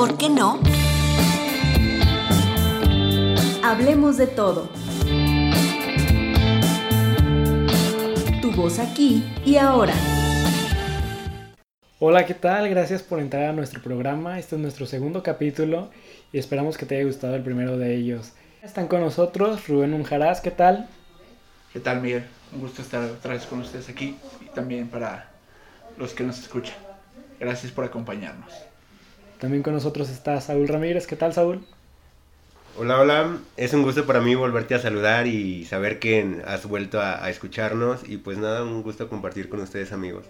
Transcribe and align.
por 0.00 0.16
qué 0.16 0.30
no? 0.30 0.58
Hablemos 3.62 4.16
de 4.16 4.26
todo. 4.28 4.70
Tu 8.40 8.50
voz 8.52 8.78
aquí 8.78 9.30
y 9.44 9.56
ahora. 9.56 9.92
Hola, 11.98 12.24
¿qué 12.24 12.32
tal? 12.32 12.70
Gracias 12.70 13.02
por 13.02 13.20
entrar 13.20 13.50
a 13.50 13.52
nuestro 13.52 13.82
programa. 13.82 14.38
Este 14.38 14.56
es 14.56 14.62
nuestro 14.62 14.86
segundo 14.86 15.22
capítulo 15.22 15.90
y 16.32 16.38
esperamos 16.38 16.78
que 16.78 16.86
te 16.86 16.96
haya 16.96 17.04
gustado 17.04 17.36
el 17.36 17.42
primero 17.42 17.76
de 17.76 17.94
ellos. 17.94 18.32
Están 18.62 18.88
con 18.88 19.02
nosotros 19.02 19.68
Rubén 19.68 19.92
Unjaraz, 19.92 20.40
¿qué 20.40 20.50
tal? 20.50 20.88
¿Qué 21.74 21.80
tal, 21.80 22.00
Miguel? 22.00 22.24
Un 22.54 22.60
gusto 22.60 22.80
estar 22.80 23.04
otra 23.04 23.34
vez 23.34 23.44
con 23.44 23.60
ustedes 23.60 23.90
aquí 23.90 24.16
y 24.40 24.48
también 24.54 24.88
para 24.88 25.28
los 25.98 26.14
que 26.14 26.24
nos 26.24 26.38
escuchan. 26.38 26.76
Gracias 27.38 27.70
por 27.70 27.84
acompañarnos. 27.84 28.69
También 29.40 29.62
con 29.62 29.72
nosotros 29.72 30.10
está 30.10 30.38
Saúl 30.42 30.68
Ramírez. 30.68 31.06
¿Qué 31.06 31.16
tal, 31.16 31.32
Saúl? 31.32 31.62
Hola, 32.78 33.00
hola. 33.00 33.38
Es 33.56 33.72
un 33.72 33.82
gusto 33.82 34.06
para 34.06 34.20
mí 34.20 34.34
volverte 34.34 34.74
a 34.74 34.78
saludar 34.78 35.26
y 35.26 35.64
saber 35.64 35.98
que 35.98 36.42
has 36.46 36.66
vuelto 36.66 37.00
a, 37.00 37.28
escucharnos. 37.30 38.06
Y 38.06 38.18
pues 38.18 38.36
nada, 38.36 38.62
un 38.62 38.82
gusto 38.82 39.08
compartir 39.08 39.48
con 39.48 39.60
ustedes, 39.60 39.92
amigos. 39.92 40.26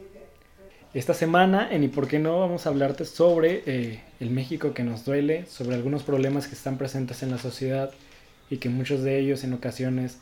Esta 0.94 1.12
semana 1.12 1.68
en 1.72 1.82
Y 1.82 1.88
por 1.88 2.06
qué 2.06 2.20
no 2.20 2.38
vamos 2.38 2.66
a 2.66 2.70
hablarte 2.70 3.04
sobre 3.04 3.64
eh, 3.66 4.00
el 4.20 4.30
México 4.30 4.74
que 4.74 4.84
nos 4.84 5.04
duele, 5.04 5.44
sobre 5.46 5.74
algunos 5.74 6.04
problemas 6.04 6.46
que 6.46 6.54
están 6.54 6.78
presentes 6.78 7.24
en 7.24 7.32
la 7.32 7.38
sociedad 7.38 7.90
y 8.48 8.58
que 8.58 8.68
muchos 8.68 9.02
de 9.02 9.18
ellos 9.18 9.42
en 9.42 9.54
ocasiones 9.54 10.18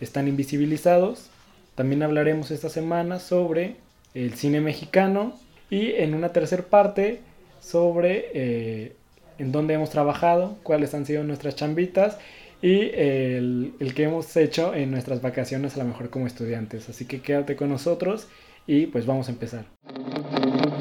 están 0.00 0.28
invisibilizados. 0.28 1.28
También 1.74 2.04
hablaremos 2.04 2.52
esta 2.52 2.68
semana 2.68 3.18
sobre 3.18 3.76
el 4.14 4.34
cine 4.34 4.60
mexicano 4.60 5.36
y 5.70 5.92
en 5.92 6.14
una 6.14 6.28
tercera 6.30 6.62
parte 6.62 7.20
sobre 7.68 8.30
eh, 8.32 8.96
en 9.38 9.52
dónde 9.52 9.74
hemos 9.74 9.90
trabajado, 9.90 10.56
cuáles 10.62 10.94
han 10.94 11.04
sido 11.04 11.22
nuestras 11.22 11.54
chambitas 11.54 12.18
y 12.62 12.90
el, 12.94 13.74
el 13.78 13.94
que 13.94 14.04
hemos 14.04 14.34
hecho 14.36 14.74
en 14.74 14.90
nuestras 14.90 15.20
vacaciones 15.20 15.76
a 15.76 15.80
lo 15.80 15.84
mejor 15.84 16.08
como 16.08 16.26
estudiantes. 16.26 16.88
Así 16.88 17.04
que 17.04 17.20
quédate 17.20 17.56
con 17.56 17.68
nosotros 17.68 18.26
y 18.66 18.86
pues 18.86 19.04
vamos 19.04 19.28
a 19.28 19.32
empezar. 19.32 19.66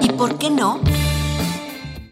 ¿Y 0.02 0.10
por 0.14 0.40
qué 0.40 0.50
no? 0.50 0.82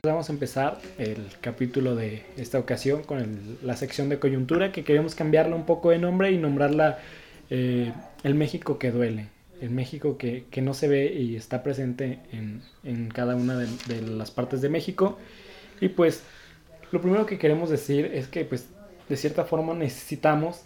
Vamos 0.03 0.29
a 0.29 0.33
empezar 0.33 0.77
el 0.99 1.25
capítulo 1.41 1.95
de 1.95 2.23
esta 2.37 2.59
ocasión 2.59 3.01
con 3.03 3.57
la 3.63 3.75
sección 3.75 4.09
de 4.09 4.19
coyuntura 4.19 4.71
que 4.71 4.83
queremos 4.83 5.15
cambiarla 5.15 5.55
un 5.55 5.65
poco 5.65 5.89
de 5.89 5.99
nombre 5.99 6.31
y 6.31 6.37
nombrarla 6.37 6.99
eh, 7.49 7.91
El 8.23 8.35
México 8.35 8.77
que 8.77 8.91
duele. 8.91 9.34
El 9.61 9.69
México 9.69 10.17
que, 10.17 10.45
no 10.61 10.73
se 10.73 10.87
ve 10.87 11.13
y 11.13 11.35
está 11.35 11.63
presente 11.63 12.19
en, 12.31 13.09
cada 13.09 13.35
una 13.35 13.57
de, 13.57 13.67
de, 13.87 14.01
las 14.01 14.31
partes 14.31 14.61
de 14.61 14.69
México. 14.69 15.17
Y 15.81 15.89
pues 15.89 16.23
lo 16.91 17.01
primero 17.01 17.25
que 17.25 17.37
queremos 17.37 17.69
decir 17.69 18.05
es 18.13 18.27
que 18.27 18.45
pues 18.45 18.69
de 19.09 19.17
cierta 19.17 19.45
forma 19.45 19.73
necesitamos 19.73 20.63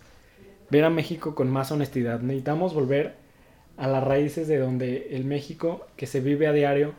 ver 0.69 0.83
a 0.85 0.89
México 0.89 1.35
con 1.35 1.49
más 1.49 1.71
honestidad. 1.71 2.19
Necesitamos 2.19 2.73
volver 2.73 3.15
a 3.77 3.87
las 3.87 4.03
raíces 4.03 4.47
de 4.47 4.57
donde 4.57 5.07
el 5.11 5.25
México 5.25 5.87
que 5.95 6.05
se 6.05 6.19
vive 6.19 6.47
a 6.47 6.51
diario 6.51 6.93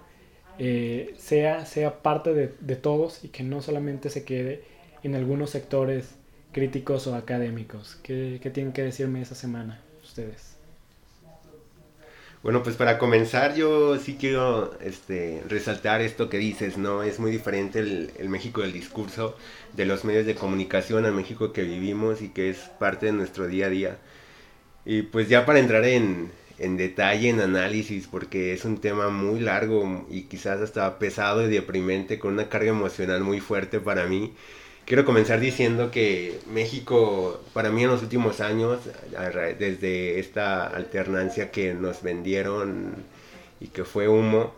eh, 0.58 1.14
sea, 1.16 1.66
sea 1.66 2.02
parte 2.02 2.34
de, 2.34 2.52
de, 2.60 2.76
todos 2.76 3.24
y 3.24 3.28
que 3.28 3.42
no 3.42 3.62
solamente 3.62 4.10
se 4.10 4.24
quede 4.24 4.64
en 5.02 5.14
algunos 5.14 5.50
sectores 5.50 6.14
críticos 6.52 7.06
o 7.06 7.14
académicos. 7.14 7.96
¿Qué, 8.02 8.40
qué 8.42 8.50
tienen 8.50 8.72
que 8.72 8.82
decirme 8.82 9.22
esa 9.22 9.34
semana 9.34 9.82
ustedes? 10.02 10.49
Bueno, 12.42 12.62
pues 12.62 12.76
para 12.76 12.96
comenzar 12.98 13.54
yo 13.54 13.98
sí 13.98 14.16
quiero 14.18 14.72
este, 14.80 15.42
resaltar 15.48 16.00
esto 16.00 16.30
que 16.30 16.38
dices, 16.38 16.78
¿no? 16.78 17.02
Es 17.02 17.18
muy 17.18 17.30
diferente 17.30 17.80
el, 17.80 18.28
México 18.30 18.62
del 18.62 18.72
discurso, 18.72 19.36
de 19.74 19.84
los 19.84 20.04
medios 20.06 20.24
de 20.24 20.34
comunicación 20.34 21.04
al 21.04 21.12
México 21.12 21.52
que 21.52 21.62
vivimos 21.64 22.22
y 22.22 22.30
que 22.30 22.48
es 22.48 22.56
parte 22.78 23.06
de 23.06 23.12
nuestro 23.12 23.46
día 23.46 23.66
a 23.66 23.68
día. 23.68 23.98
Y 24.86 25.02
pues 25.02 25.28
ya 25.28 25.44
para 25.46 25.58
entrar 25.60 25.84
en, 25.84 26.30
en 26.58 26.76
detalle, 26.78 27.28
en 27.28 27.40
análisis, 27.40 28.06
porque 28.06 28.54
es 28.54 28.64
un 28.64 28.78
tema 28.80 29.10
muy 29.10 29.40
largo 29.40 30.06
y 30.10 30.22
quizás 30.22 30.60
hasta 30.62 30.98
pesado 30.98 31.44
y 31.46 31.50
deprimente, 31.50 32.18
con 32.18 32.34
una 32.34 32.48
carga 32.48 32.70
emocional 32.70 33.22
muy 33.22 33.40
fuerte 33.40 33.80
para 33.80 34.06
mí. 34.06 34.34
Quiero 34.90 35.04
comenzar 35.04 35.38
diciendo 35.38 35.92
que 35.92 36.40
México, 36.52 37.40
para 37.52 37.70
mí 37.70 37.84
en 37.84 37.90
los 37.90 38.02
últimos 38.02 38.40
años, 38.40 38.80
desde 39.56 40.18
esta 40.18 40.66
alternancia 40.66 41.52
que 41.52 41.74
nos 41.74 42.02
vendieron 42.02 42.96
y 43.60 43.68
que 43.68 43.84
fue 43.84 44.08
humo, 44.08 44.52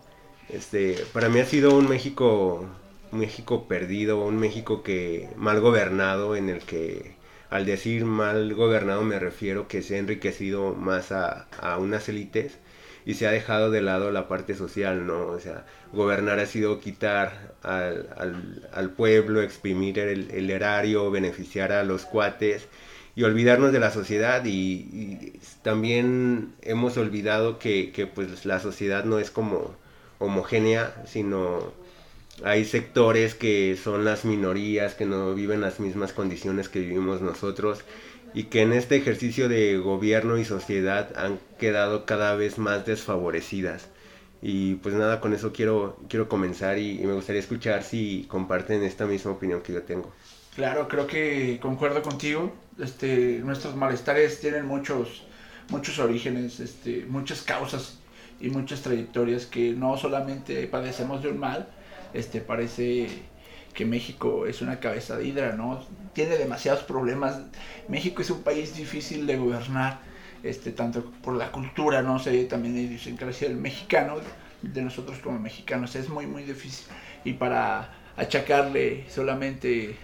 este, 0.49 0.97
para 1.13 1.29
mí 1.29 1.39
ha 1.41 1.45
sido 1.45 1.77
un 1.77 1.87
México, 1.87 2.67
un 3.13 3.19
México 3.19 3.69
perdido, 3.69 4.25
un 4.25 4.39
México 4.39 4.83
que 4.83 5.29
mal 5.37 5.61
gobernado, 5.61 6.35
en 6.35 6.49
el 6.49 6.61
que 6.61 7.15
al 7.51 7.67
decir 7.67 8.07
mal 8.07 8.55
gobernado 8.55 9.03
me 9.03 9.19
refiero 9.19 9.69
que 9.69 9.83
se 9.83 9.97
ha 9.97 9.99
enriquecido 9.99 10.73
más 10.73 11.13
a, 11.13 11.47
unas 11.79 12.09
élites 12.09 12.57
y 13.05 13.15
se 13.15 13.27
ha 13.27 13.31
dejado 13.31 13.71
de 13.71 13.83
lado 13.83 14.11
la 14.11 14.29
parte 14.29 14.55
social, 14.55 15.07
¿no? 15.07 15.27
O 15.27 15.41
sea, 15.41 15.65
gobernar 15.93 16.39
ha 16.39 16.47
sido 16.47 16.81
quitar 16.81 17.55
al, 17.63 18.91
pueblo, 18.97 19.43
exprimir 19.43 19.99
el, 19.99 20.51
erario, 20.51 21.11
beneficiar 21.11 21.73
a 21.73 21.85
los 21.85 22.05
cuates 22.05 22.69
y 23.15 23.25
olvidarnos 23.25 23.73
de 23.73 23.81
la 23.81 23.91
sociedad 23.91 24.45
y, 24.45 25.33
también 25.63 26.55
hemos 26.63 26.97
olvidado 26.97 27.59
que, 27.59 27.93
que, 27.93 28.07
pues 28.07 28.45
la 28.47 28.61
sociedad 28.61 29.05
no 29.05 29.19
es 29.19 29.31
como 29.31 29.75
homogénea, 30.19 30.95
sino 31.07 31.73
hay 32.45 32.65
sectores 32.65 33.35
que 33.35 33.77
son 33.77 34.05
las 34.05 34.25
minorías, 34.25 34.95
que 34.95 35.05
no 35.05 35.35
viven 35.35 35.61
las 35.61 35.81
mismas 35.81 36.13
condiciones 36.13 36.69
que 36.69 36.81
vivimos 36.81 37.21
nosotros 37.21 37.85
y 38.35 38.45
que 38.45 38.63
en 38.63 38.73
este 38.73 38.97
ejercicio 38.97 39.49
de 39.49 39.77
gobierno 39.79 40.39
y 40.39 40.45
sociedad 40.45 41.13
han 41.17 41.39
quedado 41.59 42.07
cada 42.07 42.35
vez 42.35 42.59
más 42.59 42.87
desfavorecidas. 42.87 43.89
Y 44.41 44.75
pues 44.77 44.95
nada, 44.95 45.21
con 45.21 45.33
eso 45.35 45.53
quiero, 45.53 45.99
quiero 46.09 46.29
comenzar 46.29 46.79
y, 46.79 46.99
me 46.99 47.13
gustaría 47.13 47.41
escuchar 47.41 47.85
si 47.85 48.27
comparten 48.29 48.83
esta 48.83 49.07
misma 49.07 49.33
opinión 49.33 49.63
que 49.63 49.73
yo 49.73 49.83
tengo. 49.83 50.13
Claro, 50.57 50.89
creo 50.89 51.07
que 51.07 51.59
concuerdo 51.63 52.03
contigo. 52.03 52.53
Este, 52.79 53.39
nuestros 53.39 53.77
malestares 53.77 54.41
tienen 54.41 54.67
muchos, 54.67 55.25
muchos 55.69 55.99
orígenes, 55.99 56.59
este, 56.59 57.05
muchas 57.07 57.43
causas 57.43 57.99
y 58.41 58.51
muchas 58.51 58.83
trayectorias 58.83 59.47
que 59.47 59.73
no 59.73 59.97
solamente 59.97 60.67
padecemos 60.67 61.23
de 61.23 61.29
un 61.29 61.39
mal, 61.39 61.69
este, 62.13 62.41
parece 62.41 63.23
que 63.75 63.85
México 63.87 64.47
es 64.47 64.61
una 64.61 64.81
cabeza 64.81 65.17
de 65.17 65.27
hidra, 65.27 65.55
¿no? 65.55 65.85
Tiene 66.13 66.37
demasiados 66.37 66.83
problemas. 66.83 67.41
México 67.89 68.23
es 68.23 68.31
un 68.31 68.43
país 68.43 68.77
difícil 68.77 69.27
de 69.27 69.37
gobernar, 69.37 70.01
este, 70.43 70.73
tanto 70.73 71.11
por 71.23 71.35
la 71.35 71.51
cultura, 71.51 72.03
no 72.03 72.19
sé, 72.19 72.45
también 72.45 72.75
la 72.75 72.83
idiosincrasia 72.83 73.49
del 73.49 73.57
mexicano, 73.57 74.17
de 74.61 74.83
nosotros 74.83 75.19
como 75.19 75.39
mexicanos, 75.39 75.97
es 75.97 76.09
muy, 76.09 76.27
muy 76.27 76.43
difícil. 76.43 76.87
Y 77.25 77.35
para 77.35 77.95
achacarle 78.17 79.07
solamente 79.09 79.97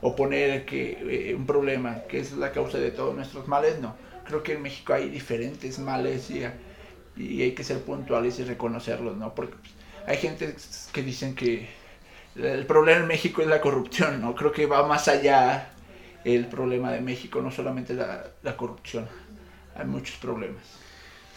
o 0.00 0.16
poner 0.16 0.64
que, 0.64 1.30
eh, 1.30 1.34
un 1.34 1.46
problema 1.46 2.02
que 2.08 2.20
es 2.20 2.32
la 2.32 2.52
causa 2.52 2.78
de 2.78 2.90
todos 2.90 3.14
nuestros 3.14 3.48
males, 3.48 3.80
no. 3.80 3.96
Creo 4.26 4.42
que 4.42 4.54
en 4.54 4.62
México 4.62 4.94
hay 4.94 5.08
diferentes 5.10 5.78
males 5.78 6.30
y, 6.30 6.42
y 7.16 7.42
hay 7.42 7.52
que 7.52 7.64
ser 7.64 7.80
puntuales 7.80 8.38
y 8.38 8.44
reconocerlos, 8.44 9.16
¿no? 9.16 9.34
Porque 9.34 9.56
pues, 9.56 9.72
hay 10.06 10.16
gente 10.16 10.54
que 10.92 11.02
dicen 11.02 11.34
que 11.34 11.68
el 12.36 12.66
problema 12.66 13.00
en 13.00 13.06
México 13.06 13.42
es 13.42 13.48
la 13.48 13.60
corrupción, 13.60 14.20
¿no? 14.20 14.34
Creo 14.34 14.52
que 14.52 14.66
va 14.66 14.86
más 14.86 15.08
allá 15.08 15.70
el 16.24 16.46
problema 16.46 16.90
de 16.92 17.00
México, 17.00 17.40
no 17.40 17.50
solamente 17.50 17.94
la, 17.94 18.56
corrupción. 18.56 19.06
Hay 19.76 19.86
muchos 19.86 20.16
problemas. 20.16 20.62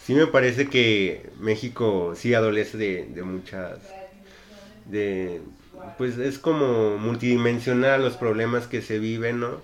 Sí 0.04 0.14
me 0.14 0.26
parece 0.26 0.68
que 0.68 1.30
México 1.38 2.14
sí 2.16 2.34
adolece 2.34 2.78
de, 2.78 3.06
de 3.06 3.22
muchas... 3.22 3.78
de 4.86 5.42
pues 5.96 6.18
es 6.18 6.38
como 6.38 6.98
multidimensional 6.98 8.02
los 8.02 8.16
problemas 8.16 8.66
que 8.66 8.82
se 8.82 8.98
viven, 8.98 9.40
¿no? 9.40 9.60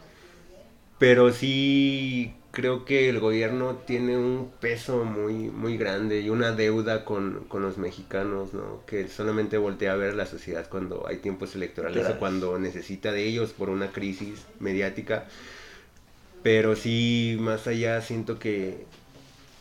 Pero 0.99 1.33
sí 1.33 2.35
creo 2.55 2.85
que 2.85 3.11
el 3.11 3.21
gobierno 3.21 3.75
tiene 3.87 4.17
un 4.17 4.51
peso 4.61 5.05
muy, 5.05 5.51
muy 5.51 5.77
grande 5.77 6.21
y 6.21 6.31
una 6.31 6.53
deuda 6.53 7.05
con, 7.05 7.47
los 7.53 7.77
mexicanos, 7.77 8.55
¿no? 8.55 8.81
Que 8.87 9.09
solamente 9.09 9.59
voltea 9.59 9.93
a 9.93 9.97
ver 9.97 10.15
la 10.15 10.25
sociedad 10.25 10.67
cuando 10.71 11.07
hay 11.07 11.19
tiempos 11.19 11.55
electorales 11.55 12.09
o 12.09 12.19
cuando 12.19 12.59
necesita 12.59 13.13
de 13.13 13.25
ellos 13.25 13.53
por 13.53 13.69
una 13.69 13.91
crisis 13.93 14.45
mediática. 14.61 15.27
Pero 16.43 16.77
sí, 16.77 17.37
más 17.41 17.67
allá, 17.67 18.01
siento 18.01 18.39
que, 18.39 18.87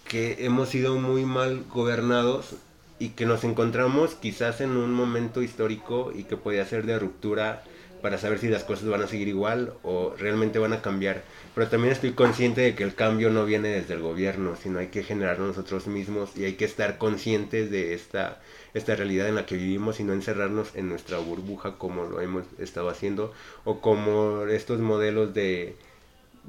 que 0.08 0.46
hemos 0.46 0.70
sido 0.70 0.96
muy 0.96 1.26
mal 1.26 1.64
gobernados 1.74 2.56
y 3.00 3.10
que 3.10 3.26
nos 3.26 3.44
encontramos 3.44 4.16
quizás 4.16 4.62
en 4.62 4.78
un 4.78 4.94
momento 4.94 5.42
histórico 5.42 6.12
y 6.16 6.24
que 6.24 6.38
podía 6.38 6.66
ser 6.66 6.86
de 6.86 7.00
ruptura 7.00 7.64
para 8.04 8.18
saber 8.18 8.38
si 8.38 8.50
las 8.50 8.66
cosas 8.66 8.90
van 8.90 9.02
a 9.02 9.08
seguir 9.08 9.30
igual 9.30 9.76
o 9.82 10.14
realmente 10.20 10.60
van 10.60 10.74
a 10.74 10.82
cambiar. 10.82 11.24
Pero 11.56 11.70
también 11.70 11.94
estoy 11.94 12.12
consciente 12.12 12.60
de 12.60 12.76
que 12.76 12.84
el 12.84 12.96
cambio 12.96 13.30
no 13.30 13.46
viene 13.46 13.70
desde 13.70 13.94
el 13.94 14.02
gobierno, 14.02 14.58
sino 14.62 14.80
hay 14.80 14.88
que 14.88 15.04
generarlo 15.04 15.48
nosotros 15.48 15.88
mismos 15.88 16.36
y 16.36 16.44
hay 16.44 16.56
que 16.56 16.66
estar 16.66 16.98
conscientes 16.98 17.72
de 17.72 17.94
esta, 17.94 18.42
esta 18.74 18.98
realidad 18.98 19.30
en 19.30 19.36
la 19.36 19.46
que 19.46 19.56
vivimos 19.56 20.02
y 20.02 20.04
no 20.04 20.12
encerrarnos 20.12 20.76
en 20.76 20.90
nuestra 20.90 21.18
burbuja 21.20 21.78
como 21.78 22.04
lo 22.04 22.20
hemos 22.20 22.44
estado 22.60 22.90
haciendo 22.90 23.32
o 23.64 23.80
como 23.80 24.48
estos 24.48 24.82
modelos 24.82 25.34
de, 25.34 25.78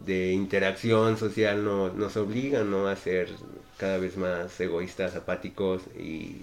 de 0.05 0.33
interacción 0.33 1.17
social 1.19 1.65
no, 1.65 1.93
nos 1.93 2.17
obligan 2.17 2.75
a 2.75 2.97
ser 2.97 3.29
cada 3.79 3.99
vez 3.99 4.17
más 4.17 4.59
egoístas, 4.59 5.15
apáticos 5.15 5.83
y 5.97 6.43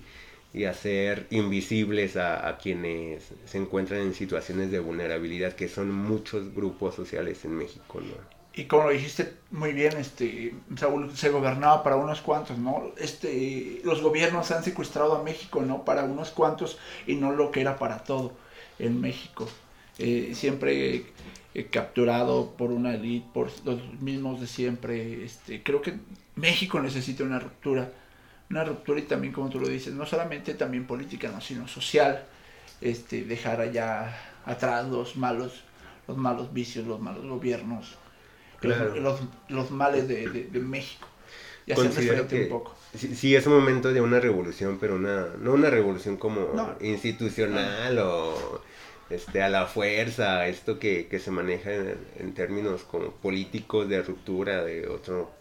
y 0.53 0.65
hacer 0.65 1.27
invisibles 1.29 2.17
a, 2.17 2.57
quienes 2.61 3.23
se 3.45 3.57
encuentran 3.57 4.01
en 4.01 4.13
situaciones 4.13 4.69
de 4.71 4.79
vulnerabilidad, 4.79 5.53
que 5.53 5.69
son 5.69 5.91
muchos 5.91 6.53
grupos 6.53 6.95
sociales 6.95 7.45
en 7.45 7.57
México, 7.57 8.01
¿no? 8.01 8.41
Y 8.53 8.65
como 8.65 8.83
lo 8.83 8.89
dijiste 8.89 9.33
muy 9.51 9.71
bien, 9.71 9.95
este, 9.95 10.53
Saúl, 10.75 11.15
se 11.15 11.29
gobernaba 11.29 11.83
para 11.83 11.95
unos 11.95 12.19
cuantos, 12.19 12.57
¿no? 12.57 12.91
Este, 12.97 13.79
los 13.85 14.01
gobiernos 14.01 14.51
han 14.51 14.61
secuestrado 14.61 15.15
a 15.15 15.23
México, 15.23 15.61
¿no? 15.61 15.85
Para 15.85 16.03
unos 16.03 16.31
cuantos 16.31 16.77
y 17.07 17.15
no 17.15 17.31
lo 17.31 17.51
que 17.51 17.61
era 17.61 17.77
para 17.77 18.03
todo 18.03 18.33
en 18.77 18.99
México. 18.99 19.47
Eh, 19.99 20.31
siempre 20.35 21.05
capturado 21.69 22.51
por 22.57 22.71
una 22.71 22.95
élite, 22.95 23.27
por 23.33 23.49
los 23.65 23.81
mismos 24.01 24.41
de 24.41 24.47
siempre. 24.47 25.23
Este, 25.23 25.63
creo 25.63 25.81
que 25.81 25.93
México 26.35 26.79
necesita 26.81 27.23
una 27.23 27.39
ruptura 27.39 27.91
una 28.51 28.63
ruptura 28.65 28.99
y 28.99 29.03
también, 29.03 29.33
como 29.33 29.49
tú 29.49 29.59
lo 29.59 29.67
dices, 29.67 29.93
no 29.93 30.05
solamente 30.05 30.53
también 30.53 30.85
política, 30.85 31.29
no, 31.29 31.41
sino 31.41 31.67
social, 31.67 32.25
este, 32.81 33.23
dejar 33.23 33.61
allá 33.61 34.15
atrás 34.45 34.87
los 34.87 35.15
malos, 35.15 35.63
los 36.07 36.17
malos 36.17 36.53
vicios, 36.53 36.85
los 36.85 36.99
malos 36.99 37.25
gobiernos, 37.25 37.95
los, 38.61 39.21
los, 39.47 39.71
males 39.71 40.07
de, 40.07 40.27
de, 40.27 40.59
México. 40.59 41.07
Y 41.65 41.71
hacer 41.71 42.27
que 42.27 42.43
un 42.43 42.49
poco. 42.49 42.75
Sí, 42.93 43.35
es 43.35 43.47
un 43.47 43.53
momento 43.53 43.93
de 43.93 44.01
una 44.01 44.19
revolución, 44.19 44.77
pero 44.79 44.95
una, 44.95 45.27
no 45.39 45.53
una 45.53 45.69
revolución 45.69 46.17
como 46.17 46.75
institucional 46.81 47.97
o 47.99 48.61
este, 49.09 49.41
a 49.41 49.49
la 49.49 49.65
fuerza, 49.65 50.47
esto 50.47 50.77
que, 50.77 51.07
que 51.07 51.19
se 51.19 51.31
maneja 51.31 51.73
en, 51.73 51.97
en, 52.19 52.33
términos 52.33 52.83
como 52.83 53.11
políticos 53.11 53.87
de 53.87 54.01
ruptura 54.01 54.63
de 54.63 54.87
otro 54.87 55.31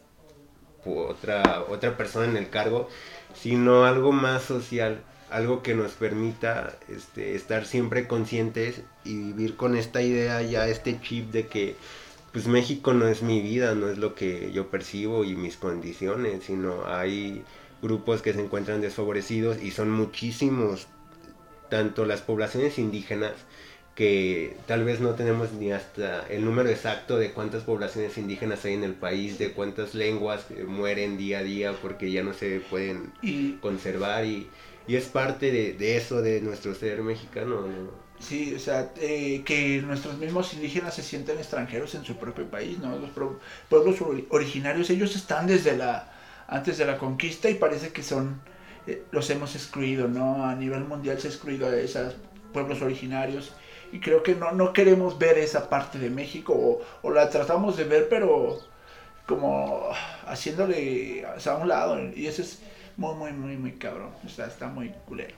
otra, 0.85 1.65
otra 1.69 1.97
persona 1.97 2.27
en 2.27 2.37
el 2.37 2.51
cargo, 2.51 2.89
sino 3.35 3.85
algo 3.85 4.13
más 4.13 4.43
social, 4.43 5.03
algo 5.31 5.63
que 5.63 5.75
nos 5.75 5.93
permita 5.93 6.77
este, 6.89 7.35
estar 7.35 7.67
siempre 7.67 8.07
conscientes 8.07 8.83
y 9.05 9.17
vivir 9.17 9.57
con 9.57 9.77
esta 9.77 10.03
idea, 10.03 10.43
ya 10.43 10.67
este 10.69 11.01
chip 11.01 11.31
de 11.31 11.47
que 11.47 11.77
pues 12.33 12.47
México 12.47 12.93
no 12.93 13.09
es 13.09 13.23
mi 13.23 13.41
vida, 13.41 13.75
no 13.75 13.89
es 13.89 13.99
lo 13.99 14.15
que 14.15 14.53
yo 14.53 14.71
percibo 14.71 15.25
y 15.25 15.35
mis 15.35 15.57
condiciones, 15.57 16.45
sino 16.45 16.87
hay 16.87 17.45
grupos 17.83 18.23
que 18.23 18.33
se 18.33 18.41
encuentran 18.41 18.81
desfavorecidos 18.81 19.61
y 19.63 19.73
son 19.73 19.91
muchísimos, 19.91 20.87
tanto 21.69 22.05
las 22.05 22.21
poblaciones 22.21 22.79
indígenas 22.79 23.33
que 23.95 24.57
tal 24.67 24.85
vez 24.85 25.01
no 25.01 25.11
tenemos 25.11 25.53
ni 25.53 25.73
hasta 25.73 26.27
el 26.29 26.45
número 26.45 26.69
exacto 26.69 27.19
de 27.19 27.33
cuántas 27.33 27.65
poblaciones 27.65 28.17
indígenas 28.19 28.65
hay 28.65 28.75
en 28.75 28.85
el 28.85 28.95
país, 28.95 29.39
de 29.39 29.53
cuántas 29.53 29.95
lenguas 29.95 30.47
mueren 30.67 31.19
día 31.19 31.41
a 31.41 31.43
día 31.43 31.75
porque 31.83 32.11
ya 32.11 32.23
no 32.23 32.33
se 32.33 32.61
pueden 32.61 33.13
conservar 33.61 34.25
y, 34.25 34.49
es 34.89 35.05
parte 35.05 35.53
de, 35.53 35.97
eso, 35.97 36.21
de 36.21 36.41
nuestro 36.41 36.75
ser 36.75 37.03
mexicano. 37.03 37.65
Sí, 38.19 38.55
o 38.55 38.59
sea, 38.59 38.93
eh, 39.01 39.43
que 39.45 39.81
nuestros 39.83 40.19
mismos 40.19 40.53
indígenas 40.53 40.95
se 40.95 41.03
sienten 41.03 41.39
extranjeros 41.39 41.95
en 41.95 42.05
su 42.05 42.17
propio 42.17 42.51
país, 42.51 42.79
¿no? 42.79 42.99
Los 42.99 43.11
pueblos 43.69 43.97
originarios, 44.31 44.91
ellos 44.91 45.15
están 45.15 45.47
desde 45.47 45.77
la, 45.77 46.13
antes 46.49 46.77
de 46.79 46.87
la 46.87 46.99
conquista 46.99 47.49
y 47.49 47.55
parece 47.55 47.93
que 47.93 48.03
son, 48.03 48.41
eh, 48.89 49.05
los 49.13 49.31
hemos 49.31 49.55
excluido, 49.55 50.09
¿no? 50.09 50.45
A 50.45 50.57
nivel 50.57 50.85
mundial 50.85 51.21
se 51.21 51.29
ha 51.29 51.31
excluido 51.31 51.69
a 51.69 51.77
esos 51.77 52.17
pueblos 52.53 52.83
originarios 52.83 53.53
y 53.93 54.01
creo 54.01 54.23
que 54.23 54.35
no, 54.35 54.53
no 54.53 54.73
queremos 54.73 55.19
ver 55.19 55.39
esa 55.39 55.69
parte 55.69 55.99
de 55.99 56.11
México 56.11 56.81
o, 57.03 57.11
la 57.11 57.29
tratamos 57.29 57.77
de 57.77 57.85
ver 57.85 58.09
pero 58.09 58.59
como 59.27 59.89
haciéndole 60.27 61.25
a 61.25 61.55
un 61.55 61.69
lado 61.69 61.99
y 62.15 62.27
eso 62.27 62.43
es 62.43 62.61
muy 62.97 63.15
muy 63.15 63.33
muy 63.33 63.57
muy 63.57 63.73
cabrón 63.73 64.11
o 64.25 64.29
sea 64.29 64.47
está 64.47 64.69
muy 64.69 64.93
culero. 65.07 65.35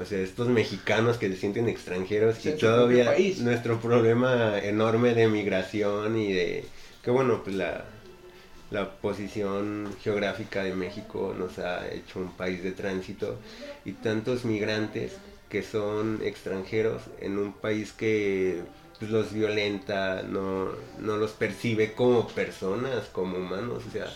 O 0.00 0.04
sea, 0.04 0.20
estos 0.20 0.46
mexicanos 0.48 1.18
que 1.18 1.28
se 1.28 1.36
sienten 1.36 1.68
extranjeros 1.68 2.46
y 2.46 2.52
todavía 2.52 3.16
nuestro 3.40 3.80
problema 3.80 4.56
enorme 4.58 5.12
de 5.12 5.26
migración 5.26 6.16
y 6.16 6.32
de 6.32 6.64
que 7.02 7.10
bueno, 7.10 7.42
pues 7.42 7.56
la, 7.56 7.84
la 8.70 8.90
posición 8.90 9.88
geográfica 10.02 10.62
de 10.62 10.74
México 10.74 11.34
nos 11.36 11.58
ha 11.58 11.88
hecho 11.88 12.20
un 12.20 12.32
país 12.32 12.62
de 12.62 12.72
tránsito 12.72 13.38
y 13.84 13.92
tantos 13.92 14.44
migrantes 14.44 15.16
que 15.48 15.62
son 15.62 16.20
extranjeros 16.22 17.02
en 17.20 17.38
un 17.38 17.52
país 17.52 17.92
que 17.92 18.62
pues, 18.98 19.10
los 19.10 19.32
violenta, 19.32 20.22
no, 20.22 20.72
los 21.00 21.32
percibe 21.32 21.92
como 21.94 22.26
personas, 22.28 23.06
como 23.12 23.38
humanos. 23.38 23.84
O 23.86 23.90
sea, 23.90 24.06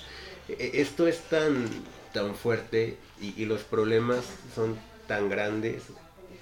e, 0.49 0.73
esto 0.75 1.07
es 1.07 1.21
tan, 1.23 1.67
tan 2.13 2.35
fuerte 2.35 2.97
y, 3.21 3.45
los 3.47 3.63
problemas 3.63 4.25
son 4.55 4.77
tan 5.07 5.29
grandes 5.29 5.85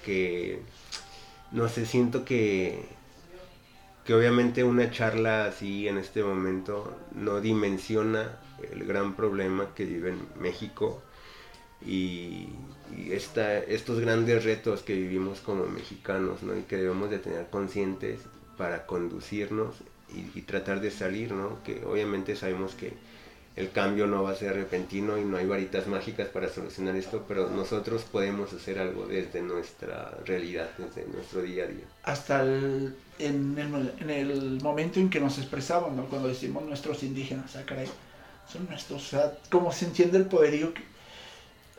que, 0.05 0.61
no 1.51 1.69
sé, 1.69 1.85
siento 1.85 2.25
que, 2.25 2.85
que 4.05 4.13
obviamente 4.13 4.63
una 4.63 4.91
charla 4.91 5.45
así 5.45 5.87
en 5.87 5.97
este 5.97 6.23
momento 6.23 6.97
no 7.13 7.39
dimensiona 7.41 8.39
el 8.71 8.85
gran 8.85 9.15
problema 9.15 9.73
que 9.75 9.85
vive 9.85 10.09
en 10.09 10.27
México 10.39 11.01
y, 11.85 12.49
estos 13.09 13.99
grandes 13.99 14.43
retos 14.43 14.81
que 14.81 14.93
vivimos 14.93 15.39
como 15.39 15.65
mexicanos 15.65 16.43
¿no? 16.43 16.57
y 16.57 16.63
que 16.63 16.77
debemos 16.77 17.09
de 17.09 17.19
tener 17.19 17.47
conscientes 17.49 18.19
para 18.57 18.85
conducirnos 18.85 19.75
y, 20.35 20.41
tratar 20.41 20.81
de 20.81 20.91
salir, 20.91 21.31
¿no? 21.31 21.63
que 21.63 21.83
obviamente 21.85 22.35
sabemos 22.35 22.75
que 22.75 22.93
el 23.55 23.71
cambio 23.71 24.07
no 24.07 24.23
va 24.23 24.31
a 24.31 24.35
ser 24.35 24.53
repentino 24.53 25.17
y 25.17 25.25
no 25.25 25.37
hay 25.37 25.45
varitas 25.45 25.87
mágicas 25.87 26.27
para 26.29 26.49
solucionar 26.49 26.95
esto, 26.95 27.25
pero 27.27 27.49
nosotros 27.49 28.03
podemos 28.03 28.51
hacer 28.53 28.79
algo 28.79 29.05
desde 29.07 29.41
nuestra 29.41 30.17
realidad, 30.25 30.69
desde 30.77 31.07
nuestro 31.09 31.41
día 31.41 31.65
a 31.65 31.67
día. 31.67 31.85
Hasta 32.03 32.41
el, 32.43 32.95
en, 33.19 33.57
el, 33.57 33.93
en 33.99 34.09
el 34.09 34.61
momento 34.61 34.99
en 34.99 35.09
que 35.09 35.19
nos 35.19 35.37
expresamos, 35.37 35.93
¿no? 35.93 36.05
cuando 36.05 36.27
decimos 36.27 36.63
nuestros 36.63 37.03
indígenas, 37.03 37.55
ah, 37.55 37.63
son 38.51 38.67
nuestros, 38.67 39.01
o 39.01 39.05
sea, 39.05 39.37
como 39.49 39.71
se 39.71 39.85
entiende 39.85 40.17
el 40.17 40.25
poderío 40.25 40.73
que, 40.73 40.90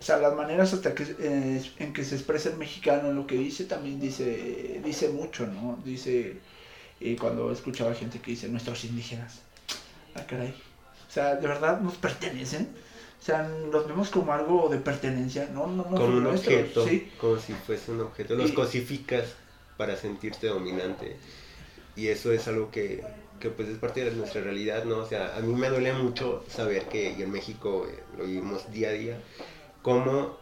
o 0.02 0.04
sea, 0.04 0.16
las 0.16 0.34
maneras 0.34 0.72
hasta 0.72 0.96
que, 0.96 1.04
eh, 1.20 1.62
en 1.78 1.92
que 1.92 2.02
se 2.02 2.16
expresa 2.16 2.48
el 2.48 2.56
mexicano 2.56 3.10
en 3.10 3.14
lo 3.14 3.24
que 3.24 3.36
dice 3.36 3.66
también 3.66 4.00
dice, 4.00 4.80
dice 4.84 5.10
mucho, 5.10 5.46
¿no? 5.46 5.78
Dice, 5.84 6.38
y 6.98 7.14
cuando 7.14 7.52
escuchaba 7.52 7.94
gente 7.94 8.18
que 8.18 8.32
dice 8.32 8.48
nuestros 8.48 8.82
indígenas, 8.82 9.42
ah, 10.16 10.26
caray. 10.26 10.60
O 11.08 11.12
sea, 11.12 11.36
de 11.36 11.46
verdad 11.46 11.80
nos 11.80 11.94
pertenecen. 11.94 12.74
O 13.20 13.24
sea, 13.24 13.48
los 13.70 13.86
vemos 13.86 14.08
como 14.08 14.32
algo 14.32 14.68
de 14.68 14.78
pertenencia, 14.78 15.48
¿no? 15.54 15.68
no, 15.68 15.84
no 15.84 15.96
como 15.96 16.16
un 16.16 16.26
objeto, 16.26 16.84
como 17.20 17.38
si 17.38 17.52
fuese 17.52 17.92
un 17.92 18.00
objeto. 18.00 18.34
Los 18.34 18.50
cosificas 18.50 19.36
para 19.76 19.96
sentirte 19.96 20.48
dominante. 20.48 21.16
Y 21.94 22.08
eso 22.08 22.32
es 22.32 22.48
algo 22.48 22.72
que, 22.72 23.04
que 23.38 23.50
pues 23.50 23.68
es 23.68 23.78
parte 23.78 24.04
de 24.04 24.10
nuestra 24.10 24.40
realidad, 24.40 24.84
¿no? 24.84 24.96
O 24.96 25.06
sea, 25.06 25.36
a 25.36 25.40
mí 25.42 25.54
me 25.54 25.68
duele 25.68 25.92
mucho 25.92 26.44
saber 26.48 26.86
que 26.86 27.22
en 27.22 27.30
México 27.30 27.86
eh, 27.88 28.02
lo 28.18 28.24
vivimos 28.24 28.68
día 28.72 28.88
a 28.88 28.92
día 28.92 29.18
cómo 29.82 30.36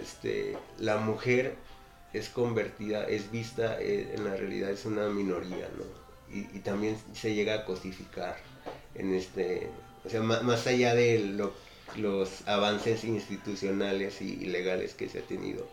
este, 0.00 0.56
la 0.78 0.98
mujer 0.98 1.56
es 2.12 2.28
convertida, 2.28 3.04
es 3.04 3.30
vista, 3.30 3.80
eh, 3.80 4.14
en 4.14 4.24
la 4.24 4.36
realidad 4.36 4.70
es 4.70 4.84
una 4.84 5.08
minoría, 5.08 5.68
¿no? 5.76 6.02
Y, 6.34 6.60
también 6.60 6.96
se 7.12 7.34
llega 7.34 7.54
a 7.54 7.64
cosificar 7.66 8.38
en 8.94 9.14
este, 9.14 9.68
o 10.04 10.08
sea, 10.08 10.22
más, 10.22 10.66
allá 10.66 10.94
de 10.94 11.36
los 11.96 12.48
avances 12.48 13.04
institucionales 13.04 14.22
y 14.22 14.46
legales 14.46 14.94
que 14.94 15.10
se 15.10 15.18
ha 15.18 15.22
tenido, 15.22 15.68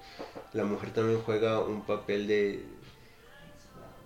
la 0.51 0.65
mujer 0.65 0.91
también 0.91 1.21
juega 1.21 1.61
un 1.61 1.85
papel 1.85 2.27
de, 2.27 2.65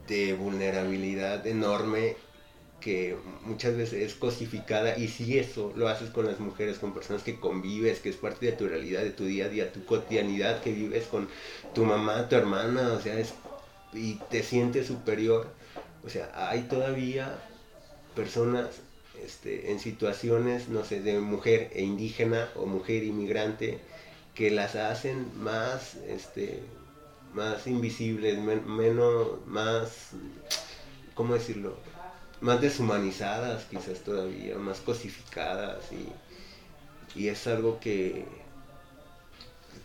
de 0.08 0.34
vulnerabilidad 0.34 1.48
enorme 1.48 2.17
que 2.84 3.16
muchas 3.46 3.78
veces 3.78 4.02
es 4.04 4.16
cosificada 4.16 4.98
y 4.98 5.08
si 5.08 5.40
eso 5.40 5.72
lo 5.75 5.88
haces 5.88 6.10
con 6.10 6.25
las 6.25 6.40
mujeres, 6.40 6.80
con 6.80 6.94
personas 6.94 7.24
que 7.24 7.40
convives, 7.40 8.00
que 8.00 8.10
es 8.10 8.18
parte 8.18 8.48
de 8.48 8.52
tu 8.52 8.68
realidad, 8.68 9.02
de 9.04 9.12
tu 9.12 9.25
día 9.25 9.46
a 9.46 9.50
día, 9.50 9.72
tu 9.72 9.86
cotidianidad, 9.86 10.62
que 10.62 10.74
vives 10.74 11.08
con 11.08 11.30
tu 11.74 11.86
mamá, 11.86 12.28
tu 12.28 12.36
hermana, 12.36 12.92
o 12.94 13.00
sea, 13.00 13.18
es, 13.18 13.34
y 13.94 14.16
te 14.30 14.44
sientes 14.44 14.88
superior, 14.88 15.48
o 16.06 16.10
sea, 16.10 16.30
hay 16.36 16.63
todavía 16.63 17.40
personas 18.16 18.68
este, 19.24 19.72
en 19.72 19.80
situaciones, 19.80 20.68
no 20.68 20.84
sé, 20.84 21.00
de 21.00 21.20
mujer 21.20 21.72
e 21.74 21.84
indígena 21.84 22.50
o 22.56 22.66
mujer 22.66 23.04
inmigrante 23.04 23.80
que 24.36 24.52
las 24.52 24.75
hacen 24.75 25.28
más, 25.42 25.96
este, 26.08 26.60
más 27.34 27.66
invisibles, 27.66 28.38
menos, 28.40 29.46
más, 29.48 30.10
¿cómo 31.13 31.36
decirlo? 31.36 31.78
Más 32.44 32.60
deshumanizadas 32.62 33.66
quizás 33.72 34.00
todavía, 34.08 34.58
más 34.58 34.80
cosificadas 34.82 35.80
y, 35.92 36.04
y 37.20 37.30
es 37.30 37.48
algo 37.48 37.80
que, 37.80 38.26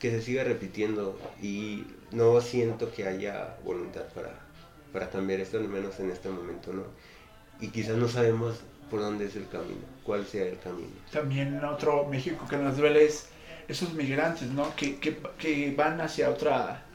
que 0.00 0.10
se 0.10 0.22
sigue 0.22 0.44
repitiendo 0.44 1.18
y 1.40 1.84
no 2.12 2.40
siento 2.40 2.92
que 2.92 3.06
haya 3.06 3.56
voluntad 3.64 4.06
para, 4.14 4.34
para 4.92 5.08
cambiar 5.10 5.40
esto, 5.40 5.58
al 5.58 5.68
menos 5.68 6.00
en 6.00 6.10
este 6.10 6.28
momento, 6.28 6.72
¿no? 6.72 6.84
Y 7.60 7.68
quizás 7.68 7.96
no 7.96 8.08
sabemos 8.08 8.56
por 8.90 9.00
dónde 9.00 9.26
es 9.26 9.36
el 9.36 9.48
camino, 9.48 9.86
cuál 10.04 10.26
sea 10.26 10.44
el 10.44 10.58
camino. 10.58 10.96
También 11.12 11.64
otro 11.64 12.06
México 12.06 12.46
que 12.48 12.56
nos 12.56 12.76
duele 12.76 13.04
es 13.04 13.28
esos 13.68 13.92
migrantes, 13.94 14.48
¿no? 14.50 14.74
Que, 14.76 14.98
que, 14.98 15.16
que 15.38 15.74
van 15.76 16.00
hacia 16.00 16.30
otra 16.30 16.87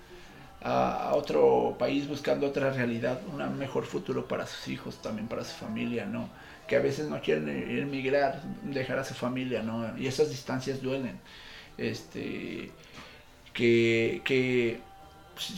a, 0.63 1.11
otro 1.13 1.75
país 1.77 2.07
buscando 2.07 2.47
otra 2.47 2.71
realidad, 2.71 3.19
un 3.31 3.57
mejor 3.57 3.85
futuro 3.85 4.27
para 4.27 4.47
sus 4.47 4.67
hijos, 4.67 5.01
también 5.01 5.27
para 5.27 5.43
su 5.43 5.53
familia, 5.53 6.05
¿no? 6.05 6.29
Que 6.67 6.77
a 6.77 6.79
veces 6.79 7.07
no 7.07 7.21
quieren 7.21 7.49
emigrar, 7.49 8.41
dejar 8.63 8.99
a 8.99 9.03
su 9.03 9.13
familia, 9.13 9.61
¿no? 9.61 9.97
Y 9.97 10.07
esas 10.07 10.29
distancias 10.29 10.81
duelen. 10.81 11.19
Este, 11.77 12.71
que, 13.53 14.21
que 14.23 14.79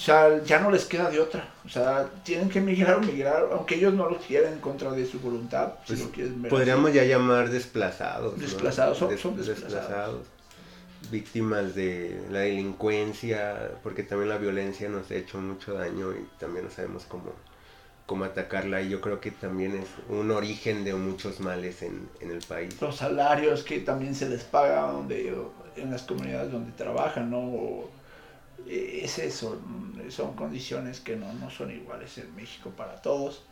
ya 0.03 0.59
no 0.59 0.71
les 0.71 0.85
queda 0.85 1.11
de 1.11 1.19
otra. 1.19 1.53
O 1.65 1.69
sea, 1.69 2.09
tienen 2.23 2.49
que 2.49 2.59
emigrar 2.59 2.95
o 2.95 3.01
migrar, 3.01 3.49
aunque 3.51 3.75
ellos 3.75 3.93
no 3.93 4.09
lo 4.09 4.17
quieren 4.17 4.53
en 4.53 4.59
contra 4.59 4.91
de 4.91 5.05
su 5.05 5.19
voluntad. 5.19 5.73
Pues 5.85 6.07
podríamos 6.49 6.93
ya 6.93 7.03
llamar 7.03 7.49
desplazados. 7.49 8.39
Desplazados, 8.39 8.97
son, 8.97 9.37
desplazados 9.37 10.34
víctimas 11.09 11.75
de 11.75 12.21
la 12.29 12.39
delincuencia, 12.39 13.71
porque 13.83 14.03
también 14.03 14.29
la 14.29 14.37
violencia 14.37 14.89
nos 14.89 15.09
ha 15.11 15.15
hecho 15.15 15.39
mucho 15.39 15.73
daño 15.73 16.11
y 16.13 16.27
también 16.39 16.65
no 16.65 16.71
sabemos 16.71 17.05
cómo, 17.05 17.33
cómo 18.05 18.25
atacarla 18.25 18.81
y 18.81 18.89
yo 18.89 19.01
creo 19.01 19.19
que 19.19 19.31
también 19.31 19.75
es 19.75 19.87
un 20.09 20.31
origen 20.31 20.83
de 20.83 20.93
muchos 20.93 21.39
males 21.39 21.81
en, 21.81 22.09
el 22.21 22.39
país. 22.39 22.79
Los 22.81 22.97
salarios 22.97 23.63
que 23.63 23.79
también 23.79 24.15
se 24.15 24.29
les 24.29 24.43
paga 24.43 24.91
donde, 24.91 25.33
en 25.75 25.91
las 25.91 26.03
comunidades 26.03 26.51
donde 26.51 26.71
trabajan, 26.71 27.29
¿no? 27.29 27.85
Es 28.67 29.19
eso, 29.19 29.61
son 30.09 30.35
condiciones 30.35 30.99
que 30.99 31.15
no, 31.15 31.31
no 31.33 31.49
son 31.49 31.71
iguales 31.71 32.17
en 32.17 32.35
México 32.35 32.71
para 32.75 33.01
todos, 33.01 33.43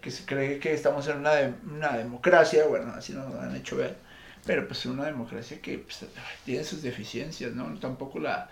que 0.00 0.10
se 0.10 0.24
cree 0.24 0.58
que 0.58 0.74
estamos 0.74 1.08
en 1.08 1.18
una 1.18 1.96
democracia, 1.96 2.66
bueno, 2.66 2.92
así 2.94 3.12
nos 3.12 3.34
han 3.34 3.56
hecho 3.56 3.76
ver 3.76 4.07
pero 4.48 4.66
pues 4.66 4.86
una 4.86 5.04
democracia 5.04 5.60
que 5.60 5.76
pues, 5.76 6.06
tiene 6.46 6.64
sus 6.64 6.80
deficiencias, 6.80 7.52
¿no? 7.52 7.66
Tampoco 7.78 8.18
la, 8.18 8.48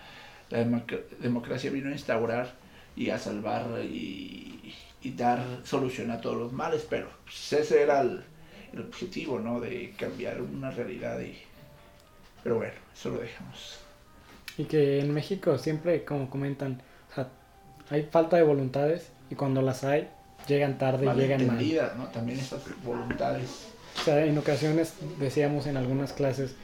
democracia 1.19 1.71
vino 1.71 1.89
a 1.89 1.91
instaurar 1.91 2.53
y 2.95 3.09
a 3.09 3.17
salvar 3.17 3.81
y, 3.83 4.75
dar 5.15 5.43
solución 5.63 6.11
a 6.11 6.21
todos 6.21 6.37
los 6.37 6.53
males, 6.53 6.85
pero 6.87 7.09
pues, 7.23 7.51
ese 7.53 7.81
era 7.81 8.01
el, 8.01 8.23
objetivo, 8.77 9.39
¿no? 9.39 9.59
De 9.59 9.95
cambiar 9.97 10.39
una 10.39 10.69
realidad 10.69 11.19
y... 11.19 11.35
Pero 12.43 12.57
bueno, 12.57 12.75
eso 12.93 13.09
lo 13.09 13.17
dejamos. 13.17 13.79
Y 14.55 14.65
que 14.65 14.99
en 14.99 15.11
México 15.11 15.57
siempre, 15.57 16.05
como 16.05 16.29
comentan, 16.29 16.79
hay 17.89 18.03
falta 18.03 18.37
de 18.37 18.43
voluntades 18.43 19.09
y 19.31 19.35
cuando 19.35 19.63
las 19.63 19.83
hay, 19.83 20.09
llegan 20.47 20.77
tarde, 20.77 21.07
y 21.07 21.17
llegan 21.17 21.47
mal. 21.47 21.57
¿no? 21.97 22.07
También 22.09 22.37
esas 22.37 22.61
voluntades 22.83 23.73
o 23.99 24.03
sea, 24.03 24.25
en 24.25 24.37
ocasiones 24.37 24.93
decíamos 25.19 25.67
en 25.67 25.77
algunas 25.77 26.13
clases, 26.13 26.55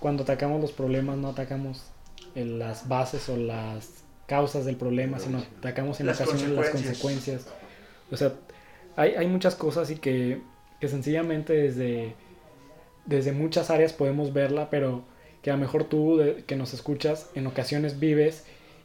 cuando 0.00 0.24
atacamos 0.24 0.60
los 0.60 0.72
problemas 0.72 1.16
no 1.16 1.28
atacamos 1.28 1.84
en 2.34 2.58
las 2.58 2.88
bases 2.88 3.28
o 3.28 3.36
las 3.36 4.02
causas 4.26 4.64
del 4.64 4.76
problema, 4.76 5.18
sino 5.18 5.38
atacamos 5.58 6.00
en 6.00 6.08
ocasiones 6.08 6.48
las 6.50 6.70
consecuencias. 6.70 7.46
O 8.10 8.16
sea, 8.16 8.32
hay, 8.96 9.14
hay 9.14 9.26
muchas 9.26 9.54
cosas 9.54 9.90
y 9.90 9.96
que, 9.96 10.40
que 10.80 10.88
sencillamente 10.88 11.52
desde, 11.52 12.14
desde 13.06 13.32
muchas 13.32 13.70
áreas 13.70 13.92
podemos 13.92 14.32
verla, 14.32 14.70
pero 14.70 15.04
que 15.42 15.50
a 15.50 15.54
lo 15.54 15.60
mejor 15.60 15.84
tú 15.84 16.20
que 16.46 16.56
nos 16.56 16.72
escuchas 16.72 17.30
en 17.34 17.46
ocasiones 17.46 17.98
vives 17.98 18.44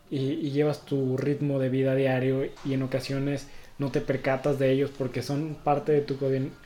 y, 0.10 0.18
y, 0.18 0.52
llevas 0.52 0.86
tu 0.86 1.18
ritmo 1.18 1.60
de 1.60 1.70
vida 1.70 1.94
diario 1.94 2.46
y 2.66 2.74
en 2.74 2.82
ocasiones 2.82 3.48
no 3.78 3.92
te 3.92 4.02
percatas 4.02 4.58
de 4.58 4.72
ellos 4.72 4.92
porque 4.98 5.22
son 5.22 5.56
parte 5.64 5.92
de 5.92 6.02
tu 6.02 6.18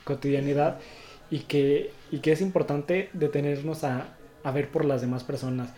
cotidianidad 0.04 0.78
y 1.32 1.40
que, 1.40 1.90
y 2.10 2.18
que 2.18 2.32
es 2.32 2.42
importante 2.42 3.08
detenernos 3.14 3.84
a, 3.84 4.08
a 4.44 4.50
ver 4.50 4.68
por 4.68 4.84
las 4.84 5.00
demás 5.00 5.24
personas. 5.24 5.72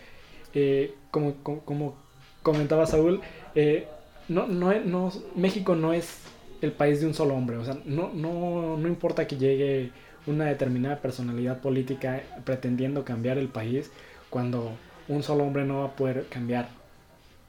Eh, 0.53 0.93
como, 1.11 1.35
como, 1.63 1.95
comentaba 2.43 2.85
Saúl, 2.85 3.21
eh, 3.55 3.87
no, 4.27 4.47
no, 4.47 4.77
no, 4.81 5.13
México 5.33 5.75
no 5.75 5.93
es 5.93 6.23
el 6.61 6.73
país 6.73 6.99
de 6.99 7.07
un 7.07 7.13
solo 7.13 7.35
hombre, 7.35 7.55
o 7.55 7.63
sea, 7.63 7.77
no, 7.85 8.11
no, 8.13 8.75
no 8.75 8.87
importa 8.87 9.27
que 9.27 9.37
llegue 9.37 9.91
una 10.27 10.45
determinada 10.45 11.01
personalidad 11.01 11.61
política 11.61 12.21
pretendiendo 12.43 13.05
cambiar 13.05 13.37
el 13.37 13.47
país, 13.47 13.91
cuando 14.29 14.71
un 15.07 15.23
solo 15.23 15.45
hombre 15.45 15.63
no 15.63 15.79
va 15.79 15.85
a 15.85 15.95
poder 15.95 16.25
cambiar 16.27 16.67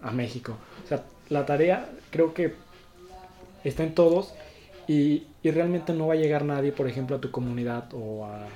a 0.00 0.12
México. 0.12 0.56
O 0.84 0.86
sea, 0.86 1.02
la 1.28 1.44
tarea 1.44 1.90
creo 2.10 2.34
que 2.34 2.54
está 3.64 3.82
en 3.82 3.96
todos 3.96 4.32
y, 4.86 5.26
y, 5.42 5.50
realmente 5.50 5.92
no 5.92 6.08
va 6.08 6.14
a 6.14 6.16
llegar 6.16 6.44
nadie, 6.44 6.72
por 6.72 6.88
ejemplo, 6.88 7.16
a 7.16 7.20
tu 7.20 7.30
comunidad 7.30 7.88
o 7.92 8.24
a, 8.24 8.46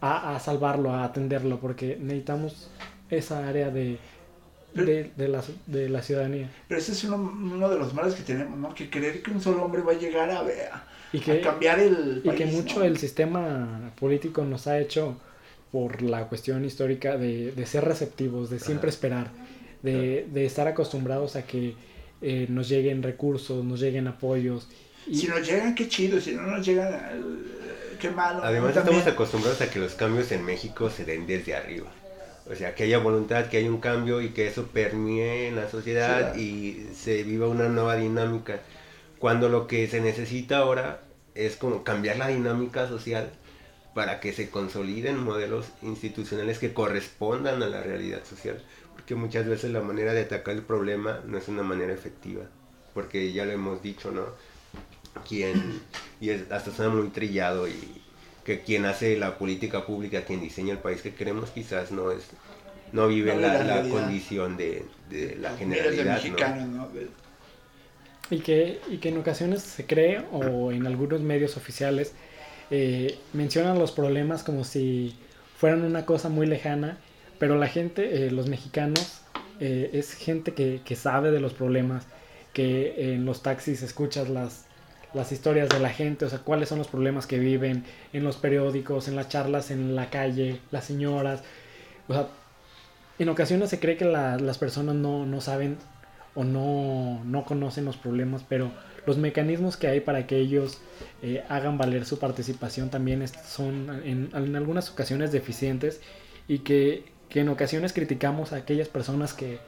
a, 0.00 0.36
a 0.36 0.40
salvarlo, 0.40 0.92
a 0.92 1.04
atenderlo, 1.04 1.58
porque 1.58 1.96
necesitamos 2.00 2.70
esa 3.10 3.48
área 3.48 3.70
de, 3.70 3.98
de, 4.74 5.10
de, 5.16 5.28
la, 5.28 5.42
de 5.66 5.88
la 5.88 6.02
ciudadanía. 6.02 6.50
Pero 6.68 6.80
ese 6.80 6.92
es 6.92 7.04
uno, 7.04 7.16
uno, 7.16 7.68
de 7.68 7.78
los 7.78 7.94
males 7.94 8.14
que 8.14 8.22
tenemos, 8.22 8.58
¿no? 8.58 8.74
Que 8.74 8.90
creer 8.90 9.22
que 9.22 9.30
un 9.30 9.40
solo 9.40 9.64
hombre 9.64 9.82
va 9.82 9.92
a 9.92 9.98
llegar 9.98 10.30
a, 10.30 10.40
a, 10.40 10.86
y 11.12 11.20
que, 11.20 11.32
a 11.32 11.40
cambiar 11.40 11.78
el 11.80 12.22
país, 12.24 12.34
Y 12.34 12.44
que 12.44 12.46
mucho 12.46 12.84
el 12.84 12.98
sistema 12.98 13.92
político 13.98 14.44
nos 14.44 14.66
ha 14.66 14.78
hecho 14.78 15.16
por 15.72 16.02
la 16.02 16.28
cuestión 16.28 16.64
histórica 16.64 17.16
de, 17.16 17.52
de 17.52 17.66
ser 17.66 17.84
receptivos, 17.84 18.50
de 18.50 18.58
siempre 18.58 18.90
esperar, 18.90 19.30
de, 19.82 20.26
de, 20.32 20.46
estar 20.46 20.66
acostumbrados 20.66 21.36
a 21.36 21.46
que 21.46 21.74
eh, 22.22 22.46
nos 22.48 22.68
lleguen 22.68 23.02
recursos, 23.02 23.64
nos 23.64 23.80
lleguen 23.80 24.06
apoyos 24.08 24.68
si 25.04 25.26
nos 25.26 25.46
llegan, 25.46 25.74
qué 25.74 25.88
chido. 25.88 26.20
Si 26.20 26.34
no 26.34 26.42
nos 26.42 26.66
llegan, 26.66 27.00
qué 27.98 28.10
malo. 28.10 28.42
Además, 28.42 28.76
estamos 28.76 29.06
acostumbrados 29.06 29.60
a 29.60 29.70
que 29.70 29.78
los 29.78 29.94
cambios 29.94 30.30
en 30.32 30.44
México 30.44 30.90
se 30.90 31.04
den 31.04 31.26
desde 31.26 31.54
arriba. 31.54 31.88
O 32.50 32.54
sea, 32.54 32.74
que 32.74 32.84
haya 32.84 32.98
voluntad, 32.98 33.46
que 33.46 33.58
haya 33.58 33.68
un 33.68 33.80
cambio 33.80 34.22
y 34.22 34.30
que 34.30 34.46
eso 34.48 34.68
permee 34.68 35.48
en 35.48 35.56
la 35.56 35.68
sociedad 35.68 36.34
y 36.34 36.88
se 36.94 37.22
viva 37.22 37.46
una 37.46 37.68
nueva 37.68 37.96
dinámica. 37.96 38.60
Cuando 39.18 39.48
lo 39.48 39.66
que 39.66 39.86
se 39.88 40.00
necesita 40.00 40.58
ahora 40.58 41.02
es 41.34 41.56
como 41.56 41.84
cambiar 41.84 42.16
la 42.16 42.28
dinámica 42.28 42.88
social 42.88 43.30
para 43.94 44.20
que 44.20 44.32
se 44.32 44.48
consoliden 44.48 45.18
modelos 45.18 45.66
institucionales 45.82 46.58
que 46.58 46.72
correspondan 46.72 47.62
a 47.62 47.66
la 47.66 47.82
realidad 47.82 48.24
social. 48.24 48.62
Porque 48.94 49.14
muchas 49.14 49.46
veces 49.46 49.70
la 49.70 49.80
manera 49.80 50.14
de 50.14 50.22
atacar 50.22 50.54
el 50.54 50.62
problema 50.62 51.20
no 51.26 51.36
es 51.36 51.48
una 51.48 51.62
manera 51.62 51.92
efectiva. 51.92 52.44
Porque 52.94 53.32
ya 53.32 53.44
lo 53.44 53.52
hemos 53.52 53.82
dicho, 53.82 54.10
¿no? 54.10 54.22
Quien, 55.22 55.80
y 56.20 56.30
hasta 56.30 56.70
suena 56.70 56.94
muy 56.94 57.08
trillado, 57.08 57.68
y 57.68 58.02
que 58.44 58.60
quien 58.60 58.86
hace 58.86 59.16
la 59.18 59.38
política 59.38 59.84
pública, 59.84 60.24
quien 60.24 60.40
diseña 60.40 60.72
el 60.72 60.78
país 60.78 61.02
que 61.02 61.14
queremos, 61.14 61.50
quizás 61.50 61.90
no 61.90 62.10
es 62.10 62.30
no 62.92 63.08
vive 63.08 63.36
la, 63.36 63.82
condición 63.88 64.56
de, 64.56 64.84
la 65.40 65.56
generalidad. 65.56 66.20
Y, 68.30 68.40
que, 68.40 68.80
y 68.88 68.98
que 68.98 69.08
en 69.08 69.18
ocasiones 69.18 69.62
se 69.62 69.86
cree, 69.86 70.22
o 70.32 70.70
en 70.72 70.86
algunos 70.86 71.20
medios 71.20 71.56
oficiales, 71.56 72.12
eh, 72.70 73.18
mencionan 73.32 73.78
los 73.78 73.92
problemas 73.92 74.42
como 74.42 74.64
si 74.64 75.16
fueran 75.56 75.82
una 75.84 76.04
cosa 76.04 76.28
muy 76.28 76.46
lejana, 76.46 76.98
pero 77.38 77.56
la 77.56 77.68
gente, 77.68 78.26
eh, 78.26 78.30
los 78.30 78.48
mexicanos, 78.48 79.22
eh, 79.60 79.90
es 79.94 80.12
gente 80.12 80.52
que, 80.52 80.82
que, 80.84 80.94
sabe 80.94 81.30
de 81.30 81.40
los 81.40 81.54
problemas, 81.54 82.06
que 82.52 83.14
en 83.14 83.24
los 83.24 83.42
taxis 83.42 83.82
escuchas 83.82 84.28
las, 84.28 84.66
las 85.14 85.32
historias 85.32 85.68
de 85.68 85.80
la 85.80 85.88
gente, 85.88 86.24
o 86.24 86.28
sea, 86.28 86.40
cuáles 86.40 86.68
son 86.68 86.78
los 86.78 86.88
problemas 86.88 87.26
que 87.26 87.38
viven 87.38 87.84
en 88.12 88.24
los 88.24 88.36
periódicos, 88.36 89.08
en 89.08 89.16
las 89.16 89.28
charlas 89.28 89.70
en 89.70 89.96
la 89.96 90.10
calle, 90.10 90.60
las 90.70 90.84
señoras. 90.84 91.42
O 92.08 92.12
sea, 92.12 92.28
en 93.18 93.28
ocasiones 93.28 93.70
se 93.70 93.80
cree 93.80 93.96
que 93.96 94.04
las 94.04 94.58
personas 94.58 94.94
no, 94.94 95.26
no 95.26 95.40
saben 95.40 95.78
o 96.34 96.44
no, 96.44 97.22
no, 97.24 97.44
conocen 97.44 97.84
los 97.84 97.96
problemas, 97.96 98.44
pero 98.48 98.70
los 99.06 99.18
mecanismos 99.18 99.76
que 99.76 99.88
hay 99.88 100.00
para 100.00 100.26
que 100.26 100.36
ellos 100.36 100.80
eh, 101.22 101.42
hagan 101.48 101.78
valer 101.78 102.04
su 102.04 102.18
participación 102.18 102.90
también 102.90 103.26
son 103.26 104.02
en, 104.04 104.30
en, 104.32 104.56
algunas 104.56 104.90
ocasiones 104.90 105.32
deficientes 105.32 106.00
y 106.46 106.60
que, 106.60 107.06
que, 107.28 107.40
en 107.40 107.48
ocasiones 107.48 107.92
criticamos 107.92 108.52
a 108.52 108.56
aquellas 108.56 108.88
personas 108.88 109.34
que, 109.34 109.58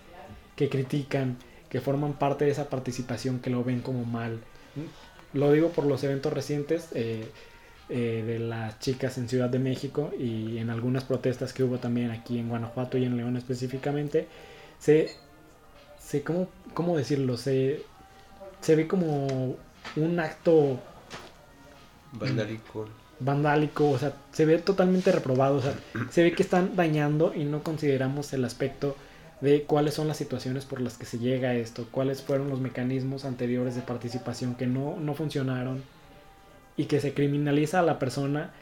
que 0.55 0.69
critican, 0.69 1.39
que 1.71 1.81
forman 1.81 2.13
parte 2.13 2.45
de 2.45 2.53
esa 2.53 2.69
participación, 2.69 3.41
que 3.41 3.51
lo 3.51 3.65
ven 3.65 3.81
como 3.81 4.05
mal. 4.05 4.39
Lo 5.33 5.53
digo 5.53 5.71
por 5.71 5.87
los 5.87 6.03
eventos 6.05 6.33
recientes 6.33 6.89
eh, 6.95 7.33
eh, 7.89 8.25
de 8.27 8.39
las 8.39 8.79
chicas 8.81 9.19
en 9.19 9.29
Ciudad 9.29 9.49
de 9.51 9.59
México 9.59 10.13
y 10.19 10.59
en 10.59 10.71
algunas 10.71 11.05
protestas 11.05 11.53
que 11.53 11.63
hubo 11.65 11.79
también 11.79 12.11
aquí 12.11 12.39
en 12.39 12.49
Guanajuato 12.49 12.99
y 12.99 13.05
en 13.05 13.17
León 13.17 13.37
específicamente. 13.37 14.29
Se, 14.79 15.11
se 15.99 16.23
¿cómo, 16.25 16.49
cómo 16.75 16.97
decirlo? 16.97 17.37
Se, 17.37 17.87
se 18.61 18.77
ve 18.77 18.89
como 18.89 19.59
un 19.97 20.21
acto 20.21 20.81
Vandálico. 22.13 22.89
vandálico, 23.19 23.91
o 23.91 23.99
sea, 23.99 24.15
se 24.33 24.45
ve 24.47 24.59
totalmente 24.59 25.13
reprobado, 25.13 25.57
o 25.57 25.63
sea, 25.63 25.75
se 26.09 26.23
ve 26.23 26.35
que 26.35 26.43
están 26.43 26.75
dañando 26.77 27.35
y 27.35 27.45
no 27.45 27.63
consideramos 27.63 28.33
el 28.33 28.45
aspecto 28.45 28.97
de 29.41 29.63
cuáles 29.63 29.95
son 29.95 30.09
las 30.09 30.17
situaciones 30.17 30.65
por 30.65 30.81
las 30.81 30.99
que 30.99 31.07
se 31.07 31.19
llega 31.19 31.51
a 31.51 31.55
esto, 31.55 31.87
cuáles 31.91 32.23
fueron 32.23 32.51
los 32.51 32.61
mecanismos 32.61 33.25
anteriores 33.25 33.75
de 33.75 33.83
participación 33.83 34.55
que 34.55 34.67
no, 34.67 34.97
no 34.99 35.15
funcionaron 35.15 35.83
y 36.77 36.85
que 36.85 37.01
se 37.01 37.15
criminaliza 37.15 37.81
a 37.81 37.83
la 37.83 37.99
persona, 37.99 38.53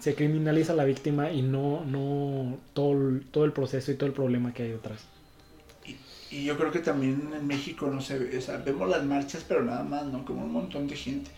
se 0.00 0.14
criminaliza 0.14 0.72
a 0.72 0.76
la 0.76 0.84
víctima 0.84 1.30
y 1.30 1.42
no, 1.42 1.84
no 1.84 2.56
todo, 2.72 3.20
todo 3.30 3.44
el 3.44 3.52
proceso 3.52 3.92
y 3.92 3.96
todo 3.96 4.06
el 4.06 4.14
problema 4.14 4.54
que 4.54 4.64
hay 4.64 4.70
detrás. 4.70 5.04
Y 6.30 6.44
yo 6.44 6.58
creo 6.58 6.70
que 6.70 6.80
también 6.80 7.30
en 7.34 7.46
México 7.46 7.86
no 7.86 8.00
sea, 8.00 8.18
vemos 8.64 8.88
las 8.88 9.04
marchas, 9.04 9.44
pero 9.48 9.64
nada 9.64 9.82
más, 9.82 10.04
¿no? 10.04 10.24
Como 10.24 10.44
un 10.44 10.52
montón 10.52 10.86
de 10.86 10.96
gente. 10.96 11.30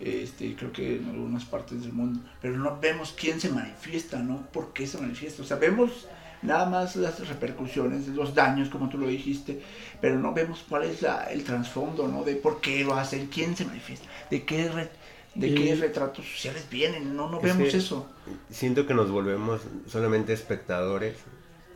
Este, 0.00 0.56
creo 0.56 0.72
que 0.72 0.96
en 0.96 1.08
algunas 1.08 1.44
partes 1.44 1.82
del 1.82 1.92
mundo. 1.92 2.20
Pero 2.42 2.58
no 2.58 2.78
vemos 2.80 3.14
quién 3.16 3.40
se 3.40 3.48
manifiesta, 3.48 4.18
¿no? 4.18 4.44
¿Por 4.52 4.72
qué 4.72 4.88
se 4.88 4.98
manifiesta? 4.98 5.42
O 5.42 5.44
sea, 5.44 5.56
vemos 5.56 6.08
nada 6.44 6.66
más 6.66 6.96
las 6.96 7.26
repercusiones, 7.28 8.08
los 8.08 8.34
daños, 8.34 8.68
como 8.68 8.88
tú 8.88 8.98
lo 8.98 9.06
dijiste, 9.08 9.62
pero 10.00 10.18
no 10.18 10.32
vemos 10.34 10.64
cuál 10.68 10.84
es 10.84 11.02
la, 11.02 11.24
el 11.24 11.44
trasfondo, 11.44 12.08
¿no? 12.08 12.24
De 12.24 12.36
por 12.36 12.60
qué 12.60 12.84
lo 12.84 12.94
hacen, 12.94 13.26
quién 13.28 13.56
se 13.56 13.64
manifiesta, 13.64 14.08
de 14.30 14.44
qué, 14.44 14.68
re- 14.70 14.90
de 15.34 15.48
Y- 15.48 15.54
qué 15.54 15.74
retratos 15.76 16.26
sociales 16.26 16.66
vienen, 16.70 17.16
no, 17.16 17.28
no 17.30 17.40
vemos 17.40 17.72
que- 17.72 17.78
eso. 17.78 18.06
Siento 18.50 18.86
que 18.86 18.94
nos 18.94 19.10
volvemos 19.10 19.62
solamente 19.86 20.32
espectadores 20.32 21.16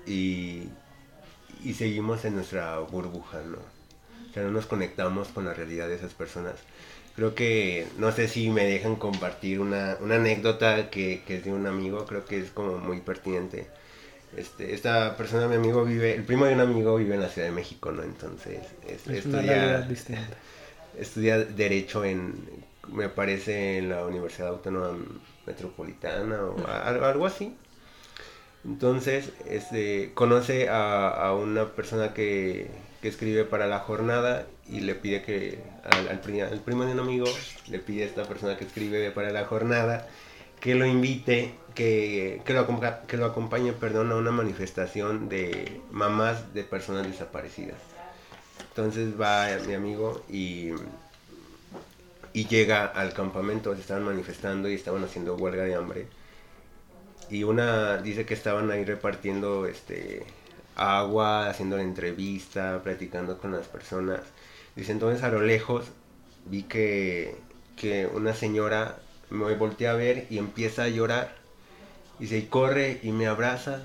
y, 0.07 0.65
y 1.65 1.75
seguimos 1.75 2.25
en 2.25 2.37
nuestra 2.37 2.79
burbuja, 2.81 3.43
¿no? 3.43 3.59
O 3.59 4.35
sea, 4.35 4.43
no 4.45 4.51
nos 4.53 4.67
conectamos 4.67 5.29
con 5.29 5.45
la 5.47 5.55
realidad 5.55 5.89
de 5.89 5.97
esas 5.97 6.15
personas. 6.15 6.57
Creo 7.17 7.35
que, 7.35 7.89
no 7.99 8.13
sé 8.13 8.29
si 8.29 8.51
me 8.51 8.65
dejan 8.67 8.97
compartir 8.97 9.61
una, 9.61 9.97
una 10.01 10.17
anécdota 10.17 10.91
que, 10.91 11.25
que 11.27 11.37
es 11.39 11.45
de 11.45 11.53
un 11.53 11.67
amigo, 11.67 12.07
creo 12.07 12.25
que 12.27 12.39
es 12.41 12.51
como 12.53 12.79
muy 12.79 13.01
pertinente. 13.03 13.73
Este, 14.37 14.75
esta 14.75 15.17
persona, 15.17 15.49
mi 15.49 15.55
amigo, 15.57 15.85
vive, 15.85 16.15
el 16.15 16.25
primo 16.25 16.45
de 16.47 16.55
un 16.55 16.61
amigo 16.61 16.97
vive 16.97 17.15
en 17.15 17.23
la 17.23 17.29
Ciudad 17.29 17.49
de 17.49 17.55
México, 17.55 17.93
¿no? 17.93 18.03
Entonces, 18.03 18.61
es- 18.87 19.07
Es 19.07 19.25
una 19.25 19.39
estudia, 19.41 19.81
distinta. 19.89 20.37
estudia 20.97 21.39
Derecho 21.45 22.05
en, 22.05 22.35
me 22.89 23.09
parece, 23.09 23.79
en 23.79 23.89
la 23.91 24.05
Universidad 24.07 24.49
Autónoma 24.49 24.99
Metropolitana 25.47 26.43
o 26.45 26.67
a- 26.67 26.83
algo, 26.89 27.27
así. 27.27 27.57
Entonces, 28.65 29.33
este, 29.47 30.13
conoce 30.15 30.69
a, 30.69 31.09
a 31.09 31.35
una 31.35 31.75
persona 31.75 32.13
que, 32.13 32.71
que 33.01 33.09
escribe 33.09 33.45
para 33.45 33.67
la 33.67 33.79
jornada 33.81 34.47
y 34.67 34.81
le 34.81 34.95
pide 34.95 35.23
que, 35.23 35.63
al, 35.85 36.09
al 36.09 36.21
al 36.53 36.61
primo 36.61 36.85
de 36.85 36.93
un 36.93 36.99
amigo, 37.01 37.47
le 37.67 37.79
pide 37.79 38.03
a 38.03 38.07
esta 38.07 38.27
persona 38.29 38.57
que 38.57 38.65
escribe 38.65 39.11
para 39.13 39.31
la 39.31 39.45
jornada 39.45 40.09
que 40.61 40.75
lo 40.75 40.87
invite, 40.87 41.55
que, 41.79 42.43
lo, 42.49 43.07
que 43.07 43.17
lo 43.17 43.27
acompañe 43.27 43.73
perdón, 43.73 44.11
a 44.11 44.17
una 44.17 44.33
manifestación 44.33 45.29
de 45.29 45.81
mamás 45.93 46.53
de 46.53 46.65
personas 46.65 47.07
desaparecidas. 47.07 47.79
Entonces 48.71 49.19
va 49.21 49.47
mi 49.65 49.75
amigo 49.75 50.25
y, 50.29 50.71
y 52.33 52.47
llega 52.49 52.85
al 52.85 53.13
campamento, 53.13 53.75
se 53.77 53.83
estaban 53.83 54.03
manifestando 54.03 54.69
y 54.69 54.75
estaban 54.75 55.05
haciendo 55.05 55.37
huelga 55.37 55.63
de 55.63 55.77
hambre. 55.77 56.07
Y 57.31 57.45
una 57.45 57.99
dice 57.99 58.27
que 58.27 58.35
estaban 58.35 58.73
ahí 58.73 58.85
repartiendo 58.85 59.67
este 59.67 60.25
agua, 60.75 61.49
haciendo 61.49 61.77
la 61.77 61.85
entrevista, 61.85 62.81
platicando 62.83 63.39
con 63.39 63.53
las 63.53 63.69
personas. 63.69 64.23
Dice 64.75 64.91
entonces 64.91 65.23
a 65.23 65.29
lo 65.29 65.43
lejos 65.43 65.87
vi 66.47 66.65
que, 66.65 67.37
que 67.77 68.07
una 68.07 68.35
señora 68.35 68.97
me 69.31 69.55
voltea 69.55 69.93
a 69.93 69.95
ver 69.95 70.27
y 70.29 70.39
empieza 70.39 70.85
a 70.85 70.89
llorar. 70.89 71.38
Dice, 72.19 72.39
y 72.39 72.43
corre 72.43 73.01
y 73.03 73.13
me 73.13 73.27
abraza. 73.27 73.83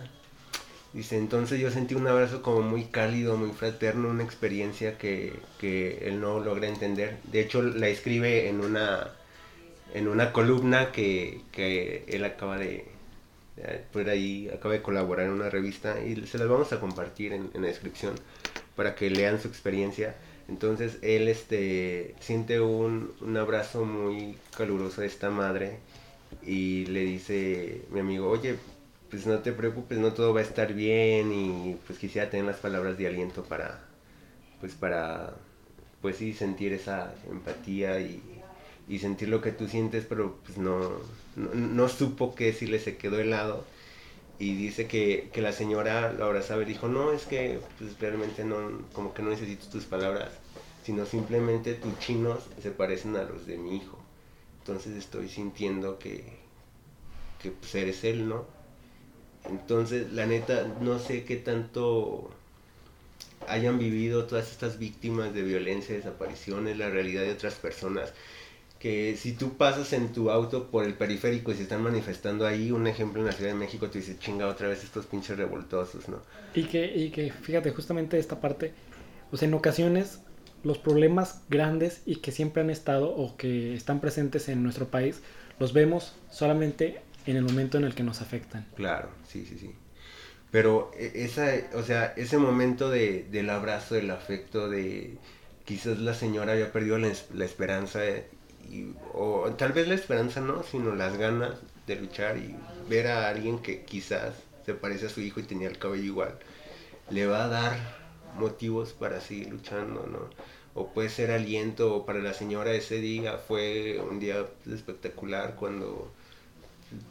Dice, 0.93 1.17
entonces 1.17 1.59
yo 1.59 1.71
sentí 1.71 1.95
un 1.95 2.07
abrazo 2.07 2.41
como 2.41 2.61
muy 2.61 2.85
cálido, 2.85 3.35
muy 3.35 3.51
fraterno, 3.51 4.09
una 4.09 4.23
experiencia 4.23 4.97
que, 4.97 5.33
que 5.59 6.07
él 6.07 6.21
no 6.21 6.39
logra 6.39 6.67
entender. 6.67 7.17
De 7.31 7.41
hecho, 7.41 7.61
la 7.61 7.87
escribe 7.87 8.47
en 8.47 8.59
una, 8.59 9.11
en 9.93 10.07
una 10.07 10.31
columna 10.31 10.91
que, 10.91 11.41
que 11.51 12.05
él 12.07 12.23
acaba 12.25 12.57
de, 12.57 12.85
por 13.91 14.09
ahí, 14.09 14.49
acaba 14.49 14.73
de 14.73 14.81
colaborar 14.81 15.25
en 15.27 15.33
una 15.33 15.49
revista 15.49 15.99
y 15.99 16.27
se 16.27 16.37
las 16.37 16.47
vamos 16.47 16.71
a 16.73 16.79
compartir 16.79 17.33
en, 17.33 17.49
en 17.53 17.61
la 17.61 17.67
descripción 17.67 18.15
para 18.75 18.95
que 18.95 19.09
lean 19.09 19.41
su 19.41 19.47
experiencia. 19.47 20.15
Entonces 20.47 20.97
él 21.01 21.27
este, 21.27 22.15
siente 22.19 22.59
un, 22.59 23.13
un 23.21 23.37
abrazo 23.37 23.85
muy 23.85 24.37
caluroso 24.55 25.01
de 25.01 25.07
esta 25.07 25.29
madre 25.29 25.79
y 26.41 26.85
le 26.87 27.01
dice 27.01 27.85
mi 27.91 27.99
amigo, 27.99 28.29
oye, 28.29 28.59
pues 29.09 29.25
no 29.27 29.39
te 29.39 29.53
preocupes, 29.53 29.99
no 29.99 30.13
todo 30.13 30.33
va 30.33 30.39
a 30.41 30.43
estar 30.43 30.73
bien 30.73 31.31
y 31.33 31.75
pues 31.87 31.99
quisiera 31.99 32.29
tener 32.29 32.45
las 32.45 32.57
palabras 32.59 32.97
de 32.97 33.07
aliento 33.07 33.43
para, 33.43 33.89
pues 34.59 34.75
para, 34.75 35.35
pues 36.01 36.17
sí, 36.17 36.33
sentir 36.33 36.73
esa 36.73 37.15
empatía 37.29 37.99
y, 38.01 38.43
y 38.87 38.99
sentir 38.99 39.29
lo 39.29 39.41
que 39.41 39.51
tú 39.51 39.67
sientes, 39.67 40.05
pero 40.05 40.41
pues 40.45 40.57
no, 40.57 40.91
no, 41.35 41.53
no 41.55 41.89
supo 41.89 42.35
qué 42.35 42.45
decirle, 42.45 42.79
se 42.79 42.97
quedó 42.97 43.19
helado 43.19 43.67
y 44.39 44.55
dice 44.55 44.87
que, 44.87 45.29
que 45.33 45.41
la 45.41 45.53
señora 45.53 46.13
lo 46.13 46.25
abrazaba 46.25 46.63
y 46.63 46.65
dijo, 46.65 46.87
no, 46.87 47.13
es 47.13 47.25
que 47.25 47.61
pues 47.77 47.99
realmente 47.99 48.43
no, 48.45 48.87
como 48.93 49.13
que 49.13 49.21
no 49.23 49.29
necesito 49.29 49.67
tus 49.69 49.85
palabras, 49.85 50.31
sino 50.83 51.05
simplemente 51.05 51.73
tus 51.75 51.97
chinos 51.99 52.49
se 52.61 52.71
parecen 52.71 53.15
a 53.17 53.23
los 53.23 53.45
de 53.45 53.57
mi 53.57 53.77
hijo. 53.77 54.02
Entonces 54.63 54.95
estoy 54.95 55.27
sintiendo 55.27 55.99
que, 55.99 56.23
que 57.41 57.51
pues 57.51 57.75
eres 57.75 58.05
él, 58.05 58.29
¿no? 58.29 58.45
Entonces, 59.49 60.13
la 60.13 60.25
neta, 60.25 60.73
no 60.79 60.99
sé 60.99 61.25
qué 61.25 61.35
tanto 61.35 62.31
hayan 63.49 63.77
vivido 63.77 64.23
todas 64.23 64.49
estas 64.49 64.79
víctimas 64.79 65.33
de 65.33 65.41
violencia, 65.41 65.93
desapariciones, 65.93 66.77
la 66.77 66.89
realidad 66.89 67.23
de 67.23 67.33
otras 67.33 67.55
personas. 67.55 68.13
Que 68.79 69.17
si 69.17 69.33
tú 69.33 69.57
pasas 69.57 69.91
en 69.91 70.13
tu 70.13 70.31
auto 70.31 70.71
por 70.71 70.85
el 70.85 70.93
periférico 70.93 71.51
y 71.51 71.55
se 71.55 71.63
están 71.63 71.83
manifestando 71.83 72.47
ahí, 72.47 72.71
un 72.71 72.87
ejemplo 72.87 73.19
en 73.19 73.27
la 73.27 73.33
Ciudad 73.33 73.51
de 73.51 73.57
México, 73.57 73.89
te 73.89 73.99
dices, 73.99 74.17
chinga 74.17 74.47
otra 74.47 74.69
vez 74.69 74.81
estos 74.81 75.07
pinches 75.07 75.37
revoltosos, 75.37 76.07
¿no? 76.07 76.21
Y 76.53 76.63
que, 76.63 76.85
y 76.85 77.09
que, 77.11 77.33
fíjate, 77.33 77.71
justamente 77.71 78.17
esta 78.17 78.39
parte, 78.39 78.71
o 79.29 79.35
sea, 79.35 79.49
en 79.49 79.55
ocasiones 79.55 80.21
los 80.63 80.77
problemas 80.77 81.41
grandes 81.49 82.01
y 82.05 82.17
que 82.17 82.31
siempre 82.31 82.61
han 82.63 82.69
estado 82.69 83.09
o 83.15 83.35
que 83.37 83.73
están 83.75 83.99
presentes 84.01 84.49
en 84.49 84.63
nuestro 84.63 84.87
país, 84.87 85.21
los 85.59 85.73
vemos 85.73 86.15
solamente 86.29 87.01
en 87.25 87.37
el 87.37 87.43
momento 87.43 87.77
en 87.77 87.83
el 87.85 87.95
que 87.95 88.03
nos 88.03 88.21
afectan. 88.21 88.65
Claro, 88.75 89.09
sí, 89.27 89.45
sí, 89.45 89.57
sí. 89.57 89.75
Pero 90.51 90.91
e- 90.97 91.11
esa, 91.25 91.51
o 91.75 91.83
sea, 91.83 92.13
ese 92.17 92.37
momento 92.37 92.89
de, 92.89 93.23
del 93.31 93.49
abrazo, 93.49 93.95
del 93.95 94.11
afecto, 94.11 94.69
de 94.69 95.17
quizás 95.65 95.99
la 95.99 96.13
señora 96.13 96.53
había 96.53 96.71
perdido 96.71 96.97
la, 96.97 97.11
la 97.33 97.45
esperanza, 97.45 98.05
eh, 98.05 98.27
y- 98.69 98.93
o 99.13 99.51
tal 99.57 99.73
vez 99.73 99.87
la 99.87 99.95
esperanza 99.95 100.41
no, 100.41 100.63
sino 100.63 100.95
las 100.95 101.17
ganas 101.17 101.55
de 101.87 101.95
luchar 101.97 102.37
y 102.37 102.63
ver 102.87 103.07
a 103.07 103.29
alguien 103.29 103.59
que 103.59 103.83
quizás 103.85 104.35
se 104.65 104.73
parece 104.75 105.07
a 105.07 105.09
su 105.09 105.21
hijo 105.21 105.39
y 105.39 105.43
tenía 105.43 105.67
el 105.69 105.77
cabello 105.79 106.03
igual, 106.03 106.39
le 107.09 107.27
va 107.27 107.45
a 107.45 107.47
dar 107.47 108.02
motivos 108.37 108.93
para 108.93 109.21
seguir 109.21 109.49
luchando, 109.49 110.07
¿no? 110.07 110.29
O 110.75 110.87
puede 110.87 111.09
ser 111.09 111.31
aliento, 111.31 111.95
o 111.95 112.05
para 112.05 112.19
la 112.19 112.33
señora 112.33 112.73
ese 112.73 112.99
día 112.99 113.37
fue 113.37 113.99
un 113.99 114.19
día 114.19 114.47
espectacular 114.65 115.55
cuando 115.55 116.11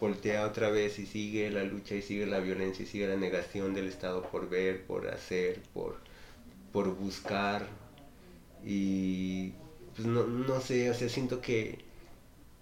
voltea 0.00 0.46
otra 0.46 0.70
vez 0.70 0.98
y 0.98 1.06
sigue 1.06 1.50
la 1.50 1.64
lucha 1.64 1.94
y 1.94 2.02
sigue 2.02 2.26
la 2.26 2.40
violencia 2.40 2.84
y 2.84 2.88
sigue 2.88 3.08
la 3.08 3.16
negación 3.16 3.74
del 3.74 3.88
Estado 3.88 4.22
por 4.22 4.48
ver, 4.48 4.84
por 4.84 5.08
hacer, 5.08 5.62
por, 5.74 5.96
por 6.72 6.94
buscar. 6.94 7.66
Y 8.64 9.52
pues 9.94 10.06
no, 10.06 10.24
no 10.26 10.60
sé, 10.60 10.90
o 10.90 10.94
sea, 10.94 11.08
siento 11.08 11.40
que 11.40 11.78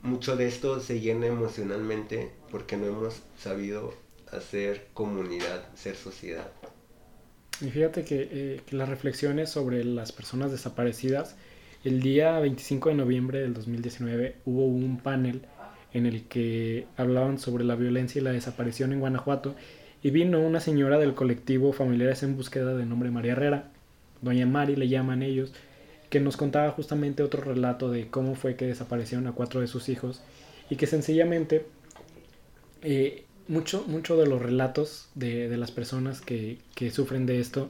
mucho 0.03 0.37
de 0.37 0.47
esto 0.49 0.81
se 0.81 1.01
llena 1.01 1.27
emocionalmente 1.27 2.33
porque 2.51 2.77
no 2.77 2.87
hemos 2.87 3.23
sabido 3.39 3.95
hacer 4.33 4.89
comunidad, 4.95 5.69
ser 5.75 5.97
sociedad. 5.97 6.51
Y 7.61 7.71
fíjate 7.71 8.05
que, 8.05 8.29
eh, 8.31 8.61
que 8.67 8.77
las 8.77 8.89
reflexiones 8.89 9.51
sobre 9.51 9.85
las 9.85 10.13
personas 10.13 10.51
desaparecidas, 10.51 11.37
el 11.85 12.01
día 12.01 12.39
25 12.39 12.91
de 12.91 12.95
noviembre 12.95 13.41
del 13.41 13.55
2019 13.55 14.37
hubo 14.45 14.67
un 14.67 14.99
panel 14.99 15.43
en 15.93 16.07
el 16.07 16.25
que 16.25 16.87
hablaban 16.97 17.39
sobre 17.39 17.65
la 17.65 17.75
violencia 17.75 18.21
y 18.21 18.25
la 18.25 18.33
desaparición 18.33 18.93
en 18.93 19.01
Guanajuato 19.01 19.55
y 20.03 20.11
vino 20.11 20.41
una 20.41 20.61
señora 20.61 20.99
del 20.99 21.15
colectivo 21.15 21.73
Familiares 21.73 22.23
en 22.23 22.37
Búsqueda 22.37 22.75
de 22.75 22.87
nombre 22.87 23.11
María 23.11 23.33
Herrera, 23.33 23.71
Doña 24.23 24.47
Mari 24.47 24.77
le 24.77 24.89
llaman 24.89 25.23
ellos, 25.23 25.53
que 26.09 26.21
nos 26.21 26.37
contaba 26.37 26.71
justamente 26.71 27.23
otro 27.23 27.43
relato 27.43 27.91
de 27.91 28.09
cómo 28.09 28.35
fue 28.35 28.57
que 28.57 28.67
desaparecieron 28.67 29.27
a 29.27 29.33
cuatro 29.33 29.61
de 29.61 29.67
sus 29.67 29.89
hijos 29.89 30.23
y 30.69 30.77
que 30.77 30.87
sencillamente 30.87 31.67
eh, 32.83 33.25
mucho, 33.51 33.85
mucho 33.89 34.17
de 34.17 34.27
los 34.27 34.41
relatos 34.41 35.09
de, 35.15 35.49
de 35.49 35.57
las 35.57 35.73
personas 35.73 36.21
que, 36.21 36.59
que 36.77 36.91
sufren 36.91 37.27
de 37.27 37.41
esto, 37.41 37.69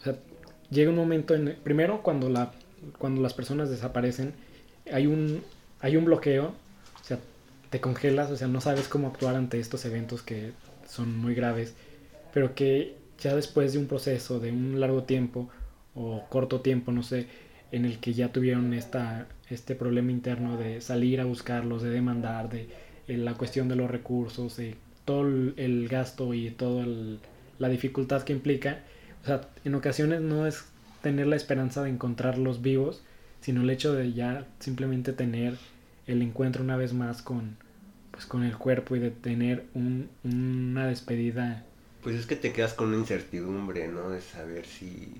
o 0.00 0.04
sea, 0.04 0.16
llega 0.70 0.90
un 0.90 0.96
momento 0.96 1.34
en 1.34 1.56
primero 1.62 2.02
cuando 2.02 2.28
la 2.28 2.52
cuando 2.98 3.22
las 3.22 3.32
personas 3.32 3.70
desaparecen 3.70 4.34
hay 4.92 5.06
un 5.06 5.40
hay 5.80 5.96
un 5.96 6.04
bloqueo, 6.04 6.46
o 7.00 7.04
sea, 7.04 7.18
te 7.70 7.80
congelas, 7.80 8.30
o 8.30 8.36
sea, 8.36 8.48
no 8.48 8.60
sabes 8.60 8.88
cómo 8.88 9.08
actuar 9.08 9.36
ante 9.36 9.60
estos 9.60 9.84
eventos 9.84 10.22
que 10.22 10.52
son 10.88 11.16
muy 11.16 11.34
graves, 11.34 11.74
pero 12.32 12.54
que 12.54 12.96
ya 13.18 13.36
después 13.36 13.72
de 13.72 13.78
un 13.78 13.86
proceso 13.86 14.40
de 14.40 14.50
un 14.50 14.80
largo 14.80 15.04
tiempo 15.04 15.48
o 15.94 16.24
corto 16.28 16.60
tiempo, 16.60 16.90
no 16.92 17.02
sé, 17.02 17.28
en 17.70 17.84
el 17.84 17.98
que 17.98 18.12
ya 18.14 18.32
tuvieron 18.32 18.74
esta, 18.74 19.26
este 19.50 19.74
problema 19.74 20.10
interno 20.10 20.56
de 20.56 20.80
salir 20.80 21.20
a 21.20 21.24
buscarlos, 21.24 21.82
de 21.82 21.90
demandar, 21.90 22.48
de 22.48 22.68
eh, 23.08 23.16
la 23.16 23.34
cuestión 23.34 23.68
de 23.68 23.76
los 23.76 23.90
recursos, 23.90 24.56
de 24.56 24.76
todo 25.04 25.26
el, 25.26 25.88
gasto 25.88 26.34
y 26.34 26.50
toda 26.50 26.86
la 27.58 27.68
dificultad 27.68 28.22
que 28.22 28.32
implica. 28.32 28.80
O 29.22 29.26
sea, 29.26 29.48
en 29.64 29.74
ocasiones 29.74 30.20
no 30.20 30.46
es 30.46 30.64
tener 31.02 31.26
la 31.26 31.36
esperanza 31.36 31.82
de 31.82 31.90
encontrarlos 31.90 32.62
vivos, 32.62 33.02
sino 33.40 33.62
el 33.62 33.70
hecho 33.70 33.92
de 33.92 34.12
ya 34.12 34.46
simplemente 34.60 35.12
tener 35.12 35.56
el 36.06 36.22
encuentro 36.22 36.62
una 36.62 36.76
vez 36.76 36.92
más 36.92 37.22
con, 37.22 37.56
pues, 38.10 38.26
con 38.26 38.44
el 38.44 38.56
cuerpo 38.56 38.96
y 38.96 39.00
de 39.00 39.10
tener 39.10 39.66
un, 39.74 40.08
una 40.24 40.86
despedida. 40.86 41.64
Pues 42.02 42.16
es 42.16 42.26
que 42.26 42.36
te 42.36 42.52
quedas 42.52 42.74
con 42.74 42.88
una 42.88 42.98
incertidumbre, 42.98 43.88
¿no? 43.88 44.10
De 44.10 44.20
saber 44.20 44.66
si, 44.66 45.12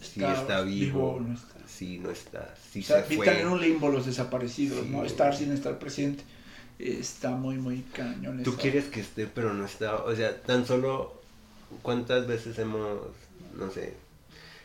si 0.00 0.24
está, 0.24 0.62
vivo, 0.62 1.12
o 1.12 1.20
no 1.20 1.34
está. 1.34 1.66
si 1.66 1.98
no 1.98 2.10
está, 2.10 2.54
si 2.70 2.82
se 2.82 3.02
fue. 3.02 3.26
Están 3.26 3.42
en 3.42 3.48
un 3.48 3.60
limbo 3.60 3.90
los 3.90 4.06
desaparecidos, 4.06 4.86
¿no? 4.86 5.04
Estar 5.04 5.34
sin 5.34 5.52
estar 5.52 5.78
presente 5.78 6.24
está 6.82 7.30
muy, 7.30 7.56
muy 7.56 7.82
cañón. 7.92 8.42
Tú 8.42 8.56
quieres 8.56 8.86
que 8.86 9.00
esté, 9.00 9.26
pero 9.26 9.52
no 9.52 9.64
está. 9.64 9.96
O 10.04 10.14
sea, 10.14 10.40
tan 10.42 10.66
solo, 10.66 11.20
¿cuántas 11.82 12.26
veces 12.26 12.58
hemos, 12.58 13.00
no 13.56 13.70
sé, 13.70 13.94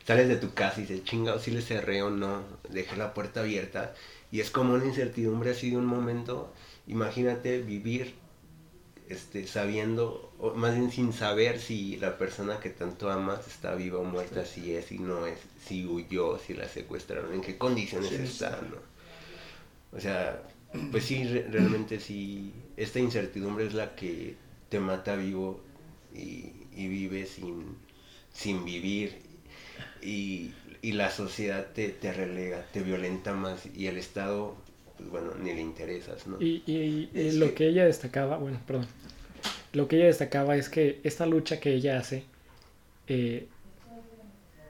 sales 0.06 0.28
de 0.28 0.38
tu 0.38 0.54
casa 0.54 0.80
y 0.80 0.86
dices, 0.86 1.04
chingado, 1.04 1.40
si 1.40 1.52
le 1.52 1.62
cerré 1.62 2.02
o 2.02 2.10
no, 2.10 2.44
dejé 2.70 2.96
la 2.98 3.14
puerta 3.14 3.42
abierta? 3.42 3.94
Y 4.32 4.40
es 4.40 4.50
como 4.50 4.74
una 4.74 4.86
incertidumbre 4.86 5.52
así 5.52 5.72
de 5.72 5.78
un 5.78 5.86
momento. 5.86 6.52
Imagínate 6.88 7.62
vivir 7.62 8.16
este, 9.10 9.46
sabiendo, 9.48 10.34
o 10.40 10.56
más 10.56 10.76
bien 10.76 10.92
sin 10.92 11.14
saber 11.14 11.60
si 11.60 11.98
la 11.98 12.18
persona 12.18 12.60
que 12.60 12.70
tanto 12.70 13.12
amas 13.12 13.48
está 13.48 13.76
viva 13.76 14.00
o 14.00 14.04
muerta, 14.04 14.46
si 14.46 14.74
es, 14.74 14.86
si 14.86 15.00
no 15.00 15.28
es, 15.28 15.38
si 15.66 15.86
huyó, 15.86 16.40
si 16.40 16.54
la 16.54 16.68
secuestraron, 16.68 17.34
en 17.34 17.42
qué 17.42 17.58
condiciones 17.58 18.12
está, 18.14 18.50
¿no? 18.50 18.78
O 19.96 20.02
sea, 20.02 20.42
pues 20.92 21.06
sí, 21.06 21.24
realmente 21.24 22.00
sí, 22.00 22.54
esta 22.78 23.00
incertidumbre 23.00 23.66
es 23.66 23.74
la 23.74 23.96
que 23.96 24.36
te 24.70 24.80
mata 24.80 25.16
vivo 25.16 25.62
y, 26.14 26.52
y 26.76 26.88
vives 26.88 27.30
sin, 27.30 27.76
sin 28.34 28.66
vivir 28.66 29.18
y, 30.02 30.52
y 30.82 30.92
la 30.94 31.10
sociedad 31.10 31.68
te, 31.74 31.90
te, 31.90 32.14
relega, 32.14 32.66
te 32.72 32.82
violenta 32.82 33.34
más 33.34 33.66
y 33.76 33.88
el 33.88 33.98
Estado, 33.98 34.56
pues 34.98 35.10
bueno, 35.10 35.34
ni 35.42 35.54
le 35.54 35.62
interesas, 35.62 36.28
¿no? 36.28 36.42
Y, 36.42 36.64
y, 36.66 37.32
lo 37.38 37.54
que... 37.56 37.68
ella 37.68 37.86
destacaba, 37.86 38.38
bueno, 38.38 38.60
perdón, 38.68 38.88
lo 39.74 39.88
que 39.88 39.98
ella 39.98 40.06
destacaba 40.06 40.56
es 40.56 40.70
que 40.70 41.00
esta 41.04 41.26
lucha 41.26 41.60
que 41.60 41.74
ella 41.74 41.98
hace, 41.98 42.24
eh, 43.08 43.48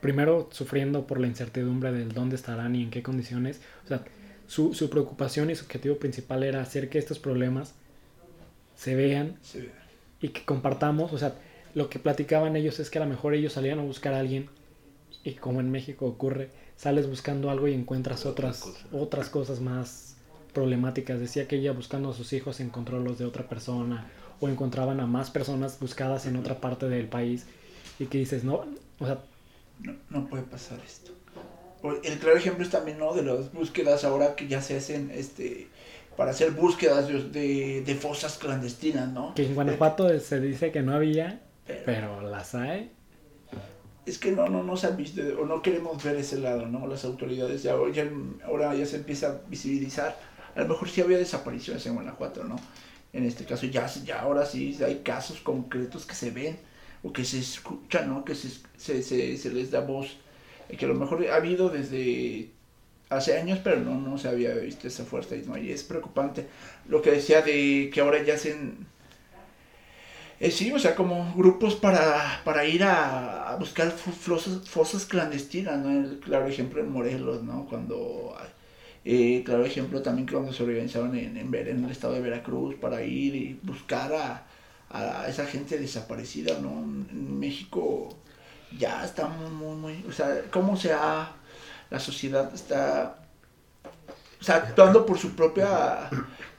primero 0.02 0.50
sufriendo 0.52 1.08
por 1.08 1.20
la 1.20 1.28
incertidumbre 1.28 1.92
del 1.92 2.12
dónde 2.14 2.36
estarán 2.36 2.76
y 2.76 2.84
en 2.84 2.92
qué 2.92 3.04
condiciones, 3.04 3.60
o 3.86 3.88
sea, 3.88 4.04
su, 4.48 4.74
su, 4.74 4.90
preocupación 4.90 5.50
y 5.50 5.56
su 5.56 5.66
objetivo 5.66 5.98
principal 5.98 6.44
era 6.44 6.62
hacer 6.62 6.90
que 6.90 7.00
estos 7.00 7.20
problemas 7.20 7.74
se 8.76 8.96
vean 8.96 9.38
y 10.22 10.30
que 10.30 10.46
compartamos. 10.46 11.14
O 11.14 11.18
sea, 11.18 11.36
lo 11.74 11.90
que 11.90 12.00
platicaban 12.00 12.56
ellos 12.56 12.80
es 12.80 12.90
que 12.90 13.00
a 13.00 13.04
lo 13.04 13.10
mejor 13.10 13.34
ellos 13.34 13.54
salían 13.54 13.80
a 13.80 13.84
buscar 13.84 14.14
a 14.14 14.20
alguien 14.20 14.50
y 15.24 15.34
como 15.34 15.60
en 15.60 15.72
México 15.72 16.06
ocurre, 16.06 16.50
sales 16.78 17.10
buscando 17.10 17.50
algo 17.50 17.68
y 17.68 17.74
encuentras 17.74 18.26
otras, 18.26 18.64
otras 18.92 19.30
cosas 19.30 19.60
más 19.62 20.18
problemáticas. 20.54 21.20
Decía 21.20 21.48
que 21.48 21.58
ella 21.58 21.72
buscando 21.72 22.12
a 22.12 22.14
sus 22.14 22.32
hijos 22.34 22.60
encontró 22.60 23.00
los 23.00 23.18
de 23.18 23.26
otra 23.26 23.50
persona 23.50 24.08
o 24.40 24.50
encontraban 24.50 25.00
a 25.00 25.08
más 25.08 25.32
personas 25.32 25.80
buscadas 25.80 26.26
en 26.28 26.36
otra 26.36 26.62
parte 26.62 26.88
del 26.88 27.08
país 27.08 27.46
y 28.00 28.06
que 28.06 28.20
dices, 28.20 28.44
no, 28.44 28.66
o 29.00 29.06
sea... 29.06 29.20
No, 29.80 29.94
no 30.10 30.28
puede 30.28 30.44
pasar 30.44 30.80
esto 30.86 31.12
el 31.94 32.20
claro 32.20 32.38
ejemplo 32.38 32.64
es 32.64 32.70
también, 32.70 32.98
¿no? 32.98 33.14
De 33.14 33.24
las 33.24 33.52
búsquedas 33.52 34.04
ahora 34.04 34.36
que 34.36 34.48
ya 34.48 34.62
se 34.62 34.78
hacen, 34.78 35.12
este, 35.14 35.68
para 36.16 36.32
hacer 36.32 36.52
búsquedas 36.52 37.08
de, 37.08 37.82
de, 37.86 37.96
fosas 37.96 38.38
clandestinas, 38.38 39.12
¿no? 39.12 39.34
Que 39.36 39.46
en 39.46 39.56
Guanajuato 39.56 40.20
se 40.20 40.40
dice 40.40 40.72
que 40.72 40.82
no 40.82 40.94
había, 40.94 41.42
pero, 41.86 42.22
las 42.22 42.56
hay. 42.56 42.92
Es 44.06 44.20
que 44.20 44.32
no, 44.32 44.48
no, 44.48 44.64
no 44.64 44.78
se 44.78 44.88
han 44.88 44.98
visto, 44.98 45.22
o 45.40 45.46
no 45.46 45.62
queremos 45.62 46.04
ver 46.04 46.16
ese 46.16 46.40
lado, 46.40 46.68
¿no? 46.68 46.86
Las 46.88 47.06
autoridades 47.06 47.64
ya, 47.64 47.76
ya, 47.92 48.08
ahora 48.46 48.76
ya 48.76 48.86
se 48.86 48.98
empieza 48.98 49.28
a 49.28 49.42
visibilizar. 49.50 50.16
A 50.56 50.62
lo 50.62 50.68
mejor 50.68 50.90
sí 50.90 51.02
había 51.02 51.18
desapariciones 51.18 51.86
en 51.86 51.96
Guanajuato, 51.96 52.44
¿no? 52.44 52.56
En 53.14 53.26
este 53.26 53.46
caso 53.46 53.66
ya, 53.66 53.88
ya 53.88 54.22
ahora 54.22 54.46
sí 54.46 54.78
hay 54.86 55.00
casos 55.00 55.40
concretos 55.40 56.06
que 56.06 56.14
se 56.14 56.32
ven 56.32 56.58
o 57.02 57.12
que 57.12 57.26
se 57.26 57.40
escuchan, 57.40 58.10
¿no? 58.10 58.24
Que 58.24 58.36
se, 58.36 58.50
se, 58.78 59.02
se, 59.02 59.38
se 59.38 59.50
les 59.52 59.72
da 59.72 59.80
voz 59.80 60.18
que 60.70 60.86
a 60.86 60.88
lo 60.88 60.96
mejor 60.96 61.26
ha 61.28 61.36
habido 61.36 61.70
desde 61.70 62.50
hace 63.10 63.38
años, 63.38 63.60
pero 63.64 63.80
no, 63.80 64.00
no 64.00 64.18
se 64.18 64.28
había 64.28 64.54
visto 64.56 64.88
esa 64.88 65.06
fuerza 65.06 65.36
y, 65.36 65.44
no, 65.44 65.58
y 65.58 65.72
es 65.72 65.84
preocupante. 65.84 66.48
Lo 66.88 67.02
que 67.02 67.12
decía 67.12 67.42
de 67.42 67.90
que 67.94 68.02
ahora 68.02 68.24
ya 68.24 68.36
hacen, 68.36 68.88
eh, 70.40 70.52
sí, 70.52 70.72
o 70.72 70.80
sea, 70.80 70.96
como 70.96 71.34
grupos 71.36 71.76
para, 71.76 72.42
para 72.44 72.66
ir 72.66 72.84
a, 72.84 73.56
buscar 73.60 73.92
fosas, 73.92 75.06
clandestinas, 75.06 75.80
¿no? 75.80 75.92
El 75.92 76.20
claro 76.20 76.48
ejemplo 76.48 76.82
en 76.82 76.92
Morelos, 76.92 77.44
¿no? 77.44 77.66
Cuando, 77.68 78.36
eh, 79.06 79.44
claro 79.46 79.66
ejemplo 79.66 80.02
también 80.02 80.28
cuando 80.28 80.52
se 80.52 80.64
organizaron 80.64 81.16
en, 81.16 81.38
en, 81.38 81.54
en 81.54 81.86
el 81.86 81.92
estado 81.92 82.14
de 82.16 82.22
Veracruz 82.22 82.76
para 82.76 83.04
ir 83.04 83.36
y 83.36 83.60
buscar 83.64 84.14
a, 84.14 84.48
a 84.90 85.28
esa 85.30 85.46
gente 85.46 85.78
desaparecida, 85.78 86.60
¿no? 86.60 86.70
En 86.72 87.40
México 87.40 88.18
ya 88.78 89.04
está 89.06 89.28
muy, 89.28 89.50
muy, 89.50 89.76
muy, 89.76 90.06
o 90.08 90.12
sea, 90.12 90.44
cómo 90.52 90.78
se 90.78 90.94
ha, 90.94 91.32
la 91.90 92.00
sociedad 92.00 92.54
está, 92.54 93.18
o 94.40 94.44
sea, 94.44 94.56
actuando 94.58 95.06
por 95.06 95.18
su 95.18 95.36
propia, 95.36 96.10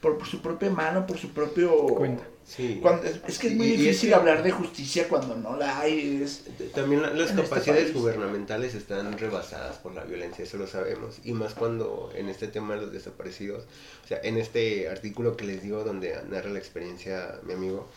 por, 0.01 0.25
su 0.27 0.41
propia 0.41 0.71
mano, 0.71 1.07
por 1.07 1.19
su 1.19 1.31
propio... 1.31 1.71
Cuenta. 1.87 2.25
Sí. 2.47 2.79
Cuando, 2.81 3.03
es, 3.09 3.39
que 3.41 3.49
es 3.49 3.55
muy 3.55 3.67
difícil 3.73 4.15
hablar 4.15 4.45
de 4.45 4.53
justicia 4.53 5.09
cuando 5.09 5.35
no 5.35 5.57
la 5.57 5.81
hay. 5.81 6.25
También 6.73 7.03
las 7.03 7.31
este 7.31 7.43
capacidades 7.43 7.93
gubernamentales 7.93 8.77
están 8.77 9.19
rebasadas 9.19 9.79
por 9.79 9.95
la 9.95 10.05
violencia, 10.05 10.45
eso 10.45 10.57
lo 10.57 10.69
sabemos. 10.69 11.19
Y 11.25 11.33
más 11.33 11.55
cuando 11.55 12.13
en 12.15 12.29
este 12.29 12.47
tema 12.47 12.75
de 12.75 12.83
los 12.83 12.93
desaparecidos, 12.93 13.65
o 14.05 14.07
sea, 14.07 14.21
en 14.23 14.39
este 14.39 14.89
artículo 14.89 15.37
que 15.37 15.45
les 15.45 15.61
digo 15.61 15.83
donde 15.83 16.17
narra 16.31 16.51
la 16.51 16.61
experiencia 16.61 17.41
mi 17.43 17.55
amigo, 17.55 17.89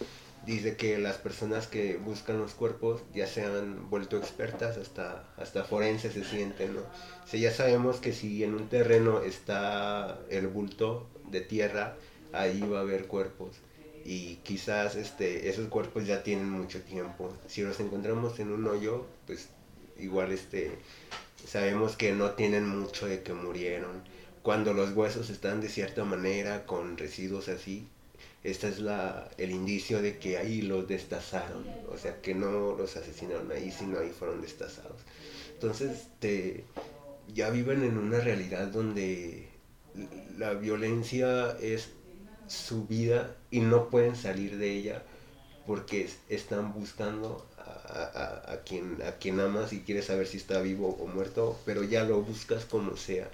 dice 0.46 0.76
que 0.76 0.98
las 0.98 1.18
personas 1.18 1.68
que 1.68 1.98
buscan 1.98 2.40
los 2.40 2.54
cuerpos 2.54 3.02
ya 3.14 3.28
se 3.28 3.44
han 3.44 3.90
vuelto 3.90 4.18
expertas, 4.18 4.78
hasta, 4.78 5.24
hasta 5.38 5.64
forenses 5.64 6.14
se 6.14 6.24
sienten, 6.24 6.76
¿no? 6.76 6.82
O 6.82 7.38
ya 7.38 7.52
sabemos 7.52 7.98
que 7.98 8.14
si 8.14 8.44
en 8.44 8.56
un 8.56 8.68
terreno 8.70 9.22
está 9.22 10.20
el 10.30 10.48
bulto 10.48 11.08
de 11.30 11.42
tierra, 11.42 11.96
ahí 12.34 12.62
va 12.62 12.80
a 12.80 12.82
haber 12.82 13.08
cuerpos. 13.08 13.58
Y 14.06 14.38
quizás 14.38 14.96
este, 14.96 15.50
esos 15.50 15.68
cuerpos 15.68 16.08
ya 16.08 16.24
tienen 16.24 16.50
mucho 16.50 16.82
tiempo. 16.82 17.32
Si 17.48 17.62
los 17.62 17.80
encontramos 17.80 18.40
en 18.40 18.52
un 18.52 18.66
hoyo, 18.66 19.06
pues 19.28 19.50
igual 20.00 20.32
este, 20.32 20.72
sabemos 21.46 21.96
que 21.96 22.14
no 22.14 22.32
tienen 22.32 22.68
mucho 22.68 23.06
de 23.06 23.22
que 23.22 23.34
murieron. 23.34 24.02
Cuando 24.42 24.74
los 24.74 24.94
huesos 24.94 25.30
están 25.30 25.62
de 25.62 25.70
cierta 25.70 26.06
manera, 26.06 26.66
con 26.66 26.98
residuos 26.98 27.50
así, 27.50 27.88
este 28.44 28.70
es 28.70 28.80
la, 28.80 29.30
el 29.38 29.52
indicio 29.52 30.02
de 30.02 30.18
que 30.18 30.38
ahí 30.38 30.62
los 30.62 30.88
destazaron, 30.88 31.66
o 31.90 31.98
sea, 31.98 32.22
que 32.22 32.34
no 32.34 32.76
los 32.76 32.96
asesinaron 32.96 33.52
ahí, 33.52 33.72
sino 33.72 34.00
ahí 34.00 34.10
fueron 34.10 34.42
destazados. 34.42 35.02
Entonces, 35.54 36.08
te, 36.20 36.64
ya 37.34 37.50
viven 37.50 37.84
en 37.84 37.98
una 37.98 38.20
realidad 38.20 38.68
donde 38.68 39.50
la 40.38 40.54
violencia 40.54 41.58
es 41.60 41.90
su 42.48 42.88
vida 42.88 43.36
y 43.52 43.60
no 43.60 43.90
pueden 43.90 44.16
salir 44.16 44.58
de 44.58 44.72
ella 44.72 45.04
porque 45.68 46.10
están 46.30 46.74
buscando 46.74 47.46
a, 47.58 48.60
quien, 48.66 49.02
a 49.04 49.14
quien 49.14 49.40
amas 49.40 49.74
y 49.74 49.82
quieres 49.82 50.06
saber 50.06 50.28
si 50.28 50.38
está 50.38 50.62
vivo 50.62 50.98
o 51.00 51.08
muerto, 51.08 51.60
pero 51.66 51.84
ya 51.84 52.04
lo 52.04 52.22
buscas 52.22 52.66
como 52.66 52.98
sea. 52.98 53.30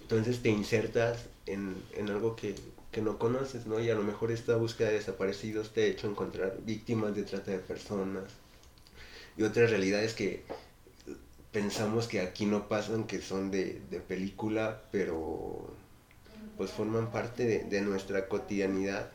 Entonces 0.00 0.42
te 0.42 0.50
insertas 0.50 1.26
en, 1.46 1.74
en 1.96 2.10
algo 2.10 2.36
que, 2.36 2.54
que 2.92 3.00
no 3.00 3.18
conoces, 3.18 3.66
¿no? 3.66 3.80
Y 3.80 3.90
a 3.90 3.94
lo 3.94 4.02
mejor 4.02 4.30
esta 4.30 4.54
búsqueda 4.56 4.88
de 4.88 4.94
desaparecidos 4.94 5.72
te 5.72 5.82
ha 5.82 5.86
hecho 5.86 6.08
encontrar 6.08 6.58
víctimas 6.64 7.16
de 7.16 7.24
trata 7.24 7.50
de 7.50 7.58
personas 7.58 8.24
y 9.36 9.42
otras 9.42 9.70
realidades 9.70 10.12
que 10.12 10.44
pensamos 11.52 12.06
que 12.06 12.20
aquí 12.20 12.44
no 12.44 12.68
pasan, 12.68 13.04
que 13.04 13.20
son 13.20 13.50
de, 13.50 13.80
película, 14.06 14.82
pero 14.92 15.74
pues 16.58 16.70
forman 16.70 17.10
parte 17.10 17.64
de, 17.64 17.80
nuestra 17.80 18.28
cotidianidad 18.28 19.10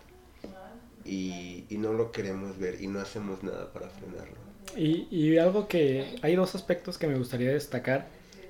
y, 1.05 1.65
no 1.69 1.93
lo 1.93 2.11
queremos 2.11 2.57
ver 2.57 2.81
y 2.81 2.87
no 2.87 2.99
hacemos 2.99 3.43
nada 3.43 3.71
para 3.71 3.89
frenarlo. 3.89 4.35
Y, 4.75 5.07
y 5.11 5.37
algo 5.37 5.67
que 5.67 6.15
hay 6.23 6.35
dos 6.35 6.55
aspectos 6.55 6.97
que 6.97 7.07
me 7.07 7.17
gustaría 7.17 7.51
destacar 7.51 8.07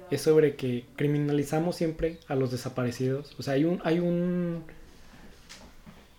es 0.09 0.21
sobre 0.21 0.55
que 0.55 0.85
criminalizamos 0.95 1.75
siempre 1.75 2.19
a 2.27 2.35
los 2.35 2.51
desaparecidos. 2.51 3.35
O 3.37 3.43
sea, 3.43 3.55
hay 3.55 3.65
un, 3.65 3.81
hay 3.83 3.99
un, 3.99 4.63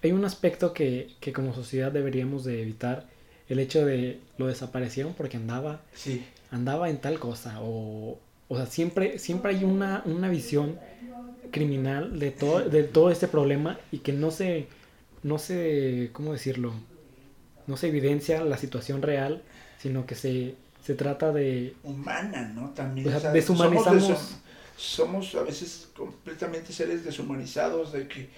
hay 0.03 0.13
un 0.13 0.25
aspecto 0.25 0.73
que, 0.73 1.11
que 1.21 1.33
como 1.33 1.55
sociedad 1.55 1.91
deberíamos 1.93 2.45
de 2.45 2.63
evitar. 2.63 3.07
El 3.49 3.59
hecho 3.61 3.85
de 3.87 4.21
lo 4.37 4.47
desaparecieron 4.47 5.15
porque 5.15 5.37
andaba, 5.39 5.81
Sí. 5.95 6.25
andaba 6.51 6.91
en 6.91 6.99
tal 6.99 7.19
cosa. 7.19 7.61
O, 7.63 8.19
o 8.49 8.57
sea, 8.57 8.67
siempre, 8.67 9.19
siempre 9.19 9.55
hay 9.57 9.65
una, 9.65 10.03
una 10.05 10.29
visión 10.29 10.79
criminal 11.51 12.19
de 12.19 12.31
todo, 12.31 12.61
de 12.69 12.83
todo 12.85 13.11
este 13.11 13.27
problema 13.29 13.79
y 13.91 13.99
que 13.99 14.13
no 14.13 14.31
se, 14.31 14.67
no 15.23 15.39
se, 15.39 16.11
¿cómo 16.13 16.33
decirlo? 16.33 16.73
No 17.67 17.77
se 17.77 17.89
evidencia 17.89 18.45
la 18.45 18.57
situación 18.59 19.01
real, 19.03 19.43
sino 19.79 20.05
que 20.07 20.15
se, 20.15 20.55
se 20.85 20.95
trata 20.95 21.33
de, 21.33 21.75
Humana, 21.85 22.53
¿no? 22.55 22.71
También. 22.71 23.07
O 23.07 23.11
sea, 23.11 23.19
o 23.19 23.21
sea, 23.23 23.33
deshumanizamos- 23.35 24.01
Somos, 24.01 24.21
deshum- 24.21 24.37
somos 24.77 25.35
a 25.35 25.43
veces 25.43 25.89
completamente 25.97 26.73
seres 26.73 27.05
deshumanizados 27.05 27.93
de 27.93 28.07
que, 28.09 28.29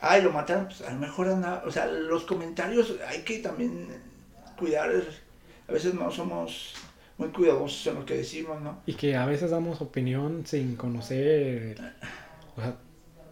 ay, 0.00 0.22
lo 0.22 0.32
mataron, 0.32 0.66
pues 0.66 0.82
a 0.82 0.92
lo 0.92 0.98
mejor 0.98 1.28
anda, 1.28 1.62
o 1.66 1.70
sea, 1.70 1.86
los 1.86 2.24
comentarios 2.24 2.94
hay 3.08 3.22
que 3.22 3.38
también 3.38 3.88
cuidar, 4.58 4.90
a 5.68 5.72
veces 5.72 5.94
no 5.94 6.10
somos 6.10 6.74
muy 7.16 7.28
cuidadosos 7.30 7.86
en 7.88 7.94
lo 7.96 8.06
que 8.06 8.14
decimos, 8.14 8.60
¿no? 8.60 8.80
Y 8.86 8.94
que 8.94 9.16
a 9.16 9.26
veces 9.26 9.50
damos 9.50 9.80
opinión 9.80 10.44
sin 10.46 10.76
conocer, 10.76 11.76
o 12.56 12.60
sea, 12.60 12.76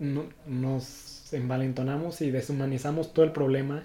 no- 0.01 0.27
nos 0.47 1.33
envalentonamos 1.33 2.21
y 2.21 2.31
deshumanizamos 2.31 3.13
todo 3.15 3.25
el 3.25 3.33
problema. 3.33 3.83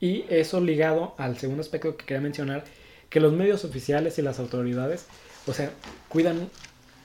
Y 0.00 0.24
eso 0.28 0.60
ligado 0.60 1.14
al 1.18 1.38
segundo 1.38 1.60
aspecto 1.62 1.96
que 1.96 2.04
quería 2.06 2.20
mencionar, 2.20 2.64
que 3.10 3.20
los 3.20 3.32
medios 3.32 3.64
oficiales 3.64 4.18
y 4.18 4.22
las 4.22 4.38
autoridades, 4.38 5.06
o 5.46 5.52
sea, 5.52 5.70
cuidan 6.08 6.48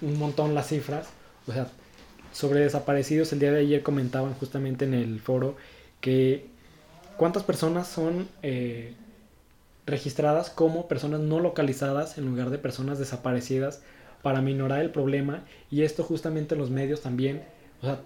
un 0.02 0.20
montón 0.20 0.54
las 0.54 0.68
cifras. 0.68 1.08
O 1.48 1.54
sea, 1.54 1.68
sobre 2.34 2.60
desaparecidos, 2.60 3.32
el 3.32 3.40
día 3.40 3.52
de 3.54 3.62
ayer 3.62 3.82
comentaban 3.84 4.34
justamente 4.34 4.84
en 4.86 4.94
el 4.94 5.20
foro 5.22 5.56
que 6.02 6.48
cuántas 7.16 7.44
personas 7.44 7.88
son 7.88 8.28
eh, 8.42 8.94
registradas 9.86 10.50
como 10.50 10.88
personas 10.88 11.20
no 11.22 11.40
localizadas 11.40 12.18
en 12.18 12.26
lugar 12.26 12.50
de 12.50 12.58
personas 12.58 13.00
desaparecidas 13.00 13.82
para 14.22 14.42
minorar 14.42 14.82
el 14.82 14.90
problema. 14.90 15.44
Y 15.70 15.84
esto 15.84 16.04
justamente 16.04 16.56
los 16.56 16.70
medios 16.70 17.02
también, 17.02 17.44
o 17.82 17.86
sea, 17.86 18.00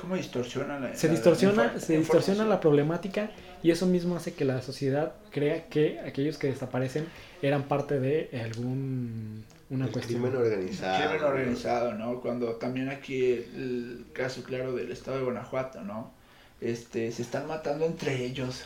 ¿Cómo 0.00 0.16
distorsiona 0.16 0.80
la 0.80 0.94
se 0.94 1.06
la- 1.06 1.12
distorsiona, 1.14 1.72
la 1.74 1.80
se 1.80 1.96
distorsiona 1.96 2.44
la 2.44 2.60
problemática 2.60 3.30
y 3.62 3.70
eso 3.70 3.86
mismo 3.86 4.16
hace 4.16 4.34
que 4.34 4.44
la 4.44 4.60
sociedad 4.60 5.14
crea 5.30 5.66
que 5.68 6.00
aquellos 6.00 6.36
que 6.36 6.48
desaparecen 6.48 7.06
eran 7.42 7.62
parte 7.64 8.00
de 8.00 8.28
algún 8.44 9.44
una 9.70 9.86
El 9.86 9.92
cuestión. 9.92 10.22
crimen 10.22 10.40
organizado. 10.40 10.98
Crimen 11.08 11.24
organizado, 11.24 11.94
¿no? 11.94 12.20
Cuando 12.20 12.54
también 12.56 12.88
aquí 12.90 13.24
el 13.32 14.06
caso 14.12 14.42
claro 14.44 14.72
del 14.74 14.92
estado 14.92 15.18
de 15.18 15.24
Guanajuato, 15.24 15.80
¿no? 15.82 16.12
Este, 16.60 17.10
se 17.12 17.22
están 17.22 17.46
matando 17.46 17.84
entre 17.84 18.24
ellos. 18.24 18.62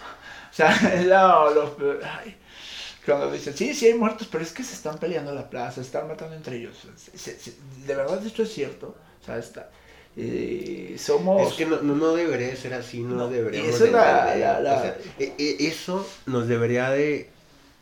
O 0.50 0.54
sea, 0.54 0.70
es 0.94 1.06
lo, 1.06 1.54
lo 1.54 1.76
peor. 1.76 2.00
Ay, 2.04 2.36
cuando 3.06 3.30
dicen, 3.32 3.56
sí, 3.56 3.74
sí 3.74 3.86
hay 3.86 3.94
muertos, 3.94 4.28
pero 4.30 4.44
es 4.44 4.52
que 4.52 4.62
se 4.62 4.74
están 4.74 4.98
peleando 4.98 5.32
la 5.34 5.48
plaza, 5.48 5.76
se 5.76 5.80
están 5.82 6.06
matando 6.08 6.34
entre 6.36 6.56
ellos. 6.56 6.76
Se- 6.96 7.16
se- 7.16 7.38
se- 7.38 7.54
de 7.86 7.94
verdad 7.94 8.24
esto 8.26 8.42
es 8.42 8.52
cierto. 8.52 8.94
O 9.22 9.24
sea, 9.24 9.38
está, 9.38 9.70
eh, 10.16 10.96
somos... 10.98 11.50
Es 11.52 11.54
que 11.56 11.64
no, 11.66 11.80
no, 11.80 12.14
debería 12.14 12.48
de 12.48 12.56
ser 12.56 12.74
así, 12.74 13.00
no, 13.00 13.14
No, 13.16 13.28
deberíamos 13.28 13.74
esa 13.74 13.84
es 13.86 13.92
la- 13.92 14.04
de 14.04 14.32
entender. 14.32 14.40
la- 14.40 14.60
la- 14.60 14.76
O 14.76 14.80
sea, 14.82 14.96
e- 15.18 15.34
e- 15.38 15.66
eso 15.68 16.08
nos 16.26 16.48
debería 16.48 16.90
de 16.90 17.30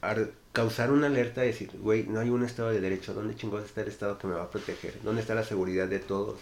ar- 0.00 0.30
causar 0.56 0.90
una 0.90 1.08
alerta 1.08 1.42
de 1.42 1.48
decir, 1.48 1.70
güey, 1.78 2.04
no 2.04 2.18
hay 2.18 2.30
un 2.30 2.42
Estado 2.42 2.70
de 2.70 2.80
Derecho, 2.80 3.12
¿dónde 3.12 3.36
chingados 3.36 3.66
está 3.66 3.82
el 3.82 3.88
Estado 3.88 4.16
que 4.18 4.26
me 4.26 4.32
va 4.34 4.44
a 4.44 4.50
proteger? 4.50 4.94
¿Dónde 5.04 5.20
está 5.20 5.34
la 5.34 5.44
seguridad 5.44 5.86
de 5.86 5.98
todos? 5.98 6.36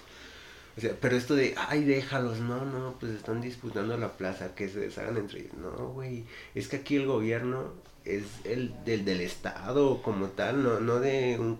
O 0.76 0.80
sea, 0.80 0.92
pero 1.00 1.16
esto 1.16 1.34
de, 1.34 1.54
ay, 1.68 1.82
déjalos, 1.84 2.38
no, 2.38 2.64
no, 2.64 2.94
pues 3.00 3.10
están 3.12 3.40
disputando 3.40 3.96
la 3.96 4.12
plaza, 4.12 4.54
que 4.54 4.68
se 4.68 4.78
deshagan 4.78 5.16
entre 5.16 5.40
ellos. 5.40 5.54
No, 5.54 5.88
güey, 5.88 6.24
es 6.54 6.68
que 6.68 6.76
aquí 6.76 6.94
el 6.94 7.06
gobierno 7.06 7.72
es 8.04 8.22
el 8.44 8.72
del, 8.84 9.04
del 9.04 9.20
Estado 9.20 10.00
como 10.00 10.28
tal, 10.28 10.62
no, 10.62 10.78
no 10.78 11.00
de 11.00 11.36
un- 11.40 11.58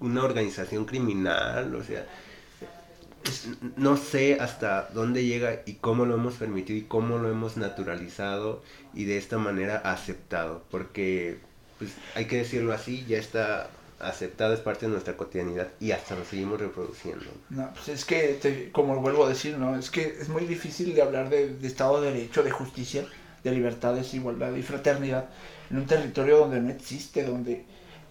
una 0.00 0.24
organización 0.24 0.86
criminal, 0.86 1.72
o 1.76 1.84
sea, 1.84 2.04
no 3.76 3.96
sé 3.96 4.38
hasta 4.40 4.88
dónde 4.92 5.24
llega 5.24 5.62
y 5.66 5.74
cómo 5.74 6.04
lo 6.04 6.14
hemos 6.14 6.34
permitido 6.34 6.78
y 6.80 6.82
cómo 6.82 7.18
lo 7.18 7.30
hemos 7.30 7.56
naturalizado 7.56 8.62
y 8.94 9.04
de 9.04 9.18
esta 9.18 9.38
manera 9.38 9.76
aceptado, 9.76 10.64
porque 10.70 11.38
pues 11.80 11.90
hay 12.14 12.26
que 12.26 12.36
decirlo 12.36 12.72
así, 12.72 13.04
ya 13.08 13.18
está 13.18 13.68
aceptado, 13.98 14.54
es 14.54 14.60
parte 14.60 14.86
de 14.86 14.92
nuestra 14.92 15.16
cotidianidad 15.16 15.68
y 15.80 15.90
hasta 15.90 16.14
lo 16.14 16.24
seguimos 16.24 16.60
reproduciendo. 16.60 17.24
No, 17.50 17.68
pues 17.74 17.88
es 17.88 18.04
que, 18.04 18.38
te- 18.40 18.70
como 18.70 18.96
vuelvo 19.00 19.24
a 19.26 19.28
decir, 19.28 19.58
¿no? 19.58 19.76
Es 19.76 19.90
que 19.90 20.02
es 20.20 20.28
muy 20.28 20.46
difícil 20.46 20.94
de 20.94 21.02
hablar 21.02 21.28
de, 21.28 21.48
de 21.56 21.66
Estado 21.66 22.00
de 22.00 22.12
Derecho, 22.12 22.42
de 22.44 22.50
justicia, 22.52 23.04
de 23.42 23.50
libertades, 23.50 24.14
igualdad 24.14 24.54
y 24.54 24.62
fraternidad 24.62 25.30
en 25.70 25.78
un 25.78 25.86
territorio 25.86 26.38
donde 26.38 26.60
no 26.60 26.70
existe, 26.70 27.24
donde, 27.24 27.64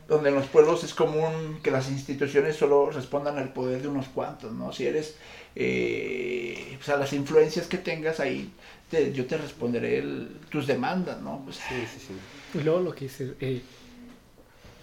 donde 0.07 0.29
en 0.29 0.35
los 0.35 0.47
pueblos 0.47 0.83
es 0.83 0.93
común 0.95 1.59
que 1.63 1.71
las 1.71 1.89
instituciones 1.89 2.55
solo 2.55 2.89
respondan 2.91 3.37
al 3.37 3.53
poder 3.53 3.81
de 3.81 3.87
unos 3.87 4.07
cuantos, 4.09 4.51
¿no? 4.51 4.71
Si 4.73 4.85
eres, 4.87 5.15
eh, 5.55 6.77
o 6.79 6.83
sea, 6.83 6.97
las 6.97 7.13
influencias 7.13 7.67
que 7.67 7.77
tengas 7.77 8.19
ahí, 8.19 8.51
te- 8.89 9.11
yo 9.13 9.25
te 9.25 9.37
responderé 9.37 9.99
el- 9.99 10.29
tus 10.49 10.65
demandas, 10.67 11.21
¿no? 11.21 11.41
Pues, 11.45 11.57
Sí, 11.57 11.85
sí, 11.87 11.99
sí. 12.07 12.13
Y 12.53 12.59
luego 12.61 12.79
lo 12.81 12.93
que 12.95 13.05
dices, 13.05 13.33
eh, 13.39 13.63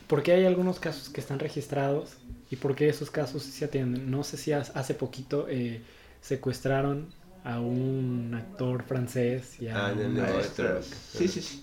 ¿por 0.06 0.22
qué 0.22 0.32
hay 0.32 0.46
algunos 0.46 0.78
casos 0.80 1.08
que 1.08 1.20
están 1.20 1.38
registrados 1.38 2.16
y 2.50 2.56
por 2.56 2.74
qué 2.76 2.88
esos 2.88 3.10
casos 3.10 3.42
se 3.42 3.64
atienden? 3.64 4.10
No 4.10 4.24
sé 4.24 4.36
si 4.36 4.52
hace 4.52 4.94
poquito 4.94 5.46
eh, 5.48 5.82
secuestraron 6.20 7.12
a 7.44 7.60
un 7.60 8.34
actor 8.36 8.82
francés 8.84 9.60
y 9.60 9.68
a 9.68 9.86
Ah, 9.86 9.92
un-. 9.92 10.16
Maestras. 10.16 10.86
Sí, 11.12 11.28
sí, 11.28 11.42
sí. 11.42 11.62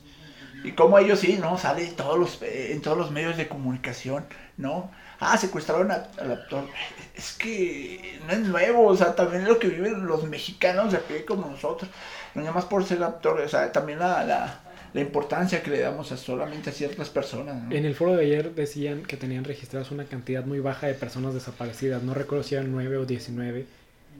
Y 0.63 0.73
como 0.73 0.97
ellos 0.99 1.19
sí, 1.19 1.37
¿no? 1.41 1.57
Sale 1.57 1.87
en 1.87 1.95
todos 1.95 2.17
los, 2.19 2.41
eh, 2.41 2.73
en 2.73 2.81
todos 2.81 2.97
los 2.97 3.11
medios 3.11 3.37
de 3.37 3.49
comunicación, 3.49 4.25
¿no? 4.57 4.91
Ah, 5.19 5.37
secuestraron 5.37 5.91
a- 5.91 6.09
al 6.17 6.31
actor. 6.31 6.69
Es 7.15 7.33
que 7.33 8.19
no 8.25 8.33
es 8.33 8.39
nuevo, 8.39 8.87
o 8.87 8.95
sea, 8.97 9.15
también 9.15 9.43
es 9.43 9.49
lo 9.49 9.59
que 9.59 9.67
viven 9.69 10.05
los 10.07 10.23
mexicanos 10.25 10.91
de 10.91 10.97
aquí 10.99 11.23
como 11.27 11.49
nosotros. 11.49 11.89
No 12.33 12.41
nada 12.41 12.53
más 12.53 12.65
por 12.65 12.85
ser 12.85 13.03
actor, 13.03 13.39
o 13.41 13.49
sea, 13.49 13.71
también 13.71 13.99
la, 13.99 14.23
la, 14.23 14.61
la 14.93 15.01
importancia 15.01 15.63
que 15.63 15.71
le 15.71 15.79
damos 15.79 16.11
a 16.11 16.17
solamente 16.17 16.69
a 16.69 16.73
ciertas 16.73 17.09
personas, 17.09 17.63
¿no? 17.63 17.75
En 17.75 17.85
el 17.85 17.95
foro 17.95 18.15
de 18.15 18.25
ayer 18.25 18.53
decían 18.53 19.03
que 19.03 19.17
tenían 19.17 19.43
registradas 19.43 19.89
una 19.89 20.05
cantidad 20.05 20.45
muy 20.45 20.59
baja 20.59 20.87
de 20.87 20.93
personas 20.93 21.33
desaparecidas. 21.33 22.03
No 22.03 22.13
recuerdo 22.13 22.43
si 22.43 22.55
eran 22.55 22.71
9 22.71 22.97
o 22.97 23.05
19. 23.05 23.65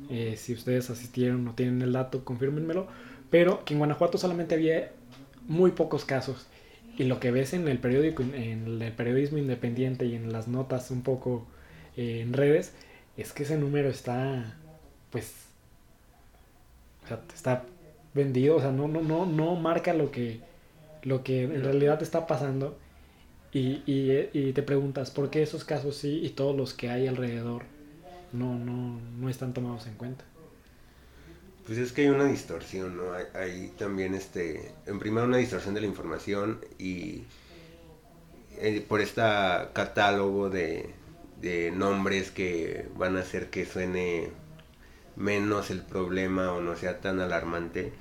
Eh, 0.09 0.35
si 0.37 0.53
ustedes 0.53 0.89
asistieron 0.89 1.47
o 1.47 1.53
tienen 1.53 1.81
el 1.83 1.93
dato, 1.93 2.25
confírmenmelo. 2.25 2.87
Pero 3.29 3.63
que 3.65 3.73
en 3.73 3.79
Guanajuato 3.79 4.17
solamente 4.17 4.55
había 4.55 4.91
muy 5.47 5.71
pocos 5.71 6.05
casos. 6.05 6.47
Y 6.97 7.03
lo 7.03 7.19
que 7.19 7.29
ves 7.31 7.53
en 7.53 7.67
el 7.67 7.77
periódico, 7.77 8.23
en 8.23 8.81
el 8.81 8.91
periodismo 8.93 9.37
independiente 9.37 10.05
y 10.05 10.15
en 10.15 10.31
las 10.31 10.47
notas 10.47 10.89
un 10.89 11.03
poco 11.03 11.45
eh, 11.97 12.21
en 12.21 12.33
redes, 12.33 12.73
es 13.15 13.31
que 13.31 13.43
ese 13.43 13.57
número 13.57 13.89
está, 13.89 14.55
pues, 15.11 15.33
o 17.03 17.07
sea, 17.07 17.21
está 17.33 17.63
vendido. 18.15 18.55
O 18.55 18.59
sea, 18.59 18.71
no, 18.71 18.87
no, 18.87 19.01
no, 19.01 19.27
no 19.27 19.55
marca 19.55 19.93
lo 19.93 20.11
que, 20.11 20.39
lo 21.03 21.23
que 21.23 21.43
en 21.43 21.63
realidad 21.63 22.01
está 22.01 22.27
pasando. 22.27 22.77
Y, 23.51 23.83
y, 23.85 24.51
te 24.53 24.63
preguntas, 24.63 25.11
¿por 25.11 25.29
qué 25.29 25.43
esos 25.43 25.63
casos 25.63 25.95
sí 25.95 26.21
y 26.23 26.29
todos 26.29 26.55
los 26.55 26.73
que 26.73 26.89
hay 26.89 27.05
alrededor 27.05 27.61
no, 28.31 28.57
no, 28.57 28.99
no 29.19 29.29
están 29.29 29.53
tomados 29.53 29.85
en 29.85 29.93
cuenta? 29.93 30.25
Pues 31.67 31.77
es 31.77 31.91
que 31.91 32.01
hay 32.01 32.07
una 32.07 32.25
distorsión, 32.25 32.97
¿no? 32.97 33.13
Hay, 33.13 33.25
hay 33.35 33.67
también, 33.77 34.15
este, 34.15 34.73
en 34.87 34.97
primera 34.97 35.27
una 35.27 35.37
distorsión 35.37 35.75
de 35.75 35.81
la 35.81 35.87
información 35.87 36.59
y 36.79 37.25
eh, 38.57 38.83
por 38.87 39.01
este 39.01 39.21
catálogo 39.73 40.49
de, 40.49 40.89
de 41.39 41.71
nombres 41.71 42.31
que 42.31 42.87
van 42.95 43.17
a 43.17 43.19
hacer 43.19 43.49
que 43.49 43.65
suene 43.65 44.31
menos 45.15 45.69
el 45.69 45.81
problema 45.81 46.53
o 46.53 46.61
no 46.61 46.75
sea 46.75 47.01
tan 47.01 47.19
alarmante. 47.19 47.93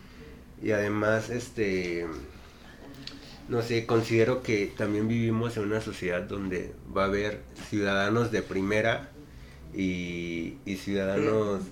Y 0.63 0.71
además, 0.71 1.29
este, 1.29 2.07
no 3.49 3.63
sé, 3.63 3.87
considero 3.87 4.43
que 4.43 4.73
también 4.77 5.09
vivimos 5.09 5.57
en 5.57 5.65
una 5.65 5.81
sociedad 5.81 6.23
donde 6.23 6.73
va 6.97 7.03
a 7.05 7.07
haber 7.07 7.41
ciudadanos 7.69 8.31
de 8.33 8.43
primera 8.43 9.11
y, 9.75 10.55
y 10.65 10.77
ciudadanos 10.77 11.63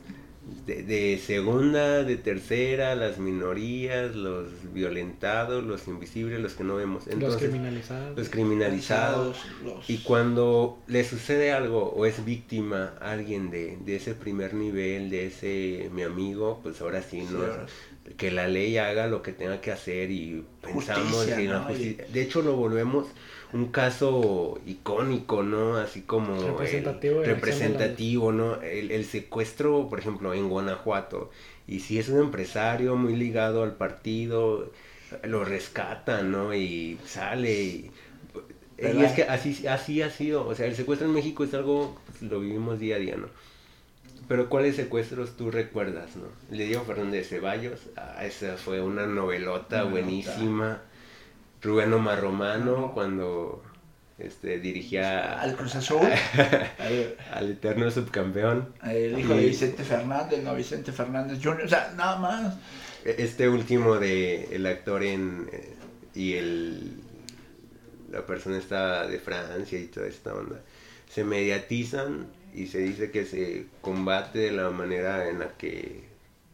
de, 0.67 0.83
de 0.83 1.19
segunda, 1.25 2.03
de 2.03 2.17
tercera, 2.17 2.95
las 2.97 3.19
minorías, 3.19 4.17
los 4.17 4.47
violentados, 4.73 5.63
los 5.65 5.87
invisibles, 5.87 6.41
los 6.41 6.55
que 6.55 6.65
no 6.65 6.75
vemos. 6.77 7.05
los 7.07 7.15
Entonces, 7.15 7.41
criminalizados. 7.43 8.19
los 8.19 8.29
criminalizados. 8.31 9.37
los- 9.65 9.89
Y 9.89 9.99
cuando 9.99 10.79
le 10.89 11.05
sucede 11.05 11.53
algo 11.53 11.91
o 11.93 12.05
es 12.07 12.25
víctima 12.25 12.95
alguien 13.01 13.51
de, 13.51 13.77
de 13.85 13.97
ese 13.97 14.15
primer 14.15 14.55
nivel, 14.55 15.09
de 15.11 15.27
ese 15.27 15.89
mi 15.93 16.03
amigo, 16.03 16.59
pues 16.63 16.81
ahora 16.81 17.03
sí, 17.03 17.21
Sí, 17.21 17.29
¿no? 17.33 17.41
ahora 17.41 17.67
Que 18.17 18.31
la 18.31 18.49
ley 18.49 18.77
haga 18.77 19.07
lo 19.07 19.23
que 19.23 19.33
tenga 19.33 19.61
que 19.61 19.71
hacer 19.73 20.11
y 20.11 20.45
pensamos 20.61 21.11
Justicia, 21.13 21.37
en 21.41 21.51
la 21.51 21.59
¿no? 21.61 21.65
justicia. 21.65 22.05
De 22.13 22.23
hecho, 22.23 22.43
lo 22.43 22.57
volvemos 22.57 23.07
un 23.53 23.67
caso 23.73 24.61
icónico, 24.67 25.43
¿no? 25.43 25.77
Así 25.77 26.03
como 26.03 26.41
Representativo 26.41 27.23
representativo, 27.23 28.33
¿no? 28.33 28.61
El, 28.63 28.91
el 28.91 29.05
secuestro, 29.05 29.89
por 29.89 29.99
ejemplo, 29.99 30.35
en 30.35 30.49
Guanajuato. 30.49 31.31
Y 31.67 31.81
si 31.81 31.99
es 31.99 32.09
un 32.09 32.21
empresario 32.21 32.97
muy 32.97 33.17
ligado 33.17 33.63
al 33.63 33.77
partido, 33.77 34.71
lo 35.25 35.45
rescatan, 35.45 36.31
¿no? 36.31 36.55
Y 36.55 36.99
sale 37.05 37.63
y... 37.63 37.91
Es 38.77 39.13
que 39.13 39.25
así, 39.25 39.67
así 39.67 40.01
ha 40.01 40.11
sido, 40.11 40.47
o 40.47 40.55
sea, 40.55 40.67
el 40.67 40.75
secuestro 40.75 41.07
en 41.07 41.13
México 41.13 41.45
es 41.45 41.53
algo, 41.53 41.99
pues, 42.07 42.23
lo 42.23 42.41
vivimos 42.41 42.79
día 42.79 42.97
a 42.97 42.99
día, 42.99 43.17
¿no? 43.17 43.29
Pero 44.31 44.49
¿cuáles 44.49 44.77
secuestros 44.77 45.37
tú 45.37 45.51
recuerdas, 45.51 46.15
no? 46.15 46.27
El 46.53 46.59
de 46.59 46.67
Diego 46.67 46.85
Fernández 46.85 47.29
de 47.29 47.37
Ceballos, 47.37 47.81
ah, 47.97 48.25
esa 48.25 48.57
fue 48.57 48.81
una 48.81 49.05
novelota 49.05 49.83
buenísima. 49.83 50.83
Rubén 51.61 51.93
Omar 51.93 52.21
Romano, 52.21 52.93
cuando 52.95 53.61
este, 54.19 54.61
dirigía 54.61 55.41
Al 55.41 55.57
Cruz 55.57 55.75
Azul, 55.75 55.99
al- 57.33 57.51
eterno 57.51 57.91
subcampeón. 57.91 58.73
el 58.85 59.19
hijo 59.19 59.35
de 59.35 59.47
Vicente 59.47 59.83
Fernández, 59.83 60.45
no 60.45 60.55
Vicente 60.55 60.93
Fernández 60.93 61.41
Jr., 61.43 61.65
o 61.65 61.69
sea, 61.69 61.93
nada 61.97 62.17
más. 62.21 62.55
Este 63.05 63.49
último 63.49 63.97
de 63.97 64.55
el 64.55 64.65
actor 64.65 65.03
en 65.03 65.49
eh, 65.53 65.75
y 66.15 66.35
el 66.35 67.01
la 68.13 68.25
persona 68.25 68.59
está 68.59 69.09
de 69.09 69.19
Francia 69.19 69.77
y 69.81 69.87
toda 69.87 70.07
esta 70.07 70.35
onda 70.35 70.61
se 71.09 71.25
mediatizan 71.25 72.27
y 72.55 72.67
se 72.67 72.79
dice 72.79 73.11
que 73.11 73.25
se 73.25 73.67
combate 73.81 74.39
de 74.39 74.53
la 74.53 74.71
manera 74.71 75.29
en 75.29 75.39
la 75.41 75.57
que 75.57 76.05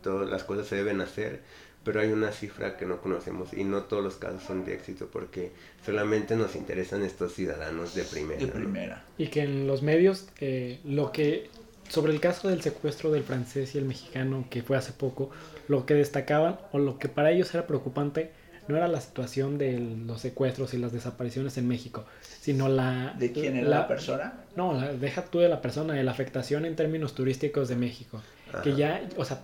todas 0.02 0.28
las 0.28 0.44
cosas 0.44 0.66
se 0.66 0.76
deben 0.76 1.00
hacer 1.00 1.42
pero 1.86 2.00
hay 2.00 2.10
una 2.10 2.32
cifra 2.32 2.76
que 2.76 2.84
no 2.84 3.00
conocemos 3.00 3.52
y 3.52 3.62
no 3.62 3.84
todos 3.84 4.02
los 4.02 4.16
casos 4.16 4.42
son 4.42 4.64
de 4.64 4.74
éxito 4.74 5.08
porque 5.12 5.52
solamente 5.84 6.34
nos 6.34 6.56
interesan 6.56 7.04
estos 7.04 7.32
ciudadanos 7.32 7.94
de 7.94 8.02
primera 8.02 8.40
De 8.40 8.46
¿no? 8.48 8.52
primera. 8.54 9.04
Y 9.18 9.28
que 9.28 9.42
en 9.42 9.68
los 9.68 9.82
medios, 9.82 10.26
eh, 10.40 10.80
lo 10.84 11.12
que. 11.12 11.48
Sobre 11.88 12.12
el 12.12 12.18
caso 12.18 12.48
del 12.48 12.60
secuestro 12.60 13.12
del 13.12 13.22
francés 13.22 13.76
y 13.76 13.78
el 13.78 13.84
mexicano, 13.84 14.48
que 14.50 14.64
fue 14.64 14.76
hace 14.76 14.92
poco, 14.92 15.30
lo 15.68 15.86
que 15.86 15.94
destacaban 15.94 16.58
o 16.72 16.80
lo 16.80 16.98
que 16.98 17.08
para 17.08 17.30
ellos 17.30 17.54
era 17.54 17.68
preocupante 17.68 18.32
no 18.66 18.76
era 18.76 18.88
la 18.88 19.00
situación 19.00 19.56
de 19.56 19.78
los 19.78 20.20
secuestros 20.22 20.74
y 20.74 20.78
las 20.78 20.92
desapariciones 20.92 21.56
en 21.56 21.68
México, 21.68 22.04
sino 22.46 22.68
la. 22.68 23.12
¿De 23.18 23.32
quién 23.32 23.56
era 23.56 23.68
la, 23.68 23.88
persona? 23.88 24.32
No, 24.54 24.72
la- 24.72 24.92
deja 24.92 25.24
tú 25.24 25.40
de 25.40 25.48
la 25.48 25.60
persona, 25.60 25.94
de 25.94 26.04
la 26.04 26.12
afectación 26.12 26.64
en 26.64 26.76
términos 26.76 27.12
turísticos 27.12 27.68
de 27.68 27.74
México. 27.74 28.22
Que 28.62 28.76
ya, 28.76 29.02
o 29.16 29.24
sea, 29.24 29.40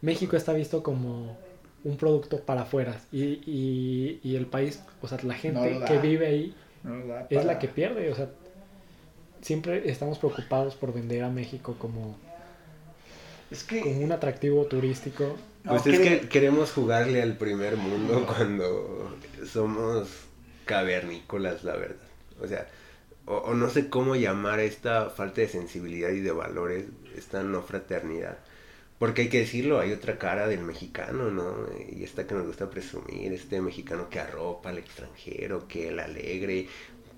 México 0.00 0.36
está 0.36 0.52
visto 0.52 0.82
como 0.82 1.38
un 1.84 1.96
producto 1.96 2.40
para 2.40 2.62
afuera 2.62 3.00
y, 3.12 3.22
y, 3.22 4.18
y 4.24 4.34
el 4.34 4.46
país, 4.46 4.82
o 5.00 5.06
sea, 5.06 5.18
la 5.22 5.34
gente 5.34 5.78
que 5.86 5.98
vive 5.98 6.26
ahí 6.26 6.54
No 6.82 7.04
es 7.30 7.44
la 7.44 7.60
que 7.60 7.68
pierde, 7.68 8.10
o 8.10 8.16
sea, 8.16 8.30
siempre 9.40 9.88
estamos 9.88 10.18
preocupados 10.18 10.74
por 10.74 10.92
vender 10.92 11.22
a 11.22 11.30
México 11.30 11.76
como, 11.78 12.18
Es 13.48 13.62
que... 13.62 13.78
como 13.78 14.00
un 14.00 14.10
atractivo 14.10 14.64
turístico. 14.64 15.36
Pues 15.64 15.86
es 15.86 16.00
que 16.00 16.28
queremos 16.28 16.72
jugarle 16.72 17.22
al 17.22 17.36
primer 17.36 17.76
mundo 17.76 18.26
cuando 18.26 19.16
somos 19.46 20.08
cavernícolas, 20.64 21.62
la 21.62 21.76
verdad. 21.76 22.03
O 22.40 22.46
sea, 22.46 22.66
o, 23.26 23.36
o 23.36 23.54
no 23.54 23.70
sé 23.70 23.88
cómo 23.88 24.16
llamar 24.16 24.60
esta 24.60 25.10
falta 25.10 25.40
de 25.40 25.48
sensibilidad 25.48 26.10
y 26.10 26.20
de 26.20 26.32
valores, 26.32 26.86
esta 27.16 27.42
no 27.42 27.62
fraternidad. 27.62 28.38
Porque 28.98 29.22
hay 29.22 29.28
que 29.28 29.40
decirlo, 29.40 29.80
hay 29.80 29.92
otra 29.92 30.18
cara 30.18 30.46
del 30.46 30.60
mexicano, 30.60 31.30
¿no? 31.30 31.66
Y 31.90 32.04
esta 32.04 32.26
que 32.26 32.34
nos 32.34 32.46
gusta 32.46 32.70
presumir, 32.70 33.32
este 33.32 33.60
mexicano 33.60 34.08
que 34.08 34.20
arropa 34.20 34.70
al 34.70 34.78
extranjero, 34.78 35.66
que 35.66 35.88
el 35.88 35.98
alegre, 35.98 36.68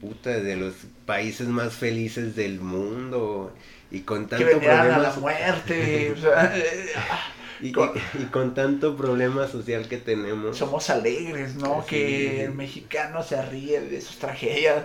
puta, 0.01 0.31
de 0.31 0.57
los 0.57 0.75
países 1.05 1.47
más 1.49 1.75
felices 1.75 2.35
del 2.35 2.61
mundo. 2.61 3.53
Y 3.91 4.01
con 4.01 4.25
que 4.25 4.37
tanto 4.37 4.47
venían 4.47 4.91
a 4.91 4.99
la 4.99 5.13
muerte. 5.15 6.13
o 6.17 6.21
sea, 6.21 6.57
eh, 6.57 6.93
ah, 6.97 7.29
y, 7.61 7.73
Con- 7.73 7.91
y- 8.15 8.23
y 8.23 8.27
con 8.27 8.55
tanto 8.55 8.97
problema 8.97 9.47
social 9.49 9.89
que 9.89 9.99
tenemos. 9.99 10.57
somos 10.57 10.91
alegres, 10.91 11.55
¿no? 11.57 11.83
Sí. 11.83 11.89
Que 11.91 12.45
el 12.45 12.53
mexicano 12.55 13.23
se 13.23 13.41
ríe 13.43 13.81
de 13.81 14.01
sus 14.01 14.19
tragedias. 14.19 14.85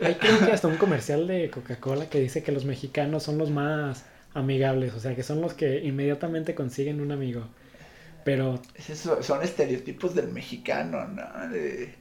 Hay 0.00 0.14
que 0.16 0.28
hasta 0.52 0.68
un 0.68 0.76
comercial 0.76 1.26
de 1.26 1.50
Coca-Cola 1.50 2.08
que 2.08 2.20
dice 2.20 2.42
que 2.42 2.52
los 2.52 2.64
mexicanos 2.64 3.22
son 3.24 3.36
los 3.38 3.50
más 3.50 4.04
amigables, 4.34 4.94
o 4.94 5.00
sea, 5.00 5.14
que 5.16 5.22
son 5.24 5.40
los 5.40 5.54
que 5.54 5.78
inmediatamente 5.84 6.54
consiguen 6.54 7.00
un 7.00 7.10
amigo. 7.12 7.42
Pero 8.24 8.60
eso, 8.88 9.22
son 9.22 9.42
estereotipos 9.42 10.14
del 10.14 10.28
mexicano, 10.28 11.06
¿no? 11.08 11.48
De- 11.50 11.94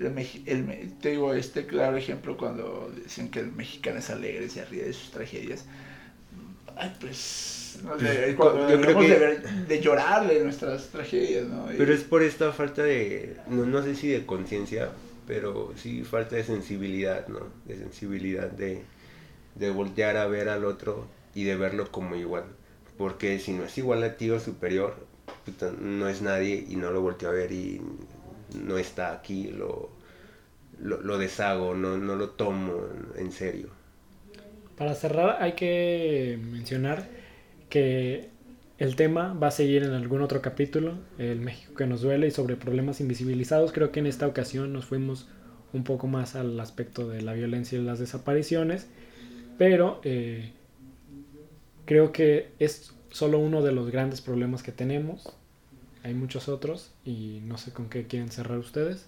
el 0.00 0.06
el 0.46 0.64
me- 0.64 0.88
te 1.00 1.10
digo, 1.10 1.34
este 1.34 1.66
claro 1.66 1.96
ejemplo 1.98 2.36
cuando 2.38 2.90
dicen 3.04 3.30
que 3.30 3.40
el 3.40 3.52
mexicano 3.52 3.98
es 3.98 4.08
alegre, 4.10 4.48
se 4.48 4.64
ríe 4.64 4.84
de 4.84 4.92
sus 4.94 5.10
tragedias. 5.10 5.66
Ay, 6.76 6.92
pues, 7.00 7.59
no 7.84 7.98
sé, 7.98 8.34
cuando 8.36 8.70
yo 8.70 8.80
creo 8.80 8.98
que- 8.98 9.08
de, 9.08 9.18
ver- 9.18 9.42
de 9.68 9.80
llorar 9.80 10.26
de 10.28 10.42
nuestras 10.44 10.88
tragedias, 10.88 11.46
¿no? 11.46 11.72
Y- 11.72 11.76
Pero 11.76 11.92
es 11.94 12.02
por 12.02 12.22
esta 12.22 12.52
falta 12.52 12.82
de, 12.82 13.36
no, 13.48 13.66
no 13.66 13.82
sé 13.82 13.94
si 13.94 14.08
de 14.08 14.26
conciencia, 14.26 14.90
pero 15.26 15.72
sí 15.76 16.02
falta 16.04 16.36
de 16.36 16.44
sensibilidad, 16.44 17.28
¿no? 17.28 17.40
De 17.66 17.76
sensibilidad 17.76 18.50
de, 18.50 18.82
de 19.56 19.70
voltear 19.70 20.16
a 20.16 20.26
ver 20.26 20.48
al 20.48 20.64
otro 20.64 21.06
y 21.34 21.44
de 21.44 21.56
verlo 21.56 21.90
como 21.92 22.16
igual. 22.16 22.44
Porque 22.98 23.38
si 23.38 23.52
no 23.52 23.64
es 23.64 23.78
igual 23.78 24.02
a 24.04 24.16
ti 24.16 24.30
o 24.30 24.40
superior, 24.40 24.96
puta, 25.46 25.72
no 25.80 26.08
es 26.08 26.22
nadie 26.22 26.64
y 26.68 26.76
no 26.76 26.90
lo 26.90 27.00
volteo 27.00 27.30
a 27.30 27.32
ver 27.32 27.52
y 27.52 27.80
no 28.64 28.78
está 28.78 29.12
aquí, 29.12 29.48
lo, 29.48 29.90
lo, 30.80 31.00
lo 31.02 31.18
deshago, 31.18 31.74
no, 31.74 31.96
no 31.98 32.16
lo 32.16 32.30
tomo 32.30 32.82
en 33.16 33.32
serio. 33.32 33.68
para 34.76 34.94
cerrar 34.94 35.42
hay 35.42 35.52
que 35.52 36.38
mencionar 36.50 37.06
que 37.70 38.28
el 38.78 38.96
tema 38.96 39.32
va 39.34 39.46
a 39.46 39.50
seguir 39.50 39.82
en 39.82 39.92
algún 39.92 40.20
otro 40.20 40.42
capítulo, 40.42 40.98
el 41.18 41.40
México 41.40 41.74
que 41.74 41.86
nos 41.86 42.02
duele 42.02 42.26
y 42.26 42.30
sobre 42.30 42.56
problemas 42.56 43.00
invisibilizados. 43.00 43.72
Creo 43.72 43.92
que 43.92 44.00
en 44.00 44.06
esta 44.06 44.26
ocasión 44.26 44.72
nos 44.72 44.84
fuimos 44.84 45.28
un 45.72 45.84
poco 45.84 46.06
más 46.06 46.34
al 46.34 46.58
aspecto 46.60 47.08
de 47.08 47.22
la 47.22 47.32
violencia 47.32 47.78
y 47.78 47.82
las 47.82 47.98
desapariciones, 47.98 48.86
pero 49.56 50.00
eh, 50.04 50.52
creo 51.84 52.12
que 52.12 52.48
es 52.58 52.92
solo 53.10 53.38
uno 53.38 53.62
de 53.62 53.72
los 53.72 53.90
grandes 53.90 54.20
problemas 54.20 54.62
que 54.62 54.72
tenemos. 54.72 55.28
Hay 56.02 56.14
muchos 56.14 56.48
otros 56.48 56.90
y 57.04 57.40
no 57.44 57.58
sé 57.58 57.72
con 57.72 57.88
qué 57.88 58.06
quieren 58.06 58.30
cerrar 58.30 58.58
ustedes. 58.58 59.06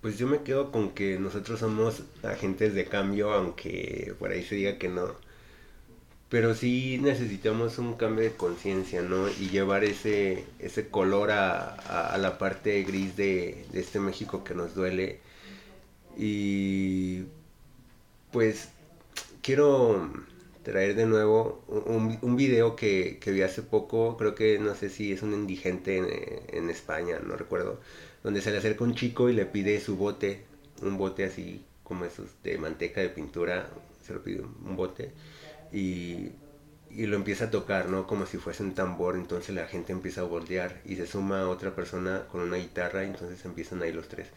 Pues 0.00 0.18
yo 0.18 0.26
me 0.26 0.42
quedo 0.42 0.72
con 0.72 0.90
que 0.90 1.20
nosotros 1.20 1.60
somos 1.60 2.02
agentes 2.24 2.74
de 2.74 2.86
cambio, 2.86 3.32
aunque 3.32 4.12
por 4.18 4.32
ahí 4.32 4.42
se 4.42 4.56
diga 4.56 4.76
que 4.76 4.88
no. 4.88 5.14
Pero 6.32 6.54
sí 6.54 6.98
necesitamos 7.02 7.78
un 7.78 7.94
cambio 7.94 8.24
de 8.24 8.32
conciencia, 8.36 9.02
¿no? 9.02 9.28
Y 9.28 9.50
llevar 9.50 9.84
ese, 9.84 10.46
ese 10.58 10.88
color 10.88 11.30
a, 11.30 11.74
a- 12.14 12.18
la 12.18 12.38
parte 12.38 12.82
gris 12.84 13.16
de, 13.16 13.66
de 13.72 13.80
este 13.80 14.00
México 14.00 14.42
que 14.44 14.54
nos 14.54 14.74
duele. 14.74 15.20
Y 16.16 17.24
pues 18.30 18.68
quiero 19.42 20.10
traer 20.64 20.94
de 20.94 21.06
nuevo 21.06 21.64
un, 21.68 22.18
un 22.22 22.36
video 22.36 22.76
que, 22.76 23.18
que 23.20 23.32
vi 23.32 23.42
hace 23.42 23.62
poco, 23.62 24.16
creo 24.16 24.34
que 24.34 24.58
no 24.58 24.74
sé 24.74 24.90
si 24.90 25.12
es 25.12 25.22
un 25.22 25.34
indigente 25.34 25.98
en, 25.98 26.56
en 26.64 26.70
España, 26.70 27.18
no 27.24 27.36
recuerdo, 27.36 27.80
donde 28.24 28.42
se 28.42 28.50
le 28.52 28.58
acerca 28.58 28.84
un 28.84 28.94
chico 28.94 29.28
y 29.30 29.34
le 29.34 29.46
pide 29.46 29.80
su 29.80 29.96
bote, 29.96 30.44
un 30.82 30.98
bote 30.98 31.24
así 31.24 31.64
como 31.84 32.04
esos 32.04 32.28
de 32.44 32.58
manteca 32.58 33.00
de 33.00 33.10
pintura, 33.10 33.70
se 34.06 34.14
lo 34.14 34.22
pide 34.22 34.42
un 34.42 34.76
bote 34.76 35.12
y, 35.72 36.32
y 36.90 37.06
lo 37.06 37.16
empieza 37.16 37.46
a 37.46 37.50
tocar, 37.50 37.88
¿no? 37.88 38.06
Como 38.06 38.26
si 38.26 38.38
fuese 38.38 38.62
un 38.62 38.74
tambor, 38.74 39.16
entonces 39.16 39.54
la 39.54 39.66
gente 39.66 39.92
empieza 39.92 40.20
a 40.22 40.24
voltear 40.24 40.80
y 40.84 40.96
se 40.96 41.06
suma 41.06 41.48
otra 41.48 41.74
persona 41.74 42.26
con 42.30 42.42
una 42.42 42.56
guitarra 42.56 43.04
entonces 43.04 43.44
empiezan 43.44 43.82
ahí 43.82 43.92
los 43.92 44.08
tres. 44.08 44.28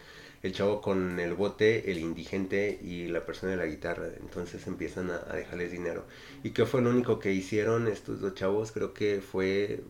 El 0.44 0.54
chavo 0.54 0.82
con 0.82 1.20
el 1.20 1.34
bote, 1.34 1.92
el 1.92 1.98
indigente 1.98 2.80
y 2.82 3.08
la 3.08 3.26
persona 3.26 3.52
de 3.52 3.58
la 3.58 3.66
guitarra, 3.66 4.08
entonces 4.20 4.66
empiezan 4.68 5.10
a, 5.10 5.22
a 5.30 5.36
dejarles 5.36 5.72
dinero. 5.72 6.06
¿Y 6.44 6.52
qué 6.52 6.66
fue 6.66 6.82
lo 6.82 6.92
único 6.92 7.20
que 7.20 7.34
hicieron 7.34 7.88
estos 7.88 8.22
dos 8.22 8.36
chavos? 8.36 8.72
Creo 8.72 8.94
que 8.94 9.22
fue 9.22 9.82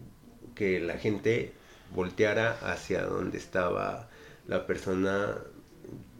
que 0.55 0.79
la 0.79 0.97
gente 0.97 1.51
volteara 1.93 2.51
hacia 2.62 3.03
donde 3.03 3.38
estaba 3.38 4.09
la 4.47 4.65
persona 4.65 5.38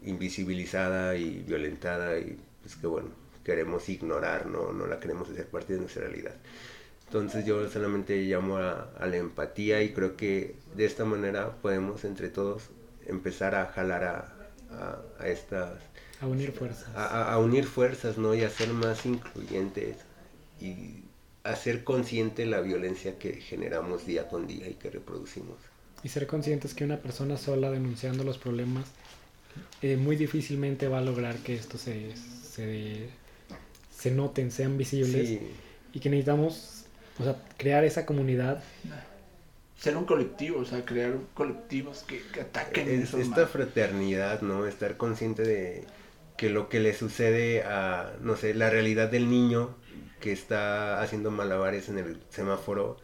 invisibilizada 0.04 1.16
y 1.16 1.42
violentada 1.42 2.18
y 2.18 2.38
pues 2.62 2.76
que 2.76 2.86
bueno, 2.86 3.08
queremos 3.46 3.88
ignorar, 3.88 4.46
no, 4.46 4.72
no 4.74 4.86
la 4.88 5.00
queremos 5.00 5.30
hacer 5.30 5.48
parte 5.48 5.74
de 5.74 5.80
nuestra 5.80 6.02
realidad. 6.08 6.36
Entonces 7.06 7.44
yo 7.46 7.68
solamente 7.70 8.16
llamo 8.24 8.58
a, 8.58 8.92
a 8.98 9.06
la 9.06 9.16
empatía 9.18 9.82
y 9.82 9.94
creo 9.94 10.16
que 10.16 10.62
de 10.76 10.84
esta 10.86 11.04
manera 11.06 11.56
podemos 11.62 12.04
entre 12.04 12.28
todos 12.30 12.70
empezar 13.06 13.54
a 13.56 13.66
jalar 13.68 14.04
a, 14.04 14.18
a, 14.70 15.06
a 15.18 15.28
estas, 15.28 15.90
A 16.20 16.26
unir 16.26 16.52
fuerzas. 16.52 16.90
a, 16.94 17.38
unir 17.38 17.66
fuerzas, 17.66 18.18
¿no? 18.18 18.34
Y 18.34 18.42
a 18.42 18.50
ser 18.50 18.72
más 18.72 19.06
incluyentes 19.06 20.06
y 20.60 21.04
hacer 21.44 21.84
consciente 21.84 22.46
la 22.46 22.60
violencia 22.60 23.18
que 23.18 23.34
generamos 23.40 24.06
día 24.06 24.28
con 24.28 24.46
día 24.46 24.68
y 24.68 24.74
que 24.76 24.90
reproducimos. 24.90 25.58
y 26.02 26.08
ser 26.08 26.26
conscientes 26.26 26.74
que 26.74 26.84
una 26.84 27.02
persona 27.02 27.36
sola 27.36 27.70
denunciando 27.70 28.24
los 28.24 28.38
problemas 28.38 28.94
eh, 29.82 29.96
muy 29.96 30.16
difícilmente 30.16 30.88
va 30.88 30.98
a 30.98 31.02
lograr 31.02 31.42
que 31.42 31.54
esto 31.56 31.78
se, 31.78 32.16
se, 32.16 33.18
se 34.08 34.14
noten, 34.14 34.50
sean 34.50 34.76
visibles. 34.78 35.28
Sí. 35.28 35.40
Y 35.92 36.00
que 36.00 36.10
necesitamos 36.10 36.84
o 37.18 37.24
sea, 37.24 37.36
crear 37.56 37.84
esa 37.84 38.04
comunidad. 38.06 38.62
Ser 39.78 39.96
un 39.96 40.04
colectivo, 40.06 40.60
o 40.60 40.64
sea, 40.64 40.84
crear 40.84 41.14
colectivos 41.34 42.02
que, 42.06 42.22
que 42.32 42.40
ataquen 42.40 42.88
Es- 42.88 43.04
esos 43.08 43.20
esta 43.20 43.42
mal. 43.42 43.46
fraternidad, 43.48 44.40
¿no? 44.42 44.66
Estar 44.66 44.96
consciente 44.96 45.42
de 45.42 45.84
que 46.36 46.50
lo 46.50 46.68
que 46.68 46.80
le 46.80 46.94
sucede 46.94 47.62
a, 47.62 48.12
no 48.20 48.36
sé, 48.36 48.54
la 48.54 48.70
realidad 48.70 49.10
del 49.10 49.28
niño 49.30 49.74
que 50.20 50.32
está 50.32 51.00
haciendo 51.02 51.30
malabares 51.30 51.88
en 51.88 51.98
el 51.98 52.18
semáforo, 52.30 52.96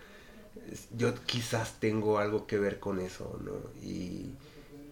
yo 0.96 1.14
quizás 1.26 1.78
tengo 1.80 2.18
algo 2.18 2.46
que 2.46 2.58
ver 2.58 2.78
con 2.80 3.00
eso, 3.00 3.38
¿no? 3.44 3.52
Y, 3.82 4.30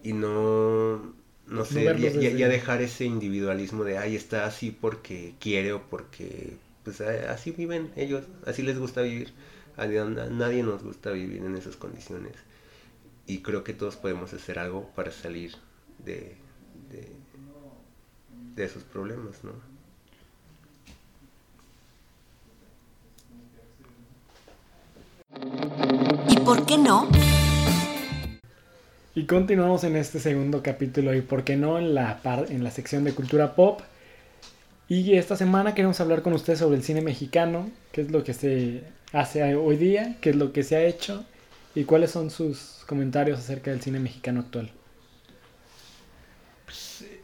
y 0.03 0.13
no, 0.13 1.15
no 1.51 1.65
sé, 1.65 1.85
ya, 1.99 2.31
ya- 2.37 2.49
dejar 2.49 2.81
ese 2.83 3.05
individualismo 3.05 3.85
de, 3.85 3.99
ay, 3.99 4.17
está 4.17 4.47
así 4.47 4.71
porque 4.71 5.35
quiere 5.41 5.73
o 5.73 5.83
porque, 5.83 6.57
pues 6.85 7.01
así 7.01 7.51
viven 7.51 7.91
ellos, 7.97 8.25
así 8.47 8.63
les 8.63 8.79
gusta 8.79 9.03
vivir. 9.03 9.33
A 9.77 9.87
nadie 9.87 10.63
nos 10.63 10.83
gusta 10.83 11.11
vivir 11.11 11.43
en 11.43 11.57
esas 11.57 11.77
condiciones 11.77 12.35
y 13.27 13.39
creo 13.39 13.65
que 13.65 13.73
todos 13.73 13.97
podemos 13.97 14.33
hacer 14.33 14.59
algo 14.59 14.91
para 14.95 15.11
salir 15.11 15.53
de, 16.05 16.37
de, 16.91 17.09
de 18.57 18.65
esos 18.65 18.83
problemas, 18.83 19.43
¿no? 19.45 19.53
¿Y 26.29 26.37
por 26.41 26.67
qué 26.67 26.77
no? 26.77 27.09
Y 29.21 29.27
continuamos 29.27 29.85
en 29.85 29.97
este 29.97 30.19
segundo 30.19 30.63
capítulo 30.63 31.15
y 31.15 31.21
por 31.21 31.45
qué 31.45 31.55
no 31.55 31.79
en 31.79 31.95
la, 31.95 32.19
en 32.49 32.65
la 32.65 32.71
sección 32.71 33.05
de 33.05 33.13
cultura 33.13 33.55
pop. 33.55 33.83
Y 34.89 35.13
esta 35.19 35.37
semana 35.37 35.75
queremos 35.75 36.01
hablar 36.01 36.23
con 36.23 36.33
ustedes 36.33 36.61
sobre 36.61 36.79
el 36.79 36.83
cine 36.83 37.03
mexicano, 37.03 37.71
qué 37.93 38.01
es 38.01 38.11
lo 38.11 38.25
que 38.25 38.33
se 38.33 38.83
hace 39.13 39.57
hoy 39.57 39.77
día, 39.77 40.17
qué 40.23 40.31
es 40.31 40.37
lo 40.37 40.55
que 40.55 40.63
se 40.63 40.77
ha 40.77 40.85
hecho 40.85 41.27
y 41.75 41.85
cuáles 41.85 42.13
son 42.13 42.31
sus 42.31 42.83
comentarios 42.87 43.39
acerca 43.39 43.71
del 43.71 43.83
cine 43.83 44.01
mexicano 44.01 44.41
actual. 44.41 44.71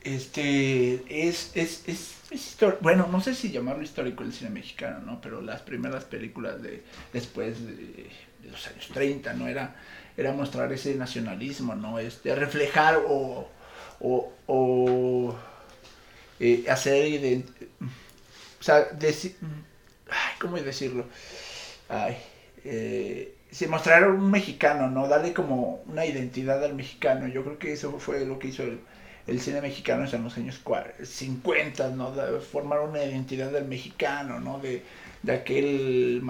Este 0.04 1.02
es, 1.08 1.52
es, 1.54 1.88
es, 1.88 2.58
bueno, 2.82 3.08
no 3.10 3.22
sé 3.22 3.34
si 3.34 3.50
llamarlo 3.50 3.82
histórico 3.82 4.22
el 4.22 4.34
cine 4.34 4.50
mexicano, 4.50 4.98
¿no? 5.00 5.22
Pero 5.22 5.40
las 5.40 5.62
primeras 5.62 6.04
películas 6.04 6.62
de 6.62 6.82
después 7.14 7.64
de, 7.64 7.74
de 8.42 8.50
los 8.50 8.66
años 8.66 8.86
30, 8.92 9.32
¿no? 9.32 9.48
Era, 9.48 9.74
era 10.16 10.32
mostrar 10.32 10.72
ese 10.72 10.94
nacionalismo, 10.96 11.74
¿no? 11.74 11.98
Este, 11.98 12.34
reflejar 12.34 12.98
o, 13.08 13.48
o, 14.00 14.32
o 14.46 15.36
eh, 16.40 16.64
hacer 16.68 17.42
o 18.60 18.62
sea, 18.62 18.90
deci- 18.98 19.34
ay, 20.10 20.34
¿cómo 20.40 20.56
decirlo? 20.56 21.06
Ay, 21.88 22.16
eh, 22.64 23.34
sí, 23.50 23.66
mostrar 23.66 24.08
un 24.10 24.30
mexicano, 24.30 24.88
¿no? 24.90 25.08
Darle 25.08 25.32
como 25.34 25.82
una 25.86 26.06
identidad 26.06 26.64
al 26.64 26.74
mexicano. 26.74 27.28
Yo 27.28 27.44
creo 27.44 27.58
que 27.58 27.72
eso 27.72 27.98
fue 28.00 28.24
lo 28.26 28.38
que 28.38 28.48
hizo 28.48 28.62
el, 28.64 28.80
el 29.26 29.40
cine 29.40 29.60
mexicano 29.60 30.06
en 30.10 30.24
los 30.24 30.36
años 30.38 30.60
cua- 30.64 30.92
50, 31.04 31.90
¿no? 31.90 32.12
Formar 32.40 32.80
una 32.80 33.04
identidad 33.04 33.50
del 33.52 33.66
mexicano, 33.66 34.40
¿no? 34.40 34.58
De, 34.60 34.82
de 35.22 35.32
aquel 35.34 36.20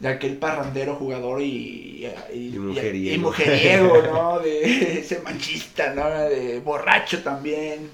de 0.00 0.08
aquel 0.08 0.36
parrandero 0.38 0.96
jugador 0.96 1.42
y, 1.42 2.06
y, 2.32 2.54
Y 2.54 2.58
mujeriego. 2.58 3.14
y 3.14 3.18
mujeriego, 3.18 4.02
¿no? 4.02 4.38
De 4.40 4.98
ese 5.00 5.20
machista, 5.20 5.92
¿no? 5.94 6.08
De 6.28 6.60
borracho 6.60 7.22
también, 7.22 7.90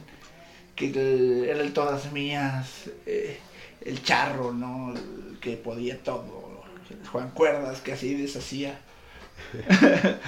que 0.76 0.86
el- 0.90 1.46
era 1.48 1.60
el 1.62 1.72
todas 1.72 2.12
mías, 2.12 2.90
eh, 3.06 3.38
el 3.82 4.02
charro, 4.02 4.52
¿no? 4.52 4.94
El 4.94 5.38
que 5.40 5.56
podía 5.56 6.02
todo, 6.02 6.62
Juan 7.12 7.30
Cuerdas, 7.32 7.80
que 7.80 7.92
así 7.92 8.14
deshacía. 8.14 8.80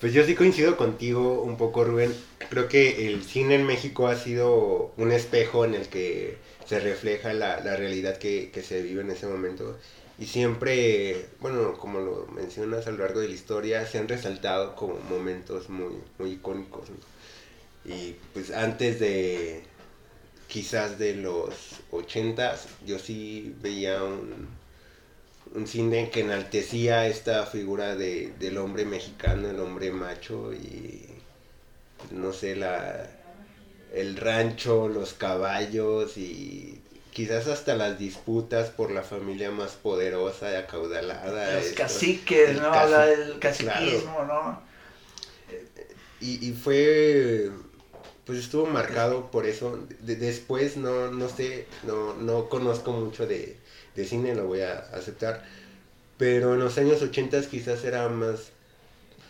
Pues 0.00 0.12
yo 0.12 0.24
sí 0.24 0.34
coincido 0.34 0.76
contigo 0.76 1.42
un 1.42 1.56
poco, 1.56 1.84
Rubén. 1.84 2.12
Creo 2.50 2.68
que 2.68 3.06
el 3.06 3.22
cine 3.22 3.54
en 3.54 3.64
México 3.64 4.08
ha 4.08 4.16
sido 4.16 4.92
un 4.96 5.12
espejo 5.12 5.64
en 5.64 5.74
el 5.74 5.88
que 5.88 6.38
se 6.66 6.80
refleja 6.80 7.32
la, 7.32 7.60
la 7.60 7.76
realidad 7.76 8.18
que, 8.18 8.50
que 8.50 8.62
se 8.62 8.82
vive 8.82 9.02
en 9.02 9.10
ese 9.12 9.26
momento. 9.28 9.78
Y 10.22 10.26
siempre, 10.26 11.30
bueno, 11.40 11.76
como 11.76 11.98
lo 11.98 12.28
mencionas 12.28 12.86
a 12.86 12.92
lo 12.92 12.98
largo 12.98 13.18
de 13.18 13.26
la 13.26 13.34
historia, 13.34 13.84
se 13.86 13.98
han 13.98 14.06
resaltado 14.06 14.76
como 14.76 14.94
momentos 15.10 15.68
muy, 15.68 15.94
muy 16.16 16.34
icónicos. 16.34 16.90
Y 17.84 18.14
pues 18.32 18.52
antes 18.52 19.00
de, 19.00 19.64
quizás 20.46 20.96
de 21.00 21.16
los 21.16 21.80
ochentas, 21.90 22.68
yo 22.86 23.00
sí 23.00 23.52
veía 23.60 24.04
un, 24.04 24.46
un 25.56 25.66
cine 25.66 26.08
que 26.10 26.20
enaltecía 26.20 27.08
esta 27.08 27.44
figura 27.44 27.96
de, 27.96 28.32
del 28.38 28.58
hombre 28.58 28.84
mexicano, 28.84 29.50
el 29.50 29.58
hombre 29.58 29.90
macho 29.90 30.52
y 30.52 31.04
no 32.12 32.32
sé, 32.32 32.54
la, 32.54 33.10
el 33.92 34.16
rancho, 34.16 34.86
los 34.86 35.14
caballos 35.14 36.16
y 36.16 36.81
quizás 37.12 37.46
hasta 37.46 37.76
las 37.76 37.98
disputas 37.98 38.70
por 38.70 38.90
la 38.90 39.02
familia 39.02 39.50
más 39.50 39.72
poderosa 39.72 40.50
y 40.50 40.54
acaudalada. 40.56 41.54
Los 41.54 41.66
esto, 41.66 41.82
caciques, 41.82 42.50
el 42.50 42.56
¿no? 42.60 42.72
caci- 42.72 42.76
Habla 42.78 43.06
del 43.06 43.38
caciquismo, 43.38 44.24
¿no? 44.26 44.60
Y, 46.20 46.48
y 46.48 46.52
fue, 46.52 47.50
pues 48.24 48.38
estuvo 48.38 48.66
marcado 48.66 49.30
por 49.30 49.46
eso. 49.46 49.78
De- 50.00 50.16
después 50.16 50.76
no, 50.76 51.10
no 51.10 51.28
sé, 51.28 51.66
no, 51.84 52.14
no 52.14 52.48
conozco 52.48 52.92
mucho 52.92 53.26
de, 53.26 53.56
de 53.96 54.04
cine, 54.04 54.34
lo 54.34 54.46
voy 54.46 54.60
a 54.60 54.78
aceptar. 54.94 55.44
Pero 56.18 56.54
en 56.54 56.60
los 56.60 56.78
años 56.78 57.02
80 57.02 57.40
quizás 57.50 57.82
era 57.84 58.08
más 58.08 58.50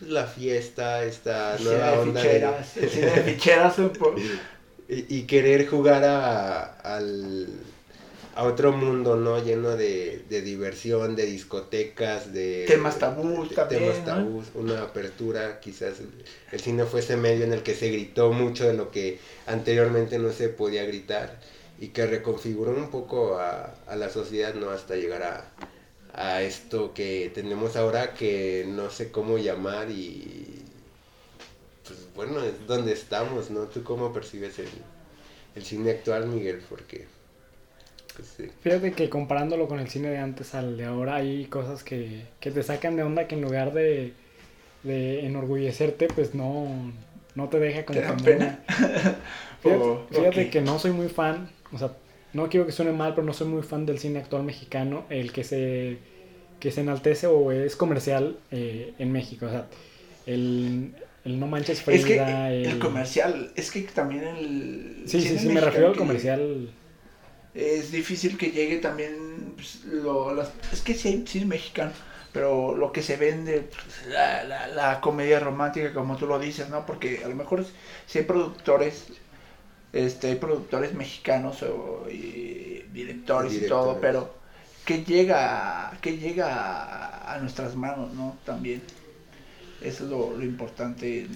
la 0.01 0.25
fiesta, 0.27 1.03
esta 1.03 1.57
Cine 1.57 1.69
nueva 1.71 1.91
de 1.91 1.97
onda 1.97 2.21
de- 2.21 2.29
ficheras, 2.29 2.77
el 2.77 2.89
cine 2.89 3.05
de 3.07 3.21
ficheras 3.33 3.77
un 3.79 3.89
po- 3.89 4.15
y, 4.89 5.17
y 5.17 5.23
querer 5.23 5.65
jugar 5.67 6.03
a, 6.03 6.63
al, 6.81 7.47
a 8.35 8.43
otro 8.45 8.71
mundo, 8.71 9.15
¿no? 9.15 9.43
Lleno 9.43 9.75
de, 9.75 10.25
de 10.29 10.41
diversión, 10.41 11.15
de 11.15 11.25
discotecas, 11.25 12.33
de... 12.33 12.65
Temas 12.67 12.97
tabús 12.99 13.49
de 13.49 13.55
también, 13.55 13.83
Temas 13.83 13.99
¿no? 13.99 14.05
tabús, 14.05 14.45
una 14.55 14.81
apertura, 14.83 15.59
quizás 15.59 16.01
el 16.51 16.59
cine 16.59 16.85
fue 16.85 17.01
ese 17.01 17.17
medio 17.17 17.45
en 17.45 17.53
el 17.53 17.63
que 17.63 17.75
se 17.75 17.89
gritó 17.89 18.31
mucho 18.31 18.65
de 18.65 18.73
lo 18.73 18.91
que 18.91 19.19
anteriormente 19.45 20.17
no 20.19 20.31
se 20.31 20.49
podía 20.49 20.83
gritar 20.85 21.39
y 21.79 21.89
que 21.89 22.05
reconfiguró 22.07 22.71
un 22.71 22.89
poco 22.89 23.37
a, 23.39 23.75
a 23.87 23.95
la 23.95 24.09
sociedad, 24.09 24.53
¿no? 24.55 24.69
Hasta 24.71 24.95
llegar 24.95 25.23
a, 25.23 25.51
a 26.13 26.41
esto 26.41 26.93
que 26.93 27.31
tenemos 27.33 27.75
ahora 27.75 28.13
que 28.13 28.65
no 28.67 28.89
sé 28.89 29.11
cómo 29.11 29.37
llamar 29.37 29.89
y 29.91 30.63
pues 31.85 31.99
bueno, 32.15 32.41
es 32.43 32.65
donde 32.67 32.93
estamos, 32.93 33.49
¿no? 33.51 33.67
¿Tú 33.67 33.83
cómo 33.83 34.13
percibes 34.13 34.59
el, 34.59 34.69
el 35.55 35.63
cine 35.65 35.91
actual, 35.91 36.27
Miguel? 36.27 36.63
Porque, 36.69 37.07
sí. 38.21 38.51
Fíjate 38.61 38.93
que 38.93 39.09
comparándolo 39.09 39.67
con 39.67 39.79
el 39.79 39.89
cine 39.89 40.09
de 40.09 40.17
antes 40.17 40.55
al 40.55 40.77
de 40.77 40.85
ahora 40.85 41.15
hay 41.15 41.45
cosas 41.47 41.83
que, 41.83 42.27
que 42.39 42.51
te 42.51 42.63
sacan 42.63 42.95
de 42.95 43.03
onda 43.03 43.27
que 43.27 43.35
en 43.35 43.41
lugar 43.41 43.73
de, 43.73 44.13
de 44.83 45.25
enorgullecerte, 45.25 46.09
pues 46.09 46.35
no, 46.35 46.93
no 47.35 47.49
te 47.49 47.59
deja 47.59 47.85
como 47.85 47.99
¿Te 47.99 48.05
da 48.05 48.17
pena? 48.17 48.63
Fíjate, 49.61 49.83
Oh, 49.85 50.07
fíjate 50.11 50.45
ok. 50.45 50.49
que 50.49 50.61
no 50.61 50.77
soy 50.79 50.91
muy 50.91 51.07
fan, 51.09 51.49
o 51.71 51.77
sea, 51.77 51.97
no 52.33 52.49
quiero 52.49 52.65
que 52.65 52.71
suene 52.73 52.91
mal, 52.91 53.15
pero 53.15 53.25
no 53.25 53.33
soy 53.33 53.47
muy 53.47 53.63
fan 53.63 53.85
del 53.85 53.99
cine 53.99 54.19
actual 54.19 54.43
mexicano, 54.43 55.05
el 55.09 55.31
que 55.31 55.43
se, 55.45 55.99
que 56.59 56.71
se 56.71 56.81
enaltece 56.81 57.27
o 57.27 57.51
es 57.51 57.75
comercial 57.77 58.39
eh, 58.51 58.93
en 58.99 59.11
México. 59.11 59.45
O 59.47 59.49
sea, 59.49 59.69
el, 60.25 60.95
el 61.23 61.39
No 61.39 61.47
Manches 61.47 61.83
Es 61.87 62.05
que 62.05 62.15
Frida, 62.15 62.51
el 62.65 62.65
el... 62.65 62.79
comercial, 62.79 63.51
es 63.55 63.71
que 63.71 63.81
también 63.83 64.23
el... 64.25 65.03
Sí, 65.05 65.21
sí, 65.21 65.37
sí, 65.39 65.49
me 65.49 65.61
refiero 65.61 65.87
al 65.89 65.95
comercial. 65.97 66.73
Es 67.55 67.91
difícil 67.91 68.37
que 68.37 68.51
llegue 68.51 68.77
también, 68.77 69.53
pues, 69.55 69.83
lo, 69.85 70.33
las- 70.33 70.51
es 70.71 70.81
que 70.81 70.95
sí 70.95 71.07
hay 71.09 71.27
cine 71.27 71.45
mexicano, 71.45 71.91
pero 72.31 72.75
lo 72.75 72.91
que 72.91 73.03
se 73.03 73.15
vende, 73.17 73.61
pues, 73.61 74.07
la, 74.07 74.43
la, 74.43 74.67
la 74.67 75.01
comedia 75.01 75.39
romántica, 75.39 75.93
como 75.93 76.17
tú 76.17 76.25
lo 76.25 76.39
dices, 76.39 76.69
¿no? 76.69 76.85
Porque 76.85 77.21
a 77.23 77.27
lo 77.27 77.35
mejor 77.35 77.63
si 78.07 78.19
hay 78.19 78.25
productores, 78.25 79.05
este, 79.93 80.27
hay 80.29 80.35
productores 80.35 80.93
mexicanos 80.95 81.61
o 81.63 82.07
y 82.09 82.83
directores 82.91 83.53
y 83.53 83.67
todo, 83.67 83.99
pero 84.01 84.33
que 84.85 85.03
llega, 85.03 85.97
que 86.01 86.17
llega 86.17 86.47
a, 86.55 87.35
a 87.35 87.39
nuestras 87.39 87.75
manos, 87.75 88.13
¿no? 88.13 88.37
También. 88.45 88.81
Eso 89.81 90.05
es 90.05 90.09
lo, 90.09 90.35
lo 90.37 90.43
importante. 90.43 91.21
en- 91.21 91.29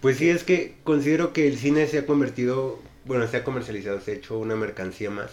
Pues 0.00 0.16
sí, 0.16 0.30
es 0.30 0.44
que 0.44 0.76
considero 0.84 1.32
que 1.34 1.46
el 1.48 1.58
cine 1.58 1.86
se 1.86 1.98
ha 1.98 2.06
convertido, 2.06 2.78
bueno, 3.04 3.26
se 3.26 3.36
ha 3.38 3.44
comercializado, 3.44 4.00
se 4.00 4.12
ha 4.12 4.14
hecho 4.14 4.38
una 4.38 4.56
mercancía 4.56 5.10
más. 5.10 5.30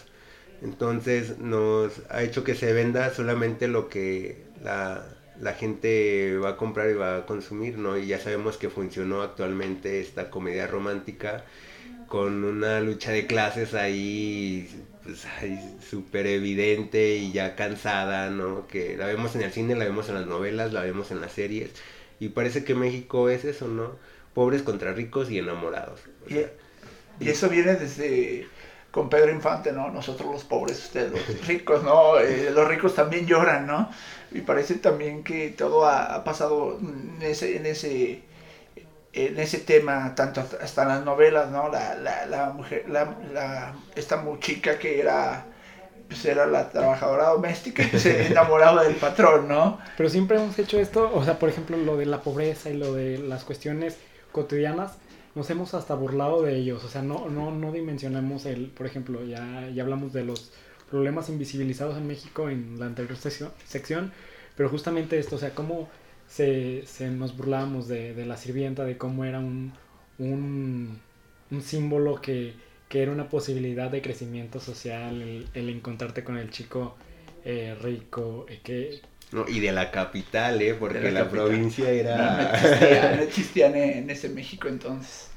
Entonces 0.61 1.37
nos 1.39 2.01
ha 2.09 2.23
hecho 2.23 2.43
que 2.43 2.55
se 2.55 2.73
venda 2.73 3.13
solamente 3.13 3.67
lo 3.67 3.89
que 3.89 4.45
la, 4.63 5.05
la 5.39 5.53
gente 5.53 6.37
va 6.37 6.51
a 6.51 6.57
comprar 6.57 6.89
y 6.89 6.93
va 6.93 7.17
a 7.17 7.25
consumir, 7.25 7.77
¿no? 7.77 7.97
Y 7.97 8.07
ya 8.07 8.19
sabemos 8.19 8.57
que 8.57 8.69
funcionó 8.69 9.21
actualmente 9.21 9.99
esta 9.99 10.29
comedia 10.29 10.67
romántica 10.67 11.43
con 12.07 12.43
una 12.43 12.79
lucha 12.79 13.11
de 13.11 13.25
clases 13.25 13.73
ahí, 13.73 14.69
pues, 15.03 15.25
súper 15.89 16.27
evidente 16.27 17.15
y 17.15 17.31
ya 17.31 17.55
cansada, 17.55 18.29
¿no? 18.29 18.67
Que 18.67 18.95
la 18.97 19.07
vemos 19.07 19.35
en 19.35 19.41
el 19.41 19.51
cine, 19.51 19.75
la 19.75 19.85
vemos 19.85 20.09
en 20.09 20.15
las 20.15 20.27
novelas, 20.27 20.71
la 20.71 20.81
vemos 20.81 21.11
en 21.11 21.21
las 21.21 21.33
series. 21.33 21.71
Y 22.19 22.29
parece 22.29 22.63
que 22.63 22.75
México 22.75 23.29
es 23.29 23.43
eso, 23.43 23.67
¿no? 23.67 23.97
Pobres 24.33 24.61
contra 24.61 24.93
ricos 24.93 25.29
y 25.31 25.39
enamorados. 25.39 26.01
y, 26.29 27.29
eso 27.29 27.49
viene 27.49 27.75
desde 27.75 28.47
con 28.95 29.09
Pedro 29.09 29.29
Infante, 29.29 29.73
¿no? 29.73 29.89
Nosotros 29.89 30.31
los 30.31 30.45
pobres, 30.45 30.85
ustedes 30.85 31.11
los 31.11 31.47
ricos, 31.47 31.83
¿no? 31.83 32.17
Eh, 32.17 32.49
los 32.49 32.65
ricos 32.65 32.95
también 32.95 33.27
lloran, 33.27 33.67
¿no? 33.67 33.89
Y 34.31 34.39
parece 34.39 34.75
también 34.75 35.21
que 35.21 35.49
todo 35.49 35.85
ha, 35.85 36.23
pasado 36.23 36.79
en 36.79 37.21
ese, 37.21 37.57
en 37.57 37.65
ese, 37.65 38.21
en 39.11 39.37
ese 39.37 39.57
tema, 39.57 40.15
tanto 40.15 40.41
hasta 40.61 40.83
en 40.83 40.87
las 40.87 41.03
novelas, 41.03 41.51
¿no? 41.51 41.67
La, 41.67 41.95
la, 41.95 42.25
la 42.25 42.51
mujer, 42.51 42.85
la, 42.87 43.17
la, 43.33 43.75
esta 43.97 44.23
chica 44.39 44.79
que 44.79 45.01
era, 45.01 45.43
pues 46.07 46.23
era 46.23 46.45
la 46.45 46.69
trabajadora 46.69 47.31
doméstica 47.31 47.83
y 47.83 47.99
se 47.99 48.27
enamoraba 48.31 48.85
del 48.85 48.95
patrón, 48.95 49.49
¿no? 49.49 49.77
Pero 49.97 50.07
siempre 50.07 50.37
hemos 50.37 50.57
hecho 50.57 50.79
esto, 50.79 51.11
o 51.13 51.21
sea, 51.25 51.37
por 51.37 51.49
ejemplo, 51.49 51.75
lo 51.75 51.97
de 51.97 52.05
la 52.05 52.21
pobreza 52.21 52.69
y 52.69 52.77
lo 52.77 52.93
de 52.93 53.17
las 53.17 53.43
cuestiones 53.43 53.97
cotidianas, 54.31 54.93
nos 55.35 55.49
hemos 55.49 55.73
hasta 55.73 55.95
burlado 55.95 56.41
de 56.43 56.55
ellos, 56.57 56.83
o 56.83 56.87
sea, 56.89 57.01
no, 57.01 57.29
no, 57.29 57.51
no 57.51 57.71
dimensionamos 57.71 58.45
el, 58.45 58.67
por 58.69 58.85
ejemplo, 58.87 59.23
ya, 59.25 59.69
ya 59.69 59.83
hablamos 59.83 60.13
de 60.13 60.23
los 60.23 60.51
problemas 60.89 61.29
invisibilizados 61.29 61.97
en 61.97 62.07
México 62.07 62.49
en 62.49 62.79
la 62.79 62.85
anterior 62.85 63.17
sección, 63.17 64.11
pero 64.55 64.69
justamente 64.69 65.19
esto, 65.19 65.35
o 65.35 65.39
sea, 65.39 65.53
cómo 65.53 65.89
se, 66.27 66.85
se 66.87 67.09
nos 67.09 67.35
burlábamos 67.37 67.87
de, 67.87 68.13
de, 68.13 68.25
la 68.25 68.37
sirvienta, 68.37 68.85
de 68.85 68.97
cómo 68.97 69.25
era 69.25 69.39
un, 69.39 69.73
un, 70.19 70.99
un 71.51 71.61
símbolo 71.61 72.21
que, 72.21 72.53
que, 72.89 73.01
era 73.03 73.11
una 73.11 73.29
posibilidad 73.29 73.91
de 73.91 74.01
crecimiento 74.01 74.59
social, 74.59 75.21
el, 75.21 75.47
el 75.53 75.69
encontrarte 75.69 76.23
con 76.23 76.37
el 76.37 76.49
chico 76.49 76.95
eh, 77.43 77.75
rico, 77.81 78.45
eh, 78.49 78.61
que, 78.63 79.01
no, 79.31 79.47
y 79.47 79.59
de 79.59 79.71
la 79.71 79.91
capital, 79.91 80.61
¿eh? 80.61 80.73
Porque 80.73 81.11
la, 81.11 81.29
provincia 81.29 81.89
era... 81.89 82.53
No, 83.17 83.23
existía, 83.23 83.67
en 83.67 84.09
ese 84.09 84.29
México 84.29 84.67
entonces. 84.67 85.29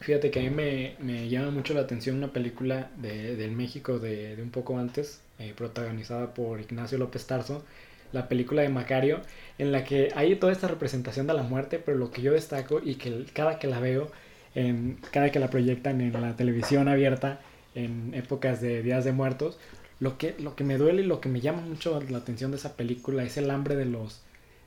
Fíjate 0.00 0.30
que 0.30 0.40
a 0.40 0.42
mí 0.42 0.50
me, 0.50 0.96
me 0.98 1.28
llama 1.28 1.50
mucho 1.50 1.72
la 1.72 1.80
atención 1.80 2.16
una 2.16 2.32
película 2.32 2.90
de, 2.96 3.36
del 3.36 3.52
México 3.52 3.98
de, 3.98 4.36
de 4.36 4.42
un 4.42 4.50
poco 4.50 4.78
antes, 4.78 5.20
eh, 5.38 5.54
protagonizada 5.56 6.34
por 6.34 6.60
Ignacio 6.60 6.98
López 6.98 7.26
Tarso, 7.26 7.64
la 8.12 8.28
película 8.28 8.62
de 8.62 8.68
Macario, 8.68 9.20
en 9.58 9.72
la 9.72 9.84
que 9.84 10.10
hay 10.14 10.36
toda 10.36 10.52
esta 10.52 10.68
representación 10.68 11.26
de 11.26 11.34
la 11.34 11.42
muerte, 11.42 11.78
pero 11.78 11.98
lo 11.98 12.10
que 12.10 12.22
yo 12.22 12.32
destaco 12.32 12.80
y 12.84 12.96
que 12.96 13.24
cada 13.32 13.58
que 13.58 13.66
la 13.66 13.80
veo, 13.80 14.10
en, 14.54 14.98
cada 15.10 15.30
que 15.30 15.40
la 15.40 15.48
proyectan 15.48 16.00
en 16.00 16.12
la 16.12 16.36
televisión 16.36 16.88
abierta, 16.88 17.40
en 17.74 18.14
épocas 18.14 18.60
de 18.60 18.82
Días 18.82 19.04
de 19.04 19.12
Muertos, 19.12 19.58
lo 20.04 20.18
que, 20.18 20.36
lo 20.38 20.54
que 20.54 20.64
me 20.64 20.76
duele 20.76 21.00
y 21.00 21.06
lo 21.06 21.22
que 21.22 21.30
me 21.30 21.40
llama 21.40 21.62
mucho 21.62 21.98
la 22.10 22.18
atención 22.18 22.50
de 22.50 22.58
esa 22.58 22.76
película 22.76 23.24
es 23.24 23.38
el 23.38 23.50
hambre 23.50 23.74
de 23.74 23.86
los, 23.86 24.20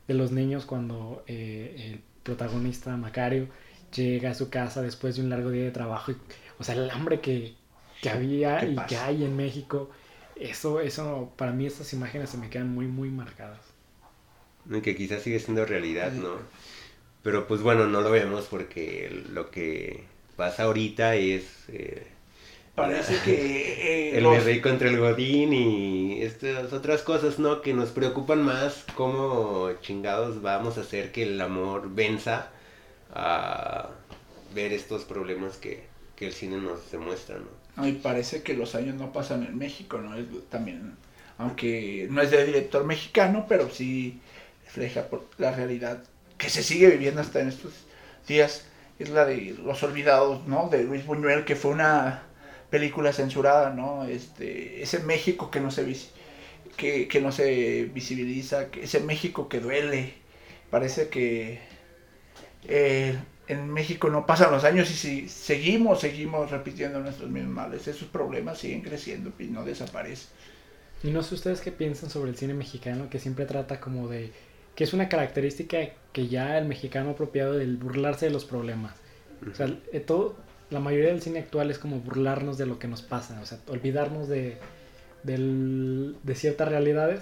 de 0.07 0.15
los 0.15 0.31
niños 0.31 0.65
cuando 0.65 1.23
eh, 1.27 1.91
el 1.91 2.01
protagonista 2.23 2.97
Macario 2.97 3.47
llega 3.95 4.31
a 4.31 4.33
su 4.33 4.49
casa 4.49 4.81
después 4.81 5.15
de 5.15 5.21
un 5.21 5.29
largo 5.29 5.51
día 5.51 5.63
de 5.63 5.69
trabajo. 5.69 6.11
o 6.57 6.63
sea, 6.63 6.73
el 6.73 6.89
hambre 6.89 7.21
que, 7.21 7.53
que 8.01 8.09
había 8.09 8.65
y 8.65 8.75
que 8.87 8.97
hay 8.97 9.23
en 9.23 9.37
México, 9.37 9.91
eso, 10.35 10.81
eso, 10.81 11.31
para 11.37 11.51
mí 11.51 11.67
estas 11.67 11.93
imágenes 11.93 12.31
se 12.31 12.39
me 12.39 12.49
quedan 12.49 12.73
muy, 12.73 12.87
muy 12.87 13.11
marcadas. 13.11 13.61
Y 14.67 14.81
que 14.81 14.95
quizás 14.95 15.21
sigue 15.21 15.39
siendo 15.39 15.65
realidad, 15.65 16.13
¿no? 16.13 16.37
Pero 17.21 17.47
pues 17.47 17.61
bueno, 17.61 17.85
no 17.85 18.01
lo 18.01 18.09
vemos 18.09 18.47
porque 18.49 19.23
lo 19.31 19.51
que 19.51 20.03
pasa 20.35 20.63
ahorita 20.63 21.13
es... 21.13 21.43
Eh, 21.67 22.07
Parece 22.77 23.19
que... 23.25 24.11
Eh, 24.11 24.17
el 24.19 24.23
los... 24.23 24.43
contra 24.61 24.87
el 24.87 24.99
Godín 24.99 25.51
y 25.51 26.21
estas 26.21 26.71
otras 26.73 27.01
cosas, 27.01 27.39
¿no? 27.39 27.63
Que 27.63 27.73
nos 27.73 27.89
preocupan 27.89 28.43
más 28.43 28.85
cómo 28.93 29.71
chingados 29.81 30.43
vamos 30.43 30.77
a 30.77 30.81
hacer 30.81 31.11
que 31.11 31.23
el 31.23 31.41
amor 31.41 31.89
venza 31.95 32.51
a 33.15 33.89
ver 34.53 34.73
estos 34.73 35.05
problemas 35.05 35.57
que, 35.57 35.85
que 36.15 36.27
el 36.27 36.33
cine 36.33 36.57
nos 36.57 36.91
demuestra, 36.91 37.39
¿no? 37.75 37.87
Y 37.87 37.93
parece 37.93 38.43
que 38.43 38.53
los 38.53 38.75
años 38.75 38.93
no 38.93 39.11
pasan 39.11 39.43
en 39.43 39.57
México, 39.57 39.97
¿no? 39.97 40.15
Es 40.15 40.27
también, 40.51 40.93
aunque 41.39 42.07
no 42.11 42.21
es 42.21 42.29
de 42.29 42.45
director 42.45 42.85
mexicano, 42.85 43.47
pero 43.49 43.71
sí 43.71 44.21
refleja 44.65 45.07
la 45.39 45.51
realidad 45.51 46.03
que 46.37 46.51
se 46.51 46.61
sigue 46.61 46.91
viviendo 46.91 47.21
hasta 47.21 47.39
en 47.39 47.47
estos 47.47 47.73
días. 48.27 48.67
Es 48.99 49.09
la 49.09 49.25
de 49.25 49.55
Los 49.65 49.81
Olvidados, 49.81 50.45
¿no? 50.45 50.69
De 50.69 50.83
Luis 50.83 51.07
Buñuel, 51.07 51.43
que 51.43 51.55
fue 51.55 51.71
una 51.71 52.26
película 52.69 53.13
censurada, 53.13 53.71
¿no? 53.71 54.05
Este, 54.05 54.81
ese 54.81 54.99
México 54.99 55.49
que 55.51 55.59
no 55.59 55.71
se 55.71 55.85
que, 56.75 57.07
que 57.07 57.21
no 57.21 57.31
se 57.31 57.85
visibiliza, 57.93 58.69
que 58.69 58.83
ese 58.83 58.99
México 58.99 59.49
que 59.49 59.59
duele. 59.59 60.13
Parece 60.69 61.07
que 61.07 61.59
eh, 62.67 63.17
en 63.47 63.69
México 63.69 64.09
no 64.09 64.25
pasan 64.25 64.51
los 64.51 64.63
años 64.63 64.91
y 64.91 64.93
si 64.93 65.29
seguimos, 65.29 66.01
seguimos 66.01 66.51
repitiendo 66.51 66.99
nuestros 66.99 67.29
mismos 67.29 67.53
males. 67.53 67.87
Esos 67.87 68.09
problemas 68.09 68.57
siguen 68.57 68.81
creciendo 68.81 69.31
y 69.39 69.45
no 69.45 69.63
desaparecen. 69.63 70.27
Y 71.03 71.11
no 71.11 71.23
sé 71.23 71.35
ustedes 71.35 71.61
qué 71.61 71.71
piensan 71.71 72.09
sobre 72.09 72.31
el 72.31 72.37
cine 72.37 72.53
mexicano 72.53 73.09
que 73.09 73.19
siempre 73.19 73.45
trata 73.45 73.79
como 73.79 74.07
de 74.07 74.31
que 74.75 74.83
es 74.83 74.93
una 74.93 75.09
característica 75.09 75.77
que 76.13 76.27
ya 76.27 76.57
el 76.57 76.65
mexicano 76.65 77.11
apropiado 77.11 77.53
del 77.53 77.77
burlarse 77.77 78.27
de 78.27 78.31
los 78.31 78.45
problemas. 78.45 78.95
O 79.49 79.55
sea, 79.55 79.67
eh, 79.91 79.99
todo, 79.99 80.35
la 80.69 80.79
mayoría 80.79 81.09
del 81.09 81.21
cine 81.21 81.39
actual 81.39 81.71
es 81.71 81.79
como 81.79 81.99
burlarnos 81.99 82.57
de 82.57 82.65
lo 82.65 82.79
que 82.79 82.87
nos 82.87 83.01
pasa, 83.01 83.39
o 83.41 83.45
sea, 83.45 83.59
olvidarnos 83.67 84.27
de, 84.27 84.57
de 85.23 86.35
ciertas 86.35 86.67
realidades 86.67 87.21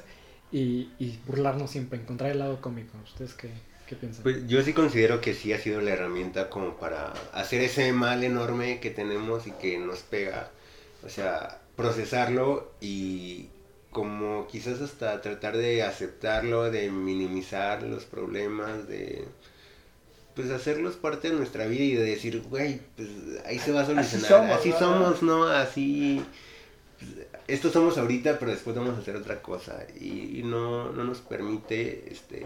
y, 0.52 0.90
y, 1.00 1.20
burlarnos 1.28 1.70
siempre, 1.72 2.00
encontrar 2.00 2.32
el 2.32 2.40
lado 2.40 2.62
cómico. 2.62 2.98
¿Ustedes 3.04 3.34
qué, 3.34 3.50
qué 3.88 3.96
piensan? 3.96 4.24
Pues 4.24 4.48
yo 4.48 4.62
sí 4.62 4.74
considero 4.74 5.22
que 5.22 5.34
sí 5.34 5.54
ha 5.54 5.60
sido 5.60 5.82
la 5.82 5.92
herramienta 5.92 6.50
como 6.50 6.78
para 6.78 7.14
hacer 7.34 7.62
ese 7.62 7.92
mal 7.94 8.24
enorme 8.24 8.80
que 8.80 8.90
tenemos 8.90 9.48
y 9.48 9.52
que 9.52 9.78
nos 9.78 10.00
pega, 10.00 10.50
o 11.04 11.10
sea, 11.10 11.60
procesarlo 11.76 12.72
y 12.80 13.50
como 13.92 14.48
quizás 14.48 14.82
hasta 14.82 15.22
tratar 15.22 15.56
de 15.56 15.84
aceptarlo, 15.84 16.70
de 16.70 16.92
minimizar 16.92 17.84
los 17.84 18.06
problemas, 18.06 18.88
de 18.88 19.26
pues 20.36 20.52
hacerlos 20.52 20.96
parte 20.96 21.30
de 21.30 21.36
nuestra 21.36 21.66
vida 21.66 21.84
y 21.84 21.96
de 21.96 22.04
decir, 22.04 22.42
güey, 22.50 22.82
pues 22.96 23.10
ahí 23.46 23.58
se 23.58 23.72
va 23.72 23.82
a 23.82 23.86
solucionar. 23.86 24.52
Así 24.52 24.72
somos, 24.74 25.24
¿no? 25.24 25.48
Así, 25.48 26.22
pues, 27.00 27.28
esto 27.48 27.72
somos 27.72 27.98
ahorita, 27.98 28.38
pero 28.38 28.52
después 28.52 28.76
vamos 28.76 28.98
a 28.98 29.02
hacer 29.02 29.16
otra 29.16 29.42
cosa. 29.42 29.86
Y, 30.00 30.42
no, 30.44 30.92
no 30.92 31.04
nos 31.06 31.20
permite, 31.20 32.12
este, 32.12 32.46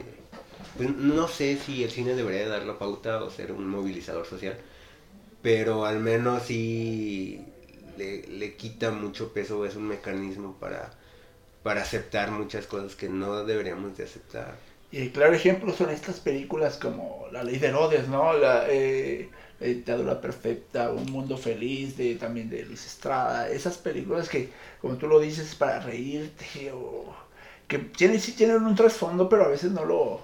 pues 0.77 0.95
no 0.95 1.27
sé 1.27 1.57
si 1.57 1.83
el 1.83 1.89
cine 1.89 2.15
debería 2.15 2.47
dar 2.47 2.63
la 2.63 2.77
pauta 2.77 3.23
o 3.23 3.31
ser 3.31 3.51
un 3.51 3.67
movilizador 3.67 4.25
social, 4.25 4.57
pero 5.41 5.85
al 5.85 5.99
menos 5.99 6.43
sí 6.43 7.43
le, 7.97 8.27
le 8.27 8.55
quita 8.55 8.91
mucho 8.91 9.33
peso, 9.33 9.65
es 9.65 9.75
un 9.75 9.87
mecanismo 9.87 10.57
para, 10.59 10.91
para 11.63 11.81
aceptar 11.81 12.29
muchas 12.29 12.67
cosas 12.67 12.95
que 12.95 13.09
no 13.09 13.45
deberíamos 13.45 13.97
de 13.97 14.03
aceptar. 14.03 14.68
Y 14.91 15.09
claro 15.09 15.33
ejemplo 15.33 15.73
son 15.73 15.89
estas 15.91 16.19
películas 16.19 16.77
como 16.77 17.27
La 17.31 17.43
Ley 17.43 17.57
de 17.59 17.67
Herodes, 17.67 18.07
¿no? 18.07 18.33
La, 18.33 18.65
eh, 18.69 19.29
la 19.59 19.67
dictadura 19.67 20.21
perfecta, 20.21 20.91
Un 20.91 21.11
mundo 21.11 21.37
feliz, 21.37 21.95
de 21.97 22.15
también 22.15 22.49
de 22.49 22.63
Luis 22.63 22.85
Estrada. 22.85 23.49
Esas 23.49 23.77
películas 23.77 24.29
que, 24.29 24.49
como 24.81 24.95
tú 24.97 25.07
lo 25.07 25.19
dices, 25.19 25.55
para 25.55 25.79
reírte 25.79 26.71
o 26.73 27.13
que 27.67 27.77
tienen, 27.79 28.19
sí 28.19 28.33
tienen 28.33 28.63
un 28.63 28.75
trasfondo, 28.75 29.29
pero 29.29 29.45
a 29.45 29.49
veces 29.49 29.71
no 29.71 29.85
lo 29.85 30.21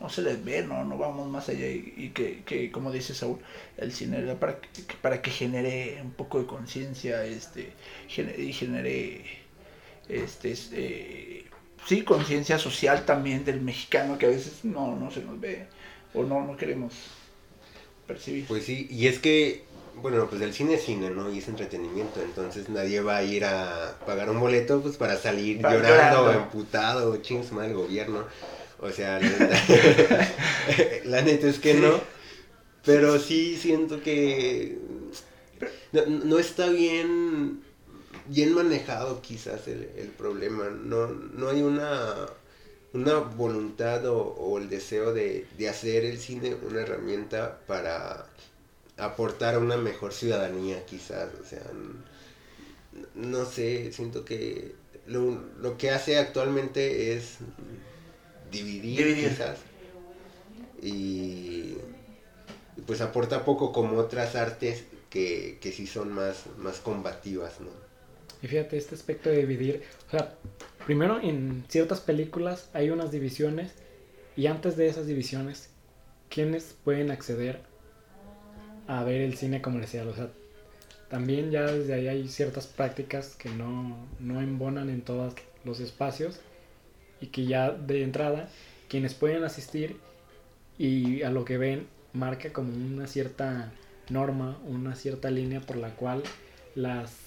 no 0.00 0.08
se 0.10 0.22
les 0.22 0.44
ve, 0.44 0.62
no, 0.62 0.84
no 0.84 0.98
vamos 0.98 1.28
más 1.28 1.48
allá 1.48 1.66
y, 1.66 2.10
que, 2.14 2.42
que, 2.44 2.70
como 2.70 2.92
dice 2.92 3.14
Saúl, 3.14 3.38
el 3.78 3.92
cine 3.92 4.18
era 4.18 4.38
para 4.38 4.60
que, 4.60 4.68
para 5.00 5.22
que 5.22 5.30
genere 5.30 6.00
un 6.02 6.12
poco 6.12 6.40
de 6.40 6.46
conciencia 6.46 7.24
este, 7.24 7.72
y 8.38 8.52
genere 8.52 9.24
este, 10.08 10.50
este 10.52 11.43
sí, 11.86 12.02
conciencia 12.02 12.58
social 12.58 13.04
también 13.04 13.44
del 13.44 13.60
mexicano 13.60 14.18
que 14.18 14.26
a 14.26 14.30
veces 14.30 14.64
no, 14.64 14.96
no 14.96 15.10
se 15.10 15.22
nos 15.22 15.40
ve 15.40 15.66
o 16.14 16.22
no, 16.22 16.44
no 16.44 16.56
queremos 16.56 16.94
percibir. 18.06 18.46
Pues 18.46 18.64
sí, 18.64 18.86
y 18.90 19.06
es 19.06 19.18
que, 19.18 19.64
bueno, 19.96 20.28
pues 20.28 20.42
el 20.42 20.52
cine 20.52 20.74
es 20.74 20.84
cine, 20.84 21.10
¿no? 21.10 21.32
Y 21.32 21.38
es 21.38 21.48
entretenimiento, 21.48 22.22
entonces 22.22 22.68
nadie 22.68 23.00
va 23.00 23.16
a 23.18 23.22
ir 23.22 23.44
a 23.44 23.96
pagar 24.06 24.30
un 24.30 24.40
boleto 24.40 24.80
pues 24.80 24.96
para 24.96 25.16
salir 25.16 25.58
llorando, 25.60 26.24
o 26.24 26.32
emputado, 26.32 27.16
chingos 27.18 27.52
mal 27.52 27.66
el 27.66 27.74
gobierno. 27.74 28.24
O 28.80 28.90
sea, 28.90 29.18
la 31.04 31.22
neta, 31.22 31.46
es 31.48 31.58
que 31.58 31.74
no. 31.74 32.00
Pero 32.84 33.18
sí 33.18 33.56
siento 33.56 34.02
que 34.02 34.76
no 35.92 36.38
está 36.38 36.68
bien 36.68 37.63
bien 38.26 38.54
manejado 38.54 39.20
quizás 39.22 39.68
el, 39.68 39.90
el, 39.96 40.08
problema. 40.12 40.70
No, 40.70 41.08
no 41.08 41.48
hay 41.48 41.62
una 41.62 42.26
una 42.94 43.18
voluntad 43.18 44.06
o, 44.06 44.18
o 44.18 44.58
el 44.58 44.68
deseo 44.70 45.12
de, 45.12 45.48
de 45.58 45.68
hacer 45.68 46.04
el 46.04 46.18
cine 46.18 46.54
una 46.54 46.82
herramienta 46.82 47.60
para 47.66 48.26
aportar 48.98 49.56
a 49.56 49.58
una 49.60 49.76
mejor 49.78 50.12
ciudadanía 50.14 50.86
quizás, 50.86 51.34
o 51.40 51.44
sea, 51.44 51.64
no 53.14 53.44
sé, 53.44 53.92
siento 53.92 54.24
que 54.24 54.76
lo, 55.06 55.40
lo 55.58 55.76
que 55.76 55.90
hace 55.90 56.18
actualmente 56.18 57.14
es 57.14 57.38
dividir, 58.50 59.04
Dividir. 59.04 59.16
quizás 59.16 59.58
y, 60.82 61.76
y 62.76 62.82
pues 62.86 63.00
aporta 63.00 63.44
poco 63.44 63.72
como 63.72 63.98
otras 63.98 64.34
artes 64.36 64.84
que, 65.10 65.58
que 65.60 65.72
sí 65.72 65.86
son 65.86 66.12
más, 66.12 66.46
más 66.58 66.80
combativas, 66.80 67.60
¿no? 67.60 67.83
Y 68.44 68.46
fíjate, 68.46 68.76
este 68.76 68.94
aspecto 68.94 69.30
de 69.30 69.38
dividir, 69.38 69.82
o 70.06 70.10
sea, 70.10 70.34
primero 70.84 71.18
en 71.18 71.64
ciertas 71.68 72.00
películas 72.00 72.68
hay 72.74 72.90
unas 72.90 73.10
divisiones 73.10 73.72
y 74.36 74.48
antes 74.48 74.76
de 74.76 74.86
esas 74.86 75.06
divisiones, 75.06 75.70
¿quiénes 76.28 76.76
pueden 76.84 77.10
acceder 77.10 77.60
a 78.86 79.02
ver 79.02 79.22
el 79.22 79.38
cine 79.38 79.62
comercial? 79.62 80.08
O 80.08 80.14
sea, 80.14 80.28
también 81.08 81.52
ya 81.52 81.62
desde 81.62 81.94
ahí 81.94 82.06
hay 82.06 82.28
ciertas 82.28 82.66
prácticas 82.66 83.34
que 83.34 83.48
no, 83.48 83.96
no 84.20 84.42
embonan 84.42 84.90
en 84.90 85.00
todos 85.00 85.32
los 85.64 85.80
espacios 85.80 86.38
y 87.22 87.28
que 87.28 87.46
ya 87.46 87.70
de 87.70 88.02
entrada 88.02 88.50
quienes 88.90 89.14
pueden 89.14 89.42
asistir 89.44 89.96
y 90.76 91.22
a 91.22 91.30
lo 91.30 91.46
que 91.46 91.56
ven 91.56 91.86
marca 92.12 92.52
como 92.52 92.74
una 92.74 93.06
cierta 93.06 93.72
norma, 94.10 94.58
una 94.66 94.96
cierta 94.96 95.30
línea 95.30 95.62
por 95.62 95.76
la 95.76 95.96
cual 95.96 96.22
las, 96.74 97.23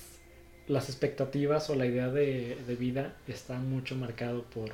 las 0.67 0.89
expectativas 0.89 1.69
o 1.69 1.75
la 1.75 1.85
idea 1.85 2.09
de, 2.09 2.57
de 2.67 2.75
vida 2.75 3.15
está 3.27 3.57
mucho 3.59 3.95
marcado 3.95 4.43
por, 4.43 4.69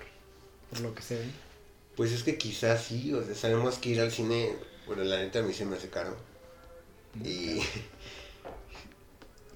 por 0.69 0.81
lo 0.81 0.95
que 0.95 1.01
se 1.01 1.15
ve. 1.15 1.25
Pues 1.95 2.11
es 2.11 2.23
que 2.23 2.37
quizás 2.37 2.83
sí, 2.83 3.13
o 3.13 3.23
sea, 3.23 3.35
sabemos 3.35 3.77
que 3.77 3.89
ir 3.89 4.01
al 4.01 4.11
cine, 4.11 4.55
bueno, 4.87 5.03
la 5.03 5.17
neta 5.17 5.39
a 5.39 5.43
mí 5.43 5.53
se 5.53 5.65
me 5.65 5.75
hace 5.75 5.89
caro. 5.89 6.15
Y, 7.23 7.59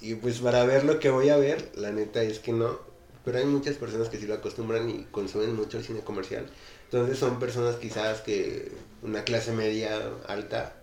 y 0.00 0.14
pues 0.14 0.38
para 0.38 0.64
ver 0.64 0.84
lo 0.84 1.00
que 1.00 1.10
voy 1.10 1.28
a 1.30 1.36
ver, 1.36 1.72
la 1.74 1.90
neta 1.90 2.22
es 2.22 2.38
que 2.38 2.52
no. 2.52 2.78
Pero 3.24 3.38
hay 3.38 3.44
muchas 3.44 3.76
personas 3.76 4.08
que 4.08 4.18
sí 4.18 4.26
lo 4.26 4.34
acostumbran 4.34 4.88
y 4.88 5.04
consumen 5.10 5.54
mucho 5.54 5.78
el 5.78 5.84
cine 5.84 6.00
comercial. 6.00 6.48
Entonces 6.84 7.18
son 7.18 7.38
personas 7.38 7.76
quizás 7.76 8.20
que 8.20 8.72
una 9.02 9.24
clase 9.24 9.52
media 9.52 10.00
alta 10.26 10.74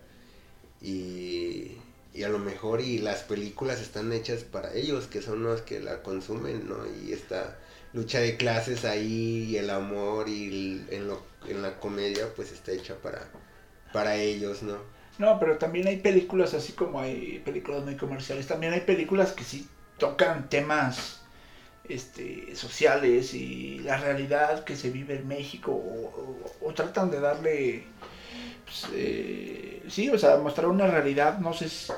y, 0.80 1.72
y 2.16 2.24
a 2.24 2.28
lo 2.30 2.38
mejor 2.38 2.80
y 2.80 2.98
las 2.98 3.22
películas 3.22 3.80
están 3.80 4.10
hechas 4.12 4.42
para 4.42 4.72
ellos, 4.72 5.06
que 5.06 5.20
son 5.20 5.42
los 5.42 5.60
que 5.60 5.80
la 5.80 6.02
consumen, 6.02 6.66
¿no? 6.66 6.78
Y 6.86 7.12
esta 7.12 7.58
lucha 7.92 8.20
de 8.20 8.38
clases 8.38 8.86
ahí, 8.86 9.48
y 9.50 9.56
el 9.58 9.68
amor 9.68 10.28
y 10.28 10.82
en, 10.90 11.08
lo, 11.08 11.22
en 11.46 11.60
la 11.60 11.78
comedia 11.78 12.28
pues 12.34 12.52
está 12.52 12.72
hecha 12.72 12.94
para, 13.02 13.28
para 13.92 14.16
ellos, 14.16 14.62
¿no? 14.62 14.78
No, 15.18 15.38
pero 15.38 15.58
también 15.58 15.88
hay 15.88 15.98
películas, 15.98 16.54
así 16.54 16.72
como 16.72 17.00
hay 17.00 17.40
películas 17.44 17.84
muy 17.84 17.96
comerciales, 17.96 18.46
también 18.46 18.72
hay 18.72 18.80
películas 18.80 19.32
que 19.32 19.44
sí 19.44 19.68
tocan 19.98 20.48
temas 20.48 21.20
este, 21.88 22.56
sociales 22.56 23.34
y 23.34 23.80
la 23.80 23.98
realidad 23.98 24.64
que 24.64 24.76
se 24.76 24.90
vive 24.90 25.16
en 25.16 25.28
México 25.28 25.72
o 25.72 26.72
tratan 26.74 27.10
de 27.10 27.20
darle, 27.20 27.86
pues, 28.66 28.86
eh, 28.94 29.82
sí, 29.88 30.10
o 30.10 30.18
sea, 30.18 30.36
mostrar 30.36 30.66
una 30.66 30.86
realidad, 30.86 31.38
no 31.38 31.54
sé, 31.54 31.66
es 31.66 31.90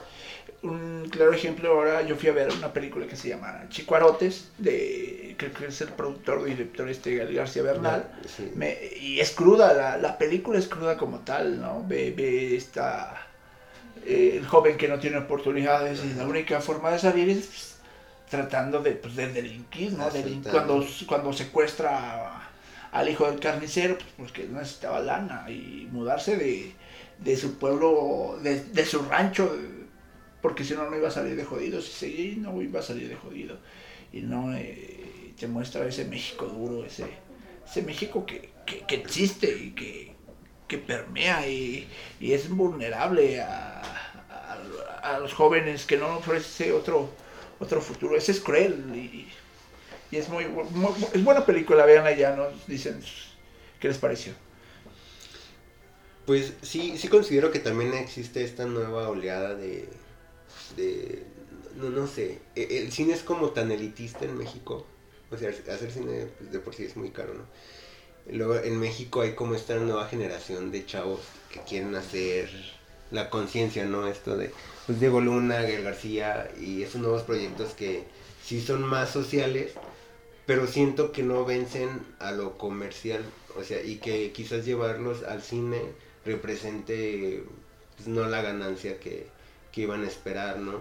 un 0.62 1.08
claro 1.10 1.32
ejemplo 1.32 1.70
ahora, 1.70 2.02
yo 2.02 2.16
fui 2.16 2.28
a 2.28 2.32
ver 2.32 2.50
una 2.52 2.72
película 2.72 3.06
que 3.06 3.16
se 3.16 3.28
llama 3.28 3.64
Chicuarotes, 3.70 4.50
de, 4.58 5.34
creo 5.38 5.52
que 5.52 5.66
es 5.66 5.80
el 5.80 5.88
productor 5.88 6.42
y 6.46 6.50
director 6.50 6.88
este 6.88 7.14
García 7.32 7.62
Bernal, 7.62 8.08
Sí. 8.36 8.50
me- 8.54 8.76
y 9.00 9.20
es 9.20 9.30
cruda, 9.32 9.72
la, 9.72 9.96
la 9.96 10.18
película 10.18 10.58
es 10.58 10.68
cruda 10.68 10.96
como 10.96 11.20
tal, 11.20 11.60
¿no? 11.60 11.84
Ve, 11.86 12.12
ve 12.16 12.56
esta, 12.56 13.26
eh, 14.04 14.34
el 14.36 14.46
joven 14.46 14.76
que 14.76 14.88
no 14.88 14.98
tiene 14.98 15.18
oportunidades 15.18 16.00
y 16.04 16.14
la 16.14 16.26
única 16.26 16.60
forma 16.60 16.90
de 16.90 16.98
salir 16.98 17.28
es 17.30 17.46
pues, 17.46 17.74
tratando 18.30 18.80
de, 18.82 18.92
pues, 18.92 19.16
de 19.16 19.32
delinquir, 19.32 19.92
¿no? 19.92 20.04
Cuando, 20.50 20.84
cuando 21.06 21.32
secuestra 21.32 21.96
a- 21.98 22.47
al 22.92 23.08
hijo 23.08 23.30
del 23.30 23.40
carnicero, 23.40 23.96
pues 23.98 24.10
porque 24.16 24.44
necesitaba 24.44 25.00
lana 25.00 25.46
y 25.50 25.88
mudarse 25.92 26.36
de, 26.36 26.72
de 27.18 27.36
su 27.36 27.58
pueblo, 27.58 28.38
de, 28.42 28.64
de 28.64 28.84
su 28.86 29.02
rancho, 29.02 29.54
porque 30.40 30.64
si 30.64 30.74
no, 30.74 30.88
no 30.88 30.96
iba 30.96 31.08
a 31.08 31.10
salir 31.10 31.36
de 31.36 31.44
jodido, 31.44 31.80
si 31.82 31.92
seguía 31.92 32.36
no 32.38 32.60
iba 32.62 32.80
a 32.80 32.82
salir 32.82 33.08
de 33.08 33.16
jodido. 33.16 33.58
Y 34.12 34.20
no 34.22 34.54
eh, 34.56 35.34
te 35.38 35.48
muestra 35.48 35.86
ese 35.86 36.04
México 36.04 36.46
duro, 36.46 36.84
ese, 36.84 37.06
ese 37.66 37.82
México 37.82 38.24
que, 38.26 38.50
que, 38.66 38.94
existe 38.96 39.50
y 39.56 39.72
que, 39.72 40.14
que 40.68 40.78
permea 40.78 41.46
y, 41.48 41.88
y 42.20 42.32
es 42.32 42.48
vulnerable 42.48 43.40
a, 43.40 43.82
a- 44.30 44.58
a 45.02 45.18
los 45.20 45.32
jóvenes 45.34 45.86
que 45.86 45.96
no 45.96 46.18
ofrece 46.18 46.72
otro, 46.72 47.10
otro 47.58 47.80
futuro. 47.80 48.16
Ese 48.16 48.32
es 48.32 48.40
cruel 48.40 48.84
y, 48.94 49.28
y 50.10 50.16
es 50.16 50.28
muy, 50.28 50.46
es 51.12 51.24
buena 51.24 51.44
película, 51.44 51.84
veanla 51.84 52.14
ya, 52.16 52.34
nos 52.34 52.66
dicen 52.66 53.00
qué 53.80 53.88
les 53.88 53.98
pareció. 53.98 54.32
Pues 56.26 56.54
sí, 56.62 56.96
sí 56.98 57.08
considero 57.08 57.50
que 57.50 57.58
también 57.58 57.94
existe 57.94 58.44
esta 58.44 58.66
nueva 58.66 59.08
oleada 59.08 59.54
de, 59.54 59.88
de 60.76 61.24
no, 61.76 61.90
no 61.90 62.06
sé, 62.06 62.40
e- 62.54 62.78
el 62.78 62.92
cine 62.92 63.14
es 63.14 63.22
como 63.22 63.50
tan 63.50 63.70
elitista 63.70 64.24
en 64.24 64.36
México, 64.36 64.86
o 65.30 65.36
sea, 65.36 65.48
hacer 65.48 65.90
cine 65.90 66.26
pues, 66.38 66.52
de 66.52 66.58
por 66.58 66.74
sí 66.74 66.84
es 66.84 66.96
muy 66.96 67.10
caro, 67.10 67.34
¿no? 67.34 67.44
Luego 68.30 68.56
en 68.56 68.78
México 68.78 69.22
hay 69.22 69.32
como 69.34 69.54
esta 69.54 69.74
nueva 69.76 70.06
generación 70.06 70.70
de 70.70 70.84
chavos 70.84 71.20
que 71.50 71.60
quieren 71.60 71.94
hacer 71.94 72.50
la 73.10 73.30
conciencia, 73.30 73.86
¿no? 73.86 74.06
Esto 74.06 74.36
de 74.36 74.52
pues, 74.86 75.00
Diego 75.00 75.20
Luna, 75.20 75.62
Gael 75.62 75.82
García 75.82 76.50
y 76.60 76.82
esos 76.82 77.00
nuevos 77.00 77.22
proyectos 77.22 77.72
que 77.72 78.04
sí 78.44 78.60
son 78.60 78.82
más 78.82 79.10
sociales, 79.10 79.72
pero 80.48 80.66
siento 80.66 81.12
que 81.12 81.22
no 81.22 81.44
vencen 81.44 81.90
a 82.20 82.32
lo 82.32 82.56
comercial, 82.56 83.22
o 83.58 83.62
sea, 83.62 83.84
y 83.84 83.96
que 83.96 84.32
quizás 84.32 84.64
llevarlos 84.64 85.22
al 85.22 85.42
cine 85.42 85.78
represente 86.24 87.44
pues, 87.94 88.08
no 88.08 88.26
la 88.26 88.40
ganancia 88.40 88.98
que, 88.98 89.26
que 89.72 89.82
iban 89.82 90.04
a 90.04 90.06
esperar, 90.06 90.58
¿no? 90.58 90.80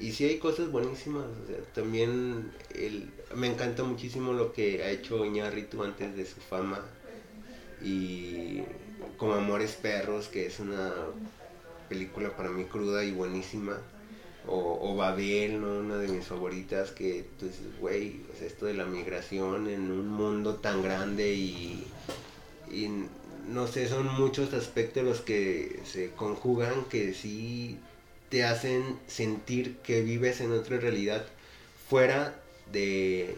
Y 0.00 0.10
sí 0.14 0.24
hay 0.24 0.38
cosas 0.38 0.72
buenísimas, 0.72 1.26
o 1.26 1.46
sea, 1.46 1.58
también 1.74 2.50
el, 2.74 3.08
me 3.36 3.46
encanta 3.46 3.84
muchísimo 3.84 4.32
lo 4.32 4.52
que 4.52 4.82
ha 4.82 4.90
hecho 4.90 5.24
Iñárritu 5.24 5.84
antes 5.84 6.16
de 6.16 6.26
su 6.26 6.40
fama 6.40 6.80
y 7.80 8.62
como 9.16 9.34
Amores 9.34 9.76
Perros, 9.80 10.26
que 10.26 10.46
es 10.46 10.58
una 10.58 10.92
película 11.88 12.36
para 12.36 12.50
mí 12.50 12.64
cruda 12.64 13.04
y 13.04 13.12
buenísima. 13.12 13.78
O, 14.46 14.78
o 14.82 14.96
Babel, 14.96 15.60
¿no? 15.60 15.78
una 15.78 15.96
de 15.96 16.08
mis 16.08 16.26
favoritas, 16.26 16.90
que 16.90 17.24
dices, 17.40 17.78
güey, 17.80 18.20
sea, 18.38 18.46
esto 18.46 18.66
de 18.66 18.74
la 18.74 18.84
migración 18.84 19.68
en 19.68 19.90
un 19.90 20.08
mundo 20.08 20.56
tan 20.56 20.82
grande 20.82 21.32
y, 21.32 21.86
y 22.70 22.88
no 23.48 23.66
sé, 23.66 23.88
son 23.88 24.06
muchos 24.14 24.52
aspectos 24.54 25.02
los 25.04 25.20
que 25.20 25.80
se 25.84 26.10
conjugan 26.12 26.84
que 26.90 27.14
sí 27.14 27.78
te 28.28 28.44
hacen 28.44 28.98
sentir 29.06 29.76
que 29.78 30.02
vives 30.02 30.40
en 30.40 30.52
otra 30.52 30.78
realidad 30.78 31.26
fuera 31.88 32.34
de, 32.72 33.36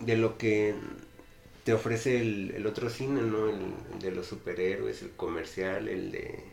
de 0.00 0.16
lo 0.16 0.38
que 0.38 0.74
te 1.64 1.72
ofrece 1.74 2.20
el, 2.20 2.52
el 2.56 2.66
otro 2.66 2.90
cine, 2.90 3.22
¿no? 3.22 3.48
El, 3.48 3.74
el 3.94 3.98
de 4.00 4.10
los 4.12 4.26
superhéroes, 4.26 5.02
el 5.02 5.10
comercial, 5.12 5.88
el 5.88 6.12
de 6.12 6.44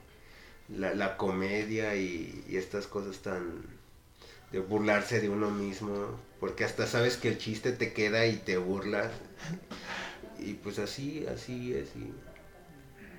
la, 0.69 0.93
la 0.95 1.17
comedia 1.17 1.95
y, 1.95 2.43
y 2.49 2.57
estas 2.57 2.87
cosas 2.87 3.19
tan 3.19 3.63
de 4.51 4.59
burlarse 4.59 5.21
de 5.21 5.29
uno 5.29 5.51
mismo, 5.51 6.19
porque 6.39 6.63
hasta 6.65 6.87
sabes 6.87 7.17
que 7.17 7.29
el 7.29 7.37
chiste 7.39 7.71
te 7.73 7.93
queda 7.93 8.25
y 8.27 8.37
te 8.37 8.57
burlas. 8.57 9.11
Y 10.37 10.53
pues 10.55 10.79
así, 10.79 11.25
así. 11.27 11.73
Y 11.95 12.13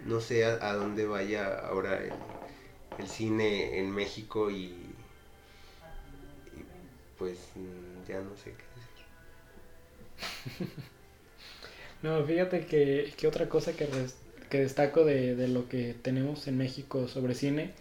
no 0.08 0.20
sé 0.20 0.44
a, 0.44 0.72
dónde 0.74 1.06
vaya 1.06 1.58
ahora 1.58 1.98
el, 2.02 2.12
el 2.98 3.08
cine 3.08 3.78
en 3.80 3.90
México 3.90 4.50
y, 4.50 4.96
y 6.52 6.64
pues 7.18 7.38
ya 8.08 8.20
no 8.20 8.36
sé 8.36 8.54
qué 8.56 8.64
decir. 8.74 9.06
No, 12.02 12.24
fíjate 12.24 12.66
que, 12.66 13.12
que 13.16 13.26
otra 13.28 13.48
cosa 13.48 13.72
que, 13.74 13.86
que 14.48 14.60
destaco 14.60 15.04
de, 15.04 15.34
de 15.36 15.48
lo 15.48 15.68
que 15.68 15.94
tenemos 16.02 16.46
en 16.48 16.58
México 16.58 17.08
sobre 17.08 17.34
cine 17.34 17.74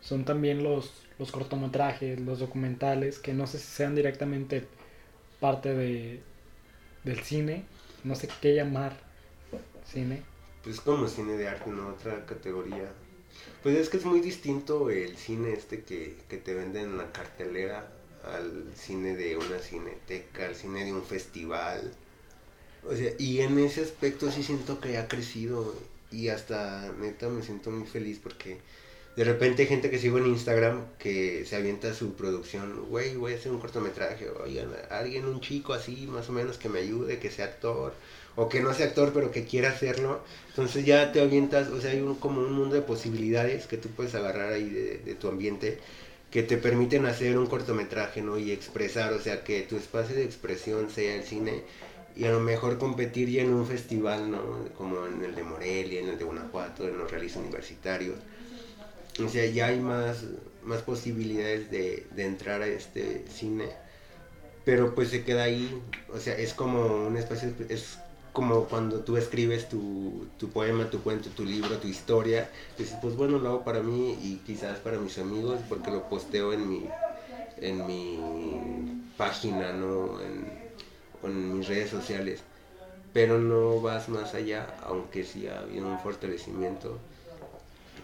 son 0.00 0.24
también 0.24 0.62
los, 0.62 0.92
los 1.18 1.32
cortometrajes, 1.32 2.20
los 2.20 2.38
documentales, 2.38 3.18
que 3.18 3.34
no 3.34 3.46
sé 3.46 3.58
si 3.58 3.66
sean 3.66 3.94
directamente 3.94 4.64
parte 5.40 5.74
de, 5.74 6.20
del 7.04 7.20
cine, 7.20 7.64
no 8.04 8.14
sé 8.14 8.28
qué 8.40 8.54
llamar 8.54 8.96
cine. 9.84 10.22
Pues 10.62 10.80
como 10.80 11.08
cine 11.08 11.36
de 11.36 11.48
arte, 11.48 11.70
¿no? 11.70 11.88
Otra 11.88 12.24
categoría. 12.26 12.92
Pues 13.62 13.76
es 13.76 13.88
que 13.88 13.96
es 13.98 14.04
muy 14.04 14.20
distinto 14.20 14.90
el 14.90 15.16
cine 15.16 15.52
este 15.52 15.82
que, 15.82 16.16
que 16.28 16.36
te 16.38 16.54
venden 16.54 16.90
en 16.90 16.98
la 16.98 17.12
cartelera 17.12 17.90
al 18.24 18.72
cine 18.74 19.16
de 19.16 19.36
una 19.36 19.58
cineteca, 19.58 20.46
al 20.46 20.54
cine 20.54 20.84
de 20.84 20.92
un 20.92 21.04
festival. 21.04 21.92
O 22.84 22.94
sea, 22.94 23.12
y 23.18 23.40
en 23.40 23.58
ese 23.58 23.82
aspecto 23.82 24.30
sí 24.30 24.42
siento 24.42 24.80
que 24.80 24.98
ha 24.98 25.08
crecido 25.08 25.74
y 26.10 26.28
hasta 26.28 26.92
neta 26.98 27.28
me 27.28 27.42
siento 27.42 27.70
muy 27.70 27.86
feliz 27.86 28.18
porque 28.22 28.58
de 29.16 29.24
repente 29.24 29.62
hay 29.62 29.68
gente 29.68 29.90
que 29.90 29.98
sigo 29.98 30.18
en 30.18 30.26
Instagram 30.26 30.84
que 30.98 31.44
se 31.44 31.56
avienta 31.56 31.92
su 31.92 32.14
producción, 32.14 32.86
güey, 32.88 33.16
voy 33.16 33.32
a 33.32 33.36
hacer 33.36 33.50
un 33.50 33.58
cortometraje, 33.58 34.30
oigan, 34.30 34.68
alguien, 34.90 35.24
un 35.24 35.40
chico 35.40 35.72
así 35.72 36.06
más 36.06 36.28
o 36.28 36.32
menos 36.32 36.56
que 36.56 36.68
me 36.68 36.78
ayude, 36.78 37.18
que 37.18 37.30
sea 37.30 37.46
actor, 37.46 37.94
o 38.36 38.48
que 38.48 38.60
no 38.60 38.72
sea 38.74 38.86
actor 38.86 39.10
pero 39.12 39.32
que 39.32 39.44
quiera 39.44 39.70
hacerlo. 39.70 40.20
Entonces 40.50 40.86
ya 40.86 41.10
te 41.10 41.20
avientas, 41.20 41.68
o 41.68 41.80
sea, 41.80 41.90
hay 41.90 42.00
un, 42.00 42.14
como 42.14 42.40
un 42.40 42.52
mundo 42.52 42.76
de 42.76 42.82
posibilidades 42.82 43.66
que 43.66 43.76
tú 43.76 43.88
puedes 43.88 44.14
agarrar 44.14 44.52
ahí 44.52 44.68
de, 44.70 44.98
de 44.98 45.14
tu 45.16 45.28
ambiente 45.28 45.80
que 46.30 46.42
te 46.42 46.56
permiten 46.58 47.06
hacer 47.06 47.38
un 47.38 47.46
cortometraje, 47.46 48.22
¿no? 48.22 48.38
Y 48.38 48.52
expresar, 48.52 49.12
o 49.14 49.20
sea, 49.20 49.42
que 49.44 49.62
tu 49.62 49.76
espacio 49.76 50.14
de 50.14 50.24
expresión 50.24 50.90
sea 50.90 51.14
el 51.16 51.24
cine 51.24 51.64
y 52.18 52.24
a 52.24 52.32
lo 52.32 52.40
mejor 52.40 52.78
competir 52.78 53.30
ya 53.30 53.42
en 53.42 53.54
un 53.54 53.64
festival, 53.64 54.28
¿no? 54.28 54.40
Como 54.76 55.06
en 55.06 55.24
el 55.24 55.36
de 55.36 55.44
Morelia, 55.44 56.00
en 56.00 56.08
el 56.08 56.18
de 56.18 56.24
Guanajuato, 56.24 56.88
en 56.88 56.98
los 56.98 57.08
realizos 57.08 57.40
universitarios. 57.42 58.16
O 59.24 59.28
sea, 59.28 59.46
ya 59.46 59.66
hay 59.66 59.78
más, 59.78 60.24
más 60.64 60.82
posibilidades 60.82 61.70
de, 61.70 62.08
de 62.10 62.24
entrar 62.26 62.62
a 62.62 62.66
este 62.66 63.24
cine, 63.28 63.68
pero 64.64 64.96
pues 64.96 65.10
se 65.10 65.22
queda 65.22 65.44
ahí, 65.44 65.80
o 66.12 66.18
sea, 66.18 66.36
es 66.36 66.54
como 66.54 67.06
un 67.06 67.16
espacio, 67.16 67.52
es 67.68 67.98
como 68.32 68.64
cuando 68.64 69.00
tú 69.00 69.16
escribes 69.16 69.68
tu, 69.68 70.26
tu, 70.38 70.50
poema, 70.50 70.90
tu 70.90 71.00
cuento, 71.02 71.30
tu 71.30 71.44
libro, 71.44 71.78
tu 71.78 71.86
historia, 71.86 72.50
dices, 72.76 72.96
pues 73.00 73.14
bueno, 73.14 73.38
lo 73.38 73.48
hago 73.48 73.64
para 73.64 73.80
mí 73.80 74.18
y 74.20 74.40
quizás 74.44 74.78
para 74.80 74.98
mis 74.98 75.18
amigos 75.18 75.60
porque 75.68 75.92
lo 75.92 76.08
posteo 76.08 76.52
en 76.52 76.68
mi, 76.68 76.88
en 77.58 77.86
mi 77.86 79.12
página, 79.16 79.72
¿no? 79.72 80.18
En 81.22 81.58
mis 81.58 81.68
redes 81.68 81.90
sociales. 81.90 82.40
Pero 83.12 83.38
no 83.38 83.80
vas 83.80 84.08
más 84.08 84.34
allá, 84.34 84.66
aunque 84.84 85.24
sí 85.24 85.46
ha 85.48 85.60
habido 85.60 85.86
un 85.88 85.98
fortalecimiento. 85.98 86.98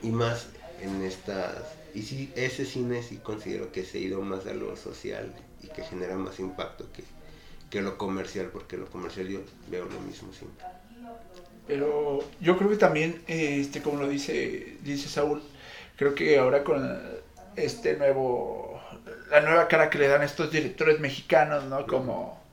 Y 0.03 0.11
más 0.11 0.49
en 0.81 1.03
estas... 1.03 1.57
Y 1.95 2.03
sí, 2.03 2.33
ese 2.35 2.65
cine 2.65 3.03
sí 3.03 3.19
considero 3.19 3.71
que 3.71 3.85
se 3.85 3.99
ha 3.99 4.01
ido 4.01 4.21
más 4.23 4.47
a 4.47 4.55
lo 4.55 4.77
social 4.77 5.33
y 5.63 5.69
que 5.69 5.83
genera 5.83 6.17
más 6.17 6.41
impacto 6.41 6.87
que, 6.93 7.05
que 7.71 7.83
lo 7.83 7.97
comercial, 7.97 8.51
porque 8.53 8.77
lo 8.77 8.87
comercial 8.87 9.29
yo 9.29 9.41
veo 9.71 9.85
lo 9.85 10.01
mismo 10.01 10.33
siempre. 10.33 10.65
Pero 11.67 12.21
yo 12.41 12.59
creo 12.59 12.71
que 12.71 12.77
también, 12.77 13.23
este, 13.27 13.81
como 13.81 13.99
lo 13.99 14.09
dice, 14.09 14.77
dice 14.83 15.09
Saúl, 15.09 15.43
creo 15.97 16.15
que 16.15 16.39
ahora 16.39 16.63
con 16.63 17.01
este 17.57 17.97
nuevo, 17.97 18.81
la 19.31 19.41
nueva 19.41 19.69
cara 19.69 19.89
que 19.89 19.99
le 19.99 20.09
dan 20.09 20.23
estos 20.23 20.51
directores 20.51 21.01
mexicanos, 21.01 21.65
¿no? 21.65 21.87
Como 21.87 22.44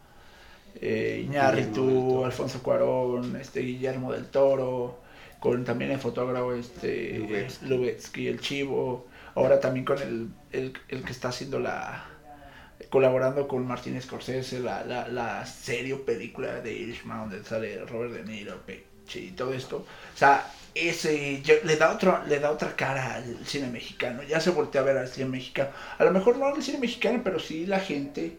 eh, 0.75 1.23
Iñárritu, 1.25 2.23
Alfonso 2.25 2.61
Cuarón, 2.63 3.35
este, 3.35 3.61
Guillermo 3.61 4.11
del 4.11 4.25
Toro, 4.27 4.99
con 5.39 5.63
también 5.65 5.91
el 5.91 5.99
fotógrafo 5.99 6.53
este, 6.53 7.47
Lubetsky, 7.63 8.27
el 8.27 8.39
Chivo, 8.39 9.07
ahora 9.35 9.59
también 9.59 9.85
con 9.85 9.99
el, 9.99 10.29
el, 10.51 10.73
el 10.87 11.03
que 11.03 11.11
está 11.11 11.29
haciendo 11.29 11.59
la, 11.59 12.05
colaborando 12.89 13.47
con 13.47 13.65
Martin 13.65 14.01
Scorsese, 14.01 14.59
la, 14.59 14.83
la, 14.83 15.07
la 15.07 15.45
serie 15.45 15.93
o 15.93 16.05
película 16.05 16.61
de 16.61 16.73
Irishman, 16.73 17.29
donde 17.29 17.43
sale 17.43 17.85
Robert 17.85 18.13
De 18.13 18.23
Niro, 18.23 18.61
Pesci 18.65 19.19
y 19.27 19.31
todo 19.31 19.53
esto. 19.53 19.77
O 19.77 20.17
sea, 20.17 20.45
ese 20.73 21.41
le 21.63 21.75
da 21.75 21.91
otro, 21.91 22.23
le 22.27 22.39
da 22.39 22.51
otra 22.51 22.75
cara 22.75 23.15
al 23.15 23.45
cine 23.45 23.67
mexicano. 23.67 24.23
Ya 24.23 24.39
se 24.39 24.51
voltea 24.51 24.81
a 24.81 24.85
ver 24.85 24.97
al 24.97 25.07
cine 25.07 25.29
mexicano. 25.29 25.69
A 25.97 26.03
lo 26.03 26.11
mejor 26.11 26.37
no 26.37 26.45
al 26.45 26.63
cine 26.63 26.79
mexicano, 26.79 27.21
pero 27.23 27.39
sí 27.39 27.65
la 27.65 27.79
gente 27.79 28.37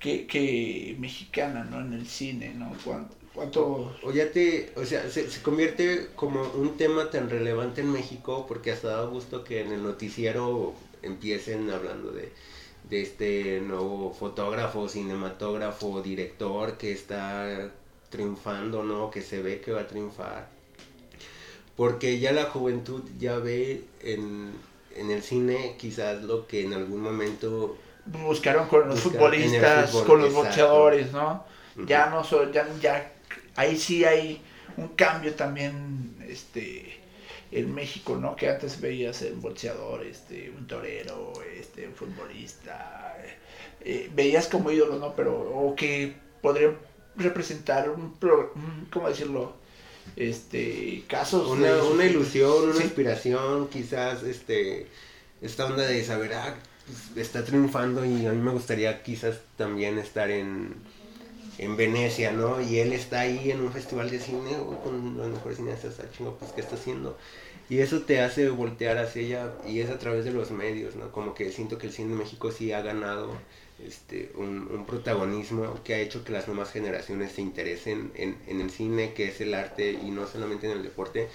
que, 0.00 0.26
que 0.26 0.96
mexicana, 0.98 1.64
¿no? 1.64 1.80
En 1.80 1.92
el 1.92 2.06
cine, 2.06 2.54
¿no? 2.54 2.72
¿Cuánto? 2.84 3.16
cuánto... 3.34 3.96
O 4.02 4.12
ya 4.12 4.30
te, 4.30 4.72
o 4.76 4.84
sea, 4.84 5.08
se, 5.10 5.30
se, 5.30 5.42
convierte 5.42 6.08
como 6.14 6.42
un 6.52 6.76
tema 6.76 7.10
tan 7.10 7.30
relevante 7.30 7.80
en 7.80 7.92
México 7.92 8.46
porque 8.46 8.72
hasta 8.72 8.88
da 8.88 9.04
gusto 9.06 9.44
que 9.44 9.60
en 9.62 9.72
el 9.72 9.82
noticiero 9.82 10.74
empiecen 11.02 11.70
hablando 11.70 12.12
de 12.12 12.32
de 12.88 13.02
este 13.02 13.60
nuevo 13.60 14.12
fotógrafo, 14.12 14.88
cinematógrafo, 14.88 16.02
director 16.02 16.76
que 16.76 16.92
está 16.92 17.70
triunfando, 18.10 18.82
¿no? 18.82 19.10
Que 19.10 19.22
se 19.22 19.42
ve 19.42 19.60
que 19.60 19.72
va 19.72 19.82
a 19.82 19.86
triunfar. 19.86 20.48
Porque 21.76 22.20
ya 22.20 22.32
la 22.32 22.44
juventud 22.44 23.02
ya 23.18 23.38
ve 23.38 23.84
en, 24.00 24.52
en 24.94 25.10
el 25.10 25.22
cine 25.22 25.76
quizás 25.78 26.22
lo 26.22 26.46
que 26.46 26.64
en 26.64 26.74
algún 26.74 27.00
momento 27.00 27.76
buscaron 28.06 28.68
con 28.68 28.88
los 28.88 29.00
futbolistas, 29.00 29.90
con 29.90 30.20
los 30.20 30.32
boxeadores, 30.32 31.12
¿no? 31.12 31.44
Uh 31.76 31.80
-huh. 31.80 31.86
Ya 31.86 32.06
no 32.06 32.22
so, 32.24 32.50
ya, 32.52 32.66
ya 32.80 33.12
ahí 33.56 33.76
sí 33.76 34.04
hay 34.04 34.42
un 34.76 34.88
cambio 34.88 35.34
también 35.34 36.16
este 36.28 37.00
en 37.50 37.72
México, 37.72 38.16
¿no? 38.16 38.34
Que 38.34 38.48
antes 38.48 38.80
veías 38.80 39.22
un 39.22 39.40
boxeador, 39.40 40.04
este, 40.04 40.50
un 40.50 40.66
torero, 40.66 41.32
este, 41.56 41.86
un 41.86 41.94
futbolista, 41.94 43.16
eh, 43.80 44.10
veías 44.12 44.48
como 44.48 44.72
ídolo, 44.72 44.98
¿no? 44.98 45.14
Pero, 45.14 45.40
o 45.40 45.76
que 45.76 46.16
podrían 46.42 46.76
representar 47.16 47.88
un, 47.90 48.16
¿cómo 48.92 49.08
decirlo? 49.08 49.54
Este, 50.16 51.04
casos 51.06 51.48
una, 51.48 51.74
de, 51.74 51.82
una 51.82 52.04
ilusión, 52.04 52.64
una 52.64 52.74
sí. 52.74 52.84
inspiración, 52.84 53.68
quizás, 53.68 54.24
este, 54.24 54.88
esta 55.40 55.66
onda 55.66 55.84
de 55.84 56.02
saber, 56.04 56.34
ah, 56.34 56.54
está 57.16 57.44
triunfando 57.44 58.04
y 58.04 58.26
a 58.26 58.32
mí 58.32 58.40
me 58.40 58.50
gustaría 58.50 59.02
quizás 59.02 59.38
también 59.56 59.98
estar 59.98 60.30
en, 60.30 60.74
en 61.58 61.76
Venecia, 61.76 62.32
¿no? 62.32 62.60
Y 62.60 62.78
él 62.78 62.92
está 62.92 63.20
ahí 63.20 63.50
en 63.50 63.60
un 63.60 63.72
festival 63.72 64.10
de 64.10 64.18
cine 64.18 64.52
con 64.82 65.16
los 65.16 65.28
mejores 65.28 65.58
cineastas, 65.58 66.00
ah, 66.00 66.06
chingo, 66.16 66.36
pues, 66.38 66.52
¿qué 66.52 66.60
está 66.60 66.76
haciendo? 66.76 67.16
Y 67.70 67.78
eso 67.78 68.02
te 68.02 68.20
hace 68.20 68.50
voltear 68.50 68.98
hacia 68.98 69.22
ella 69.22 69.52
y 69.66 69.80
es 69.80 69.90
a 69.90 69.98
través 69.98 70.24
de 70.24 70.32
los 70.32 70.50
medios, 70.50 70.96
¿no? 70.96 71.10
Como 71.12 71.34
que 71.34 71.50
siento 71.50 71.78
que 71.78 71.86
el 71.86 71.92
cine 71.92 72.12
en 72.12 72.18
México 72.18 72.52
sí 72.52 72.72
ha 72.72 72.82
ganado 72.82 73.32
este, 73.82 74.32
un, 74.36 74.68
un 74.70 74.86
protagonismo 74.86 75.82
que 75.82 75.94
ha 75.94 75.98
hecho 75.98 76.24
que 76.24 76.32
las 76.32 76.46
nuevas 76.46 76.70
generaciones 76.70 77.32
se 77.32 77.42
interesen 77.42 78.12
en, 78.14 78.36
en 78.46 78.60
el 78.60 78.70
cine, 78.70 79.14
que 79.14 79.28
es 79.28 79.40
el 79.40 79.54
arte 79.54 79.92
y 79.92 80.10
no 80.10 80.26
solamente 80.26 80.66
en 80.66 80.72
el 80.72 80.82
deporte. 80.82 81.28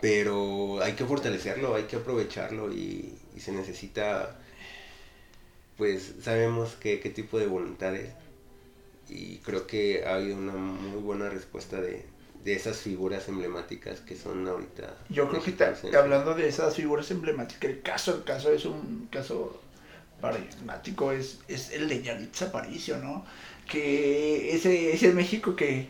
Pero 0.00 0.80
hay 0.82 0.94
que 0.94 1.04
fortalecerlo, 1.04 1.74
hay 1.74 1.84
que 1.84 1.96
aprovecharlo 1.96 2.72
y, 2.72 3.14
y 3.40 3.42
se 3.42 3.52
necesita, 3.52 4.36
pues 5.78 6.12
sabemos 6.22 6.76
qué, 6.78 7.00
qué 7.00 7.08
tipo 7.08 7.38
de 7.38 7.46
voluntades 7.46 8.10
y 9.08 9.38
creo 9.38 9.66
que 9.66 10.04
ha 10.04 10.16
habido 10.16 10.36
una 10.36 10.52
muy 10.52 11.00
buena 11.00 11.30
respuesta 11.30 11.80
de, 11.80 12.04
de 12.44 12.52
esas 12.52 12.76
figuras 12.76 13.26
emblemáticas 13.28 14.00
que 14.00 14.14
son 14.14 14.46
ahorita. 14.46 14.94
Yo 15.08 15.26
creo 15.30 15.42
que 15.42 15.52
ta, 15.52 15.74
hablando 15.98 16.34
de 16.34 16.48
esas 16.48 16.76
figuras 16.76 17.10
emblemáticas, 17.10 17.70
el 17.70 17.80
caso, 17.80 18.14
el 18.14 18.24
caso 18.24 18.52
es 18.52 18.66
un 18.66 19.08
caso 19.10 19.58
paradigmático, 20.20 21.10
es, 21.10 21.38
es 21.48 21.70
el 21.70 21.88
de 21.88 22.02
Yalitza 22.02 22.46
Aparicio, 22.46 22.98
¿no? 22.98 23.24
Que 23.66 24.54
ese, 24.54 24.92
ese 24.92 25.14
México 25.14 25.56
que 25.56 25.88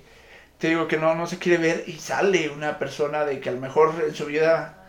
te 0.61 0.68
digo 0.68 0.86
que 0.86 0.98
no, 0.98 1.16
no 1.16 1.26
se 1.26 1.38
quiere 1.38 1.59
ver 1.61 1.84
y 1.88 1.94
sale 1.94 2.48
una 2.48 2.78
persona 2.78 3.24
de 3.24 3.40
que 3.40 3.48
a 3.48 3.53
lo 3.53 3.61
mejor 3.61 3.92
en 4.07 4.14
su 4.14 4.26
vida 4.26 4.80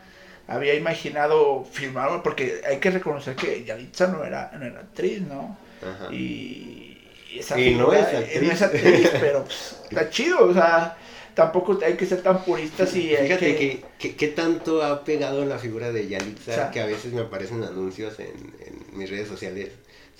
había 0.47 0.73
imaginado 0.75 1.65
filmarlo, 1.65 2.23
porque 2.23 2.61
hay 2.67 2.79
que 2.79 2.91
reconocer 2.91 3.35
que 3.35 3.63
Yalitza 3.63 4.07
no 4.07 4.23
era, 4.23 4.51
no 4.57 4.65
era 4.65 4.79
actriz, 4.81 5.21
¿no? 5.21 5.57
Ajá. 5.81 6.13
Y 6.13 7.07
esa 7.33 7.59
y 7.59 7.69
figura, 7.69 7.85
no 7.85 7.93
es 7.93 8.13
actriz. 8.13 8.41
no 8.41 8.51
es 8.51 8.61
actriz 8.61 9.11
pero 9.19 9.43
pues, 9.43 9.79
está 9.89 10.09
chido, 10.09 10.45
o 10.45 10.53
sea, 10.53 10.97
tampoco 11.33 11.79
hay 11.85 11.93
que 11.93 12.05
ser 12.05 12.21
tan 12.21 12.43
puristas 12.43 12.95
y 12.95 13.15
Fíjate 13.15 13.55
que... 13.55 13.57
que, 13.57 13.85
que, 13.97 14.15
que 14.15 14.27
tanto 14.27 14.83
ha 14.83 15.03
pegado 15.03 15.45
la 15.45 15.57
figura 15.57 15.91
de 15.91 16.07
Yalitza 16.07 16.51
O 16.51 16.55
sea, 16.55 16.71
que 16.71 16.81
a 16.81 16.85
veces 16.85 17.13
me 17.13 17.21
aparecen 17.21 17.63
anuncios 17.63 18.19
en, 18.19 18.53
en 18.65 18.97
mis 18.97 19.09
redes 19.09 19.27
sociales 19.27 19.69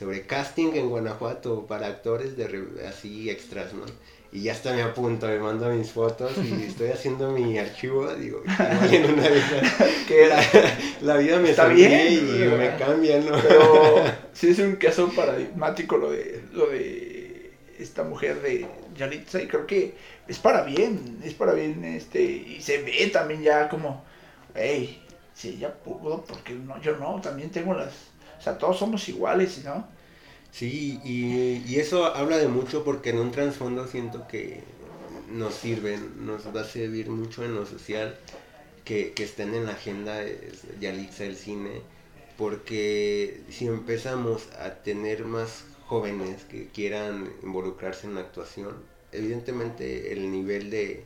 sobre 0.02 0.26
casting 0.26 0.74
en 0.74 0.90
Guanajuato 0.90 1.68
para 1.68 1.86
actores 1.86 2.36
de 2.36 2.88
así 2.88 3.30
extras, 3.30 3.74
¿no? 3.74 3.86
Y 4.34 4.44
ya 4.44 4.54
hasta 4.54 4.74
me 4.74 4.82
apunto, 4.82 5.28
me 5.28 5.40
mando 5.40 5.70
mis 5.70 5.92
fotos 5.92 6.32
y 6.38 6.64
estoy 6.64 6.90
haciendo 6.90 7.32
mi 7.32 7.58
archivo, 7.60 8.08
digo, 8.16 8.42
en 8.92 9.14
una 9.14 9.28
esas, 9.28 9.74
que 10.08 10.28
la, 10.28 10.42
la 11.02 11.18
vida 11.18 11.38
me 11.40 11.50
Está 11.50 11.68
bien, 11.68 12.14
y 12.14 12.46
güey. 12.46 12.58
me 12.58 12.78
cambia, 12.78 13.20
¿no? 13.20 13.38
Pero 13.42 13.96
sí 14.34 14.50
es 14.50 14.60
un 14.60 14.78
caso 14.78 15.10
paradigmático 15.14 15.98
lo 15.98 16.12
de, 16.12 16.44
lo 16.54 16.68
de 16.68 17.52
esta 17.78 18.04
mujer 18.04 18.42
de 18.42 18.68
Yalitza 18.96 19.42
y 19.42 19.48
creo 19.48 19.68
que 19.68 19.96
es 20.30 20.40
para 20.40 20.64
bien, 20.64 21.20
es 21.26 21.34
para 21.34 21.52
bien 21.54 21.84
este 21.84 22.22
y 22.22 22.62
se 22.62 22.82
ve 22.84 23.10
también 23.12 23.42
ya 23.44 23.68
como, 23.68 24.02
hey, 24.56 25.04
si 25.34 25.50
ella 25.50 25.74
pudo, 25.74 26.24
porque 26.24 26.54
no, 26.54 26.80
yo 26.82 26.96
no, 26.96 27.20
también 27.20 27.50
tengo 27.50 27.74
las, 27.74 27.94
o 28.40 28.42
sea, 28.42 28.58
todos 28.58 28.80
somos 28.80 29.10
iguales, 29.10 29.62
¿no? 29.66 29.86
Sí, 30.52 31.00
y, 31.04 31.64
y 31.72 31.80
eso 31.80 32.06
habla 32.06 32.38
de 32.38 32.48
mucho 32.48 32.84
porque 32.84 33.12
en 33.12 33.20
un 33.20 33.32
trasfondo 33.32 33.88
siento 33.88 34.28
que 34.28 34.62
nos 35.30 35.54
sirven, 35.56 36.26
nos 36.26 36.54
va 36.56 36.62
a 36.62 36.66
servir 36.66 37.10
mucho 37.10 37.44
en 37.46 37.56
lo 37.56 37.66
social 37.66 38.18
que, 38.84 39.14
que 39.14 39.24
estén 39.24 39.54
en 39.56 39.66
la 39.66 39.72
agenda 39.74 40.16
de 40.16 40.52
Yalitza 40.82 41.24
el 41.24 41.38
cine, 41.38 41.82
porque 42.38 43.42
si 43.50 43.68
empezamos 43.68 44.50
a 44.60 44.72
tener 44.76 45.24
más 45.26 45.64
jóvenes 45.86 46.44
que 46.50 46.68
quieran 46.68 47.32
involucrarse 47.44 48.08
en 48.08 48.16
la 48.16 48.22
actuación, 48.22 48.76
evidentemente 49.12 50.12
el 50.12 50.32
nivel 50.32 50.70
de, 50.70 51.04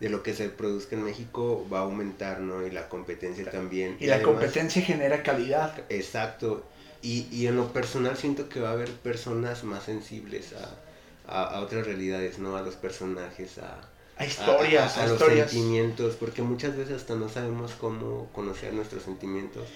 de 0.00 0.08
lo 0.08 0.22
que 0.22 0.34
se 0.34 0.48
produzca 0.48 0.96
en 0.96 1.04
México 1.04 1.66
va 1.72 1.80
a 1.80 1.82
aumentar, 1.82 2.40
¿no? 2.40 2.66
Y 2.66 2.70
la 2.70 2.88
competencia 2.88 3.48
también. 3.50 3.96
Y, 4.00 4.06
la 4.06 4.16
además- 4.16 4.32
competencia 4.32 4.82
genera 4.82 5.22
calidad. 5.22 5.84
Exacto. 5.90 6.64
Y, 7.02 7.26
y 7.30 7.46
en 7.46 7.56
lo 7.56 7.72
personal 7.72 8.16
siento 8.16 8.48
que 8.48 8.60
va 8.60 8.70
a 8.70 8.72
haber 8.72 8.90
personas 8.92 9.64
más 9.64 9.84
sensibles 9.84 10.52
a, 10.52 11.32
a, 11.32 11.44
a 11.56 11.60
otras 11.60 11.86
realidades, 11.86 12.38
¿no? 12.38 12.56
A 12.56 12.62
los 12.62 12.74
personajes, 12.74 13.58
a, 13.58 13.80
A 14.18 14.26
historias, 14.26 14.96
a, 14.96 15.00
a, 15.00 15.04
a 15.04 15.06
los 15.06 15.12
historias. 15.20 15.50
sentimientos, 15.50 16.16
porque 16.16 16.42
muchas 16.42 16.76
veces 16.76 16.96
hasta 16.96 17.14
no 17.14 17.28
sabemos 17.28 17.72
cómo 17.80 18.28
conocer 18.34 18.74
nuestros 18.74 19.02
sentimientos. 19.04 19.66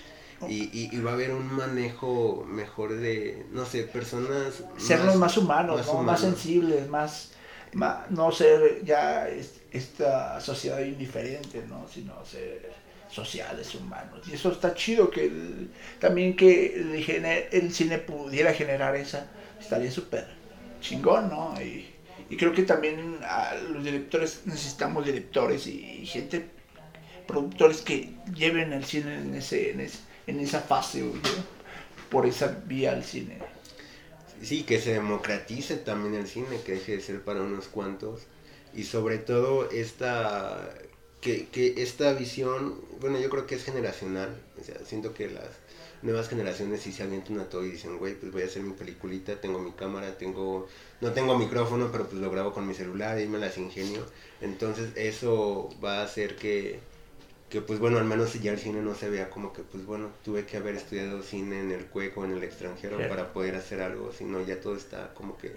Y, 0.49 0.64
y, 0.79 0.91
y 0.93 1.01
va 1.01 1.12
a 1.12 1.14
haber 1.14 1.31
un 1.31 1.51
manejo 1.55 2.45
mejor 2.47 2.95
de, 2.97 3.47
no 3.53 3.64
sé, 3.64 3.85
personas... 3.85 4.62
Sernos 4.77 5.16
más 5.16 5.39
humanos, 5.39 5.77
más 5.79 5.87
¿no? 5.87 6.03
más 6.03 6.20
sensibles, 6.20 6.89
más, 6.89 7.31
ma- 7.72 8.05
no 8.11 8.31
ser 8.31 8.85
ya 8.85 9.27
es- 9.29 9.61
esta 9.70 10.39
sociedad 10.43 10.81
indiferente, 10.81 11.64
¿no? 11.66 11.87
sino 11.89 12.12
ser 12.27 12.70
sociales, 13.14 13.74
humanos. 13.74 14.26
Y 14.28 14.34
eso 14.34 14.50
está 14.50 14.74
chido 14.74 15.10
que 15.10 15.30
también 16.00 16.34
que 16.36 16.74
el, 17.52 17.72
cine 17.72 17.98
pudiera 17.98 18.52
generar 18.52 18.96
esa, 18.96 19.26
estaría 19.60 19.90
súper 19.90 20.26
chingón, 20.80 21.28
¿no? 21.28 21.54
Y, 21.60 21.90
creo 22.36 22.52
que 22.52 22.64
también 22.64 23.18
los 23.72 23.84
directores 23.84 24.42
necesitamos 24.44 25.06
directores 25.06 25.66
y, 25.66 26.04
gente, 26.06 26.46
productores 27.26 27.80
que 27.82 28.14
lleven 28.34 28.72
el 28.72 28.84
cine 28.84 29.16
en, 29.18 29.34
ese, 29.34 29.70
en, 29.70 29.80
ese- 29.80 30.00
en 30.26 30.40
esa 30.40 30.60
fase, 30.60 31.04
por 32.10 32.26
esa 32.26 32.48
vía 32.66 32.92
al 32.92 33.04
cine. 33.04 33.38
Sí, 34.42 34.64
que 34.64 34.80
se 34.80 34.92
democratice 34.92 35.76
también 35.76 36.14
el 36.14 36.26
cine, 36.26 36.60
que 36.66 36.72
deje 36.72 36.96
de 36.96 37.00
ser 37.00 37.22
para 37.22 37.40
unos 37.42 37.66
cuantos. 37.68 38.22
Y 38.74 38.82
sobre 38.84 39.18
todo 39.18 39.70
esta, 39.70 40.68
que, 41.25 41.47
que 41.47 41.83
esta 41.83 42.12
visión, 42.12 42.75
bueno, 43.01 43.18
yo 43.18 43.31
creo 43.31 43.47
que 43.47 43.55
es 43.55 43.64
generacional. 43.64 44.29
O 44.61 44.62
sea, 44.62 44.77
siento 44.85 45.14
que 45.14 45.31
las 45.31 45.49
nuevas 46.03 46.29
generaciones 46.29 46.83
sí 46.83 46.93
se 46.93 47.03
avientan 47.03 47.41
a 47.41 47.49
todo 47.49 47.64
y 47.64 47.70
dicen, 47.70 47.97
güey, 47.97 48.14
pues 48.14 48.31
voy 48.31 48.43
a 48.43 48.45
hacer 48.45 48.62
mi 48.62 48.75
peliculita, 48.75 49.41
tengo 49.41 49.59
mi 49.59 49.72
cámara, 49.72 50.18
tengo, 50.18 50.68
no 51.01 51.12
tengo 51.12 51.39
micrófono, 51.39 51.91
pero 51.91 52.07
pues 52.07 52.20
lo 52.20 52.31
grabo 52.31 52.53
con 52.53 52.66
mi 52.68 52.75
celular 52.75 53.18
y 53.18 53.27
me 53.27 53.39
las 53.39 53.57
ingenio. 53.57 54.05
Entonces 54.43 54.91
eso 54.97 55.70
va 55.83 56.01
a 56.01 56.05
hacer 56.05 56.37
que, 56.37 56.81
que 57.49 57.62
pues 57.62 57.79
bueno, 57.79 57.97
al 57.97 58.05
menos 58.05 58.35
ya 58.35 58.53
el 58.53 58.59
cine 58.59 58.83
no 58.83 58.95
se 58.95 59.09
vea 59.09 59.31
como 59.31 59.55
que 59.55 59.62
pues 59.62 59.87
bueno, 59.87 60.11
tuve 60.22 60.45
que 60.45 60.59
haber 60.59 60.75
estudiado 60.75 61.22
cine 61.22 61.59
en 61.61 61.72
el 61.72 61.87
cueco, 61.87 62.27
en 62.27 62.33
el 62.33 62.45
extranjero 62.45 62.99
para 63.09 63.33
poder 63.33 63.55
hacer 63.55 63.81
algo, 63.81 64.12
sino 64.12 64.45
ya 64.45 64.61
todo 64.61 64.77
está 64.77 65.14
como 65.14 65.39
que 65.39 65.57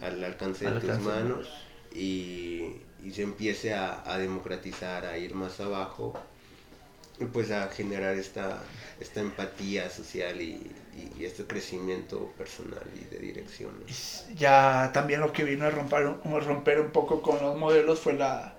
al 0.00 0.24
alcance 0.24 0.66
Al 0.66 0.74
de 0.74 0.80
tus 0.80 0.90
alcance 0.90 1.08
manos 1.08 1.48
y, 1.94 2.80
y 3.04 3.12
se 3.12 3.22
empiece 3.22 3.74
a, 3.74 4.02
a 4.10 4.18
democratizar, 4.18 5.06
a 5.06 5.18
ir 5.18 5.34
más 5.34 5.60
abajo 5.60 6.14
y 7.18 7.24
pues 7.26 7.50
a 7.50 7.68
generar 7.70 8.16
esta, 8.16 8.64
esta 9.00 9.20
empatía 9.20 9.90
social 9.90 10.40
y, 10.40 10.72
y- 11.16 11.24
este 11.24 11.44
crecimiento 11.46 12.32
personal 12.38 12.82
y 12.94 13.04
de 13.04 13.18
dirección. 13.18 13.74
ya 14.34 14.90
también 14.92 15.20
lo 15.20 15.32
que 15.32 15.44
vino 15.44 15.66
a 15.66 15.70
romper, 15.70 16.06
a 16.06 16.40
romper 16.40 16.80
un 16.80 16.90
poco 16.90 17.22
con 17.22 17.40
los 17.40 17.56
modelos 17.56 18.00
fue 18.00 18.14
la 18.14 18.54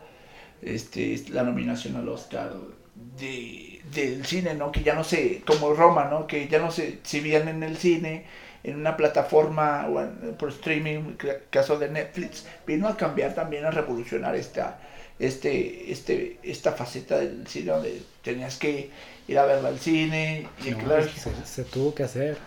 este 0.61 1.23
la 1.29 1.43
nominación 1.43 1.95
al 1.97 2.09
Oscar 2.09 2.53
de, 2.95 3.81
del 3.93 4.25
cine, 4.25 4.55
¿no? 4.55 4.71
Que 4.71 4.83
ya 4.83 4.95
no 4.95 5.03
se, 5.03 5.41
como 5.45 5.73
Roma, 5.73 6.05
¿no? 6.05 6.27
Que 6.27 6.47
ya 6.47 6.59
no 6.59 6.71
se 6.71 6.89
exhibían 6.89 7.47
en 7.49 7.63
el 7.63 7.77
cine, 7.77 8.25
en 8.65 8.75
una 8.77 8.97
plataforma 8.97 9.87
o 9.87 10.01
en- 10.01 10.35
por 10.37 10.49
streaming, 10.49 11.13
ca- 11.17 11.37
caso 11.49 11.77
de 11.79 11.89
Netflix, 11.89 12.45
vino 12.65 12.87
a 12.87 12.97
cambiar 12.97 13.33
también, 13.35 13.63
a 13.65 13.71
revolucionar 13.71 14.35
esta, 14.35 14.79
este, 15.19 15.91
este, 15.91 16.39
esta 16.43 16.71
faceta 16.73 17.17
del 17.19 17.47
cine 17.47 17.71
donde 17.71 18.01
tenías 18.23 18.57
que 18.57 18.89
ir 19.27 19.39
a 19.39 19.45
verla 19.45 19.69
al 19.69 19.79
cine 19.79 20.47
y 20.65 20.71
No, 20.71 20.77
claro, 20.79 21.03
se, 21.07 21.31
se 21.45 21.63
tuvo 21.63 21.93
que 21.95 22.03
hacer. 22.03 22.37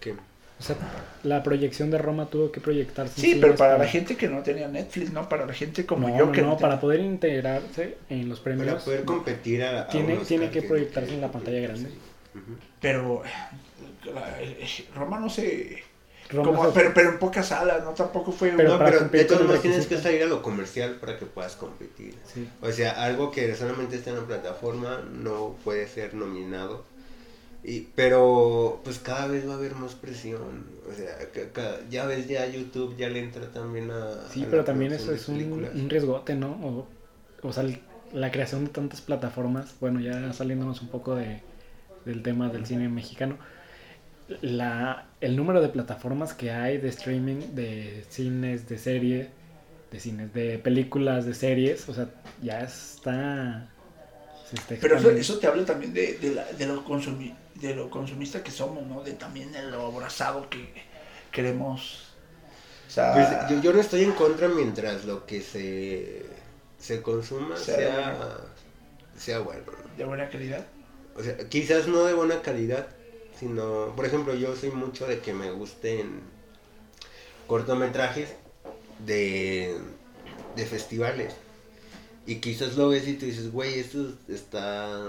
¿Qué? 0.00 0.12
O 0.12 0.64
sea, 0.64 0.76
la 1.24 1.42
proyección 1.42 1.90
de 1.90 1.98
Roma 1.98 2.26
tuvo 2.30 2.52
que 2.52 2.60
proyectarse. 2.60 3.20
Sí, 3.20 3.38
pero 3.40 3.56
para 3.56 3.76
la 3.78 3.86
gente 3.88 4.16
que 4.16 4.28
no 4.28 4.42
tenía 4.44 4.68
Netflix, 4.68 5.10
¿no? 5.12 5.28
Para 5.28 5.44
la 5.44 5.54
gente 5.54 5.84
como 5.84 6.08
no, 6.08 6.16
yo 6.18 6.26
no, 6.26 6.32
que 6.32 6.42
no, 6.42 6.48
no 6.50 6.56
para 6.56 6.74
tenía- 6.74 6.80
poder 6.80 7.00
integrarse 7.00 7.96
en 8.08 8.28
los 8.28 8.38
Para 8.38 8.56
premios 8.56 8.82
poder 8.84 9.04
competir 9.04 9.64
a, 9.64 9.80
a 9.82 9.88
tiene, 9.88 10.16
tiene 10.18 10.50
que 10.50 10.62
proyectarse 10.62 11.08
que- 11.08 11.14
en 11.16 11.20
la 11.20 11.32
pantalla 11.32 11.58
grande. 11.60 11.90
Pero 12.80 13.22
Roma 14.94 15.20
no 15.20 15.28
se... 15.28 15.82
Roma 16.30 16.44
como- 16.50 16.66
se- 16.66 16.72
pero, 16.72 16.94
pero 16.94 17.10
en 17.10 17.18
pocas 17.18 17.48
salas, 17.48 17.84
¿no? 17.84 17.90
Tampoco 17.90 18.32
fue... 18.32 18.52
Pero 18.56 18.78
no, 18.78 18.78
pero 18.78 19.00
de 19.00 19.44
modos 19.44 19.62
tienes 19.62 19.86
que 19.86 19.98
salir 19.98 20.22
a 20.22 20.26
lo 20.26 20.42
comercial 20.42 20.96
para 20.96 21.18
que 21.18 21.26
puedas 21.26 21.56
competir. 21.56 22.14
sí. 22.24 22.48
O 22.60 22.70
sea, 22.70 23.04
algo 23.04 23.30
que 23.30 23.54
solamente 23.54 23.96
está 23.96 24.10
en 24.10 24.16
la 24.16 24.22
plataforma 24.26 25.02
no 25.12 25.56
puede 25.64 25.86
ser 25.88 26.14
nominado. 26.14 26.84
Y, 27.64 27.82
pero 27.94 28.80
pues 28.82 28.98
cada 28.98 29.28
vez 29.28 29.46
va 29.48 29.52
a 29.52 29.56
haber 29.56 29.76
más 29.76 29.94
presión. 29.94 30.64
O 30.90 30.92
sea, 30.94 31.16
ya 31.88 32.06
ves, 32.06 32.26
ya 32.26 32.44
YouTube 32.46 32.96
ya 32.96 33.08
le 33.08 33.20
entra 33.20 33.46
también 33.52 33.90
a... 33.92 34.28
Sí, 34.30 34.42
a 34.44 34.50
pero 34.50 34.64
también 34.64 34.92
eso 34.92 35.12
es 35.12 35.28
un, 35.28 35.40
un 35.74 35.88
riesgote, 35.88 36.34
¿no? 36.34 36.50
O, 36.62 36.88
o 37.42 37.52
sea, 37.52 37.64
la 38.12 38.32
creación 38.32 38.64
de 38.64 38.70
tantas 38.70 39.00
plataformas, 39.00 39.74
bueno, 39.80 40.00
ya 40.00 40.32
saliéndonos 40.32 40.82
un 40.82 40.88
poco 40.88 41.14
de, 41.14 41.40
del 42.04 42.22
tema 42.22 42.48
del 42.48 42.66
cine 42.66 42.88
mexicano, 42.88 43.38
la, 44.42 45.10
el 45.20 45.36
número 45.36 45.60
de 45.60 45.68
plataformas 45.68 46.34
que 46.34 46.50
hay 46.52 46.78
de 46.78 46.88
streaming, 46.88 47.54
de 47.54 48.04
cines, 48.08 48.68
de 48.68 48.78
series, 48.78 49.28
de 49.90 50.00
cines, 50.00 50.32
de 50.32 50.58
películas, 50.58 51.26
de 51.26 51.34
series, 51.34 51.88
o 51.88 51.94
sea, 51.94 52.10
ya 52.42 52.60
está... 52.62 53.68
Se 54.44 54.56
está 54.56 54.74
Pero 54.80 54.96
eso, 54.96 55.38
te 55.38 55.46
habla 55.46 55.64
también 55.64 55.92
de, 55.94 56.18
de, 56.18 56.34
la- 56.34 56.52
de, 56.52 56.66
lo 56.66 56.84
consumi- 56.84 57.36
de 57.54 57.74
lo 57.74 57.90
consumista 57.90 58.42
que 58.42 58.50
somos, 58.50 58.86
¿no? 58.86 59.02
De 59.02 59.14
también 59.14 59.52
de 59.52 59.62
lo 59.70 59.86
abrazado 59.86 60.48
que 60.50 60.72
queremos... 61.30 62.08
O 62.86 62.90
sea, 62.90 63.12
Pues, 63.12 63.28
yo, 63.46 63.60
yo 63.60 63.72
no 63.72 63.80
estoy 63.80 64.02
en 64.04 64.12
contra 64.12 64.48
mientras 64.48 65.04
lo 65.04 65.26
que 65.26 65.40
se, 65.42 66.26
se 66.78 67.02
consuma 67.02 67.56
Sea 67.56 67.76
sea, 67.76 68.00
bueno. 68.00 68.36
sea 69.16 69.40
bueno. 69.40 69.64
¿no? 69.66 69.90
de 69.96 70.04
buena 70.04 70.28
calidad. 70.28 70.66
O 71.14 71.22
sea, 71.22 71.36
quizás 71.48 71.86
no 71.88 72.04
de 72.04 72.14
buena 72.14 72.42
calidad, 72.42 72.88
sino, 73.38 73.92
por 73.96 74.06
ejemplo, 74.06 74.34
yo 74.34 74.54
soy 74.56 74.70
mucho 74.70 75.06
de 75.06 75.20
que 75.20 75.32
me 75.34 75.50
gusten 75.50 76.20
cortometrajes 77.46 78.34
de, 78.98 79.76
de 80.56 80.66
festivales. 80.66 81.34
Y 82.26 82.36
quizás 82.36 82.76
lo 82.76 82.88
ves 82.90 83.08
y 83.08 83.14
tú 83.14 83.26
dices, 83.26 83.52
güey, 83.52 83.78
esto 83.80 84.12
está... 84.28 85.00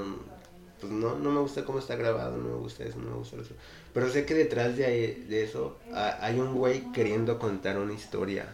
Pues 0.81 0.91
no, 0.91 1.17
no 1.17 1.31
me 1.31 1.39
gusta 1.41 1.65
cómo 1.65 1.79
está 1.79 1.95
grabado, 1.95 2.37
no 2.37 2.49
me 2.49 2.55
gusta 2.57 2.83
eso, 2.83 2.97
no 2.99 3.11
me 3.11 3.17
gusta 3.17 3.37
eso. 3.37 3.53
Pero 3.93 4.09
sé 4.11 4.25
que 4.25 4.33
detrás 4.35 4.77
de, 4.77 5.25
de 5.29 5.43
eso 5.43 5.77
ha- 5.93 6.17
hay 6.25 6.39
un 6.39 6.55
güey 6.55 6.91
queriendo 6.91 7.39
contar 7.39 7.77
una 7.79 7.93
historia 7.93 8.53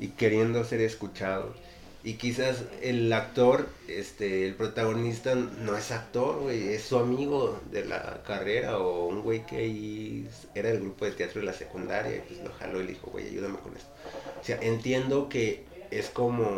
y 0.00 0.08
queriendo 0.08 0.64
ser 0.64 0.80
escuchado. 0.80 1.54
Y 2.02 2.14
quizás 2.14 2.64
el 2.80 3.12
actor, 3.12 3.68
este, 3.86 4.46
el 4.46 4.54
protagonista 4.54 5.34
no 5.34 5.76
es 5.76 5.90
actor, 5.90 6.40
güey, 6.40 6.68
es 6.68 6.84
su 6.84 6.96
amigo 6.96 7.60
de 7.70 7.84
la 7.84 8.22
carrera 8.26 8.78
o 8.78 9.06
un 9.06 9.20
güey 9.22 9.44
que 9.44 9.56
ahí 9.56 10.28
era 10.54 10.70
del 10.70 10.80
grupo 10.80 11.04
de 11.04 11.10
teatro 11.10 11.40
de 11.40 11.46
la 11.46 11.52
secundaria 11.52 12.16
y 12.16 12.20
pues 12.20 12.40
lo 12.42 12.50
jaló 12.52 12.80
y 12.80 12.84
le 12.84 12.92
dijo, 12.92 13.10
güey, 13.10 13.26
ayúdame 13.26 13.58
con 13.58 13.76
esto. 13.76 13.90
O 14.40 14.44
sea, 14.44 14.58
entiendo 14.62 15.28
que 15.28 15.64
es 15.90 16.08
como, 16.08 16.48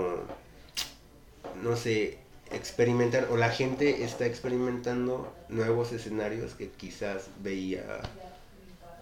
no 1.61 1.74
sé, 1.74 2.18
experimentar, 2.53 3.26
o 3.30 3.36
la 3.36 3.51
gente 3.51 4.05
está 4.05 4.26
experimentando 4.26 5.34
nuevos 5.49 5.90
escenarios 5.90 6.55
que 6.55 6.68
quizás 6.68 7.24
veía 7.43 7.82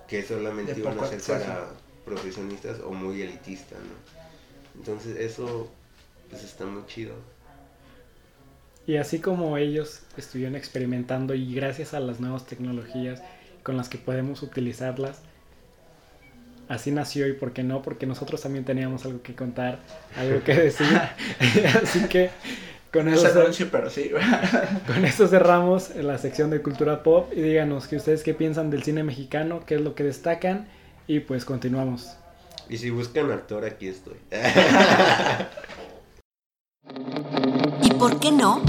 que 0.09 0.23
solamente 0.23 0.79
iban 0.79 0.99
a 0.99 1.07
ser 1.07 1.21
para 1.21 1.69
profesionistas 2.07 2.81
o 2.81 2.93
muy 2.93 3.21
elitistas, 3.21 3.79
¿no? 3.79 4.81
Entonces 4.81 5.19
eso 5.19 5.71
pues 6.31 6.45
está 6.45 6.65
muy 6.65 6.87
chido. 6.87 7.15
Y 8.87 8.97
así 8.97 9.21
como 9.21 9.57
ellos 9.57 10.01
estuvieron 10.17 10.57
experimentando 10.57 11.35
y 11.35 11.55
gracias 11.55 11.95
a 11.95 12.01
las 12.01 12.21
nuevas 12.21 12.47
tecnologías 12.47 13.23
con 13.63 13.77
las 13.77 13.89
que 13.89 13.99
podemos 13.99 14.43
utilizarlas, 14.43 15.21
así 16.69 16.91
nació 16.91 17.29
y 17.29 17.35
por 17.35 17.53
qué 17.53 17.63
no, 17.63 17.83
porque 17.83 18.07
nosotros 18.07 18.41
también 18.41 18.65
teníamos 18.65 19.05
algo 19.05 19.23
que 19.23 19.35
contar, 19.35 19.79
algo 20.17 20.43
que 20.43 20.55
decir. 20.55 20.87
así 21.83 22.05
que 22.09 22.31
con 22.93 23.07
eso, 23.09 23.53
sí. 23.53 24.11
con 24.87 25.05
eso 25.05 25.29
cerramos 25.29 25.95
la 25.95 26.19
sección 26.19 26.51
de 26.51 26.61
cultura 26.61 27.05
pop 27.05 27.33
y 27.33 27.41
díganos 27.41 27.87
que 27.87 27.97
ustedes 27.97 28.25
qué 28.25 28.35
piensan 28.35 28.71
del 28.71 28.83
cine 28.83 29.05
mexicano, 29.05 29.63
qué 29.65 29.77
es 29.77 29.81
lo 29.81 29.95
que 29.95 30.03
destacan 30.03 30.67
y 31.07 31.21
pues 31.21 31.45
continuamos. 31.45 32.17
Y 32.69 32.79
si 32.79 32.91
buscan 32.91 33.31
actor, 33.31 33.65
aquí 33.65 33.89
estoy. 33.89 34.17
¿Y 38.01 38.03
por 38.03 38.19
qué 38.19 38.33
no? 38.33 38.63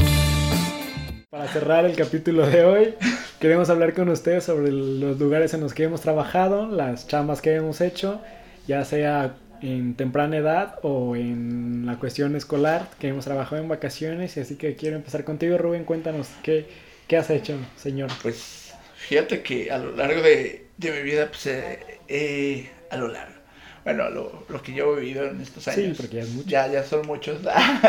Para 1.29 1.47
cerrar 1.47 1.85
el 1.85 1.95
capítulo 1.95 2.45
de 2.45 2.65
hoy, 2.65 2.95
queremos 3.39 3.69
hablar 3.69 3.93
con 3.93 4.09
ustedes 4.09 4.43
sobre 4.43 4.73
los 4.73 5.17
lugares 5.17 5.53
en 5.53 5.61
los 5.61 5.73
que 5.73 5.85
hemos 5.85 6.01
trabajado, 6.01 6.67
las 6.67 7.07
chambas 7.07 7.41
que 7.41 7.55
hemos 7.55 7.79
hecho, 7.79 8.19
ya 8.67 8.83
sea 8.83 9.37
en 9.61 9.95
temprana 9.95 10.35
edad 10.35 10.79
o 10.81 11.15
en 11.15 11.85
la 11.85 11.97
cuestión 11.97 12.35
escolar, 12.35 12.89
que 12.99 13.07
hemos 13.07 13.23
trabajado 13.23 13.61
en 13.61 13.69
vacaciones, 13.69 14.35
y 14.35 14.41
así 14.41 14.57
que 14.57 14.75
quiero 14.75 14.97
empezar 14.97 15.23
contigo, 15.23 15.57
Rubén, 15.57 15.85
cuéntanos 15.85 16.27
qué, 16.43 16.67
qué 17.07 17.15
has 17.15 17.29
hecho, 17.29 17.55
señor. 17.77 18.09
Pues 18.21 18.73
fíjate 18.95 19.43
que 19.43 19.71
a 19.71 19.77
lo 19.77 19.95
largo 19.95 20.21
de, 20.21 20.65
de 20.75 20.91
mi 20.91 21.03
vida, 21.03 21.27
pues 21.27 21.47
eh, 21.47 21.79
eh, 22.09 22.69
a 22.89 22.97
lo 22.97 23.07
largo, 23.07 23.40
bueno, 23.83 24.09
lo, 24.09 24.43
lo, 24.47 24.61
que 24.61 24.73
yo 24.73 24.97
he 24.97 25.01
vivido 25.01 25.25
en 25.25 25.41
estos 25.41 25.67
años, 25.67 25.97
sí, 25.97 26.01
porque 26.01 26.17
ya, 26.17 26.21
es 26.23 26.29
mucho. 26.29 26.49
ya, 26.49 26.67
ya 26.67 26.83
son 26.83 27.07
muchos, 27.07 27.39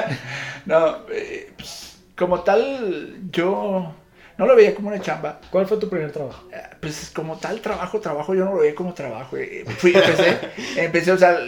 no, 0.66 0.96
eh, 1.10 1.52
pues, 1.56 1.98
como 2.16 2.42
tal, 2.42 3.18
yo 3.30 3.94
no 4.38 4.46
lo 4.46 4.56
veía 4.56 4.74
como 4.74 4.88
una 4.88 5.00
chamba. 5.00 5.40
¿Cuál 5.50 5.66
fue 5.66 5.76
tu 5.76 5.88
primer 5.88 6.10
trabajo? 6.12 6.44
Pues 6.80 7.10
como 7.14 7.38
tal 7.38 7.60
trabajo, 7.60 8.00
trabajo, 8.00 8.34
yo 8.34 8.44
no 8.44 8.54
lo 8.54 8.60
veía 8.60 8.74
como 8.74 8.94
trabajo. 8.94 9.36
Fui, 9.78 9.94
empecé, 9.94 10.38
empecé, 10.76 11.12
o 11.12 11.18
sea, 11.18 11.38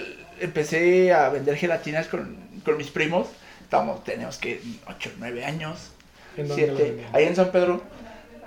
empecé 0.41 1.13
a 1.13 1.29
vender 1.29 1.57
gelatinas 1.57 2.07
con, 2.07 2.37
con 2.65 2.77
mis 2.77 2.91
primos. 2.91 3.29
Estábamos, 3.63 4.05
teníamos 4.05 4.39
que 4.39 4.61
8, 4.87 5.13
9 5.19 5.45
años. 5.45 5.91
¿En 6.37 6.49
dónde 6.49 6.67
siete, 6.67 7.07
ahí 7.13 7.25
en 7.25 7.37
San 7.37 7.53
Pedro, 7.53 7.81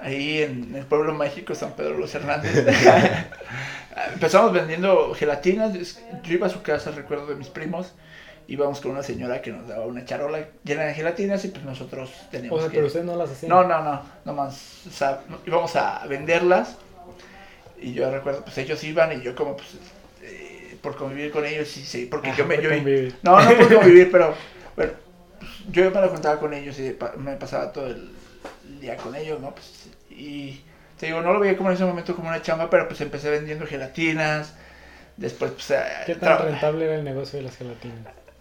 ahí 0.02 0.42
en 0.44 0.76
el 0.76 0.86
pueblo 0.86 1.14
mágico 1.14 1.56
San 1.56 1.74
Pedro 1.74 1.98
Los 1.98 2.14
Hernández. 2.16 2.66
Empezamos 4.14 4.54
vendiendo 4.54 5.14
gelatinas. 5.16 5.74
Yo 6.24 6.34
iba 6.34 6.48
a 6.48 6.50
su 6.50 6.62
casa, 6.62 6.92
recuerdo 6.92 7.28
de 7.28 7.36
mis 7.36 7.48
primos 7.50 7.94
íbamos 8.50 8.80
con 8.80 8.92
una 8.92 9.04
señora 9.04 9.42
que 9.42 9.52
nos 9.52 9.68
daba 9.68 9.86
una 9.86 10.06
charola 10.06 10.40
llena 10.64 10.84
de 10.84 10.94
gelatinas 10.94 11.44
y 11.44 11.50
pues 11.50 11.66
nosotros 11.66 12.10
teníamos 12.32 12.60
o 12.60 12.62
sea, 12.62 12.70
que... 12.70 12.76
pero 12.78 12.88
ustedes 12.88 13.06
no 13.06 13.18
las 13.18 13.30
hacían. 13.30 13.50
No, 13.50 13.66
no, 13.66 13.84
no, 13.84 14.02
nomás, 14.24 14.84
o 14.88 14.90
sea, 14.90 15.20
íbamos 15.46 15.76
a 15.76 16.08
venderlas 16.08 16.78
y 17.82 17.92
yo 17.94 18.10
recuerdo, 18.10 18.44
pues 18.46 18.58
ellos 18.58 18.82
iban 18.86 19.20
y 19.20 19.22
yo 19.22 19.36
como, 19.36 19.58
pues, 19.58 19.68
eh, 20.24 20.78
por 20.82 20.96
convivir 20.96 21.30
con 21.32 21.46
ellos, 21.46 21.68
sí, 21.68 21.84
sí, 21.84 22.08
porque 22.10 22.30
Ah, 22.30 22.36
yo 22.38 22.46
me... 22.46 22.56
por 22.56 22.64
Yo, 22.64 22.70
convivir. 22.70 23.16
no, 23.22 23.38
no 23.40 23.58
por 23.58 23.74
convivir, 23.80 24.10
pero, 24.12 24.34
bueno, 24.78 24.94
pues, 25.40 25.50
yo 25.70 25.92
me 25.92 26.00
lo 26.02 26.10
contaba 26.10 26.40
con 26.40 26.54
ellos 26.54 26.80
y 26.80 26.92
pa- 26.92 27.16
me 27.18 27.34
pasaba 27.36 27.74
todo 27.74 27.88
el 27.88 28.12
día 28.80 28.96
con 28.98 29.16
ellos, 29.16 29.40
¿no? 29.40 29.52
Pues, 29.52 29.88
y 30.10 30.62
te 31.00 31.08
digo, 31.08 31.22
no 31.22 31.34
lo 31.34 31.40
veía 31.40 31.56
como 31.58 31.70
en 31.70 31.76
ese 31.76 31.86
momento 31.86 32.16
como 32.16 32.30
una 32.30 32.42
chamba, 32.42 32.70
pero 32.70 32.88
pues 32.88 33.00
empecé 33.02 33.30
vendiendo 33.30 33.66
gelatinas, 33.68 34.54
después, 35.16 35.52
pues... 35.52 35.72
eh, 35.72 35.84
¿Qué 36.06 36.16
tan 36.16 36.40
rentable 36.40 36.86
era 36.86 36.96
el 36.96 37.04
negocio 37.04 37.38
de 37.40 37.46
las 37.46 37.56
gelatinas? 37.58 37.98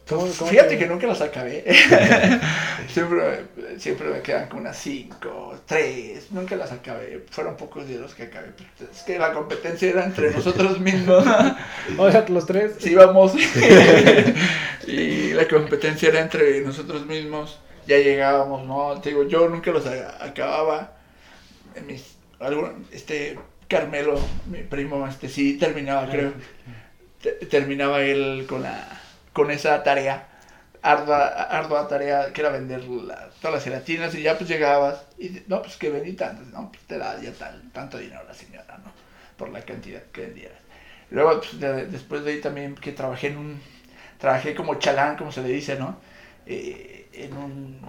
¿Cómo- 0.09 0.29
cómo 0.39 0.51
Fíjate 0.51 0.69
te- 0.71 0.79
que 0.79 0.87
nunca 0.87 1.07
las 1.09 1.21
acabé. 1.21 1.65
siempre, 2.89 3.41
siempre 3.77 4.09
me 4.09 4.21
quedan 4.21 4.49
con 4.49 4.61
unas 4.61 4.77
5, 4.79 5.63
3. 5.67 6.31
Nunca 6.31 6.55
las 6.55 6.71
acabé. 6.71 7.25
Fueron 7.29 7.57
pocos 7.57 7.89
días 7.89 8.01
los 8.01 8.15
que 8.15 8.23
acabé. 8.23 8.51
Es 8.93 9.03
que 9.03 9.19
la 9.19 9.33
competencia 9.33 9.89
era 9.91 10.05
entre 10.05 10.31
nosotros 10.31 10.79
mismos. 10.81 11.25
O 11.99 12.11
sea, 12.11 12.25
los 12.29 12.47
tres. 12.47 12.75
Sí, 12.79 12.93
íbamos. 12.93 13.33
y 14.87 15.33
la 15.33 15.49
competencia 15.49 16.09
era 16.09 16.21
entre 16.21 16.61
nosotros 16.61 17.05
mismos. 17.07 17.59
Ya 17.87 17.99
llegábamos, 17.99 18.65
¿no? 18.67 19.01
Te 19.01 19.11
digo, 19.11 19.25
yo 19.25 19.49
nunca 19.49 19.71
los 19.71 19.87
acababa. 19.87 20.93
En 21.75 21.87
Mis, 21.87 22.17
algún, 22.41 22.89
este, 22.93 23.39
Carmelo, 23.69 24.21
mi 24.47 24.63
primo, 24.63 25.07
este 25.09 25.29
sí 25.29 25.59
terminaba, 25.59 26.09
creo. 26.09 26.35
te- 27.23 27.33
terminaba 27.47 28.03
él 28.03 28.47
con 28.49 28.63
la 28.63 29.03
con 29.33 29.51
esa 29.51 29.83
tarea 29.83 30.29
ardua, 30.83 31.27
ardua 31.29 31.89
tarea 31.89 32.33
que 32.33 32.41
era 32.43 32.51
vender 32.51 32.85
la- 32.85 33.31
todas 33.41 33.55
las 33.57 33.65
gelatinas 33.65 34.15
y 34.15 34.23
ya 34.23 34.37
pues 34.39 34.49
llegabas 34.51 35.07
y 35.19 35.43
no 35.49 35.63
pues 35.63 35.77
que 35.77 35.91
vendí 35.91 36.15
tantas 36.15 36.47
no 36.49 36.71
pues 36.71 36.83
te 36.87 36.99
da 36.99 37.21
ya 37.21 37.33
tal, 37.33 37.63
tanto 37.73 37.99
dinero 37.99 38.23
la 38.27 38.35
señora 38.35 38.79
no 38.85 38.93
por 39.37 39.51
la 39.51 39.63
cantidad 39.63 40.03
que 40.13 40.23
vendieras. 40.23 40.59
Luego 41.11 41.41
pues, 41.41 41.61
de- 41.61 41.87
después 41.87 42.25
de 42.25 42.33
ahí 42.33 42.41
también 42.41 42.75
que 42.77 42.93
trabajé 42.93 43.29
en 43.29 43.39
un 43.39 43.61
trabajé 44.19 44.55
como 44.55 44.77
chalán 44.77 45.17
como 45.17 45.33
se 45.33 45.43
le 45.43 45.49
dice 45.51 45.77
no 45.79 45.99
Eh, 46.47 46.96
en 47.17 47.37
un 47.37 47.81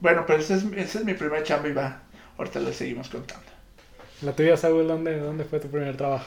bueno 0.00 0.24
pero 0.26 0.38
ese 0.40 0.54
es, 0.54 0.64
ese 0.76 0.98
es 0.98 1.04
mi 1.04 1.14
primer 1.14 1.42
chamba 1.42 1.68
y 1.68 1.72
va 1.72 2.02
ahorita 2.38 2.60
le 2.60 2.72
seguimos 2.72 3.08
contando 3.08 3.44
La 4.22 4.32
tuya, 4.32 4.56
Saúl, 4.56 4.86
¿dónde, 4.88 5.18
¿dónde 5.18 5.44
fue 5.44 5.60
tu 5.60 5.68
primer 5.68 5.96
trabajo? 5.96 6.26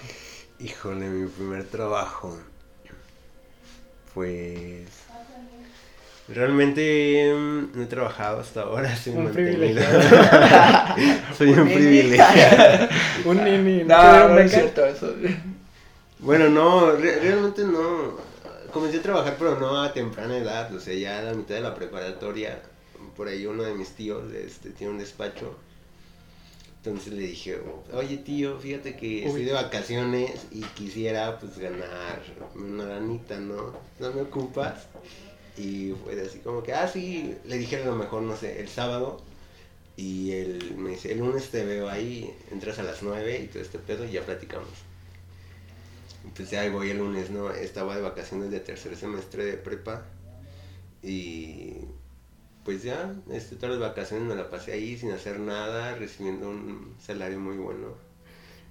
Híjole, 0.59 1.07
mi 1.09 1.27
primer 1.29 1.63
trabajo. 1.65 2.37
Pues. 4.13 4.87
Realmente 6.29 7.33
mm, 7.35 7.71
no 7.75 7.83
he 7.83 7.85
trabajado 7.85 8.39
hasta 8.39 8.61
ahora, 8.61 8.95
soy 9.03 9.13
Un 9.13 9.25
mantenido. 9.25 9.57
privilegiado. 9.57 10.95
soy 11.37 11.49
un 11.51 11.67
privilegiado. 11.67 12.87
Un 13.25 13.43
nini. 13.43 13.83
no, 13.83 14.01
dieron 14.01 14.35
no 14.35 14.39
es 14.39 14.51
cierto 14.51 14.85
eso 14.85 15.13
Bueno, 16.19 16.49
no, 16.49 16.91
re- 16.93 17.19
realmente 17.19 17.63
no. 17.63 18.32
Comencé 18.73 18.97
a 18.97 19.01
trabajar, 19.03 19.35
pero 19.37 19.59
no 19.59 19.79
a 19.79 19.93
temprana 19.93 20.35
edad, 20.35 20.73
o 20.73 20.79
sea, 20.79 20.95
ya 20.95 21.19
a 21.19 21.21
la 21.21 21.33
mitad 21.35 21.53
de 21.53 21.61
la 21.61 21.75
preparatoria. 21.75 22.59
Por 23.15 23.27
ahí 23.27 23.45
uno 23.45 23.61
de 23.61 23.75
mis 23.75 23.91
tíos 23.91 24.33
este, 24.33 24.71
tiene 24.71 24.93
un 24.93 24.97
despacho. 24.97 25.55
Entonces 26.77 27.13
le 27.13 27.21
dije, 27.21 27.61
oye 27.93 28.17
tío, 28.17 28.57
fíjate 28.59 28.97
que 28.97 29.25
estoy 29.25 29.45
de 29.45 29.53
vacaciones 29.53 30.47
y 30.51 30.61
quisiera 30.61 31.39
pues 31.39 31.59
ganar 31.59 32.23
una 32.55 32.85
lanita, 32.85 33.39
¿no? 33.39 33.73
¿No 33.99 34.11
me 34.11 34.21
ocupas? 34.21 34.87
Y 35.55 35.93
fue 36.03 36.19
así 36.19 36.39
como 36.39 36.63
que, 36.63 36.73
ah, 36.73 36.87
sí, 36.87 37.35
le 37.45 37.59
dije 37.59 37.75
a 37.75 37.85
lo 37.85 37.95
mejor, 37.95 38.23
no 38.23 38.35
sé, 38.35 38.59
el 38.59 38.69
sábado. 38.69 39.21
Y 39.97 40.31
él 40.31 40.73
me 40.77 40.89
dice, 40.89 41.11
el 41.11 41.19
lunes 41.19 41.51
te 41.51 41.63
veo 41.63 41.89
ahí, 41.89 42.33
entras 42.51 42.79
a 42.79 42.83
las 42.83 43.03
9 43.03 43.39
y 43.43 43.47
todo 43.47 43.61
este 43.61 43.77
pedo 43.77 44.03
y 44.03 44.13
ya 44.13 44.23
platicamos. 44.23 44.92
Pues 46.35 46.49
ya 46.49 46.61
ahí 46.61 46.69
voy 46.69 46.89
el 46.89 46.97
lunes, 46.97 47.29
¿no? 47.29 47.51
Estaba 47.51 47.95
de 47.95 48.01
vacaciones 48.01 48.49
de 48.51 48.59
tercer 48.59 48.95
semestre 48.95 49.45
de 49.45 49.53
prepa. 49.53 50.03
Y 51.01 51.75
pues 52.63 52.83
ya, 52.83 53.13
este, 53.31 53.55
todas 53.55 53.77
las 53.77 53.89
vacaciones 53.89 54.27
me 54.27 54.35
la 54.35 54.49
pasé 54.49 54.73
ahí 54.73 54.97
sin 54.97 55.11
hacer 55.11 55.39
nada, 55.39 55.95
recibiendo 55.95 56.49
un 56.49 56.95
salario 57.05 57.39
muy 57.39 57.57
bueno. 57.57 57.89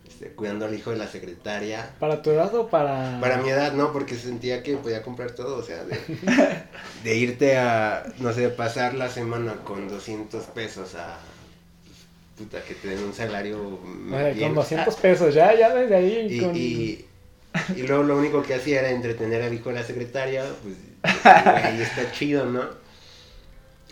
Este, 0.08 0.30
cuidando 0.30 0.64
al 0.64 0.74
hijo 0.74 0.90
de 0.90 0.96
la 0.96 1.06
secretaria. 1.06 1.94
¿Para 2.00 2.22
tu 2.22 2.30
edad 2.30 2.52
o 2.54 2.68
para.? 2.68 3.20
Para 3.20 3.36
mi 3.38 3.50
edad 3.50 3.72
no, 3.72 3.92
porque 3.92 4.16
sentía 4.16 4.62
que 4.62 4.76
podía 4.76 5.02
comprar 5.02 5.32
todo, 5.32 5.58
o 5.58 5.62
sea, 5.62 5.84
de, 5.84 5.96
de 7.04 7.16
irte 7.16 7.56
a, 7.56 8.12
no 8.18 8.32
sé, 8.32 8.48
pasar 8.48 8.94
la 8.94 9.08
semana 9.08 9.56
con 9.64 9.88
200 9.88 10.44
pesos 10.46 10.94
a, 10.96 11.18
pues, 11.84 11.98
puta, 12.36 12.64
que 12.64 12.74
te 12.74 12.88
den 12.88 13.04
un 13.04 13.14
salario 13.14 13.58
O 13.60 14.10
sea, 14.10 14.30
bien. 14.30 14.48
con 14.48 14.56
200 14.56 14.96
pesos, 14.96 15.34
ya, 15.34 15.54
ya 15.54 15.72
desde 15.72 15.94
ahí. 15.94 16.26
Y, 16.30 16.40
con... 16.40 16.56
y, 16.56 17.04
y 17.76 17.82
luego 17.82 18.02
lo 18.02 18.16
único 18.16 18.42
que 18.42 18.54
hacía 18.54 18.80
era 18.80 18.90
entretener 18.90 19.52
hijo 19.52 19.68
de 19.68 19.76
la 19.76 19.84
secretaria, 19.84 20.44
pues 20.62 20.76
ahí 21.24 21.80
está 21.80 22.10
chido, 22.12 22.46
¿no? 22.46 22.82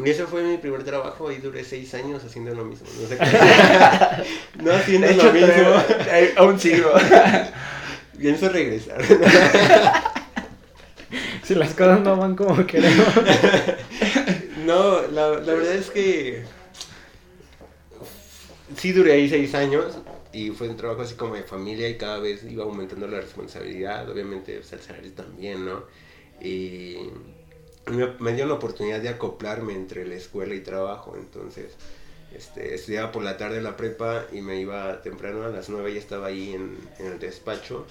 Y 0.02 0.08
eso 0.08 0.26
fue 0.26 0.42
mi 0.42 0.56
primer 0.56 0.82
trabajo, 0.82 1.30
y 1.30 1.36
duré 1.36 1.62
seis 1.62 1.92
años 1.92 2.24
haciendo 2.24 2.54
lo 2.54 2.64
mismo. 2.64 2.86
No 3.00 3.06
sé 3.06 3.18
qué. 3.18 4.62
no 4.62 4.72
haciendo 4.72 5.06
De 5.06 5.14
lo 5.14 5.22
hecho, 5.22 5.32
mismo. 5.32 5.82
aún 6.36 6.58
sigo. 6.58 6.90
Pienso 8.18 8.48
regresar. 8.48 9.02
Si 11.42 11.54
las 11.54 11.74
cosas 11.74 12.00
no 12.00 12.16
van 12.16 12.36
como 12.36 12.64
queremos. 12.66 13.06
no, 14.64 15.02
la, 15.08 15.28
la 15.30 15.52
verdad 15.52 15.74
es 15.74 15.90
que 15.90 16.44
sí 18.76 18.92
duré 18.92 19.12
ahí 19.14 19.28
seis 19.28 19.54
años 19.54 19.98
y 20.32 20.50
fue 20.50 20.68
un 20.68 20.76
trabajo 20.76 21.02
así 21.02 21.14
como 21.14 21.34
de 21.34 21.42
familia 21.42 21.88
y 21.88 21.96
cada 21.96 22.18
vez 22.18 22.44
iba 22.44 22.64
aumentando 22.64 23.08
la 23.08 23.20
responsabilidad, 23.20 24.08
obviamente 24.08 24.56
pues, 24.58 24.72
el 24.72 24.80
salario 24.80 25.12
también, 25.12 25.66
¿no? 25.66 25.84
Y 26.40 26.96
me, 27.86 28.32
dio 28.32 28.46
la 28.46 28.54
oportunidad 28.54 29.00
de 29.00 29.08
acoplarme 29.08 29.74
entre 29.74 30.06
la 30.06 30.14
escuela 30.14 30.54
y 30.54 30.60
trabajo, 30.60 31.16
entonces 31.16 31.72
este, 32.34 32.74
estudiaba 32.74 33.10
por 33.10 33.24
la 33.24 33.36
tarde 33.36 33.60
la 33.60 33.76
prepa 33.76 34.26
y 34.32 34.40
me 34.40 34.60
iba 34.60 35.02
temprano 35.02 35.44
a 35.44 35.48
las 35.48 35.68
nueve 35.68 35.92
y 35.92 35.98
estaba 35.98 36.28
ahí 36.28 36.54
en, 36.54 36.78
en 36.98 37.06
el 37.06 37.18
despacho. 37.18 37.86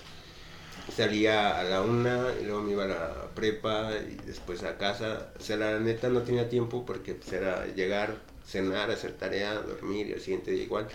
Salía 0.96 1.60
a 1.60 1.64
la 1.64 1.82
una 1.82 2.30
y 2.42 2.46
luego 2.46 2.62
me 2.62 2.72
iba 2.72 2.86
a 2.86 2.88
la 2.88 3.30
prepa 3.36 3.92
y 4.10 4.16
después 4.26 4.64
a 4.64 4.78
casa. 4.78 5.34
O 5.38 5.44
sea, 5.44 5.58
la 5.58 5.78
neta 5.80 6.10
no 6.10 6.22
tenía 6.22 6.50
tiempo 6.50 6.86
porque 6.86 7.14
pues, 7.14 7.32
era 7.34 7.68
llegar, 7.68 8.16
cenar, 8.48 8.90
hacer 8.90 9.12
tarea, 9.12 9.54
dormir 9.56 10.08
y 10.08 10.14
el 10.14 10.22
siguiente 10.22 10.52
día 10.52 10.64
igual. 10.64 10.88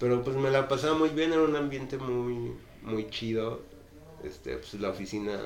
Pero 0.00 0.24
pues 0.24 0.34
me 0.34 0.50
la 0.50 0.66
pasaba 0.66 0.96
muy 0.96 1.10
bien, 1.10 1.34
era 1.34 1.42
un 1.42 1.54
ambiente 1.54 1.98
muy, 1.98 2.54
muy 2.82 3.10
chido. 3.10 3.60
Este, 4.24 4.56
pues 4.56 4.72
la 4.74 4.88
oficina 4.88 5.38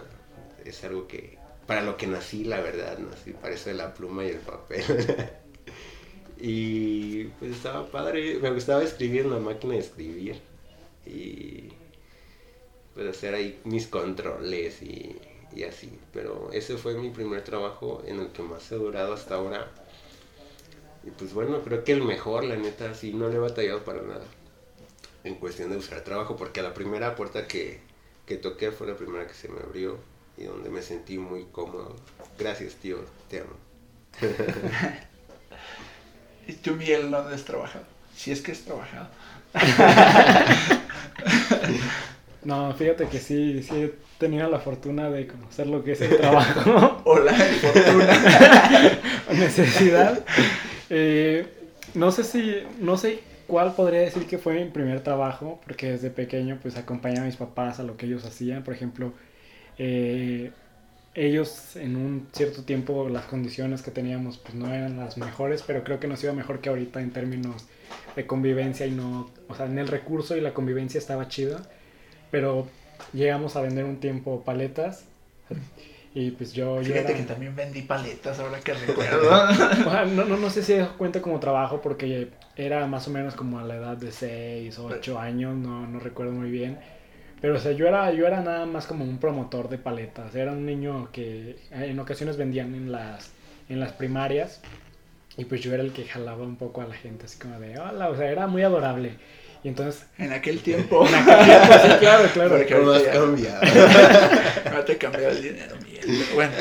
es 0.64 0.84
algo 0.84 1.08
que, 1.08 1.38
para 1.66 1.82
lo 1.82 1.96
que 1.96 2.06
nací, 2.06 2.44
la 2.44 2.60
verdad, 2.60 2.98
nací 2.98 3.32
para 3.32 3.54
eso 3.54 3.70
de 3.70 3.74
la 3.74 3.92
pluma 3.92 4.24
y 4.24 4.28
el 4.28 4.38
papel. 4.38 4.84
y 6.38 7.24
pues 7.24 7.50
estaba 7.50 7.84
padre, 7.86 8.38
me 8.40 8.52
gustaba 8.52 8.84
escribir 8.84 9.22
en 9.22 9.32
la 9.32 9.40
máquina 9.40 9.74
de 9.74 9.80
escribir. 9.80 10.40
Y 11.04 11.70
pues 12.94 13.08
hacer 13.08 13.34
ahí 13.34 13.60
mis 13.64 13.88
controles 13.88 14.80
y, 14.82 15.16
y 15.52 15.64
así. 15.64 15.98
Pero 16.12 16.50
ese 16.52 16.76
fue 16.76 16.94
mi 16.94 17.10
primer 17.10 17.42
trabajo 17.42 18.04
en 18.06 18.20
el 18.20 18.28
que 18.28 18.42
más 18.42 18.70
he 18.70 18.76
durado 18.76 19.14
hasta 19.14 19.34
ahora. 19.34 19.68
Y 21.02 21.10
pues 21.10 21.34
bueno, 21.34 21.60
creo 21.62 21.82
que 21.82 21.90
el 21.90 22.02
mejor, 22.02 22.44
la 22.44 22.54
neta, 22.54 22.94
sí, 22.94 23.12
no 23.12 23.28
le 23.28 23.34
he 23.34 23.40
batallado 23.40 23.82
para 23.84 24.00
nada. 24.02 24.24
En 25.24 25.34
cuestión 25.36 25.70
de 25.70 25.76
buscar 25.76 26.02
trabajo, 26.02 26.36
porque 26.36 26.62
la 26.62 26.74
primera 26.74 27.16
puerta 27.16 27.48
que, 27.48 27.80
que 28.26 28.36
toqué 28.36 28.70
fue 28.70 28.86
la 28.86 28.96
primera 28.96 29.26
que 29.26 29.34
se 29.34 29.48
me 29.48 29.60
abrió. 29.60 29.98
y 30.36 30.44
donde 30.44 30.68
me 30.68 30.82
sentí 30.82 31.18
muy 31.18 31.44
cómodo. 31.50 31.96
Gracias, 32.38 32.74
tío, 32.74 32.98
te 33.28 33.40
amo. 33.40 33.54
¿Y 36.46 36.52
tú, 36.54 36.74
Miguel, 36.74 37.10
dónde 37.10 37.34
has 37.34 37.44
trabajado? 37.44 37.84
Si 38.14 38.30
es 38.30 38.42
que 38.42 38.52
has 38.52 38.60
trabajado. 38.60 39.08
No, 42.44 42.74
fíjate 42.74 43.06
que 43.06 43.18
sí, 43.18 43.62
sí 43.62 43.74
he 43.74 43.94
tenido 44.18 44.48
la 44.50 44.58
fortuna 44.58 45.08
de 45.08 45.26
conocer 45.26 45.66
lo 45.66 45.82
que 45.82 45.92
es 45.92 46.02
el 46.02 46.18
trabajo. 46.18 47.00
Hola, 47.04 47.32
fortuna. 47.32 48.98
necesidad. 49.32 50.22
Eh, 50.90 51.46
no 51.94 52.12
sé 52.12 52.22
si, 52.22 52.62
no 52.80 52.98
sé 52.98 53.20
cuál 53.46 53.74
podría 53.74 54.00
decir 54.00 54.26
que 54.26 54.38
fue 54.38 54.64
mi 54.64 54.70
primer 54.70 55.02
trabajo, 55.02 55.60
porque 55.64 55.90
desde 55.92 56.10
pequeño 56.10 56.58
pues 56.62 56.76
acompañaba 56.76 57.22
a 57.22 57.26
mis 57.26 57.36
papás 57.36 57.80
a 57.80 57.82
lo 57.82 57.96
que 57.96 58.06
ellos 58.06 58.24
hacían. 58.24 58.62
Por 58.64 58.74
ejemplo, 58.74 59.12
eh, 59.78 60.52
ellos 61.14 61.76
en 61.76 61.96
un 61.96 62.28
cierto 62.32 62.62
tiempo 62.64 63.08
las 63.08 63.26
condiciones 63.26 63.82
que 63.82 63.90
teníamos 63.90 64.38
pues 64.38 64.54
no 64.54 64.72
eran 64.72 64.98
las 64.98 65.16
mejores, 65.16 65.62
pero 65.62 65.84
creo 65.84 66.00
que 66.00 66.08
nos 66.08 66.22
iba 66.24 66.32
mejor 66.32 66.60
que 66.60 66.68
ahorita 66.68 67.00
en 67.00 67.12
términos 67.12 67.66
de 68.16 68.26
convivencia 68.26 68.86
y 68.86 68.90
no, 68.90 69.30
o 69.48 69.54
sea, 69.54 69.66
en 69.66 69.78
el 69.78 69.88
recurso 69.88 70.36
y 70.36 70.40
la 70.40 70.54
convivencia 70.54 70.98
estaba 70.98 71.28
chida, 71.28 71.62
pero 72.30 72.66
llegamos 73.12 73.56
a 73.56 73.62
vender 73.62 73.84
un 73.84 74.00
tiempo 74.00 74.42
paletas 74.44 75.04
y 76.14 76.30
pues 76.30 76.52
yo... 76.52 76.80
yo 76.80 76.92
Fíjate 76.92 77.10
era- 77.12 77.20
que 77.20 77.24
también 77.24 77.56
vendí 77.56 77.82
paletas 77.82 78.38
ahora 78.38 78.60
que 78.60 78.72
recuerdo. 78.86 79.30
no, 80.14 80.24
no, 80.24 80.36
no 80.36 80.50
sé 80.50 80.62
si 80.62 80.74
cuenta 80.96 81.20
como 81.20 81.40
trabajo 81.40 81.80
porque 81.82 82.28
era 82.56 82.86
más 82.86 83.08
o 83.08 83.10
menos 83.10 83.34
como 83.34 83.58
a 83.58 83.64
la 83.64 83.74
edad 83.76 83.96
de 83.96 84.12
6 84.12 84.78
o 84.78 84.86
8 84.86 85.18
años, 85.18 85.56
no, 85.56 85.86
no 85.86 85.98
recuerdo 86.00 86.32
muy 86.32 86.50
bien. 86.50 86.78
Pero 87.40 87.56
o 87.56 87.58
sea, 87.58 87.72
yo 87.72 87.86
era, 87.86 88.10
yo 88.12 88.26
era 88.26 88.40
nada 88.40 88.64
más 88.64 88.86
como 88.86 89.04
un 89.04 89.18
promotor 89.18 89.68
de 89.68 89.76
paletas. 89.76 90.34
Era 90.34 90.52
un 90.52 90.64
niño 90.64 91.10
que 91.12 91.56
en 91.72 91.98
ocasiones 91.98 92.36
vendían 92.38 92.74
en 92.74 92.90
las, 92.92 93.32
en 93.68 93.80
las 93.80 93.92
primarias. 93.92 94.62
Y 95.36 95.44
pues 95.46 95.60
yo 95.62 95.74
era 95.74 95.82
el 95.82 95.92
que 95.92 96.04
jalaba 96.04 96.44
un 96.44 96.56
poco 96.56 96.80
a 96.80 96.86
la 96.86 96.94
gente, 96.94 97.24
así 97.26 97.38
como 97.40 97.58
de, 97.58 97.76
hola, 97.78 98.08
o 98.08 98.16
sea, 98.16 98.30
era 98.30 98.46
muy 98.46 98.62
adorable. 98.62 99.16
Y 99.64 99.68
entonces, 99.68 100.04
en 100.18 100.32
aquel 100.32 100.60
tiempo. 100.60 101.06
sí, 101.06 101.14
claro, 101.98 102.28
claro. 102.34 102.50
Porque 102.50 102.74
¿Cómo 102.74 102.90
has 102.92 103.02
cambiado? 103.04 103.62
No 104.72 104.84
te 104.84 104.98
cambió 104.98 105.28
el 105.28 105.42
dinero, 105.42 105.76
Miguel. 105.82 106.04
Bueno, 106.34 106.52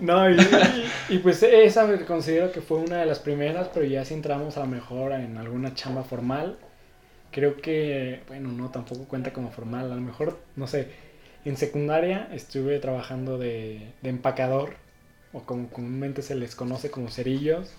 No, 0.00 0.30
y, 0.30 0.36
y- 0.40 1.16
y, 1.16 1.18
pues 1.18 1.42
esa 1.42 1.86
considero 2.06 2.50
que 2.52 2.62
fue 2.62 2.78
una 2.78 2.98
de 2.98 3.06
las 3.06 3.18
primeras, 3.18 3.68
pero 3.74 3.84
ya 3.86 4.04
si 4.06 4.14
entramos 4.14 4.56
a 4.56 4.60
lo 4.60 4.66
mejor 4.66 5.12
en 5.12 5.36
alguna 5.36 5.74
chamba 5.74 6.02
formal, 6.02 6.56
creo 7.30 7.56
que, 7.58 8.20
bueno, 8.28 8.50
no, 8.52 8.70
tampoco 8.70 9.04
cuenta 9.04 9.32
como 9.32 9.50
formal, 9.50 9.92
a 9.92 9.94
lo 9.94 10.00
mejor, 10.00 10.38
no 10.56 10.66
sé, 10.66 10.88
en 11.44 11.56
secundaria 11.56 12.28
estuve 12.32 12.78
trabajando 12.78 13.38
de, 13.38 13.92
de 14.02 14.10
empacador, 14.10 14.74
o 15.32 15.40
como 15.42 15.68
comúnmente 15.68 16.22
se 16.22 16.34
les 16.34 16.54
conoce 16.54 16.90
como 16.90 17.10
cerillos, 17.10 17.70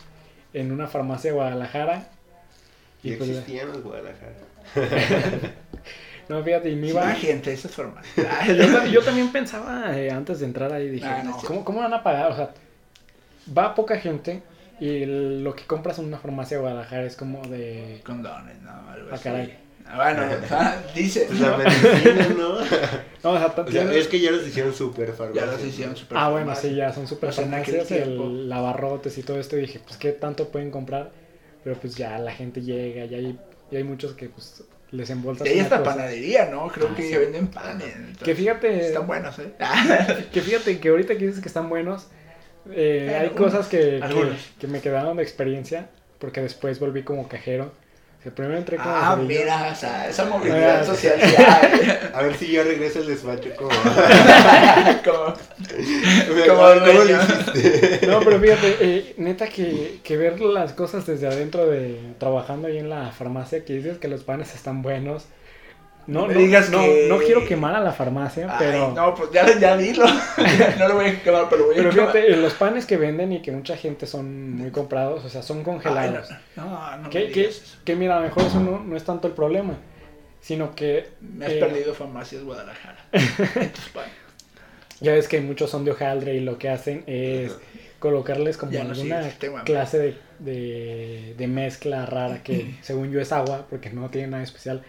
en 0.54 0.72
una 0.72 0.88
farmacia 0.88 1.32
de 1.32 1.36
Guadalajara. 1.36 2.10
Y 3.14 3.16
pues, 3.16 3.30
existían 3.30 3.70
en 3.74 3.82
Guadalajara. 3.82 4.34
no, 6.30 6.44
fíjate, 6.44 6.70
y 6.70 6.76
me 6.76 6.88
sí, 6.88 6.94
iba... 6.94 7.10
ah, 7.10 7.14
gente, 7.16 7.54
eso 7.54 7.68
es 7.68 7.74
formal. 7.76 8.04
Yo, 8.48 8.86
yo 8.86 9.02
también 9.04 9.32
pensaba 9.32 9.98
eh, 9.98 10.12
antes 10.12 10.40
de 10.40 10.46
entrar 10.46 10.72
ahí, 10.74 10.90
dije, 10.90 11.06
Ah, 11.06 11.22
no, 11.24 11.32
"No, 11.32 11.40
sí. 11.40 11.48
¿cómo, 11.48 11.64
¿cómo 11.64 11.80
van 11.80 11.94
a 11.94 12.04
pagar? 12.04 12.32
O 12.32 12.36
sea, 12.36 12.52
va 13.58 13.74
poca 13.76 13.98
gente 13.98 14.42
y 14.80 15.04
el- 15.04 15.44
lo 15.44 15.56
que 15.56 15.64
compras 15.64 16.00
en 16.00 16.06
una 16.06 16.18
farmacia 16.18 16.58
de 16.58 16.62
Guadalajara 16.62 17.06
es 17.06 17.16
como 17.16 17.42
de... 17.48 18.02
Condones, 18.06 18.62
¿no? 18.62 18.72
Algo 18.92 19.08
Ah, 19.12 19.16
así. 19.16 19.24
caray. 19.24 19.58
Ah, 19.90 19.96
Bueno, 19.96 20.22
ah, 20.52 20.76
dice. 20.94 21.26
Pues 21.30 21.40
la 21.40 21.52
¿no? 21.52 21.58
medicina, 21.60 22.28
¿no? 22.38 22.50
No, 22.60 23.32
o 23.32 23.38
sea, 23.38 23.56
O 23.66 23.72
sea, 23.72 23.94
es 23.94 24.08
que 24.10 24.20
ya 24.20 24.32
los 24.32 24.46
hicieron 24.46 24.74
súper 24.74 25.08
Ya 25.08 25.14
farmacias. 25.16 25.48
los 25.54 25.64
hicieron 25.66 25.96
super 25.96 26.18
Ah, 26.18 26.30
bueno, 26.30 26.54
sí, 26.56 26.76
ya 26.76 26.92
son 26.92 27.08
super 27.08 27.30
O 27.30 27.32
sea, 27.32 27.46
farmacias, 27.46 27.90
el 27.92 28.50
lavarrotes 28.50 29.18
y 29.18 29.24
todo 29.24 29.40
esto. 29.40 29.56
Y 29.58 29.62
dije, 29.62 29.80
pues, 29.80 29.96
¿qué 29.98 30.12
tanto 30.12 30.50
pueden 30.50 30.72
comprar? 30.72 31.12
Pero 31.68 31.82
pues 31.82 31.96
ya 31.96 32.18
la 32.18 32.32
gente 32.32 32.62
llega, 32.62 33.04
ya 33.04 33.18
hay, 33.18 33.38
ya 33.70 33.78
hay 33.80 33.84
muchos 33.84 34.14
que 34.14 34.30
pues 34.30 34.64
les 34.92 35.10
embolsas 35.10 35.46
Y 35.50 35.60
está 35.60 35.80
cosa. 35.80 35.96
panadería, 35.96 36.46
¿no? 36.46 36.70
Creo 36.70 36.88
Ah, 36.90 36.96
que 36.96 37.04
sí. 37.10 37.18
venden 37.18 37.48
panes. 37.48 37.94
entonces, 37.94 38.24
Que 38.24 38.36
fíjate, 38.36 38.88
Están 38.88 39.06
buenos, 39.06 39.38
¿eh? 39.40 39.52
que 40.32 40.40
fíjate 40.40 40.80
que 40.80 40.88
ahorita 40.88 41.18
que 41.18 41.26
dices 41.28 41.42
que 41.42 41.50
están 41.50 41.68
buenos, 41.68 42.08
eh, 42.72 43.08
hay 43.14 43.26
Algunos, 43.28 43.52
cosas 43.52 43.68
que, 43.68 44.02
que 44.60 44.68
me 44.68 44.80
quedaron 44.80 45.18
de 45.18 45.24
experiencia, 45.24 45.90
porque 46.20 46.40
después 46.40 46.80
volví 46.80 47.04
como 47.04 47.28
cajero. 47.28 47.74
Sea, 48.24 48.34
primero 48.34 48.58
entré 48.58 48.78
como 48.78 48.90
Ah, 48.90 49.16
mira, 49.16 49.70
o 49.72 49.76
sea, 49.76 50.10
esa 50.10 50.26
movilidad 50.26 50.82
Ah, 50.82 50.84
social 50.86 51.16
sí 51.22 51.36
hay. 51.38 52.10
A 52.14 52.22
ver 52.24 52.36
si 52.36 52.52
ya 52.52 52.64
regresa 52.64 53.00
el 53.00 53.08
despacho 53.08 53.50
como... 53.56 53.70
Como- 55.04 55.34
¿Cómo, 55.34 55.34
Como. 56.48 58.08
No, 58.08 58.20
pero 58.22 58.40
fíjate, 58.40 58.78
eh, 58.82 59.14
neta 59.18 59.48
que, 59.48 60.00
que 60.04 60.18
ver 60.18 60.40
las 60.42 60.74
cosas 60.74 61.06
desde 61.06 61.28
adentro 61.28 61.68
de 61.68 62.00
trabajando 62.20 62.68
ahí 62.68 62.78
en 62.78 62.90
la 62.90 63.12
farmacia, 63.12 63.64
que 63.66 63.74
dices 63.74 63.98
que 63.98 64.08
los 64.08 64.24
panes 64.24 64.54
están 64.56 64.82
buenos. 64.82 65.26
No, 66.08 66.22
No 66.22 66.28
me 66.28 66.34
digas 66.36 66.70
no, 66.70 66.80
que- 66.80 67.08
no 67.10 67.18
quiero 67.20 67.46
quemar 67.46 67.76
a 67.76 67.82
la 67.82 67.92
farmacia, 67.92 68.48
Ay, 68.50 68.56
pero, 68.60 68.94
no, 68.94 69.14
pues 69.14 69.30
ya, 69.32 69.60
ya 69.60 69.76
dilo. 69.76 70.06
no 70.80 70.88
lo 70.88 70.96
voy 70.96 71.06
a 71.06 71.22
quemar, 71.22 71.48
pero 71.50 71.66
voy 71.66 71.74
a 71.76 71.78
pero 71.78 71.90
quemar. 71.90 72.12
fíjate, 72.14 72.38
los 72.38 72.54
panes 72.54 72.86
que 72.86 72.96
venden 72.96 73.34
y 73.34 73.42
que 73.42 73.52
mucha 73.52 73.76
gente 73.76 74.06
son 74.08 74.52
muy 74.56 74.72
comprados, 74.72 75.26
o 75.26 75.30
sea, 75.30 75.42
son 75.44 75.58
Ay, 75.58 75.64
congelados. 75.66 76.30
no, 76.56 76.64
no, 76.66 76.98
no 77.04 77.10
que, 77.10 77.96
mira, 77.98 78.16
a 78.18 78.20
lo 78.22 78.26
mejor 78.26 78.44
eso 78.44 78.60
no, 78.62 78.80
no 78.80 78.96
es 78.96 79.04
tanto 79.04 79.28
el 79.28 79.34
problema, 79.34 79.74
sino 80.40 80.74
que 80.74 81.08
Me 81.20 81.46
has 81.46 81.52
eh, 81.52 81.60
perdido 81.60 81.94
farmacias 81.94 82.42
Guadalajara. 82.44 82.98
En 83.12 83.70
tus 83.74 83.90
panes. 83.90 84.12
ya 85.02 85.12
ves 85.12 85.28
que 85.28 85.42
muchos 85.42 85.70
son 85.70 85.84
de 85.84 85.92
hojaldre 85.92 86.36
y 86.36 86.40
lo 86.40 86.58
que 86.58 86.70
hacen 86.70 87.04
es 87.06 87.52
colocarles 88.00 88.56
como 88.58 88.72
no 88.72 88.80
alguna 88.80 89.18
hambre. 89.20 89.36
clase 89.66 89.98
de, 90.00 90.18
de, 90.40 91.34
de 91.38 91.48
mezcla 91.48 92.06
rara 92.06 92.44
que 92.44 92.76
según 92.82 93.12
yo 93.12 93.20
es 93.20 93.34
agua, 93.34 93.66
porque 93.70 93.90
no 93.90 94.10
tiene 94.10 94.28
nada 94.30 94.44
especial. 94.44 94.84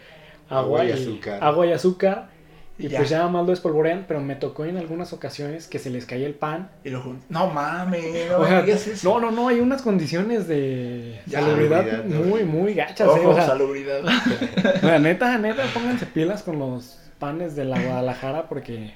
Agua, 0.49 0.81
Agua 0.81 0.85
y 0.85 0.89
y, 0.89 0.91
azúcar. 0.91 1.43
Agua 1.43 1.65
y 1.67 1.71
azúcar. 1.71 2.29
Y 2.77 2.87
Ya. 2.87 2.97
pues 2.99 3.09
ya 3.09 3.27
más 3.27 3.45
lo 3.45 3.51
espolvorean, 3.51 4.05
pero 4.07 4.21
me 4.21 4.35
tocó 4.35 4.63
en 4.63 4.77
algunas 4.77 5.11
ocasiones 5.11 5.67
que 5.67 5.79
se 5.79 5.89
les 5.89 6.05
caía 6.05 6.25
el 6.25 6.33
pan. 6.33 6.71
Y 6.85 6.89
lo 6.89 7.03
No 7.27 7.49
mames, 7.49 8.29
no 8.29 8.37
O 8.39 8.47
sea, 8.47 8.65
no, 9.03 9.19
no, 9.19 9.31
no, 9.31 9.49
hay 9.49 9.59
unas 9.59 9.81
condiciones 9.81 10.47
de 10.47 11.19
Ya, 11.25 11.41
salubridad 11.41 12.05
muy, 12.05 12.45
muy 12.45 12.73
gachas. 12.73 13.07
eh, 13.07 13.25
o 13.25 13.35
sea, 13.35 13.47
salubridad. 13.47 14.01
o 14.75 14.79
sea, 14.79 14.97
neta, 14.97 15.37
neta, 15.37 15.65
pónganse 15.73 16.05
pilas 16.05 16.41
con 16.41 16.57
los 16.57 16.97
panes 17.19 17.57
de 17.57 17.65
la 17.65 17.81
Guadalajara 17.81 18.47
porque... 18.47 18.93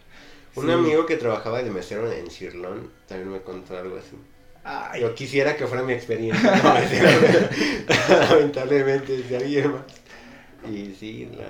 Un 0.55 0.67
sí. 0.67 0.71
amigo 0.71 1.05
que 1.05 1.17
trabajaba 1.17 1.61
de 1.61 1.69
mesero 1.69 2.09
en 2.09 2.29
Cirlón 2.31 2.89
también 3.07 3.31
me 3.33 3.41
contó 3.41 3.77
algo 3.77 3.97
así. 3.97 4.15
Ay, 4.63 5.01
Yo 5.01 5.13
quisiera 5.13 5.57
que 5.57 5.67
fuera 5.67 5.83
mi 5.83 5.91
experiencia. 5.91 6.55
No. 6.63 6.73
Lamentablemente 8.29 9.17
de 9.23 9.37
alguien 9.37 9.71
más. 9.73 9.81
Y 10.69 10.95
sí, 10.99 11.29
la... 11.37 11.45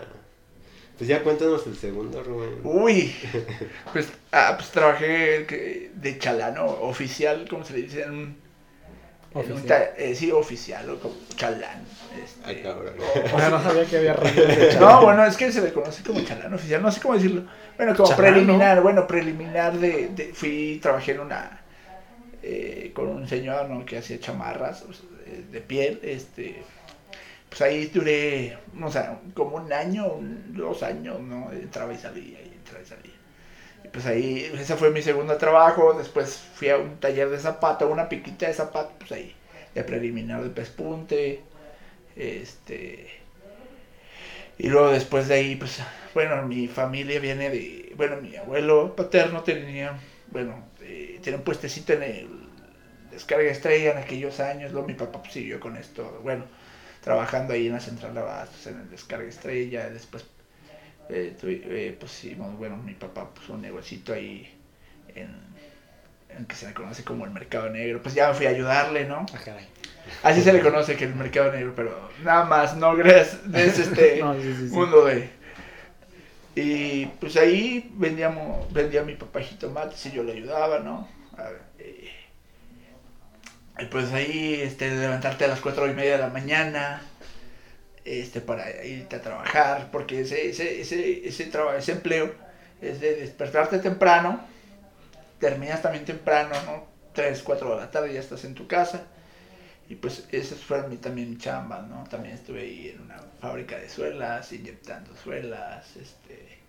Pues 0.97 1.07
ya 1.07 1.24
cuéntanos 1.24 1.66
el 1.68 1.76
segundo, 1.76 2.24
Rubén. 2.24 2.59
Uy, 2.64 3.14
pues, 3.93 4.09
ah, 4.32 4.53
pues 4.57 4.70
trabajé 4.70 5.45
que- 5.47 5.91
de 5.95 6.20
chalano 6.20 6.66
oficial, 6.66 7.45
¿cómo 7.49 7.65
se 7.65 7.73
le 7.73 7.81
dice? 7.84 8.03
En 8.03 8.11
un, 8.11 8.19
en 9.34 9.52
un 9.52 9.57
Oficial. 9.57 9.90
eh, 9.98 10.14
sí, 10.15 10.31
oficial 10.31 10.88
o 10.91 10.99
como 10.99 11.15
chalán. 11.35 11.84
este, 12.23 12.40
Ay, 12.45 12.61
cabrón. 12.61 12.94
O 13.34 13.40
sea, 13.40 13.49
no 13.49 13.61
sabía 13.64 13.85
que 13.85 13.98
había 13.98 14.14
de 14.14 14.77
No, 14.80 15.02
bueno, 15.02 15.26
es 15.26 15.35
que 15.35 15.52
se 15.52 15.61
le 15.61 15.73
conoce 15.73 16.03
como 16.03 16.22
chalán 16.22 16.53
oficial, 16.53 16.81
no 16.81 16.91
sé 16.91 17.02
cómo 17.02 17.15
decirlo. 17.15 17.44
Bueno, 17.76 17.95
como 17.95 18.10
Chalán, 18.10 18.34
preliminar, 18.34 18.81
bueno, 18.84 19.07
preliminar 19.07 19.77
de, 19.80 20.10
de- 20.10 20.31
fui, 20.34 20.80
trabajé 20.81 21.14
en 21.14 21.22
una, 21.22 21.60
eh, 22.44 22.91
con 22.94 23.07
un 23.07 23.27
señor, 23.27 23.68
¿no? 23.68 23.84
Que 23.84 23.98
hacía 23.98 24.19
chamarras 24.19 24.84
o 24.84 24.94
sea, 24.94 25.06
de, 25.26 25.41
de 25.52 25.61
piel, 25.61 25.99
este, 26.03 26.61
pues 27.53 27.61
ahí 27.61 27.85
duré, 27.85 28.57
o 28.81 28.91
sea, 28.91 29.19
como 29.35 29.57
un 29.57 29.71
año, 29.71 30.17
dos 30.47 30.81
años, 30.81 31.19
¿no? 31.19 31.51
Entraba 31.51 31.93
y 31.93 31.99
salía, 31.99 32.41
y 32.41 32.51
entraba 32.51 32.81
y 32.81 32.88
salía. 32.88 33.13
Y 33.84 33.89
pues 33.89 34.07
ahí, 34.07 34.51
ese 34.57 34.75
fue 34.75 34.89
mi 34.89 35.03
segundo 35.03 35.38
trabajo, 35.38 35.93
después 35.93 36.35
fui 36.55 36.69
a 36.69 36.77
un 36.77 36.99
taller 36.99 37.30
de 37.30 37.38
zapato, 37.38 37.88
una 37.89 38.09
piquita 38.09 38.47
de 38.47 38.55
zapato, 38.55 38.93
pues 38.97 39.11
ahí, 39.11 39.35
de 39.75 39.84
preliminar 39.84 40.41
de 40.41 40.49
pespunte, 40.49 41.43
este... 42.15 43.21
Y 44.57 44.69
luego 44.69 44.89
después 44.89 45.27
de 45.27 45.35
ahí, 45.35 45.55
pues, 45.55 45.80
bueno, 46.15 46.41
mi 46.47 46.67
familia 46.67 47.19
viene 47.19 47.51
de, 47.51 47.93
bueno, 47.95 48.19
mi 48.19 48.35
abuelo 48.35 48.95
paterno 48.95 49.43
tenía, 49.43 49.99
bueno, 50.31 50.55
eh, 50.81 51.19
tenía 51.21 51.38
un 51.38 51.43
puestecito 51.43 51.93
en 51.93 52.01
el 52.01 52.30
descarga 53.11 53.51
estrella 53.51 53.91
en 53.91 53.99
aquellos 53.99 54.39
años, 54.39 54.71
luego 54.71 54.88
mi 54.88 54.95
papá 54.95 55.21
pues, 55.21 55.34
siguió 55.34 55.59
con 55.59 55.77
esto, 55.77 56.19
bueno, 56.23 56.45
trabajando 57.03 57.53
ahí 57.53 57.67
en 57.67 57.73
la 57.73 57.80
central 57.81 58.13
de 58.15 58.21
abastos, 58.21 58.67
en 58.67 58.80
el 58.81 58.89
descarga 58.89 59.27
estrella, 59.30 59.89
después, 59.89 60.25
eh, 61.09 61.35
tuvi- 61.41 61.63
eh, 61.65 61.97
pues 61.99 62.23
hicimos, 62.23 62.57
bueno, 62.57 62.77
mi 62.77 62.93
papá 62.93 63.30
puso 63.34 63.53
un 63.53 63.61
negocito 63.61 64.13
ahí 64.13 64.53
en, 65.15 65.30
en 66.30 66.45
que 66.45 66.55
se 66.55 66.67
le 66.67 66.73
conoce 66.73 67.03
como 67.03 67.25
el 67.25 67.31
mercado 67.31 67.69
negro, 67.69 68.01
pues 68.01 68.15
ya 68.15 68.30
me 68.30 68.34
fui 68.35 68.45
a 68.47 68.49
ayudarle, 68.49 69.05
¿no? 69.05 69.25
Ah, 69.34 69.39
caray. 69.43 69.67
Así 70.23 70.41
se 70.41 70.53
le 70.53 70.61
conoce 70.61 70.95
que 70.97 71.05
el 71.05 71.15
mercado 71.15 71.51
negro, 71.51 71.73
pero 71.75 72.09
nada 72.23 72.45
más, 72.45 72.75
no 72.75 72.95
crees, 72.95 73.38
es 73.53 73.80
este 73.80 74.19
No, 74.23 74.34
sí, 74.35 74.41
sí, 74.55 74.69
sí. 74.69 74.75
mundo 74.75 75.05
de, 75.05 75.30
Y 76.55 77.07
pues 77.19 77.35
ahí 77.38 77.91
vendíamos, 77.95 78.71
vendía 78.71 79.03
mi 79.03 79.15
papá 79.15 79.41
jitomates 79.41 80.05
y 80.05 80.11
yo 80.11 80.23
le 80.23 80.34
ayudaba, 80.34 80.80
¿no? 80.80 81.07
A 81.38 81.43
ver, 81.49 81.61
eh, 81.80 82.11
y 83.80 83.86
pues 83.86 84.12
ahí 84.14 84.56
este, 84.62 84.90
levantarte 84.91 85.45
a 85.45 85.48
las 85.48 85.60
cuatro 85.62 85.88
y 85.88 85.94
media 85.94 86.14
de 86.14 86.18
la 86.20 86.30
mañana 86.30 87.02
este, 88.06 88.41
para 88.41 88.84
irte 88.86 89.16
a 89.16 89.22
trabajar, 89.22 89.90
porque 89.91 90.22
ese, 90.22 90.50
ese, 90.50 90.82
ese, 90.82 91.28
ese, 91.28 91.45
traba- 91.45 91.78
ese 91.78 91.94
empleo 91.94 92.34
es 92.82 93.00
de 93.00 93.16
despertarte 93.16 93.80
temprano, 93.80 94.41
terminas 95.40 95.82
también 95.82 96.06
temprano, 96.06 96.56
¿no? 96.66 96.88
3, 97.14 97.44
4 97.44 97.72
de 97.72 97.78
la 97.78 97.91
tarde 97.91 98.14
ya 98.14 98.20
estás 98.20 98.44
en 98.45 98.56
tu 98.56 98.68
casa. 98.68 99.08
Y 99.90 99.95
pues 99.95 100.26
esas 100.32 100.60
fueron 100.60 100.90
mi, 100.90 100.98
también 100.98 101.30
mi 101.32 101.38
chamba, 101.38 101.82
¿no? 101.84 102.06
También 102.10 102.36
estuve 102.36 102.62
ahí 102.62 102.90
en 102.95 103.02
una 103.02 103.18
fábrica 103.41 103.78
de 103.78 103.90
suelas, 103.90 104.52
inyectando 104.54 105.16
suelas, 105.18 105.95
este... 105.98 106.60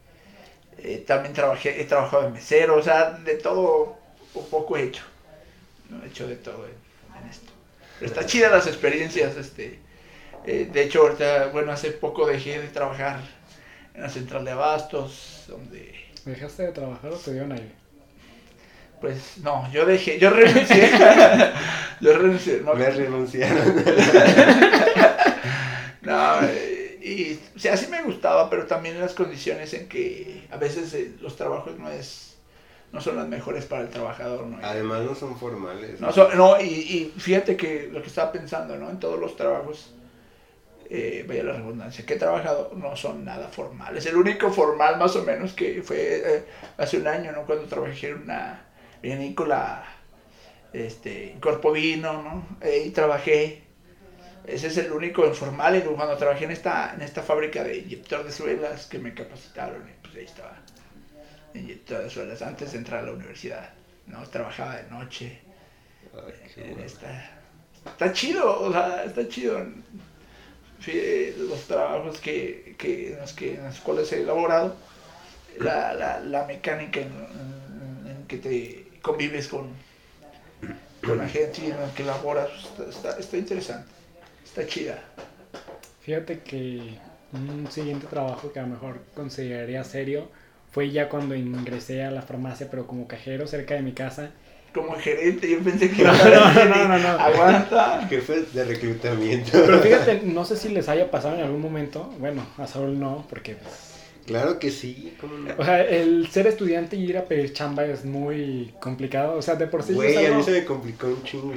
eh, 0.79 1.05
también 1.07 1.35
trabajé, 1.35 1.81
he 1.81 1.85
trabajado 1.85 2.25
de 2.25 2.31
mesero, 2.31 2.77
o 2.77 2.83
sea, 2.83 3.13
de 3.13 3.37
todo 3.37 3.99
un 4.35 4.49
poco 4.51 4.77
he 4.77 4.85
hecho. 4.85 5.05
¿no? 5.91 6.05
He 6.05 6.09
hecho 6.09 6.29
de 6.29 6.37
todo 6.37 6.67
en, 6.67 6.75
en 7.21 7.29
esto. 7.29 7.53
Pero 7.99 8.11
está 8.11 8.27
chida 8.27 8.51
las 8.51 8.67
experiencias, 8.67 9.37
este... 9.37 9.79
eh, 10.47 10.69
de 10.73 10.83
hecho, 10.83 11.03
ahorita, 11.03 11.49
bueno, 11.49 11.73
hace 11.73 11.91
poco 11.91 12.27
dejé 12.27 12.61
de 12.61 12.69
trabajar 12.69 13.21
en 13.95 14.03
la 14.03 14.09
central 14.09 14.45
de 14.45 14.51
abastos, 14.51 15.45
donde... 15.49 15.95
¿Dejaste 16.25 16.65
de 16.65 16.73
trabajar 16.73 17.13
o 17.13 17.17
te 17.17 17.33
dieron 17.33 17.53
ahí? 17.53 17.73
Pues 19.01 19.39
no, 19.43 19.71
yo 19.71 19.85
dejé, 19.85 20.19
yo 20.19 20.31
renuncié. 20.31 20.91
yo 22.01 22.17
renuncié, 22.17 22.61
no, 22.63 22.75
Me 22.75 22.91
renunciaron. 22.91 23.85
no, 26.01 26.41
eh, 26.45 26.99
y 27.03 27.39
o 27.55 27.59
sea, 27.59 27.77
sí 27.77 27.87
me 27.89 28.03
gustaba, 28.03 28.49
pero 28.49 28.67
también 28.67 28.99
las 28.99 29.13
condiciones 29.13 29.75
en 29.75 29.89
que 29.89 30.47
a 30.51 30.57
veces 30.57 30.95
eh, 30.95 31.13
los 31.21 31.37
trabajos 31.37 31.79
no 31.79 31.91
es 31.91 32.34
no 32.95 33.01
son 33.01 33.17
las 33.17 33.27
mejores 33.29 33.67
para 33.67 33.83
el 33.83 33.89
trabajador, 33.91 34.47
¿no? 34.47 34.59
Además 34.63 35.03
no 35.03 35.15
son 35.15 35.37
formales. 35.37 36.01
No, 36.01 36.13
son- 36.13 36.37
no, 36.39 36.61
y, 36.61 36.65
y 36.67 37.15
fíjate 37.19 37.57
que 37.57 37.89
lo 37.93 38.01
que 38.01 38.09
estaba 38.09 38.33
pensando, 38.33 38.77
¿no? 38.77 38.89
En 38.89 38.99
todos 39.01 39.19
los 39.21 39.37
trabajos, 39.37 39.93
eh, 40.89 41.25
vaya 41.27 41.43
la 41.43 41.53
redundancia, 41.55 42.07
que 42.07 42.15
he 42.15 42.19
trabajado 42.19 42.71
no 42.77 42.95
son 42.97 43.25
nada 43.25 43.49
formales. 43.49 44.07
El 44.07 44.17
único 44.17 44.51
formal 44.53 44.99
más 44.99 45.17
o 45.17 45.25
menos 45.25 45.53
que 45.55 45.83
fue 45.83 45.97
eh, 46.37 46.45
hace 46.79 46.99
un 46.99 47.07
año, 47.09 47.33
¿no? 47.33 47.43
Cuando 47.47 47.65
trabajé 47.67 48.09
en 48.11 48.23
una 48.23 48.65
vinícola, 49.03 49.85
este, 50.73 51.33
en 51.33 51.41
Corpo 51.41 51.73
Vino, 51.73 52.23
¿no? 52.23 52.47
Ahí 52.63 52.91
trabajé. 52.91 53.63
Ese 54.47 54.67
es 54.69 54.77
el 54.79 54.93
único 54.93 55.27
informal. 55.27 55.77
Y 55.77 55.81
cuando 55.81 56.17
trabajé 56.17 56.45
en 56.45 56.51
esta, 56.53 56.93
en 56.95 57.03
esta 57.03 57.23
fábrica 57.23 57.65
de 57.65 57.79
inyector 57.79 58.25
de 58.25 58.31
suelas 58.31 58.87
que 58.87 58.99
me 58.99 59.15
capacitaron, 59.15 59.83
y 59.89 59.93
pues 60.03 60.15
ahí 60.17 60.25
estaba. 60.25 60.64
Inyector 61.55 62.03
de 62.03 62.11
suelas 62.11 62.43
antes 62.43 62.73
de 62.73 62.79
entrar 62.79 63.01
a 63.05 63.07
la 63.07 63.13
universidad, 63.13 63.71
¿no? 64.07 64.23
Trabajaba 64.29 64.77
de 64.77 64.91
noche. 64.91 65.41
Ay, 66.15 66.33
qué 66.55 66.61
Eh, 66.61 66.69
bueno. 66.71 66.85
Está, 66.85 67.31
está 67.87 68.13
chido, 68.13 68.61
o 68.61 68.73
sea, 68.73 69.05
está 69.05 69.29
chido. 69.29 69.65
Sí, 70.85 71.35
los 71.39 71.61
trabajos 71.63 72.19
que, 72.19 72.75
que, 72.77 73.13
en, 73.15 73.21
los 73.21 73.33
que, 73.33 73.55
en 73.55 73.65
los 73.65 73.81
cuales 73.81 74.13
he 74.13 74.21
elaborado, 74.23 74.77
la, 75.59 75.95
la, 75.95 76.21
la 76.21 76.45
mecánica 76.47 77.01
en, 77.01 77.07
en- 77.13 78.11
en 78.11 78.27
que 78.27 78.37
te 78.39 78.89
convives 79.01 79.49
con, 79.49 79.69
con 81.05 81.19
la 81.19 81.29
gente 81.29 81.63
y 81.63 81.71
en 81.71 81.81
la 81.81 81.95
que 81.95 82.03
elaboras, 82.03 82.51
está, 82.65 82.91
está, 82.91 83.19
está 83.19 83.37
interesante, 83.37 83.89
está 84.45 84.67
chida. 84.67 84.99
Fíjate 86.03 86.41
que 86.41 86.99
un 87.33 87.69
siguiente 87.71 88.07
trabajo 88.09 88.53
que 88.53 88.59
a 88.59 88.63
lo 88.63 88.69
mejor 88.69 89.01
consideraría 89.15 89.85
serio 89.85 90.29
fue 90.75 90.91
ya 90.91 91.09
cuando 91.09 91.35
ingresé 91.37 92.03
a 92.03 92.11
la 92.11 92.21
farmacia, 92.23 92.69
pero 92.71 92.87
como 92.87 93.07
cajero 93.07 93.47
cerca 93.47 93.75
de 93.75 93.83
mi 93.83 93.93
casa. 93.93 94.31
Como 94.75 94.95
gerente, 94.97 95.49
yo 95.49 95.61
pensé 95.61 95.89
que 95.91 96.03
No, 96.05 96.13
iba 96.13 96.51
a 96.51 96.53
decir, 96.53 96.69
no, 96.69 96.89
no, 96.89 96.99
no. 96.99 97.09
aguanta. 97.09 98.07
Jefes 98.09 98.53
de 98.53 98.65
reclutamiento. 98.65 99.51
Pero 99.53 99.79
fíjate, 99.83 100.23
no 100.25 100.45
sé 100.45 100.57
si 100.57 100.69
les 100.71 100.89
haya 100.89 101.11
pasado 101.13 101.37
en 101.37 101.43
algún 101.45 101.61
momento, 101.63 102.13
bueno, 102.19 102.45
a 102.59 102.67
Saúl 102.67 102.99
no, 102.99 103.25
porque 103.31 103.55
pues, 103.55 103.93
Claro 104.27 104.59
que 104.59 104.71
sí, 104.71 105.15
¿cómo 105.21 105.37
no? 105.37 105.55
O 105.59 105.65
sea, 105.65 105.83
el 105.85 106.27
ser 106.29 106.47
estudiante 106.47 106.97
y 106.97 107.05
ir 107.05 107.19
a 107.19 107.27
pedir 107.27 107.53
chamba 107.53 107.85
es 107.85 108.05
muy 108.07 108.73
complicado. 108.81 109.37
O 109.37 109.43
sea, 109.43 109.55
de 109.55 109.67
por 109.67 109.83
sí 109.83 109.93
Güey, 109.93 110.27
a 110.27 110.33
mí 110.33 110.43
se 110.43 110.51
me 110.51 110.65
complicó 110.65 111.09
un 111.09 111.23
chingo. 111.25 111.53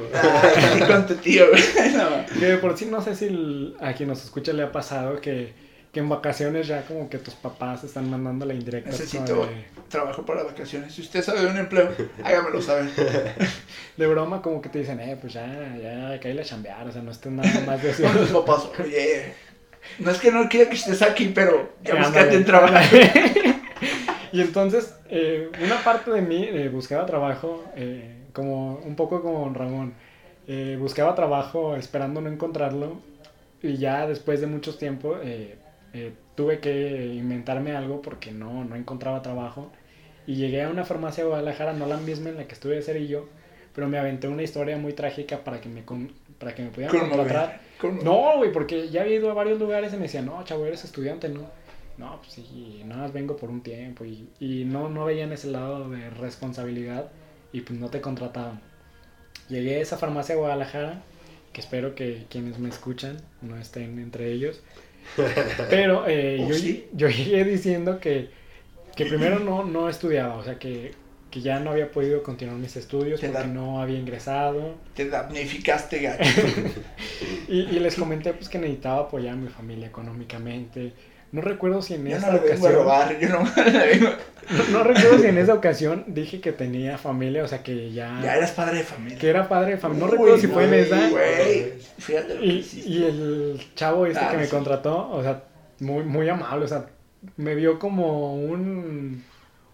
Con 0.85 1.07
tu 1.07 1.15
tío, 1.15 1.45
güey. 1.49 1.63
No. 1.93 2.25
que 2.39 2.45
de 2.45 2.57
por 2.57 2.77
sí 2.77 2.85
no 2.85 3.01
sé 3.01 3.15
si 3.15 3.25
el- 3.25 3.75
a 3.79 3.93
quien 3.93 4.09
nos 4.09 4.21
escucha 4.23 4.51
le 4.53 4.63
ha 4.63 4.71
pasado 4.73 5.21
que, 5.21 5.53
que 5.97 6.01
en 6.01 6.09
vacaciones 6.09 6.67
ya 6.67 6.83
como 6.83 7.09
que 7.09 7.17
tus 7.17 7.33
papás 7.33 7.83
están 7.83 8.07
mandando 8.07 8.45
la 8.45 8.53
indirecta. 8.53 8.91
Necesito 8.91 9.47
De, 9.47 9.65
trabajo 9.89 10.23
para 10.23 10.43
vacaciones. 10.43 10.93
Si 10.93 11.01
usted 11.01 11.23
sabe 11.23 11.41
de 11.41 11.47
un 11.47 11.57
empleo, 11.57 11.89
hágamelo 12.23 12.61
saber. 12.61 12.91
de 13.97 14.05
broma 14.05 14.43
como 14.43 14.61
que 14.61 14.69
te 14.69 14.77
dicen, 14.77 14.99
eh, 14.99 15.17
pues 15.19 15.33
ya, 15.33 15.75
ya, 15.81 16.19
caíle 16.19 16.41
a 16.41 16.45
chambear. 16.45 16.87
O 16.87 16.91
sea, 16.91 17.01
no 17.01 17.09
estés 17.09 17.31
nada 17.31 17.49
más 17.65 17.81
de 17.81 17.93
Con 18.03 18.13
los 18.15 18.29
papás, 18.29 18.69
oye, 18.79 19.33
no 19.97 20.11
es 20.11 20.19
que 20.19 20.31
no 20.31 20.47
quiera 20.47 20.69
que 20.69 20.75
estés 20.75 21.01
aquí, 21.01 21.31
pero 21.33 21.71
ya 21.83 21.95
búscate 21.95 22.35
en 22.35 22.45
trabajo. 22.45 22.95
y 24.31 24.41
entonces, 24.41 24.93
eh, 25.09 25.49
una 25.63 25.83
parte 25.83 26.11
de 26.11 26.21
mí 26.21 26.47
eh, 26.47 26.69
buscaba 26.69 27.07
trabajo, 27.07 27.65
eh, 27.75 28.21
como 28.33 28.75
un 28.75 28.95
poco 28.95 29.23
como 29.23 29.51
Ramón. 29.51 29.95
Eh, 30.47 30.77
buscaba 30.79 31.15
trabajo 31.15 31.75
esperando 31.75 32.21
no 32.21 32.29
encontrarlo. 32.29 33.01
Y 33.63 33.77
ya 33.77 34.05
después 34.05 34.41
de 34.41 34.45
muchos 34.45 34.77
tiempos 34.77 35.17
eh, 35.23 35.57
eh, 35.93 36.13
tuve 36.35 36.59
que 36.59 37.05
inventarme 37.15 37.75
algo 37.75 38.01
porque 38.01 38.31
no, 38.31 38.63
no 38.65 38.75
encontraba 38.75 39.21
trabajo. 39.21 39.71
Y 40.25 40.35
llegué 40.35 40.63
a 40.63 40.69
una 40.69 40.83
farmacia 40.85 41.23
de 41.23 41.29
Guadalajara, 41.29 41.73
no 41.73 41.85
la 41.87 41.97
misma 41.97 42.29
en 42.29 42.37
la 42.37 42.47
que 42.47 42.53
estuve 42.53 42.75
de 42.75 42.81
cerillo, 42.81 43.29
pero 43.73 43.87
me 43.87 43.97
aventé 43.97 44.27
una 44.27 44.43
historia 44.43 44.77
muy 44.77 44.93
trágica 44.93 45.43
para 45.43 45.61
que 45.61 45.69
me, 45.69 45.85
con- 45.85 46.11
para 46.39 46.53
que 46.53 46.63
me 46.63 46.69
pudieran 46.69 46.97
contratar. 46.99 47.61
Conmover, 47.79 48.03
conmover. 48.03 48.03
No, 48.33 48.37
güey, 48.37 48.51
porque 48.51 48.89
ya 48.89 49.01
había 49.03 49.15
ido 49.15 49.31
a 49.31 49.33
varios 49.33 49.57
lugares 49.59 49.93
y 49.93 49.95
me 49.95 50.03
decían, 50.03 50.25
no, 50.25 50.43
chavo, 50.43 50.65
eres 50.65 50.83
estudiante, 50.83 51.29
¿no? 51.29 51.41
No, 51.97 52.17
pues 52.17 52.33
sí, 52.33 52.81
nada 52.85 53.03
más 53.03 53.13
vengo 53.13 53.37
por 53.37 53.49
un 53.49 53.61
tiempo 53.61 54.03
y, 54.05 54.29
y 54.39 54.65
no, 54.65 54.89
no 54.89 55.05
veían 55.05 55.31
ese 55.31 55.47
lado 55.49 55.89
de 55.89 56.09
responsabilidad 56.11 57.09
y 57.53 57.61
pues 57.61 57.79
no 57.79 57.89
te 57.89 58.01
contrataban. 58.01 58.59
Llegué 59.49 59.77
a 59.77 59.79
esa 59.79 59.97
farmacia 59.97 60.35
de 60.35 60.41
Guadalajara, 60.41 61.01
que 61.53 61.61
espero 61.61 61.95
que 61.95 62.25
quienes 62.29 62.59
me 62.59 62.69
escuchan 62.69 63.17
no 63.41 63.57
estén 63.57 63.97
entre 63.99 64.31
ellos, 64.31 64.61
pero 65.69 66.07
eh, 66.07 66.37
¿O 66.43 66.49
yo, 66.49 66.55
sí? 66.55 66.85
yo 66.93 67.09
llegué 67.09 67.43
diciendo 67.43 67.99
que, 67.99 68.29
que 68.95 69.05
primero 69.05 69.39
no, 69.39 69.63
no 69.63 69.89
estudiaba, 69.89 70.35
o 70.35 70.43
sea, 70.43 70.59
que, 70.59 70.91
que 71.31 71.41
ya 71.41 71.59
no 71.59 71.71
había 71.71 71.91
podido 71.91 72.23
continuar 72.23 72.57
mis 72.57 72.75
estudios 72.75 73.21
da- 73.21 73.27
porque 73.31 73.47
no 73.47 73.81
había 73.81 73.99
ingresado. 73.99 74.75
Te 74.95 75.09
damnificaste, 75.09 75.99
gacho. 75.99 76.23
Y, 77.49 77.61
y 77.61 77.79
les 77.79 77.95
comenté 77.95 78.33
pues 78.33 78.49
que 78.49 78.57
necesitaba 78.59 79.01
apoyar 79.03 79.33
a 79.33 79.37
mi 79.37 79.47
familia 79.47 79.87
económicamente. 79.87 80.93
No 81.31 81.41
recuerdo 81.41 81.81
si 81.81 81.95
en 81.95 82.07
Yo 82.07 82.17
esa 82.17 82.31
no 82.31 82.37
ocasión. 82.37 82.73
robar, 82.73 83.19
yo 83.19 83.29
no. 83.29 83.39
No, 84.49 84.63
no 84.71 84.83
recuerdo 84.83 85.19
si 85.19 85.25
en 85.27 85.37
esa 85.37 85.53
ocasión 85.53 86.05
dije 86.07 86.39
que 86.39 86.53
tenía 86.53 86.97
familia, 86.97 87.43
o 87.43 87.47
sea 87.49 87.63
que 87.63 87.91
ya. 87.91 88.19
Ya 88.23 88.35
eras 88.37 88.51
padre 88.51 88.77
de 88.77 88.83
familia. 88.85 89.17
que 89.17 89.29
era 89.29 89.49
padre 89.49 89.71
de 89.71 89.77
familia. 89.77 90.05
No 90.05 90.11
Uy, 90.11 90.11
recuerdo 90.13 90.37
si 90.37 90.47
fue 90.47 90.63
en 90.65 90.73
esa. 90.73 91.09
Güey, 91.09 91.73
fíjate 91.97 92.33
lo 92.35 92.39
que 92.39 92.45
Y, 92.45 92.81
y 92.85 93.03
el 93.03 93.61
chavo 93.75 94.05
este 94.05 94.23
Ah, 94.23 94.31
que 94.31 94.37
me 94.37 94.45
sí. 94.45 94.51
contrató, 94.51 95.09
o 95.11 95.21
sea, 95.21 95.43
muy, 95.79 96.03
muy 96.05 96.29
amable, 96.29 96.63
o 96.63 96.67
sea, 96.67 96.85
me 97.35 97.55
vio 97.55 97.77
como 97.77 98.35
un, 98.35 99.23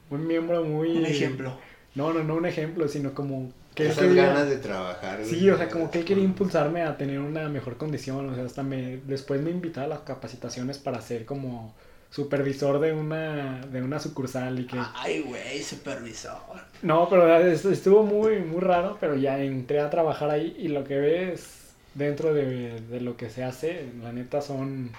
un 0.09 0.27
miembro 0.27 0.63
muy... 0.63 0.97
Un 0.97 1.05
ejemplo. 1.05 1.53
No, 1.93 2.11
no, 2.11 2.23
no 2.23 2.35
un 2.35 2.47
ejemplo, 2.47 2.88
sino 2.88 3.13
como 3.13 3.51
que 3.76 3.88
Esas 3.88 4.00
quería- 4.06 4.28
ganas 4.28 4.50
de 4.50 4.58
trabajar. 4.58 5.20
Sí, 5.26 5.50
o 5.50 5.58
sea, 5.58 5.70
como 5.70 5.90
que 5.90 6.00
él 6.00 6.06
quería 6.06 6.24
impulsarme 6.24 6.84
a 6.84 6.95
tener 6.98 7.20
una 7.20 7.50
mejor 7.50 7.78
condición, 7.78 8.30
o 8.30 8.36
sea, 8.36 8.45
hasta 8.45 8.64
me, 8.64 8.98
después 9.06 9.41
me 9.41 9.52
invitaba 9.52 9.86
a 9.86 9.90
las 9.90 10.00
capacitaciones 10.00 10.78
para 10.78 11.02
ser 11.02 11.26
como 11.26 11.74
supervisor 12.10 12.80
de 12.80 12.94
una, 12.94 13.62
de 13.66 13.82
una 13.82 14.00
sucursal 14.00 14.60
y 14.60 14.68
que... 14.68 14.78
Ay, 14.95 15.22
güey, 15.22 15.64
supervisor. 15.64 16.38
No, 16.84 17.10
pero 17.10 17.36
estuvo 17.38 18.04
muy, 18.04 18.38
muy 18.40 18.62
raro, 18.62 18.98
pero 19.00 19.16
ya 19.16 19.40
entré 19.40 19.80
a 19.80 19.90
trabajar 19.90 20.30
ahí 20.30 20.56
y 20.60 20.68
lo 20.68 20.84
que 20.84 20.98
ves 21.00 21.72
dentro 21.95 22.34
de, 22.34 22.80
de 22.82 23.02
lo 23.02 23.18
que 23.18 23.30
se 23.32 23.44
hace, 23.44 23.88
la 24.04 24.12
neta 24.14 24.41
son, 24.41 24.91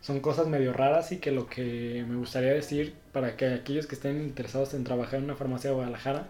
son 0.00 0.20
cosas 0.20 0.46
medio 0.46 0.72
raras 0.72 1.12
y 1.12 1.18
que 1.18 1.32
lo 1.32 1.46
que 1.46 2.04
me 2.08 2.16
gustaría 2.16 2.52
decir 2.54 2.94
para 3.12 3.36
que 3.36 3.46
aquellos 3.52 3.86
que 3.86 3.94
estén 3.94 4.22
interesados 4.22 4.72
en 4.72 4.84
trabajar 4.84 5.16
en 5.18 5.24
una 5.24 5.36
farmacia 5.36 5.68
de 5.70 5.76
Guadalajara 5.76 6.28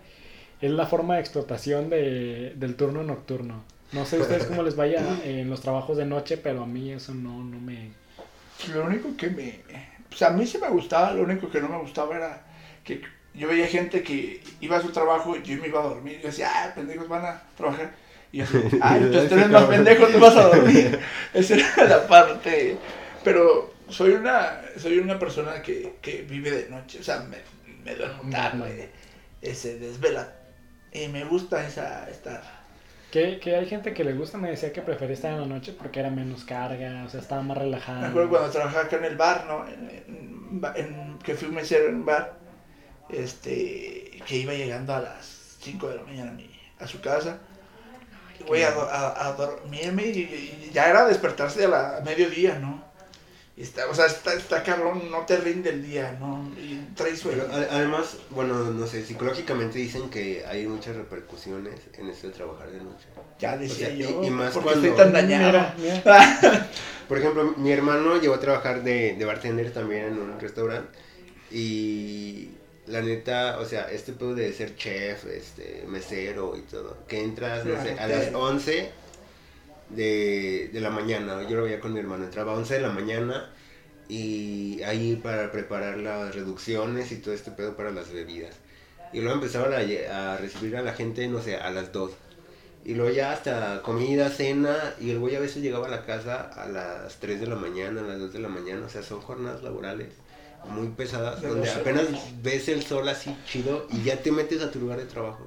es 0.64 0.70
la 0.70 0.86
forma 0.86 1.14
de 1.14 1.20
explotación 1.20 1.90
de, 1.90 2.54
del 2.56 2.74
turno 2.74 3.02
nocturno. 3.02 3.64
No 3.92 4.06
sé 4.06 4.18
ustedes 4.18 4.46
cómo 4.46 4.62
les 4.62 4.76
vaya 4.76 5.02
en 5.24 5.48
los 5.50 5.60
trabajos 5.60 5.96
de 5.96 6.06
noche, 6.06 6.36
pero 6.36 6.62
a 6.62 6.66
mí 6.66 6.90
eso 6.90 7.14
no, 7.14 7.44
no 7.44 7.60
me... 7.60 7.90
Lo 8.72 8.84
único 8.84 9.16
que 9.16 9.28
me. 9.28 9.60
Pues 10.08 10.22
a 10.22 10.30
mí 10.30 10.46
sí 10.46 10.58
me 10.58 10.68
gustaba, 10.68 11.12
lo 11.12 11.22
único 11.22 11.50
que 11.50 11.60
no 11.60 11.68
me 11.68 11.78
gustaba 11.78 12.16
era 12.16 12.46
que 12.82 13.02
yo 13.34 13.48
veía 13.48 13.66
gente 13.66 14.02
que 14.02 14.40
iba 14.60 14.76
a 14.78 14.82
su 14.82 14.90
trabajo 14.90 15.36
y 15.36 15.42
yo 15.42 15.60
me 15.60 15.68
iba 15.68 15.80
a 15.80 15.88
dormir. 15.88 16.16
Y 16.18 16.22
yo 16.22 16.28
decía, 16.28 16.50
ah, 16.50 16.72
pendejos 16.74 17.08
van 17.08 17.24
a 17.24 17.42
trabajar. 17.56 17.94
Y 18.32 18.38
yo 18.38 18.46
ay, 18.80 19.02
entonces 19.02 19.28
tú 19.28 19.34
eres 19.34 19.50
más 19.50 19.64
pendejo, 19.64 20.06
te 20.06 20.18
vas 20.18 20.36
a 20.36 20.48
dormir. 20.48 20.98
Esa 21.34 21.54
era 21.54 21.84
la 21.84 22.06
parte. 22.06 22.76
Pero 23.22 23.74
soy 23.88 24.12
una, 24.12 24.62
soy 24.78 24.98
una 24.98 25.18
persona 25.18 25.62
que, 25.62 25.96
que 26.00 26.22
vive 26.22 26.50
de 26.50 26.70
noche, 26.70 27.00
o 27.00 27.02
sea, 27.02 27.20
me, 27.20 27.38
me 27.84 27.94
duermo 27.94 28.30
tarde, 28.30 28.88
se 29.52 29.78
desvela. 29.78 30.32
Y 30.94 31.08
me 31.08 31.24
gusta 31.24 31.66
esa, 31.66 32.08
estar 32.08 32.42
que, 33.10 33.38
que 33.38 33.54
hay 33.56 33.66
gente 33.66 33.92
que 33.94 34.04
le 34.04 34.12
gusta, 34.14 34.38
me 34.38 34.50
decía 34.50 34.72
que 34.72 34.82
prefería 34.82 35.14
estar 35.14 35.32
en 35.32 35.40
la 35.40 35.46
noche 35.46 35.72
porque 35.76 36.00
era 36.00 36.10
menos 36.10 36.44
carga, 36.44 37.04
o 37.04 37.08
sea, 37.08 37.20
estaba 37.20 37.42
más 37.42 37.58
relajada. 37.58 38.00
Me 38.00 38.06
acuerdo 38.08 38.28
cuando 38.30 38.50
trabajaba 38.50 38.84
acá 38.84 38.96
en 38.96 39.04
el 39.04 39.16
bar, 39.16 39.44
¿no? 39.46 39.68
En, 39.68 39.90
en- 39.90 40.62
en- 40.76 41.18
que 41.18 41.34
fui 41.34 41.48
mesero 41.48 41.88
en 41.88 41.96
un 41.96 42.04
bar, 42.04 42.34
este, 43.08 44.20
que 44.26 44.36
iba 44.38 44.52
llegando 44.54 44.94
a 44.94 45.00
las 45.00 45.56
5 45.60 45.88
de 45.88 45.96
la 45.96 46.02
mañana 46.04 46.30
a, 46.30 46.34
mi- 46.34 46.50
a 46.80 46.86
su 46.86 47.00
casa. 47.00 47.38
Güey, 48.46 48.62
a, 48.64 48.68
a, 48.70 49.28
a 49.28 49.32
dormirme 49.34 50.06
y, 50.06 50.18
y 50.18 50.70
ya 50.72 50.88
era 50.90 51.06
despertarse 51.06 51.64
a 51.64 51.68
la 51.68 52.02
mediodía, 52.04 52.58
¿no? 52.58 52.82
Y 53.56 53.62
está, 53.62 53.88
o 53.88 53.94
sea, 53.94 54.06
está, 54.06 54.34
está 54.34 54.64
cabrón, 54.64 55.10
no 55.12 55.20
te 55.26 55.36
rinde 55.36 55.70
el 55.70 55.86
día, 55.86 56.16
¿no? 56.18 56.50
Y 56.58 56.88
traes 56.96 57.20
sueño. 57.20 57.44
Pero 57.48 57.66
además, 57.70 58.16
bueno, 58.30 58.54
no 58.64 58.86
sé, 58.88 59.04
psicológicamente 59.06 59.78
dicen 59.78 60.10
que 60.10 60.44
hay 60.44 60.66
muchas 60.66 60.96
repercusiones 60.96 61.74
en 61.96 62.08
esto 62.10 62.26
de 62.26 62.32
trabajar 62.32 62.68
de 62.72 62.78
noche. 62.78 63.06
Ya 63.38 63.56
decía 63.56 63.86
o 63.86 63.90
sea, 63.90 63.96
yo, 63.96 64.22
y- 64.24 64.26
y 64.26 64.30
más 64.30 64.52
porque 64.54 64.70
cuando- 64.70 64.88
estoy 64.88 65.04
tan 65.04 65.12
dañado. 65.12 65.46
Mira, 65.46 65.74
mira. 65.78 66.68
Por 67.08 67.18
ejemplo, 67.18 67.54
mi 67.56 67.70
hermano 67.70 68.20
llegó 68.20 68.34
a 68.34 68.40
trabajar 68.40 68.82
de, 68.82 69.14
de 69.14 69.24
bartender 69.24 69.72
también 69.72 70.06
en 70.06 70.18
un 70.18 70.40
restaurante 70.40 70.88
y 71.52 72.48
la 72.86 73.02
neta, 73.02 73.58
o 73.60 73.64
sea, 73.64 73.88
este 73.90 74.12
pedo 74.12 74.34
de 74.34 74.52
ser 74.52 74.74
chef, 74.76 75.26
este, 75.26 75.84
mesero 75.86 76.56
y 76.56 76.62
todo, 76.62 76.96
que 77.06 77.22
entras, 77.22 77.64
no 77.64 77.80
sé, 77.82 77.92
a 77.92 78.08
las 78.08 78.32
Bartender. 78.32 78.34
11 78.36 78.90
de, 79.94 80.70
de 80.72 80.80
la 80.80 80.90
mañana, 80.90 81.48
yo 81.48 81.56
lo 81.56 81.64
veía 81.64 81.80
con 81.80 81.92
mi 81.92 82.00
hermano, 82.00 82.24
entraba 82.24 82.52
a 82.52 82.56
11 82.56 82.74
de 82.74 82.80
la 82.80 82.90
mañana 82.90 83.50
y 84.08 84.82
ahí 84.82 85.16
para 85.16 85.50
preparar 85.50 85.98
las 85.98 86.34
reducciones 86.34 87.10
y 87.12 87.16
todo 87.16 87.34
este 87.34 87.50
pedo 87.50 87.76
para 87.76 87.90
las 87.90 88.12
bebidas. 88.12 88.54
Y 89.12 89.20
luego 89.20 89.34
empezaban 89.34 89.72
a, 89.72 90.32
a 90.34 90.36
recibir 90.38 90.76
a 90.76 90.82
la 90.82 90.92
gente, 90.92 91.26
no 91.28 91.40
sé, 91.40 91.56
a 91.56 91.70
las 91.70 91.92
2. 91.92 92.10
Y 92.84 92.94
luego 92.94 93.14
ya 93.14 93.32
hasta 93.32 93.80
comida, 93.82 94.28
cena, 94.28 94.76
y 95.00 95.10
el 95.10 95.18
güey 95.18 95.36
a 95.36 95.40
veces 95.40 95.62
llegaba 95.62 95.86
a 95.86 95.90
la 95.90 96.04
casa 96.04 96.42
a 96.42 96.68
las 96.68 97.18
3 97.20 97.40
de 97.40 97.46
la 97.46 97.54
mañana, 97.56 98.00
a 98.02 98.04
las 98.04 98.18
2 98.18 98.32
de 98.32 98.38
la 98.40 98.48
mañana, 98.48 98.84
o 98.86 98.88
sea, 98.88 99.02
son 99.02 99.20
jornadas 99.20 99.62
laborales 99.62 100.08
muy 100.68 100.88
pesadas, 100.88 101.40
De 101.40 101.48
donde 101.48 101.66
12 101.66 101.80
apenas 101.80 102.08
horas. 102.08 102.42
ves 102.42 102.68
el 102.68 102.82
sol 102.82 103.08
así 103.08 103.36
chido 103.46 103.86
y 103.90 104.02
ya 104.02 104.22
te 104.22 104.32
metes 104.32 104.62
a 104.62 104.70
tu 104.70 104.80
lugar 104.80 104.98
de 104.98 105.06
trabajo. 105.06 105.46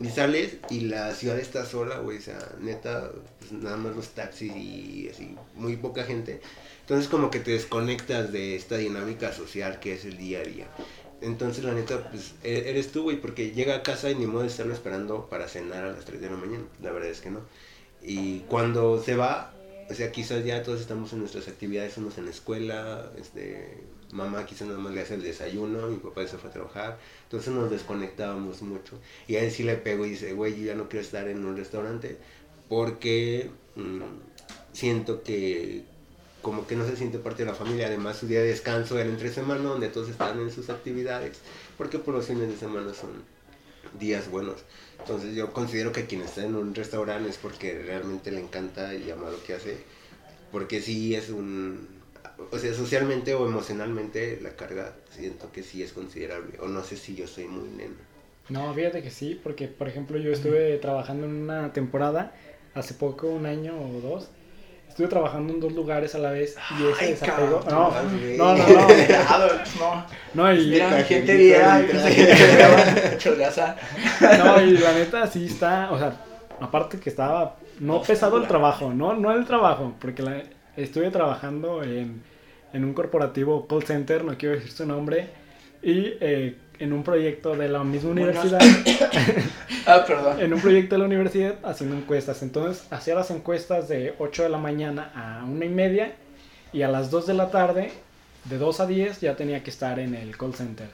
Y 0.00 0.08
sales 0.08 0.56
y 0.70 0.80
la 0.82 1.14
ciudad 1.14 1.38
está 1.38 1.66
sola, 1.66 1.98
güey, 1.98 2.18
o 2.18 2.22
sea, 2.22 2.38
neta, 2.58 3.10
nada 3.52 3.76
más 3.76 3.94
los 3.96 4.08
taxis 4.10 4.54
y 4.54 5.08
así, 5.10 5.36
muy 5.54 5.76
poca 5.76 6.04
gente. 6.04 6.40
Entonces 6.82 7.08
como 7.08 7.30
que 7.30 7.40
te 7.40 7.52
desconectas 7.52 8.32
de 8.32 8.56
esta 8.56 8.76
dinámica 8.76 9.32
social 9.32 9.80
que 9.80 9.94
es 9.94 10.04
el 10.04 10.16
día 10.16 10.40
a 10.40 10.44
día. 10.44 10.66
Entonces 11.20 11.64
la 11.64 11.72
neta, 11.72 12.08
pues 12.10 12.34
e- 12.42 12.70
eres 12.70 12.92
tú, 12.92 13.02
güey, 13.04 13.20
porque 13.20 13.50
llega 13.52 13.76
a 13.76 13.82
casa 13.82 14.10
y 14.10 14.14
ni 14.14 14.26
modo 14.26 14.42
de 14.42 14.48
estarlo 14.48 14.72
esperando 14.72 15.28
para 15.28 15.48
cenar 15.48 15.84
a 15.84 15.92
las 15.92 16.04
3 16.04 16.20
de 16.20 16.30
la 16.30 16.36
mañana. 16.36 16.64
La 16.82 16.90
verdad 16.92 17.10
es 17.10 17.20
que 17.20 17.30
no. 17.30 17.40
Y 18.02 18.40
cuando 18.48 19.02
se 19.02 19.16
va, 19.16 19.52
o 19.90 19.94
sea, 19.94 20.10
quizás 20.12 20.44
ya 20.44 20.62
todos 20.62 20.80
estamos 20.80 21.12
en 21.12 21.18
nuestras 21.20 21.48
actividades, 21.48 21.98
unos 21.98 22.16
en 22.18 22.24
la 22.24 22.30
escuela, 22.30 23.10
este, 23.18 23.84
mamá 24.12 24.46
quizás 24.46 24.68
nada 24.68 24.80
más 24.80 24.94
le 24.94 25.02
hace 25.02 25.14
el 25.14 25.22
desayuno, 25.22 25.88
mi 25.88 25.96
papá 25.98 26.26
se 26.26 26.38
fue 26.38 26.48
a 26.50 26.52
trabajar, 26.52 26.98
entonces 27.24 27.52
nos 27.52 27.70
desconectábamos 27.70 28.62
mucho. 28.62 28.98
Y 29.28 29.36
a 29.36 29.42
él 29.42 29.50
sí 29.50 29.62
le 29.62 29.76
pego 29.76 30.06
y 30.06 30.10
dice, 30.10 30.32
güey, 30.32 30.58
yo 30.58 30.64
ya 30.66 30.74
no 30.74 30.88
quiero 30.88 31.04
estar 31.04 31.28
en 31.28 31.44
un 31.44 31.56
restaurante 31.56 32.16
porque 32.70 33.50
mm, 33.74 34.00
siento 34.72 35.24
que 35.24 35.82
como 36.40 36.66
que 36.66 36.76
no 36.76 36.86
se 36.86 36.96
siente 36.96 37.18
parte 37.18 37.44
de 37.44 37.50
la 37.50 37.56
familia. 37.56 37.88
Además, 37.88 38.16
su 38.16 38.26
día 38.26 38.40
de 38.40 38.46
descanso 38.46 38.98
era 38.98 39.10
entre 39.10 39.28
semana, 39.28 39.60
donde 39.60 39.88
todos 39.88 40.08
están 40.08 40.40
en 40.40 40.50
sus 40.50 40.70
actividades, 40.70 41.38
porque 41.76 41.98
por 41.98 42.14
los 42.14 42.26
fines 42.26 42.48
de 42.48 42.56
semana 42.56 42.94
son 42.94 43.10
días 43.98 44.30
buenos. 44.30 44.62
Entonces, 45.00 45.34
yo 45.34 45.52
considero 45.52 45.92
que 45.92 46.06
quien 46.06 46.22
está 46.22 46.44
en 46.44 46.54
un 46.54 46.74
restaurante 46.74 47.28
es 47.28 47.36
porque 47.38 47.82
realmente 47.82 48.30
le 48.30 48.40
encanta 48.40 48.94
y 48.94 49.10
ama 49.10 49.30
lo 49.30 49.42
que 49.42 49.54
hace, 49.54 49.78
porque 50.52 50.80
sí 50.80 51.14
es 51.14 51.28
un. 51.28 51.88
O 52.52 52.58
sea, 52.58 52.72
socialmente 52.72 53.34
o 53.34 53.46
emocionalmente 53.46 54.38
la 54.40 54.50
carga 54.50 54.94
siento 55.10 55.50
que 55.52 55.64
sí 55.64 55.82
es 55.82 55.92
considerable. 55.92 56.56
O 56.60 56.68
no 56.68 56.82
sé 56.84 56.96
si 56.96 57.16
yo 57.16 57.26
soy 57.26 57.48
muy 57.48 57.68
nena. 57.68 57.96
No, 58.50 58.74
fíjate 58.74 59.02
que 59.02 59.10
sí, 59.10 59.38
porque 59.40 59.68
por 59.68 59.88
ejemplo 59.88 60.18
yo 60.18 60.32
estuve 60.32 60.76
trabajando 60.78 61.26
en 61.26 61.34
una 61.34 61.72
temporada, 61.72 62.34
hace 62.74 62.94
poco, 62.94 63.28
un 63.28 63.46
año 63.46 63.74
o 63.78 64.00
dos, 64.00 64.28
estuve 64.88 65.08
trabajando 65.08 65.52
en 65.52 65.60
dos 65.60 65.72
lugares 65.72 66.14
a 66.14 66.18
la 66.18 66.30
vez 66.30 66.56
y 66.78 66.86
ese 66.86 67.04
Ay, 67.04 67.10
desapego... 67.12 67.60
cabrón, 67.60 68.36
No, 68.36 68.54
no, 68.54 68.66
no, 68.68 68.74
no, 68.74 68.88
no. 69.78 70.06
no, 70.34 70.54
y, 70.54 70.66
Mira, 70.68 70.90
Cajerito 70.90 71.26
gente 71.26 71.36
viera, 71.36 71.78
no, 74.38 74.60
y 74.62 74.76
la 74.78 74.92
neta 74.92 75.26
sí 75.26 75.46
está, 75.46 75.90
o 75.90 75.98
sea, 75.98 76.12
aparte 76.60 76.98
que 76.98 77.10
estaba, 77.10 77.56
no 77.78 78.02
pesado 78.02 78.38
el 78.38 78.46
trabajo, 78.46 78.92
no, 78.92 79.14
no 79.14 79.32
el 79.32 79.44
trabajo, 79.46 79.94
porque 80.00 80.22
la- 80.22 80.42
estuve 80.76 81.10
trabajando 81.10 81.82
en, 81.82 82.22
en 82.72 82.84
un 82.84 82.94
corporativo 82.94 83.66
call 83.66 83.84
center, 83.84 84.24
no 84.24 84.36
quiero 84.36 84.54
decir 84.56 84.72
su 84.72 84.86
nombre, 84.86 85.28
y 85.82 86.12
eh, 86.20 86.56
en 86.80 86.92
un 86.92 87.04
proyecto 87.04 87.54
de 87.54 87.68
la 87.68 87.84
misma 87.84 88.10
universidad. 88.10 88.60
Ah, 89.86 90.04
perdón. 90.06 90.40
en 90.40 90.52
un 90.52 90.60
proyecto 90.60 90.94
de 90.94 90.98
la 91.00 91.06
universidad 91.06 91.54
haciendo 91.64 91.96
encuestas. 91.96 92.42
Entonces 92.42 92.86
hacía 92.90 93.14
las 93.14 93.30
encuestas 93.30 93.88
de 93.88 94.14
8 94.18 94.44
de 94.44 94.48
la 94.48 94.58
mañana 94.58 95.10
a 95.14 95.44
1 95.44 95.64
y 95.64 95.68
media 95.68 96.12
y 96.72 96.82
a 96.82 96.88
las 96.88 97.10
2 97.10 97.26
de 97.26 97.34
la 97.34 97.50
tarde, 97.50 97.90
de 98.44 98.58
2 98.58 98.80
a 98.80 98.86
10, 98.86 99.20
ya 99.20 99.36
tenía 99.36 99.62
que 99.62 99.70
estar 99.70 99.98
en 99.98 100.14
el 100.14 100.36
call 100.36 100.54
center. 100.54 100.88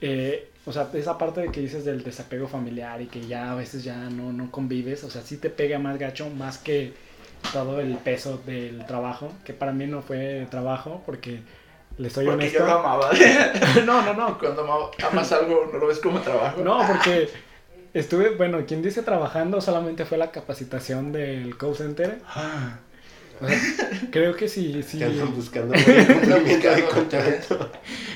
Eh, 0.00 0.50
o 0.64 0.72
sea, 0.72 0.88
esa 0.92 1.18
parte 1.18 1.40
de 1.40 1.50
que 1.50 1.60
dices 1.60 1.84
del 1.84 2.04
desapego 2.04 2.46
familiar 2.46 3.00
y 3.00 3.06
que 3.06 3.26
ya 3.26 3.50
a 3.52 3.54
veces 3.54 3.82
ya 3.82 3.96
no, 4.10 4.32
no 4.32 4.50
convives, 4.50 5.02
o 5.02 5.10
sea, 5.10 5.22
sí 5.22 5.38
te 5.38 5.50
pega 5.50 5.78
más 5.78 5.98
gacho, 5.98 6.28
más 6.30 6.58
que 6.58 6.92
todo 7.52 7.80
el 7.80 7.96
peso 7.96 8.38
del 8.46 8.84
trabajo, 8.86 9.32
que 9.44 9.54
para 9.54 9.72
mí 9.72 9.86
no 9.86 10.02
fue 10.02 10.46
trabajo, 10.50 11.02
porque 11.06 11.40
le 11.98 12.10
soy 12.10 12.24
Porque 12.26 12.44
honesto. 12.46 12.58
yo 12.60 12.66
lo 12.66 12.72
amaba. 12.78 13.10
no, 13.86 14.02
no, 14.02 14.14
no, 14.14 14.38
Cuando 14.38 14.62
ama- 14.62 14.90
amas 15.10 15.32
algo, 15.32 15.68
no 15.72 15.78
lo 15.78 15.86
ves 15.88 15.98
como 15.98 16.20
trabajo. 16.20 16.62
no, 16.62 16.86
porque 16.86 17.28
estuve, 17.94 18.30
bueno, 18.30 18.64
quien 18.66 18.82
dice 18.82 19.02
trabajando 19.02 19.60
solamente 19.60 20.04
fue 20.04 20.16
la 20.18 20.30
capacitación 20.30 21.12
del 21.12 21.56
call 21.58 21.74
center. 21.76 22.18
Ah, 22.28 22.78
O 23.42 23.46
sea, 23.48 23.58
creo 24.10 24.34
que 24.36 24.48
si, 24.48 24.82
si, 24.82 25.02
buscando 25.34 25.74
contrato. 26.92 27.70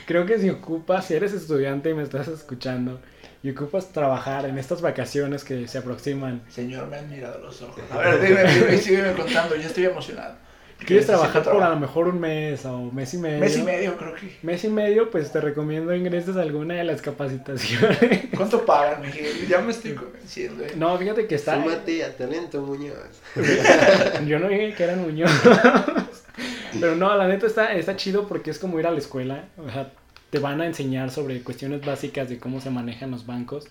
creo 0.07 0.27
que 0.27 0.39
si 0.39 0.51
ocupas, 0.51 1.07
si 1.07 1.15
eres 1.15 1.33
estudiante 1.33 1.91
y 1.91 1.95
me 1.95 2.03
estás 2.03 2.29
escuchando, 2.29 3.01
y 3.43 3.51
ocupas 3.51 3.93
trabajar 3.93 4.47
en 4.47 4.59
estas 4.59 4.81
vacaciones 4.83 5.43
que 5.45 5.67
se 5.67 5.79
aproximan, 5.79 6.43
Señor, 6.49 6.87
me 6.89 6.97
han 6.99 7.11
mirado 7.11 7.39
los 7.41 7.61
ojos. 7.63 7.83
A 7.91 7.99
ver, 7.99 8.21
dime, 8.21 8.45
dime, 8.45 8.79
sígueme 8.79 9.13
contando, 9.15 9.57
ya 9.57 9.67
estoy 9.67 9.87
emocionado. 9.87 10.35
Quieres 10.85 11.07
trabajar 11.07 11.43
por 11.43 11.63
a 11.63 11.71
lo 11.71 11.77
mejor 11.77 12.09
un 12.09 12.21
mes 12.21 12.65
o 12.65 12.91
mes 12.93 13.15
y 13.15 13.19
medio. 13.19 13.41
Mes 13.41 13.57
y 13.57 13.63
medio, 13.63 13.97
creo 13.97 14.15
que. 14.15 14.37
Mes 14.43 14.65
y 14.65 14.69
medio, 14.69 15.11
pues 15.11 15.33
te 15.33 15.41
recomiendo 15.41 15.95
ingreses 15.95 16.37
a 16.37 16.43
alguna 16.43 16.75
de 16.75 16.85
las 16.85 17.03
capacitaciones. 17.03 17.99
¿Cuánto 18.37 18.65
pagan, 18.65 19.03
Miguel? 19.03 19.47
Ya 19.49 19.61
me 19.61 19.73
estoy 19.73 19.95
convenciendo. 19.95 20.65
¿eh? 20.65 20.73
No, 20.77 20.97
fíjate 20.99 21.27
que 21.27 21.35
está. 21.35 21.63
Súmate 21.63 22.05
a 22.05 22.17
Talento 22.17 22.63
Muñoz. 22.63 23.21
Yo 24.27 24.39
no 24.39 24.49
dije 24.49 24.75
que 24.75 24.85
eran 24.85 25.03
Muñoz. 25.03 25.31
Pero 26.81 26.97
no, 26.97 27.15
la 27.17 27.29
neta 27.29 27.47
está, 27.47 27.75
está 27.75 27.97
chido 27.97 28.27
porque 28.27 28.51
es 28.51 28.59
como 28.59 28.81
ir 28.81 28.87
a 28.87 28.91
la 28.91 28.99
escuela. 28.99 29.45
O 29.59 29.71
sea, 29.71 29.93
te 30.31 30.39
van 30.39 30.61
a 30.61 30.67
enseñar 30.67 31.11
sobre 31.11 31.43
cuestiones 31.43 31.85
básicas 31.85 32.29
de 32.29 32.39
cómo 32.39 32.61
se 32.61 32.71
manejan 32.71 33.11
los 33.11 33.27
bancos. 33.27 33.69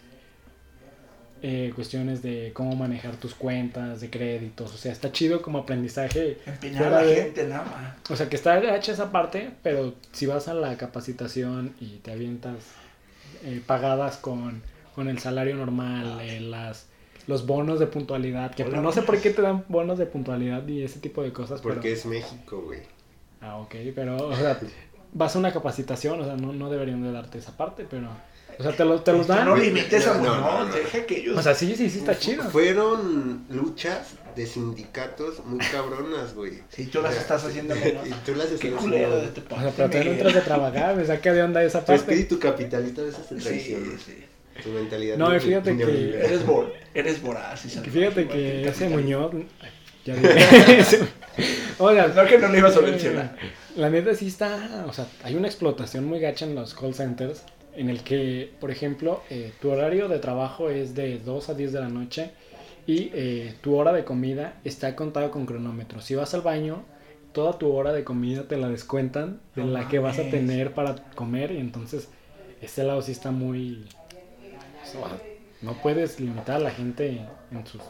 Eh, 1.43 1.71
cuestiones 1.75 2.21
de 2.21 2.51
cómo 2.53 2.75
manejar 2.75 3.15
tus 3.15 3.33
cuentas 3.33 4.01
de 4.01 4.09
créditos. 4.09 4.73
O 4.73 4.77
sea, 4.77 4.91
está 4.91 5.11
chido 5.11 5.41
como 5.41 5.59
aprendizaje. 5.59 6.37
Empeñar 6.45 6.85
a 6.85 6.89
la 6.89 7.03
de- 7.03 7.15
gente, 7.15 7.47
nada 7.47 7.63
más. 7.63 8.11
O 8.11 8.15
sea, 8.15 8.29
que 8.29 8.35
está 8.35 8.59
gacha 8.59 8.91
esa 8.91 9.11
parte, 9.11 9.51
pero 9.63 9.93
si 10.11 10.25
vas 10.25 10.47
a 10.47 10.53
la 10.53 10.77
capacitación 10.77 11.73
y 11.79 11.97
te 11.97 12.11
avientas 12.11 12.55
eh, 13.43 13.61
pagadas 13.65 14.17
con, 14.17 14.61
con 14.95 15.07
el 15.07 15.19
salario 15.19 15.55
normal, 15.55 16.19
eh, 16.21 16.39
las 16.41 16.87
los 17.27 17.45
bonos 17.45 17.79
de 17.79 17.85
puntualidad, 17.85 18.53
que 18.55 18.65
no 18.65 18.91
sé 18.91 19.03
por 19.03 19.19
qué 19.21 19.29
te 19.29 19.43
dan 19.43 19.63
bonos 19.69 19.99
de 19.99 20.07
puntualidad 20.07 20.67
y 20.67 20.83
ese 20.83 20.99
tipo 20.99 21.21
de 21.21 21.31
cosas. 21.31 21.61
Porque 21.61 21.79
pero, 21.81 21.93
es 21.93 22.05
México, 22.07 22.61
güey. 22.65 22.79
Ah, 23.39 23.57
ok, 23.57 23.75
pero, 23.95 24.27
o 24.27 24.35
sea, 24.35 24.59
vas 25.13 25.35
a 25.35 25.39
una 25.39 25.53
capacitación, 25.53 26.19
o 26.19 26.25
sea, 26.25 26.35
no, 26.35 26.51
no 26.51 26.69
deberían 26.69 27.01
de 27.03 27.11
darte 27.11 27.37
esa 27.37 27.55
parte, 27.55 27.85
pero, 27.89 28.09
o 28.59 28.63
sea, 28.63 28.71
te, 28.73 28.85
lo- 28.85 29.01
te 29.01 29.11
los 29.13 29.27
dan. 29.27 29.45
No 29.47 29.55
limites 29.55 30.07
a 30.07 30.13
No, 30.15 30.23
no, 30.23 30.29
Muñoz, 30.35 30.41
no, 30.41 30.65
no. 30.67 30.73
deja 30.75 31.05
que 31.05 31.17
ellos. 31.19 31.37
O 31.37 31.41
sea, 31.41 31.53
sí, 31.55 31.75
sí, 31.75 31.89
sí, 31.89 31.99
está 31.99 32.17
chido. 32.17 32.43
Fueron 32.49 33.45
luchas 33.49 34.13
de 34.35 34.45
sindicatos 34.45 35.43
muy 35.45 35.59
cabronas, 35.59 36.33
güey. 36.35 36.59
Si 36.69 36.85
tú 36.85 37.01
las 37.01 37.11
O 37.11 37.13
sea, 37.13 37.21
estás 37.21 37.43
haciendo 37.45 37.75
menos. 37.75 38.07
Y 38.07 38.11
tú 38.25 38.35
las 38.35 38.47
Qué 38.47 38.67
estás 38.67 38.81
culero 38.81 39.09
de 39.09 39.15
haciendo. 39.27 39.27
este 39.27 39.41
O 39.41 39.43
parte. 39.43 39.63
sea, 39.63 39.73
pero 39.75 39.89
tú 39.89 39.97
no 40.05 40.11
entras 40.13 40.33
de 40.35 40.41
trabajar, 40.41 40.95
me 40.95 41.05
saca 41.05 41.33
de 41.33 41.43
onda 41.43 41.63
esa 41.63 41.79
Tu 41.81 41.85
parte. 41.87 42.01
espíritu 42.01 42.39
capitalista 42.39 43.01
a 43.01 43.05
veces 43.05 43.27
te 43.27 43.37
Sí, 43.39 43.43
traiciona. 43.43 43.99
sí. 44.05 44.23
Tu 44.63 44.69
mentalidad. 44.69 45.17
No, 45.17 45.39
fíjate 45.39 45.75
que-. 45.77 46.19
Eres, 46.23 46.45
vor, 46.45 46.71
eres 46.93 47.21
voraz. 47.21 47.65
y 47.65 47.81
Que 47.81 47.89
Fíjate 47.89 48.27
que 48.27 48.67
ese. 48.67 48.89
Muñoz 48.89 49.31
Ya 50.05 50.15
dije. 50.15 50.99
Oiga, 51.79 52.07
No 52.07 52.25
que 52.25 52.37
no 52.37 52.47
lo 52.49 52.57
iba 52.57 52.69
a 52.69 52.71
subvencionar. 52.71 53.35
La 53.75 53.89
neta 53.89 54.13
sí 54.13 54.27
está, 54.27 54.85
o 54.87 54.93
sea, 54.93 55.07
hay 55.23 55.35
una 55.35 55.47
explotación 55.47 56.05
muy 56.05 56.19
gacha 56.19 56.45
en 56.45 56.55
los 56.55 56.73
call 56.73 56.93
centers 56.93 57.43
en 57.75 57.89
el 57.89 58.03
que, 58.03 58.51
por 58.59 58.71
ejemplo, 58.71 59.21
eh, 59.29 59.53
tu 59.61 59.71
horario 59.71 60.07
de 60.07 60.19
trabajo 60.19 60.69
es 60.69 60.93
de 60.95 61.19
2 61.19 61.49
a 61.49 61.53
10 61.53 61.71
de 61.71 61.79
la 61.79 61.89
noche 61.89 62.31
y 62.85 63.11
eh, 63.13 63.55
tu 63.61 63.75
hora 63.75 63.93
de 63.93 64.03
comida 64.03 64.59
está 64.63 64.95
contada 64.95 65.31
con 65.31 65.45
cronómetro. 65.45 66.01
Si 66.01 66.15
vas 66.15 66.33
al 66.33 66.41
baño, 66.41 66.83
toda 67.31 67.57
tu 67.57 67.71
hora 67.71 67.93
de 67.93 68.03
comida 68.03 68.47
te 68.47 68.57
la 68.57 68.69
descuentan 68.69 69.39
de 69.55 69.63
No 69.63 69.71
la 69.71 69.87
que 69.87 69.99
vas 69.99 70.19
a 70.19 70.29
tener 70.29 70.73
para 70.73 70.95
comer 71.15 71.51
y 71.51 71.57
entonces 71.57 72.09
este 72.61 72.83
lado 72.83 73.01
sí 73.01 73.11
está 73.11 73.31
muy... 73.31 73.85
o 74.83 74.85
sea, 74.85 75.21
no 75.61 75.81
puedes 75.81 76.19
limitar 76.19 76.57
a 76.57 76.59
la 76.59 76.71
gente 76.71 77.21
en 77.51 77.65
sus... 77.65 77.81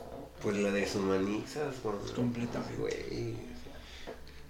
Pues 0.41 0.57
lo 0.57 0.71
deshumanizas. 0.71 1.75
Completamente. 2.15 2.75
Güey. 2.77 3.35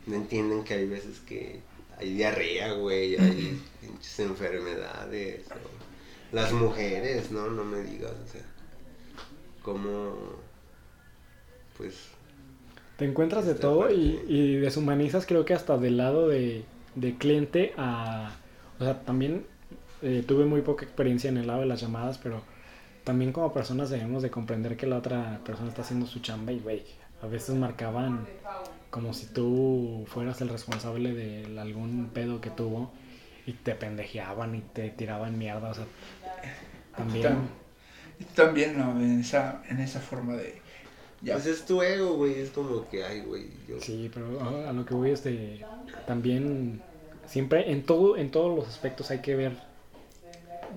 No 0.07 0.15
entienden 0.15 0.63
que 0.63 0.73
hay 0.73 0.87
veces 0.87 1.19
que 1.19 1.59
hay 1.97 2.13
diarrea, 2.13 2.73
güey, 2.73 3.17
hay 3.17 3.61
pinches 4.01 4.19
enfermedades. 4.19 5.45
o 5.51 6.35
Las 6.35 6.51
mujeres, 6.51 7.31
¿no? 7.31 7.49
No 7.49 7.63
me 7.63 7.81
digas, 7.81 8.11
o 8.11 8.31
sea. 8.31 8.41
Como. 9.61 10.15
Pues. 11.77 12.07
Te 12.97 13.05
encuentras 13.05 13.45
de 13.45 13.55
todo 13.55 13.91
y, 13.91 14.23
y 14.27 14.57
deshumanizas 14.57 15.25
creo 15.25 15.43
que 15.43 15.55
hasta 15.55 15.77
del 15.77 15.97
lado 15.97 16.27
de, 16.27 16.65
de 16.93 17.17
cliente 17.17 17.73
a... 17.75 18.35
O 18.79 18.83
sea, 18.83 19.01
también 19.01 19.45
eh, 20.03 20.23
tuve 20.27 20.45
muy 20.45 20.61
poca 20.61 20.85
experiencia 20.85 21.29
en 21.29 21.37
el 21.37 21.47
lado 21.47 21.61
de 21.61 21.65
las 21.65 21.81
llamadas, 21.81 22.19
pero 22.19 22.43
también 23.03 23.31
como 23.31 23.53
personas 23.53 23.89
debemos 23.89 24.21
de 24.21 24.29
comprender 24.29 24.77
que 24.77 24.85
la 24.85 24.97
otra 24.97 25.39
persona 25.43 25.69
está 25.69 25.81
haciendo 25.81 26.05
su 26.05 26.19
chamba 26.19 26.51
y, 26.51 26.59
güey, 26.59 26.83
a 27.23 27.27
veces 27.27 27.55
marcaban 27.55 28.27
como 28.91 29.15
si 29.15 29.25
tú 29.27 30.05
fueras 30.07 30.39
el 30.41 30.49
responsable 30.49 31.13
de 31.13 31.59
algún 31.59 32.11
pedo 32.13 32.39
que 32.39 32.51
tuvo 32.51 32.91
y 33.45 33.53
te 33.53 33.75
pendejeaban 33.75 34.55
y 34.55 34.61
te 34.61 34.89
tiraban 34.89 35.37
mierda, 35.37 35.69
o 35.69 35.73
sea, 35.73 35.85
también... 36.95 37.25
Tam- 37.27 37.47
Y 38.19 38.23
tú 38.25 38.33
también, 38.35 38.77
¿no? 38.77 38.91
En 38.99 39.19
esa, 39.19 39.63
en 39.69 39.79
esa 39.79 39.99
forma 39.99 40.35
de... 40.35 40.61
Ya, 41.21 41.33
Pues 41.33 41.45
es 41.45 41.65
tu 41.65 41.81
ego, 41.81 42.15
güey. 42.15 42.39
Es 42.39 42.49
como 42.49 42.87
que, 42.89 43.03
ay, 43.03 43.21
güey. 43.21 43.47
Yo... 43.67 43.79
Sí, 43.79 44.09
pero 44.13 44.67
a 44.67 44.73
lo 44.73 44.85
que 44.85 44.93
voy 44.93 45.11
es 45.11 45.23
de 45.23 45.63
también 46.07 46.81
siempre 47.27 47.71
en 47.71 47.83
todo 47.83 48.17
en 48.17 48.31
todos 48.31 48.55
los 48.57 48.67
aspectos 48.67 49.11
hay 49.11 49.19
que 49.19 49.35
ver 49.35 49.53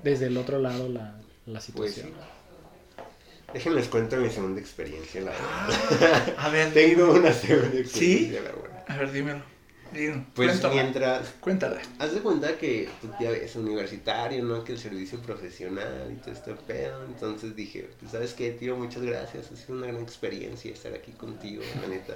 desde 0.02 0.26
el 0.26 0.36
otro 0.36 0.58
lado 0.58 0.88
la, 0.88 1.14
la 1.46 1.60
Pues 1.74 1.94
situación. 1.94 2.10
Déjenles 3.52 3.88
cuento 3.88 4.16
mi 4.16 4.30
segunda 4.30 4.60
experiencia, 4.60 5.20
la 5.20 5.30
verdad. 5.30 6.34
a 6.38 6.48
ver, 6.48 6.72
Tengo 6.74 7.12
una 7.12 7.32
segunda 7.32 7.78
experiencia, 7.78 7.98
¿Sí? 8.00 8.28
la 8.42 8.50
verdad. 8.52 8.84
a 8.88 8.96
ver, 8.96 9.12
dímelo. 9.12 9.42
Pues 10.34 10.50
Cuéntala. 10.60 10.74
mientras 10.74 11.28
Cuéntala. 11.40 11.80
Haz 11.98 12.14
de 12.14 12.20
cuenta 12.20 12.58
que 12.58 12.88
pues, 13.00 13.12
ya 13.20 13.30
ves, 13.30 13.54
universitario, 13.56 14.42
¿no? 14.44 14.64
Que 14.64 14.72
el 14.72 14.78
servicio 14.78 15.20
profesional 15.20 16.12
y 16.12 16.20
todo 16.20 16.32
este 16.32 16.54
pedo. 16.54 17.04
Entonces 17.04 17.54
dije, 17.54 17.88
pues, 18.00 18.12
¿sabes 18.12 18.34
qué, 18.34 18.50
tío? 18.50 18.76
Muchas 18.76 19.02
gracias. 19.02 19.50
Ha 19.52 19.56
sido 19.56 19.78
una 19.78 19.86
gran 19.86 20.02
experiencia 20.02 20.72
estar 20.72 20.92
aquí 20.94 21.12
contigo, 21.12 21.62
la 21.80 21.88
neta. 21.88 22.14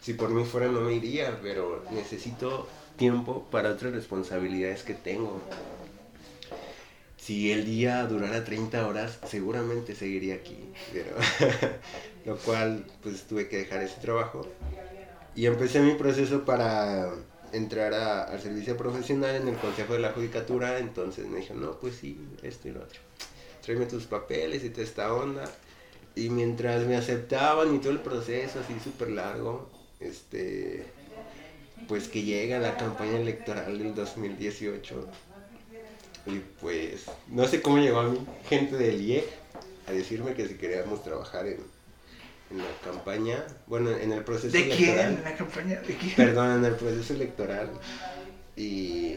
Si 0.00 0.14
por 0.14 0.30
mí 0.30 0.44
fuera 0.44 0.68
no 0.68 0.80
me 0.80 0.94
iría, 0.94 1.38
pero 1.42 1.84
necesito 1.90 2.68
tiempo 2.96 3.46
para 3.50 3.70
otras 3.70 3.92
responsabilidades 3.92 4.82
que 4.82 4.94
tengo. 4.94 5.42
Si 7.16 7.52
el 7.52 7.66
día 7.66 8.06
durara 8.06 8.44
30 8.44 8.86
horas, 8.86 9.18
seguramente 9.26 9.94
seguiría 9.94 10.36
aquí. 10.36 10.58
Pero 10.92 11.10
lo 12.24 12.36
cual, 12.38 12.86
pues 13.02 13.24
tuve 13.24 13.48
que 13.48 13.58
dejar 13.58 13.82
ese 13.82 14.00
trabajo. 14.00 14.46
Y 15.38 15.46
empecé 15.46 15.78
mi 15.78 15.94
proceso 15.94 16.44
para 16.44 17.12
entrar 17.52 17.94
a- 17.94 18.24
al 18.24 18.42
servicio 18.42 18.76
profesional 18.76 19.36
en 19.36 19.46
el 19.46 19.54
Consejo 19.54 19.92
de 19.92 20.00
la 20.00 20.10
Judicatura. 20.10 20.80
Entonces 20.80 21.28
me 21.28 21.36
dijeron, 21.38 21.62
no, 21.62 21.78
pues 21.78 21.94
sí, 21.94 22.18
esto 22.42 22.66
y 22.66 22.72
lo 22.72 22.80
otro. 22.82 22.98
Tráeme 23.64 23.86
tus 23.86 24.06
papeles 24.06 24.64
y 24.64 24.70
toda 24.70 24.82
esta 24.82 25.14
onda. 25.14 25.44
Y 26.16 26.28
mientras 26.30 26.84
me 26.86 26.96
aceptaban 26.96 27.72
y 27.72 27.78
todo 27.78 27.92
el 27.92 28.00
proceso 28.00 28.58
así 28.58 28.80
súper 28.82 29.10
largo, 29.10 29.70
este, 30.00 30.84
pues 31.86 32.08
que 32.08 32.24
llega 32.24 32.58
la 32.58 32.76
campaña 32.76 33.20
electoral 33.20 33.78
del 33.78 33.94
2018. 33.94 35.06
Y 36.26 36.40
pues, 36.60 37.04
no 37.28 37.46
sé 37.46 37.62
cómo 37.62 37.78
llegó 37.78 38.00
a 38.00 38.08
mí, 38.08 38.18
gente 38.48 38.74
del 38.76 39.00
IEC, 39.02 39.24
a 39.86 39.92
decirme 39.92 40.34
que 40.34 40.48
si 40.48 40.54
queríamos 40.54 41.04
trabajar 41.04 41.46
en, 41.46 41.58
en 42.50 42.58
la 42.58 42.64
campaña, 42.84 43.44
bueno, 43.66 43.90
en 43.90 44.12
el 44.12 44.24
proceso 44.24 44.56
¿De 44.56 44.68
quién? 44.68 44.90
electoral. 44.90 45.14
¿En 45.18 45.24
la 45.24 45.36
campaña? 45.36 45.80
¿De 45.80 45.96
quién? 45.96 46.14
Perdón, 46.16 46.58
en 46.58 46.64
el 46.64 46.74
proceso 46.76 47.12
electoral. 47.14 47.70
Y, 48.56 49.14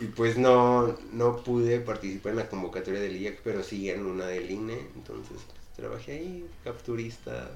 y 0.00 0.04
pues 0.14 0.36
no, 0.36 0.96
no 1.12 1.36
pude 1.42 1.80
participar 1.80 2.32
en 2.32 2.38
la 2.38 2.48
convocatoria 2.48 3.00
del 3.00 3.16
IEC, 3.16 3.40
pero 3.42 3.62
sí 3.62 3.88
en 3.90 4.04
una 4.04 4.26
del 4.26 4.50
INE. 4.50 4.78
Entonces 4.94 5.28
pues, 5.30 5.42
trabajé 5.76 6.12
ahí, 6.12 6.46
capturista, 6.64 7.50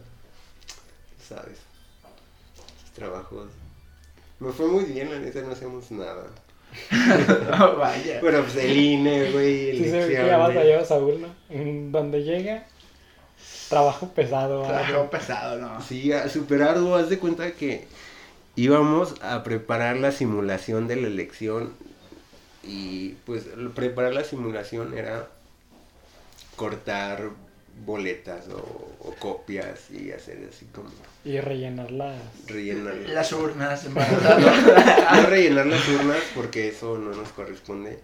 ¿sabes? 1.29 1.59
Trabajos. 2.95 3.49
Me 4.39 4.53
fue 4.53 4.67
muy 4.69 4.85
bien, 4.85 5.11
la 5.11 5.19
neta, 5.19 5.43
no 5.43 5.53
hacemos 5.53 5.91
nada. 5.91 6.27
Oh, 7.61 7.77
vaya. 7.77 8.21
Bueno, 8.21 8.43
pues 8.43 8.57
el 8.57 8.77
INE, 8.77 9.33
güey, 9.33 9.77
Sí, 9.77 9.85
se 9.91 9.99
ve 9.99 10.07
que 10.07 10.13
ya 10.15 10.37
vas 10.39 10.51
a 10.51 10.53
elecciones. 10.53 10.65
llevar 10.67 10.87
Saúl, 10.87 11.21
¿no? 11.21 11.29
En 11.49 11.91
donde 11.93 12.23
llega, 12.23 12.67
trabajo 13.71 14.09
pesado. 14.09 14.63
Trabajo 14.65 15.09
pesado, 15.11 15.57
¿no? 15.59 15.81
Sí, 15.83 16.13
a- 16.13 16.29
súper 16.29 16.63
arduo. 16.63 16.97
Haz 16.97 17.09
de 17.09 17.19
cuenta 17.19 17.53
que 17.53 17.87
íbamos 18.57 19.15
a 19.23 19.43
preparar 19.43 19.97
la 19.97 20.13
simulación 20.13 20.87
de 20.89 20.97
la 20.97 21.07
elección 21.07 21.73
y 22.63 23.11
pues 23.25 23.45
preparar 23.75 24.13
la 24.13 24.25
simulación 24.25 24.97
era 24.99 25.27
cortar 26.57 27.31
boletas 27.87 28.49
o, 28.49 28.59
o 29.09 29.15
copias 29.19 29.91
y 29.91 30.13
hacer 30.13 30.47
así 30.53 30.67
como 30.75 30.91
Y 31.25 31.41
rellenar 31.41 31.91
las... 31.91 32.17
rellenar 32.47 32.95
Las 33.09 33.33
urnas 33.33 33.85
no 33.89 35.27
rellenar 35.29 35.67
las 35.67 35.89
urnas 35.89 36.19
porque 36.35 36.69
eso 36.69 36.99
no 36.99 37.15
nos 37.15 37.31
corresponde 37.31 37.99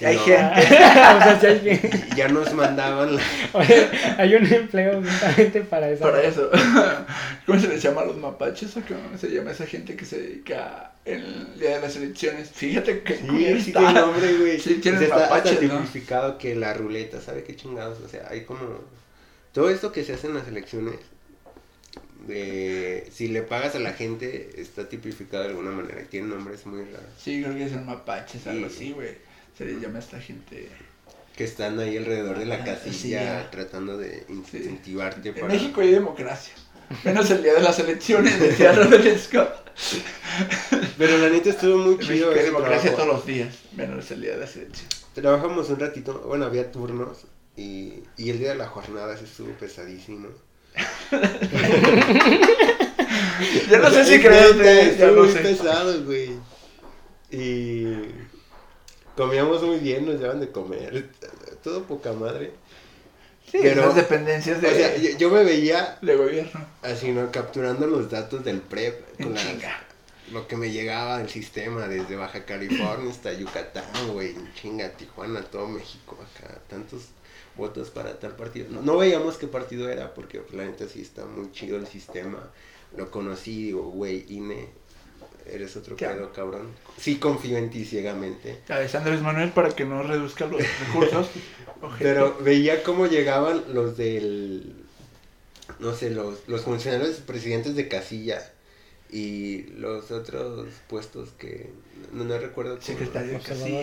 Hay 0.00 0.14
sino 0.18 0.24
gente. 0.24 0.60
o 0.62 0.66
sea, 0.66 1.38
sí 1.40 1.46
hay 1.46 1.78
que- 1.78 2.00
ya 2.16 2.28
nos 2.28 2.52
mandaban 2.54 3.14
la- 3.16 3.22
Oye, 3.52 3.88
hay 4.18 4.34
un 4.34 4.46
empleo 4.46 5.02
justamente 5.02 5.60
para 5.62 5.90
eso. 5.90 6.02
Para 6.02 6.22
eso. 6.22 6.50
¿Cómo 7.46 7.60
se 7.60 7.68
les 7.68 7.82
llama 7.82 8.00
a 8.00 8.04
los 8.06 8.16
mapaches 8.16 8.76
o 8.76 8.80
cómo 8.80 9.18
se 9.18 9.28
llama 9.28 9.50
esa 9.50 9.66
gente 9.66 9.94
que 9.94 10.04
se 10.06 10.18
dedica 10.20 10.92
el 11.04 11.58
día 11.58 11.76
de 11.76 11.80
las 11.82 11.94
elecciones? 11.96 12.50
Fíjate 12.50 13.02
que 13.02 13.16
Sí, 13.16 13.60
sí 13.64 13.72
tiene 13.72 13.92
nombre, 13.92 14.32
güey. 14.38 14.58
Sí, 14.60 14.80
está 14.82 14.96
hasta 14.98 15.16
mapaches, 15.18 15.62
¿no? 15.62 15.76
tipificado 15.80 16.38
que 16.38 16.54
la 16.54 16.72
ruleta, 16.72 17.20
¿sabe 17.20 17.44
qué 17.44 17.54
chingados? 17.54 18.00
O 18.00 18.08
sea, 18.08 18.28
hay 18.30 18.44
como... 18.44 18.80
Todo 19.52 19.68
esto 19.68 19.92
que 19.92 20.02
se 20.04 20.14
hace 20.14 20.28
en 20.28 20.34
las 20.34 20.48
elecciones, 20.48 20.94
de... 22.26 23.08
si 23.12 23.28
le 23.28 23.42
pagas 23.42 23.74
a 23.74 23.78
la 23.78 23.92
gente, 23.92 24.50
está 24.56 24.88
tipificado 24.88 25.42
de 25.42 25.50
alguna 25.50 25.70
manera. 25.72 26.02
Tiene 26.08 26.28
nombres 26.28 26.64
muy 26.66 26.84
raros. 26.84 27.10
Sí, 27.18 27.42
creo 27.42 27.54
que 27.54 27.64
es 27.66 27.72
el 27.72 27.82
mapaches, 27.82 28.46
algo 28.46 28.68
Sí. 28.68 28.74
así, 28.74 28.92
güey. 28.92 29.31
Se 29.64 29.80
llama 29.80 29.98
a 29.98 30.00
esta 30.00 30.20
gente. 30.20 30.68
Que 31.36 31.44
están 31.44 31.78
ahí 31.78 31.96
alrededor 31.96 32.38
de 32.38 32.44
la 32.46 32.56
Ah, 32.56 32.64
casilla 32.64 33.42
sí, 33.42 33.48
tratando 33.50 33.96
de 33.96 34.24
incentivarte 34.28 35.30
En 35.30 35.34
para... 35.34 35.46
México 35.48 35.80
hay 35.80 35.90
democracia. 35.92 36.52
Menos 37.04 37.30
el 37.30 37.42
día 37.42 37.54
de 37.54 37.60
las 37.62 37.78
elecciones, 37.78 38.38
decía 38.38 38.72
Robert 38.72 39.18
Scott. 39.18 39.70
Pero 40.98 41.16
la 41.18 41.30
neta 41.30 41.48
estuvo 41.50 41.78
muy 41.78 41.98
chido 41.98 42.30
México 42.30 42.38
hay 42.38 42.44
democracia 42.44 42.90
trabajo. 42.90 43.02
todos 43.10 43.16
los 43.18 43.26
días, 43.26 43.54
menos 43.74 44.10
el 44.10 44.20
día 44.20 44.32
de 44.32 44.38
las 44.40 44.54
elecciones. 44.56 45.06
Trabajamos 45.14 45.70
un 45.70 45.78
ratito, 45.80 46.22
bueno, 46.26 46.44
había 46.44 46.70
turnos 46.70 47.18
y, 47.56 48.02
y 48.18 48.30
el 48.30 48.38
día 48.38 48.50
de 48.50 48.56
la 48.56 48.66
jornada 48.66 49.16
sí 49.16 49.24
estuvo 49.24 49.52
pesadísimo. 49.52 50.28
Ya 53.70 53.78
no 53.78 53.90
sé 53.90 54.04
si 54.04 54.14
Es 54.14 54.20
creerte, 54.20 54.62
neta, 54.62 54.82
ya 54.98 55.06
estuvo 55.06 55.10
no 55.16 55.22
muy 55.24 55.32
sé. 55.32 55.38
pesado, 55.40 56.04
güey. 56.04 56.30
Y 57.30 57.84
comíamos 59.16 59.62
muy 59.62 59.78
bien, 59.78 60.06
nos 60.06 60.20
llevan 60.20 60.40
de 60.40 60.50
comer, 60.50 61.10
todo 61.62 61.84
poca 61.84 62.12
madre. 62.12 62.52
Sí, 63.50 63.58
Pero- 63.60 63.86
las 63.86 63.96
dependencias 63.96 64.62
de, 64.62 64.68
O 64.68 64.74
sea, 64.74 64.96
yo, 64.96 65.10
yo 65.18 65.30
me 65.30 65.44
veía 65.44 65.98
de 66.00 66.16
gobierno. 66.16 66.66
así, 66.82 67.10
¿no? 67.12 67.30
Capturando 67.30 67.86
los 67.86 68.10
datos 68.10 68.44
del 68.44 68.60
PREP 68.60 69.22
con 69.22 69.34
las- 69.34 69.46
lo 70.30 70.46
que 70.48 70.56
me 70.56 70.70
llegaba 70.70 71.18
del 71.18 71.28
sistema 71.28 71.86
desde 71.88 72.16
Baja 72.16 72.46
California 72.46 73.10
hasta 73.10 73.32
Yucatán, 73.34 73.84
güey, 74.12 74.34
chinga, 74.54 74.88
Tijuana, 74.92 75.42
todo 75.42 75.66
México, 75.66 76.16
acá, 76.22 76.58
tantos 76.68 77.08
votos 77.56 77.90
para 77.90 78.18
tal 78.18 78.34
partido. 78.36 78.68
No, 78.70 78.80
no 78.80 78.96
veíamos 78.96 79.36
qué 79.36 79.46
partido 79.48 79.90
era, 79.90 80.14
porque 80.14 80.40
la 80.52 80.64
neta 80.64 80.88
sí 80.88 81.02
está 81.02 81.26
muy 81.26 81.50
chido 81.52 81.76
el 81.76 81.86
sistema. 81.86 82.48
Lo 82.96 83.10
conocí, 83.10 83.64
digo, 83.66 83.82
güey, 83.82 84.24
INE, 84.28 84.70
eres 85.46 85.76
otro 85.76 85.96
¿Qué? 85.96 86.06
pedo, 86.06 86.32
cabrón. 86.32 86.68
Sí 86.98 87.16
confío 87.18 87.56
en 87.58 87.70
ti 87.70 87.84
ciegamente. 87.84 88.60
¿Sabes, 88.66 88.94
Andrés 88.94 89.20
Manuel, 89.22 89.50
para 89.50 89.70
que 89.70 89.84
no 89.84 90.02
reduzca 90.02 90.46
los 90.46 90.62
recursos? 90.86 91.28
Pero 91.98 92.36
veía 92.40 92.82
cómo 92.82 93.06
llegaban 93.06 93.62
los 93.74 93.96
del 93.96 94.74
no 95.78 95.94
sé, 95.94 96.10
los, 96.10 96.46
los 96.48 96.62
funcionarios 96.62 97.16
presidentes 97.16 97.74
de 97.74 97.88
casilla 97.88 98.40
y 99.10 99.64
los 99.78 100.10
otros 100.10 100.68
puestos 100.88 101.30
que 101.38 101.70
no, 102.12 102.24
no 102.24 102.38
recuerdo. 102.38 102.74
cómo- 102.76 102.82
Secretario 102.86 103.32
de 103.32 103.40
casilla. 103.40 103.82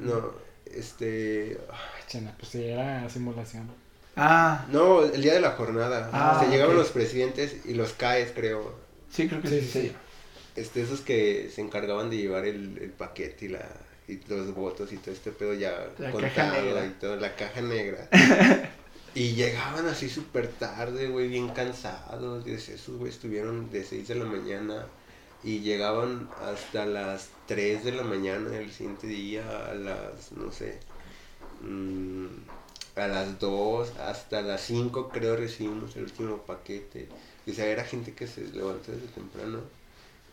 No, 0.00 0.32
este... 0.66 1.58
Ay, 1.70 2.02
chena, 2.08 2.34
pues 2.38 2.54
era 2.54 3.08
simulación. 3.10 3.68
Ah, 4.16 4.66
No, 4.70 5.04
el 5.04 5.22
día 5.22 5.34
de 5.34 5.40
la 5.40 5.52
jornada. 5.52 6.08
Ah, 6.12 6.40
se 6.42 6.50
llegaban 6.50 6.76
los 6.76 6.90
presidentes 6.90 7.56
y 7.66 7.74
los 7.74 7.92
CAES, 7.92 8.32
creo. 8.34 8.74
sí, 9.10 9.28
creo 9.28 9.40
que 9.42 9.48
sí, 9.48 9.60
sí. 9.60 9.68
sí. 9.88 9.92
Este, 10.56 10.82
esos 10.82 11.00
que 11.00 11.50
se 11.54 11.60
encargaban 11.60 12.10
de 12.10 12.18
llevar 12.18 12.44
el, 12.44 12.78
el 12.78 12.90
paquete 12.90 13.46
y 13.46 13.48
la 13.48 13.68
y 14.08 14.20
los 14.28 14.54
votos 14.54 14.92
y 14.92 14.96
todo 14.96 15.14
este 15.14 15.30
pedo 15.30 15.54
ya 15.54 15.88
La 15.98 16.10
contado 16.10 16.84
y 16.84 16.90
todo, 17.00 17.16
la 17.16 17.34
caja 17.36 17.60
negra. 17.60 18.08
y 19.14 19.32
llegaban 19.32 19.86
así 19.86 20.08
súper 20.08 20.48
tarde, 20.48 21.08
güey, 21.08 21.28
bien 21.28 21.48
cansados. 21.50 22.46
Y 22.46 22.52
esos 22.52 22.96
güey 22.96 23.10
estuvieron 23.10 23.70
de 23.70 23.84
6 23.84 24.08
de 24.08 24.14
la 24.16 24.24
mañana 24.24 24.86
y 25.44 25.60
llegaban 25.60 26.28
hasta 26.42 26.86
las 26.86 27.28
3 27.46 27.84
de 27.84 27.92
la 27.92 28.02
mañana 28.02 28.48
del 28.50 28.70
siguiente 28.72 29.06
día, 29.06 29.44
a 29.66 29.74
las, 29.74 30.32
no 30.32 30.52
sé, 30.52 30.78
mm, 31.62 32.26
a 32.96 33.06
las 33.08 33.38
2, 33.38 33.98
hasta 33.98 34.42
las 34.42 34.60
5 34.62 35.08
creo 35.08 35.36
recibimos 35.36 35.96
el 35.96 36.04
último 36.04 36.38
paquete. 36.38 37.08
O 37.48 37.52
sea, 37.52 37.66
era 37.66 37.84
gente 37.84 38.12
que 38.14 38.26
se 38.26 38.42
levantó 38.48 38.92
desde 38.92 39.08
temprano 39.08 39.60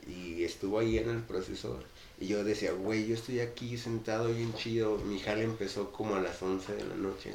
y 0.09 0.43
estuvo 0.43 0.79
ahí 0.79 0.97
en 0.97 1.09
el 1.09 1.21
proceso. 1.21 1.79
Y 2.19 2.27
yo 2.27 2.43
decía, 2.43 2.71
güey, 2.73 3.07
yo 3.07 3.13
estoy 3.15 3.39
aquí 3.39 3.77
sentado 3.77 4.27
bien 4.33 4.53
chido. 4.55 4.97
Mi 4.97 5.19
jale 5.19 5.43
empezó 5.43 5.91
como 5.91 6.15
a 6.15 6.19
las 6.19 6.41
11 6.41 6.73
de 6.75 6.83
la 6.85 6.95
noche. 6.95 7.31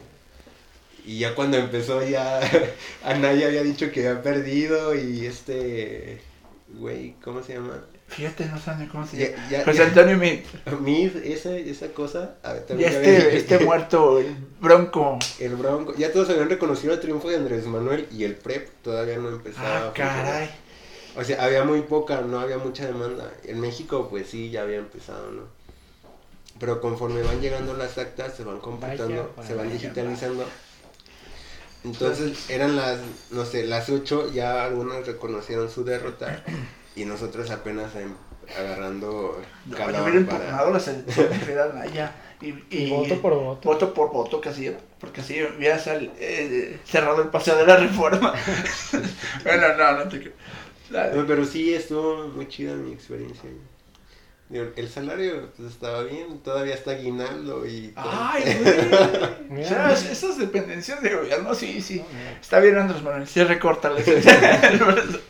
Y 1.06 1.18
ya 1.18 1.34
cuando 1.34 1.56
empezó 1.58 2.02
ya, 2.06 2.40
Anaya 3.04 3.46
había 3.46 3.62
dicho 3.62 3.90
que 3.90 4.06
había 4.08 4.22
perdido 4.22 4.94
y 4.94 5.26
este, 5.26 6.20
güey, 6.78 7.14
¿cómo 7.22 7.42
se 7.42 7.54
llama? 7.54 7.84
Fíjate, 8.06 8.44
no 8.46 8.58
saben 8.60 8.86
cómo 8.88 9.06
se 9.06 9.16
llama. 9.32 9.48
ya- 9.50 9.64
José 9.64 9.82
Antonio. 9.82 10.14
A 10.66 10.70
mí 10.76 11.10
esa, 11.24 11.56
esa 11.56 11.88
cosa, 11.88 12.36
a 12.42 12.52
ver, 12.52 12.64
Ya 12.68 12.74
había- 12.74 12.88
este, 12.88 13.36
este 13.36 13.58
muerto, 13.60 14.18
el 14.18 14.34
bronco. 14.60 15.18
El 15.40 15.56
Bronco, 15.56 15.94
ya 15.96 16.12
todos 16.12 16.28
habían 16.30 16.48
reconocido 16.48 16.92
el 16.94 17.00
triunfo 17.00 17.28
de 17.28 17.36
Andrés 17.36 17.66
Manuel 17.66 18.06
y 18.12 18.24
el 18.24 18.34
PREP 18.36 18.68
todavía 18.82 19.16
no 19.18 19.28
empezaba. 19.30 19.88
Ah, 19.88 19.92
caray. 19.94 20.50
O 21.16 21.22
sea, 21.24 21.44
había 21.44 21.64
muy 21.64 21.82
poca, 21.82 22.20
no 22.22 22.40
había 22.40 22.58
mucha 22.58 22.86
demanda. 22.86 23.30
En 23.44 23.60
México, 23.60 24.08
pues 24.10 24.28
sí, 24.28 24.50
ya 24.50 24.62
había 24.62 24.78
empezado, 24.78 25.30
¿no? 25.30 25.42
Pero 26.58 26.80
conforme 26.80 27.22
van 27.22 27.40
llegando 27.40 27.74
las 27.74 27.98
actas, 27.98 28.34
se 28.36 28.44
van 28.44 28.58
computando, 28.60 29.32
Vaya, 29.36 29.46
se 29.48 29.54
van 29.54 29.66
vaya, 29.66 29.78
digitalizando. 29.78 30.44
Entonces 31.84 32.48
eran 32.50 32.76
las, 32.76 32.98
no 33.30 33.44
sé, 33.44 33.64
las 33.66 33.90
8, 33.90 34.32
ya 34.32 34.64
algunos 34.64 35.06
reconocieron 35.06 35.70
su 35.70 35.84
derrota 35.84 36.42
y 36.96 37.04
nosotros 37.04 37.50
apenas 37.50 37.94
em- 37.96 38.14
agarrando 38.58 39.40
No, 39.66 39.76
calor 39.76 39.94
yo 39.94 40.02
hubiera 40.04 40.26
para- 40.26 40.38
impugnado 40.44 40.70
la 40.70 40.80
selección 40.80 41.28
de 41.28 41.38
Fidel 41.40 41.58
Anaya. 41.72 42.12
Y, 42.40 42.54
Y 42.70 42.90
voto 42.90 43.20
por 43.22 43.34
voto. 43.34 43.68
Voto 43.68 43.94
por 43.94 44.12
voto, 44.12 44.40
casi. 44.40 44.70
Porque 45.00 45.20
así 45.20 45.42
hubiera 45.42 45.78
eh, 46.18 46.78
cerrado 46.84 47.22
el 47.22 47.28
paseo 47.28 47.56
de 47.56 47.66
la 47.66 47.76
reforma. 47.76 48.34
bueno, 49.44 49.76
no, 49.76 49.92
no 50.04 50.08
te 50.08 50.20
creo. 50.20 50.32
No, 50.90 51.26
pero 51.26 51.44
sí 51.44 51.74
estuvo 51.74 52.28
muy 52.28 52.48
chida 52.48 52.74
mi 52.74 52.92
experiencia. 52.92 53.48
El 54.50 54.88
salario 54.88 55.50
pues, 55.56 55.72
estaba 55.72 56.02
bien, 56.04 56.38
todavía 56.40 56.74
está 56.74 56.92
aguinaldo 56.92 57.66
y... 57.66 57.88
todo. 57.88 58.04
Ay, 58.06 58.42
güey. 59.48 59.64
O 59.64 59.68
sea, 59.68 59.92
es- 59.92 60.04
esas 60.04 60.38
dependencias 60.38 61.02
de 61.02 61.14
gobierno, 61.14 61.54
sí, 61.54 61.80
sí. 61.80 61.98
No. 61.98 62.40
Está 62.40 62.60
bien, 62.60 62.76
Andrés 62.76 63.02
Manuel. 63.02 63.26
Sí, 63.26 63.42
recórtales. 63.42 64.04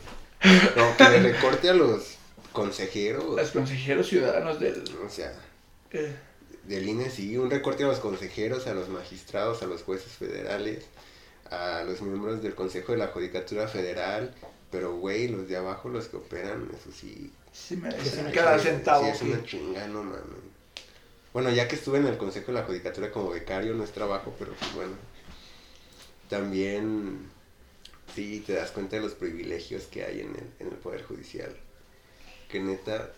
No, 0.76 0.96
que 0.98 1.04
le 1.04 1.20
recorte 1.32 1.70
a 1.70 1.74
los 1.74 2.16
consejeros. 2.52 3.24
Los 3.36 3.50
consejeros 3.52 4.08
ciudadanos 4.08 4.60
del. 4.60 4.84
O 5.04 5.08
sea, 5.08 5.32
eh, 5.90 6.14
del 6.64 6.86
INE 6.86 7.08
sí, 7.08 7.38
un 7.38 7.50
recorte 7.50 7.84
a 7.84 7.86
los 7.86 7.98
consejeros, 7.98 8.66
a 8.66 8.74
los 8.74 8.90
magistrados, 8.90 9.62
a 9.62 9.66
los 9.66 9.82
jueces 9.84 10.12
federales, 10.12 10.84
a 11.50 11.82
los 11.86 12.02
miembros 12.02 12.42
del 12.42 12.54
Consejo 12.54 12.92
de 12.92 12.98
la 12.98 13.06
Judicatura 13.08 13.68
Federal. 13.68 14.34
Pero, 14.74 14.96
güey, 14.96 15.28
los 15.28 15.46
de 15.46 15.56
abajo, 15.56 15.88
los 15.88 16.08
que 16.08 16.16
operan, 16.16 16.68
eso 16.76 16.90
sí. 16.90 17.30
sí, 17.52 17.76
me 17.76 17.92
Sí, 17.92 17.98
dicen 18.02 18.26
sí, 18.26 18.32
cada 18.32 18.58
sí, 18.58 18.64
centavo. 18.66 19.04
Sí, 19.04 19.10
es 19.10 19.22
una 19.22 19.44
chinga, 19.44 19.86
no 19.86 20.02
mames. 20.02 20.20
Bueno, 21.32 21.50
ya 21.50 21.68
que 21.68 21.76
estuve 21.76 21.98
en 21.98 22.06
el 22.08 22.16
Consejo 22.16 22.46
de 22.48 22.54
la 22.54 22.64
Judicatura 22.64 23.12
como 23.12 23.30
becario, 23.30 23.72
no 23.74 23.84
es 23.84 23.92
trabajo, 23.92 24.34
pero 24.36 24.52
pues 24.54 24.74
bueno. 24.74 24.94
También, 26.28 27.18
sí, 28.16 28.42
te 28.44 28.54
das 28.54 28.72
cuenta 28.72 28.96
de 28.96 29.02
los 29.02 29.12
privilegios 29.14 29.84
que 29.84 30.04
hay 30.04 30.20
en 30.22 30.30
el, 30.30 30.46
en 30.58 30.66
el 30.68 30.74
Poder 30.78 31.04
Judicial. 31.04 31.54
Que 32.48 32.60
neta, 32.60 33.10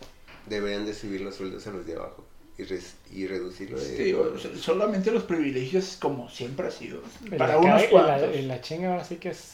deberían 0.47 0.85
de 0.85 0.93
subir 0.95 1.23
los 1.23 1.37
sueldos 1.37 1.67
a 1.67 1.71
los 1.71 1.87
de 1.87 1.95
abajo 1.95 2.23
y, 2.59 2.65
res- 2.65 2.97
y 3.13 3.27
reducirlo 3.27 3.79
de... 3.81 3.97
Sí, 3.97 4.15
solamente 4.61 5.11
los 5.11 5.23
privilegios, 5.25 5.97
como 6.01 6.29
siempre 6.29 6.67
ha 6.67 6.71
sido. 6.71 7.01
En 7.25 7.39
Para 7.39 7.55
la 7.55 7.59
unos 7.61 7.83
cara- 7.83 7.85
en 7.85 7.95
la- 7.95 8.19
cuantos. 8.19 8.37
en 8.37 8.49
la 8.49 8.61
chinga 8.61 8.91
ahora 8.93 9.05
sí 9.05 9.17
que 9.17 9.31
es 9.31 9.53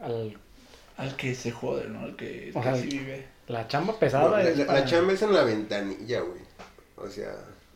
al- 0.00 0.36
Al 0.96 1.14
que 1.16 1.34
se 1.34 1.50
jode, 1.50 1.88
¿no? 1.88 2.00
Al 2.00 2.16
que 2.16 2.50
O 2.54 2.62
sea, 2.62 2.72
vive. 2.74 3.26
la 3.48 3.68
chamba 3.68 3.92
No, 3.92 3.98
pesada. 3.98 4.30
la, 4.30 4.48
es 4.48 4.56
la- 4.58 4.66
para- 4.66 4.80
la 4.80 4.86
chamba 4.86 5.12
es 5.12 5.22
en 5.22 5.32
la 5.34 5.44
ventanilla, 5.44 6.20
güey. 6.20 6.40
O 6.96 7.08
sea, 7.10 7.34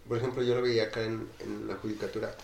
por 0.08 0.16
ejemplo, 0.18 0.42
yo 0.42 0.54
lo 0.54 0.62
veía 0.62 0.84
acá 0.84 1.02
en, 1.02 1.28
en 1.40 1.68
la 1.68 1.74
judicatura. 1.76 2.34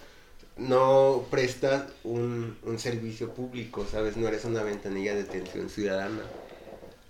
No 0.59 1.27
prestas 1.31 1.85
un, 2.05 2.57
un 2.63 2.79
servicio 2.79 3.31
público, 3.35 3.87
¿sabes? 3.91 4.17
No 4.17 4.29
eres 4.29 4.45
una 4.45 4.63
ventanilla 4.63 5.15
de 5.15 5.23
atención 5.23 5.69
ciudadana. 5.69 6.23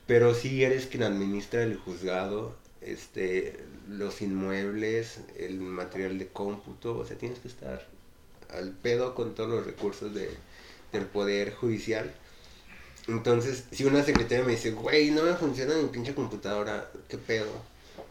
Pero 0.06 0.34
sí 0.34 0.62
eres 0.64 0.86
quien 0.86 1.02
administra 1.02 1.62
el 1.62 1.76
juzgado, 1.76 2.54
este, 2.80 3.56
los 3.88 4.22
inmuebles, 4.22 5.20
el 5.36 5.58
material 5.60 6.18
de 6.18 6.28
cómputo. 6.28 6.96
O 6.98 7.04
sea, 7.04 7.16
tienes 7.18 7.40
que 7.40 7.48
estar 7.48 7.84
al 8.50 8.70
pedo 8.70 9.14
con 9.16 9.34
todos 9.34 9.50
los 9.50 9.66
recursos 9.66 10.14
de, 10.14 10.30
del 10.92 11.04
poder 11.06 11.52
judicial. 11.54 12.12
Entonces, 13.08 13.64
si 13.70 13.84
una 13.84 14.02
secretaria 14.02 14.44
me 14.44 14.52
dice, 14.52 14.72
güey, 14.72 15.10
no 15.10 15.22
me 15.22 15.34
funciona 15.34 15.76
mi 15.76 15.88
pinche 15.88 16.14
computadora, 16.14 16.90
¿qué 17.08 17.18
pedo? 17.18 17.50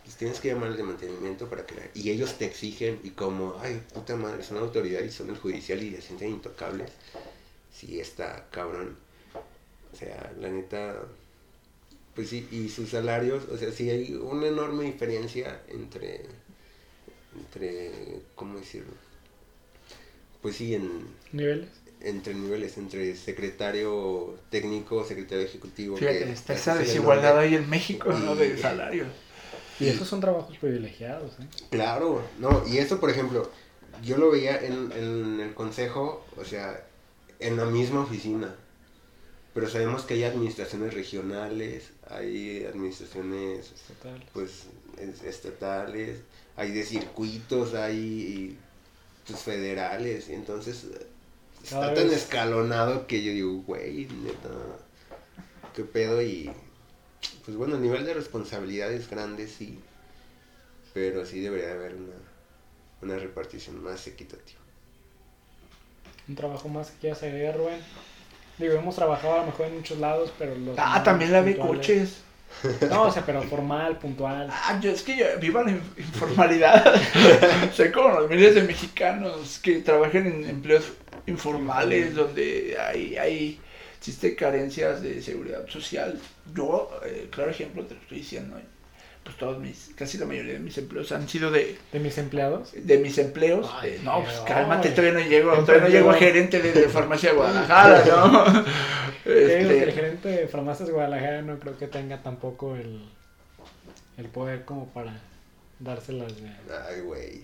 Pues 0.03 0.15
tienes 0.15 0.39
que 0.39 0.49
llamar 0.49 0.75
de 0.75 0.83
mantenimiento 0.83 1.49
para 1.49 1.63
la... 1.63 1.89
Y 1.93 2.11
ellos 2.11 2.37
te 2.37 2.45
exigen, 2.45 2.99
y 3.03 3.09
como, 3.11 3.57
ay, 3.61 3.81
puta 3.93 4.15
madre, 4.15 4.43
son 4.43 4.57
autoridad 4.57 5.01
y 5.01 5.11
son 5.11 5.29
el 5.29 5.37
judicial 5.37 5.83
y 5.83 5.95
se 5.95 6.01
sienten 6.01 6.29
intocables. 6.29 6.91
Sí, 7.73 7.99
está 7.99 8.47
cabrón. 8.51 8.97
O 9.93 9.97
sea, 9.97 10.33
la 10.39 10.49
neta... 10.49 11.01
Pues 12.15 12.29
sí, 12.29 12.47
y 12.49 12.69
sus 12.69 12.91
salarios, 12.91 13.43
o 13.51 13.57
sea, 13.57 13.71
sí 13.73 13.89
hay 13.89 14.13
una 14.13 14.47
enorme 14.47 14.85
diferencia 14.85 15.61
entre... 15.67 16.21
Entre... 17.35 18.21
¿Cómo 18.35 18.57
decirlo? 18.59 18.93
Pues 20.41 20.55
sí, 20.55 20.75
en, 20.75 21.07
niveles. 21.33 21.69
Entre 22.05 22.33
niveles, 22.33 22.77
entre 22.77 23.15
secretario 23.15 24.35
técnico, 24.49 25.03
secretario 25.05 25.43
ejecutivo. 25.43 25.97
Fíjate, 25.97 26.19
que 26.25 26.31
está 26.31 26.53
así 26.53 26.61
esa 26.61 26.75
desigualdad 26.77 27.37
ahí 27.39 27.55
en 27.55 27.69
México, 27.69 28.11
¿no? 28.13 28.35
De 28.35 28.55
Y- 28.55 28.57
salarios. 28.57 29.07
Y 29.79 29.87
esos 29.87 30.07
son 30.07 30.21
trabajos 30.21 30.57
privilegiados, 30.57 31.33
¿eh? 31.39 31.47
Claro, 31.69 32.21
no, 32.39 32.63
y 32.67 32.77
eso 32.77 32.99
por 32.99 33.09
ejemplo, 33.09 33.51
yo 34.03 34.17
lo 34.17 34.31
veía 34.31 34.57
en, 34.63 34.91
en 34.93 35.39
el 35.41 35.53
consejo, 35.53 36.25
o 36.37 36.45
sea, 36.45 36.81
en 37.39 37.57
la 37.57 37.65
misma 37.65 38.01
oficina. 38.01 38.55
Pero 39.53 39.69
sabemos 39.69 40.03
que 40.03 40.13
hay 40.15 40.23
administraciones 40.25 40.93
regionales, 40.93 41.89
hay 42.09 42.65
administraciones 42.65 43.71
Total. 43.87 44.23
pues 44.33 44.63
es- 44.99 45.23
estatales, 45.23 46.19
hay 46.57 46.71
de 46.71 46.83
circuitos, 46.83 47.73
hay 47.73 48.57
pues, 49.27 49.39
federales, 49.41 50.29
y 50.29 50.33
entonces 50.33 50.85
está 51.65 51.93
tan 51.93 52.09
escalonado 52.11 53.07
que 53.07 53.23
yo 53.23 53.31
digo, 53.31 53.61
güey, 53.63 54.05
neta, 54.23 54.49
qué 55.75 55.83
pedo 55.83 56.21
y 56.21 56.51
pues 57.43 57.57
bueno, 57.57 57.75
el 57.75 57.81
nivel 57.81 58.05
de 58.05 58.13
responsabilidades 58.13 59.09
grandes 59.09 59.51
sí, 59.51 59.79
pero 60.93 61.25
sí 61.25 61.39
debería 61.41 61.71
haber 61.73 61.95
una, 61.95 62.15
una 63.01 63.17
repartición 63.19 63.83
más 63.83 64.05
equitativa. 64.07 64.59
Un 66.27 66.35
trabajo 66.35 66.67
más 66.69 66.89
que 66.91 66.97
quieras 66.99 67.21
agregar, 67.23 67.55
Rubén. 67.57 67.79
Digo, 68.57 68.73
hemos 68.73 68.95
trabajado 68.95 69.35
a 69.35 69.39
lo 69.41 69.45
mejor 69.47 69.67
en 69.67 69.75
muchos 69.77 69.99
lados, 69.99 70.31
pero 70.39 70.55
los. 70.55 70.75
Ah, 70.79 71.03
también 71.03 71.31
la 71.31 71.43
puntuales- 71.43 71.57
coches. 71.67 72.21
No, 72.89 73.03
o 73.03 73.11
sea, 73.11 73.25
pero 73.25 73.43
formal, 73.43 73.97
puntual. 73.99 74.47
Ah, 74.49 74.79
yo, 74.81 74.89
es 74.91 75.01
que 75.03 75.17
yo 75.17 75.25
viva 75.41 75.61
la 75.63 75.71
in- 75.71 75.81
informalidad. 75.97 76.95
Soy 77.73 77.91
como 77.91 78.09
los 78.21 78.29
miles 78.29 78.55
de 78.55 78.63
mexicanos 78.63 79.59
que 79.59 79.79
trabajan 79.81 80.25
en 80.25 80.49
empleos 80.49 80.85
informales 81.27 82.13
donde 82.15 82.77
hay, 82.79 83.15
hay 83.17 83.61
existe 83.97 84.35
carencias 84.35 85.01
de 85.01 85.21
seguridad 85.21 85.67
social. 85.67 86.19
Yo, 86.53 86.89
eh, 87.05 87.27
claro 87.31 87.51
ejemplo, 87.51 87.85
te 87.85 87.95
lo 87.95 88.01
estoy 88.01 88.19
diciendo. 88.19 88.57
pues 89.23 89.37
todos 89.37 89.59
mis, 89.59 89.91
casi 89.95 90.17
la 90.19 90.25
mayoría 90.25 90.53
de 90.53 90.59
mis 90.59 90.77
empleos 90.77 91.11
han 91.11 91.27
sido 91.27 91.49
de, 91.51 91.77
¿De 91.91 91.99
mis 91.99 92.17
empleados? 92.17 92.73
de 92.73 92.97
mis 92.99 93.17
empleos. 93.17 93.67
Ay, 93.81 93.91
de, 93.91 93.99
no, 93.99 94.23
pues 94.23 94.39
cálmate, 94.41 94.89
todavía 94.91 95.13
no 95.19 95.27
llego, 95.27 95.51
todavía 95.63 95.81
no 95.81 95.89
llego 95.89 96.11
a 96.11 96.15
gerente 96.15 96.61
de, 96.61 96.71
de 96.73 96.89
farmacia 96.89 97.31
de 97.31 97.35
Guadalajara, 97.37 98.03
¿no? 98.05 98.45
Que 99.25 99.61
el 99.61 99.71
Este, 99.71 99.91
gerente 99.91 100.27
de 100.29 100.47
Farmacias 100.47 100.89
Guadalajara 100.89 101.41
no 101.41 101.59
creo 101.59 101.77
que 101.77 101.87
tenga 101.87 102.21
tampoco 102.21 102.75
el, 102.75 103.11
el 104.17 104.29
poder 104.29 104.65
como 104.65 104.87
para 104.93 105.21
dárselas 105.79 106.35
de... 106.41 106.49
Ay, 106.69 107.01
güey. 107.01 107.43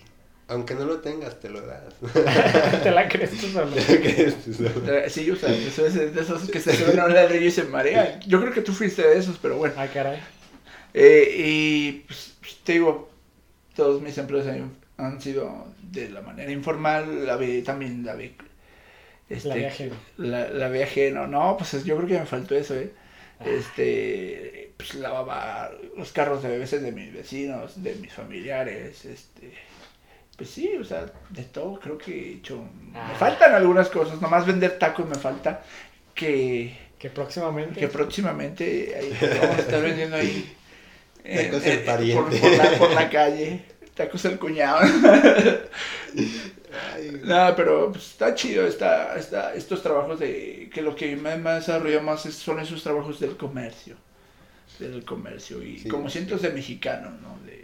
Aunque 0.51 0.75
no 0.75 0.83
lo 0.85 0.99
tengas, 0.99 1.39
te 1.39 1.49
lo 1.49 1.61
das. 1.61 1.93
¿Te 2.83 2.91
la 2.91 3.07
crees 3.07 3.31
tú 3.39 3.47
solo? 3.47 3.71
¿Qué 3.73 4.23
es 4.23 4.47
eso? 4.47 4.69
sí, 5.07 5.31
o 5.31 5.35
sea, 5.35 5.49
eso 5.53 5.85
es 5.85 5.93
de 5.95 6.21
esos 6.21 6.49
que 6.49 6.59
se 6.59 6.75
suben 6.75 6.99
a 6.99 7.05
un 7.05 7.13
ladrillo 7.13 7.45
y 7.47 7.51
se 7.51 7.63
marean. 7.63 8.19
Yo 8.27 8.41
creo 8.41 8.53
que 8.53 8.61
tú 8.61 8.73
fuiste 8.73 9.01
de 9.01 9.17
esos, 9.17 9.37
pero 9.37 9.57
bueno. 9.57 9.75
Ah, 9.77 9.87
caray. 9.87 10.19
Eh, 10.93 11.35
y 11.37 11.91
pues, 12.05 12.35
te 12.65 12.73
digo, 12.73 13.09
todos 13.75 14.01
mis 14.01 14.17
empleos 14.17 14.45
han, 14.47 14.75
han 14.97 15.21
sido 15.21 15.73
de 15.81 16.09
la 16.09 16.21
manera 16.21 16.51
informal, 16.51 17.25
la 17.25 17.37
ve 17.37 17.61
también 17.61 18.05
la 18.05 18.15
ve 18.15 18.35
este, 19.29 19.47
La 19.47 19.55
viaje. 19.55 19.91
la, 20.17 20.49
la 20.49 20.67
ve 20.67 20.83
ajeno, 20.83 21.27
no, 21.27 21.55
pues 21.57 21.83
yo 21.85 21.95
creo 21.95 22.07
que 22.07 22.19
me 22.19 22.25
faltó 22.25 22.55
eso, 22.55 22.75
eh. 22.75 22.91
Ah. 23.39 23.45
Este, 23.45 24.73
pues 24.77 24.95
lavaba 24.95 25.71
los 25.97 26.11
carros 26.11 26.43
de 26.43 26.57
veces 26.57 26.81
de 26.81 26.91
mis 26.91 27.13
vecinos, 27.13 27.81
de 27.81 27.95
mis 27.95 28.13
familiares, 28.13 29.05
este, 29.05 29.53
pues 30.41 30.49
sí, 30.55 30.71
o 30.79 30.83
sea, 30.83 31.05
de 31.29 31.43
todo 31.43 31.79
creo 31.79 31.97
que 31.99 32.11
he 32.11 32.33
hecho. 32.37 32.63
Ah. 32.95 33.09
Me 33.11 33.15
faltan 33.19 33.53
algunas 33.53 33.89
cosas, 33.89 34.19
nomás 34.21 34.45
vender 34.47 34.79
tacos 34.79 35.07
me 35.07 35.13
falta 35.15 35.61
que 36.15 36.75
Que 36.97 37.09
próximamente... 37.11 37.79
que 37.79 37.87
próximamente 37.87 38.95
ahí 38.97 39.15
vamos 39.39 39.57
a 39.57 39.61
estar 39.65 39.81
vendiendo 39.83 40.15
ahí 40.15 40.51
eh, 41.23 41.43
Tacos 41.45 41.65
el 41.65 41.77
por, 41.79 41.85
pariente. 41.85 42.37
por 42.39 42.51
la, 42.57 42.71
por 42.79 42.91
la 42.93 43.09
calle 43.09 43.61
tacos 43.93 44.25
el 44.25 44.39
cuñado 44.39 44.79
no 47.23 47.55
pero 47.55 47.91
pues, 47.91 48.05
está 48.11 48.33
chido 48.33 48.65
está, 48.65 49.15
está 49.17 49.53
estos 49.53 49.83
trabajos 49.83 50.19
de 50.19 50.69
que 50.73 50.81
lo 50.81 50.95
que 50.95 51.15
me, 51.15 51.35
me 51.37 51.49
ha 51.51 51.55
desarrollado 51.55 52.01
más 52.03 52.25
es- 52.25 52.35
son 52.35 52.59
esos 52.59 52.81
trabajos 52.81 53.19
del 53.19 53.37
comercio 53.37 53.95
del 54.79 55.03
comercio 55.05 55.61
y 55.61 55.77
Sí. 55.79 55.87
como 55.89 56.09
cientos 56.09 56.41
de 56.41 56.49
mexicanos 56.49 57.13
no 57.21 57.37
de 57.45 57.60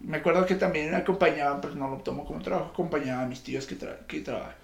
me 0.00 0.18
acuerdo 0.18 0.46
que 0.46 0.54
también 0.54 0.94
acompañaban 0.94 1.60
pero 1.60 1.74
no 1.74 1.88
lo 1.88 1.96
tomo 1.98 2.24
como 2.24 2.40
trabajo 2.40 2.70
acompañaba 2.72 3.22
a 3.22 3.26
mis 3.26 3.42
tíos 3.42 3.66
que 3.66 3.76
tra- 3.78 3.98
que 4.06 4.20
trabajaban 4.20 4.54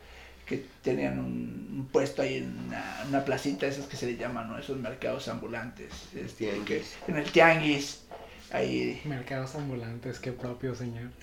que 0.47 0.63
tenían 0.83 1.19
un, 1.19 1.69
un 1.79 1.89
puesto 1.91 2.21
ahí 2.21 2.37
en 2.37 2.55
una, 2.67 3.05
una 3.09 3.25
placita, 3.25 3.67
esas 3.67 3.87
que 3.87 3.97
se 3.97 4.05
le 4.05 4.17
llaman, 4.17 4.49
¿no? 4.51 4.59
Esos 4.59 4.77
mercados 4.79 5.27
ambulantes. 5.29 5.91
Este, 6.15 6.51
que, 6.67 6.83
en 7.09 7.17
el 7.17 7.33
tianguis, 7.33 8.03
ahí. 8.53 9.01
Mercados 9.07 9.55
ambulantes, 9.55 10.19
qué 10.19 10.33
propio, 10.33 10.75
señor. 10.75 11.09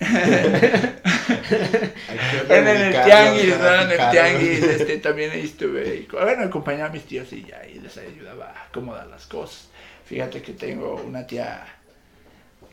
En 2.48 2.66
el 2.68 2.92
tianguis, 3.04 3.58
¿no? 3.58 3.74
En 3.82 3.90
el 3.92 4.10
tianguis, 4.10 4.62
este, 4.62 4.98
también 5.06 5.30
ahí 5.30 5.42
estuve. 5.42 5.96
Y, 5.96 6.08
bueno, 6.10 6.44
acompañaba 6.44 6.86
a 6.86 6.92
mis 6.92 7.04
tíos 7.04 7.32
y 7.32 7.44
ya, 7.44 7.64
y 7.66 7.78
les 7.78 7.96
ayudaba 7.98 8.46
a 8.46 8.64
acomodar 8.66 9.06
las 9.06 9.26
cosas. 9.26 9.68
Fíjate 10.04 10.42
que 10.42 10.52
tengo 10.52 10.96
una 11.06 11.26
tía 11.26 11.64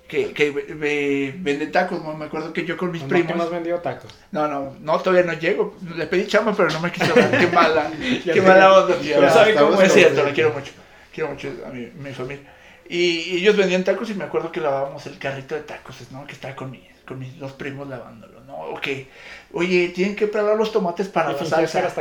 que, 0.10 0.34
que 0.34 0.52
ve- 0.52 0.66
ve- 0.76 1.34
vende 1.38 1.68
tacos, 1.68 2.04
me 2.04 2.26
acuerdo 2.26 2.52
que 2.52 2.66
yo 2.66 2.76
con 2.76 2.92
mis 2.92 3.04
¿No, 3.04 3.08
que 3.08 3.14
no 3.14 3.20
has 3.20 3.26
primos... 3.26 3.52
vendido 3.52 3.80
tacos? 3.80 4.14
No, 4.32 4.48
no, 4.48 4.76
no, 4.82 5.00
todavía 5.00 5.24
no 5.32 5.40
llego. 5.40 5.78
Le 5.96 6.08
pedí 6.08 6.28
chamba, 6.28 6.54
pero 6.58 6.70
no 6.72 6.82
me 6.82 6.92
quiso 6.92 7.14
dar. 7.14 7.32
Qué 7.32 7.48
mala, 7.48 7.90
qué 8.34 8.42
mala 8.42 8.74
onda, 8.74 8.96
No 9.22 9.30
sabe 9.30 9.56
cómo 9.56 9.82
es 9.82 9.94
cierto, 9.94 10.24
la 10.24 10.34
quiero 10.34 10.52
mucho. 10.54 10.74
Quiero 11.14 11.30
mucho 11.32 11.50
a 11.66 11.70
mi, 11.70 11.88
mi 11.88 12.12
familia. 12.14 12.44
Y, 12.90 12.98
y 13.20 13.38
ellos 13.38 13.56
vendían 13.56 13.84
tacos 13.84 14.10
y 14.10 14.16
me 14.16 14.24
acuerdo 14.24 14.52
que 14.52 14.60
lavábamos 14.62 15.06
el 15.06 15.18
carrito 15.20 15.54
de 15.56 15.62
tacos, 15.62 15.96
¿no? 16.12 16.26
Que 16.26 16.34
estaba 16.34 16.56
con, 16.56 16.72
mi, 16.72 16.88
con 17.08 17.20
mis 17.20 17.38
dos 17.40 17.54
primos 17.54 17.88
lavándolo, 17.88 18.42
¿no? 18.46 18.58
O 18.58 18.82
que, 18.82 19.08
oye, 19.54 19.90
tienen 19.90 20.16
que 20.16 20.28
pelar 20.28 20.56
los 20.58 20.72
tomates 20.72 21.08
para 21.08 21.30
Y 21.30 21.34
la 21.34 21.38
fingías 21.40 21.72
que 21.72 21.82
salsa. 21.82 21.96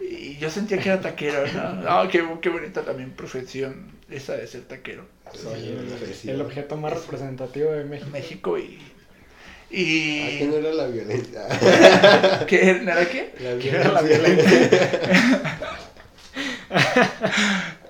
Y 0.00 0.36
yo 0.36 0.50
sentía 0.50 0.78
que 0.78 0.90
era 0.90 1.00
taquero, 1.00 1.46
¿no? 1.52 1.72
No, 1.74 2.08
qué, 2.08 2.24
qué 2.40 2.48
bonita 2.48 2.82
también 2.82 3.10
profesión 3.12 3.92
esa 4.10 4.34
de 4.34 4.46
ser 4.46 4.62
taquero. 4.62 5.04
Soy 5.32 5.74
Sí, 6.14 6.30
el, 6.30 6.40
objeto 6.40 6.76
más 6.76 6.92
representativo 6.92 7.72
de 7.72 7.84
México. 7.84 8.10
México 8.10 8.58
y... 8.58 8.78
Ah, 8.80 9.70
Y... 9.70 10.38
que 10.38 10.46
no 10.46 10.56
era 10.56 10.72
la 10.72 10.86
violencia. 10.86 11.42
¿Qué 12.46 12.70
era 12.70 13.08
qué? 13.08 13.34
La 13.40 13.58
¿Qué 13.58 13.70
era 13.70 13.92
la 13.92 14.02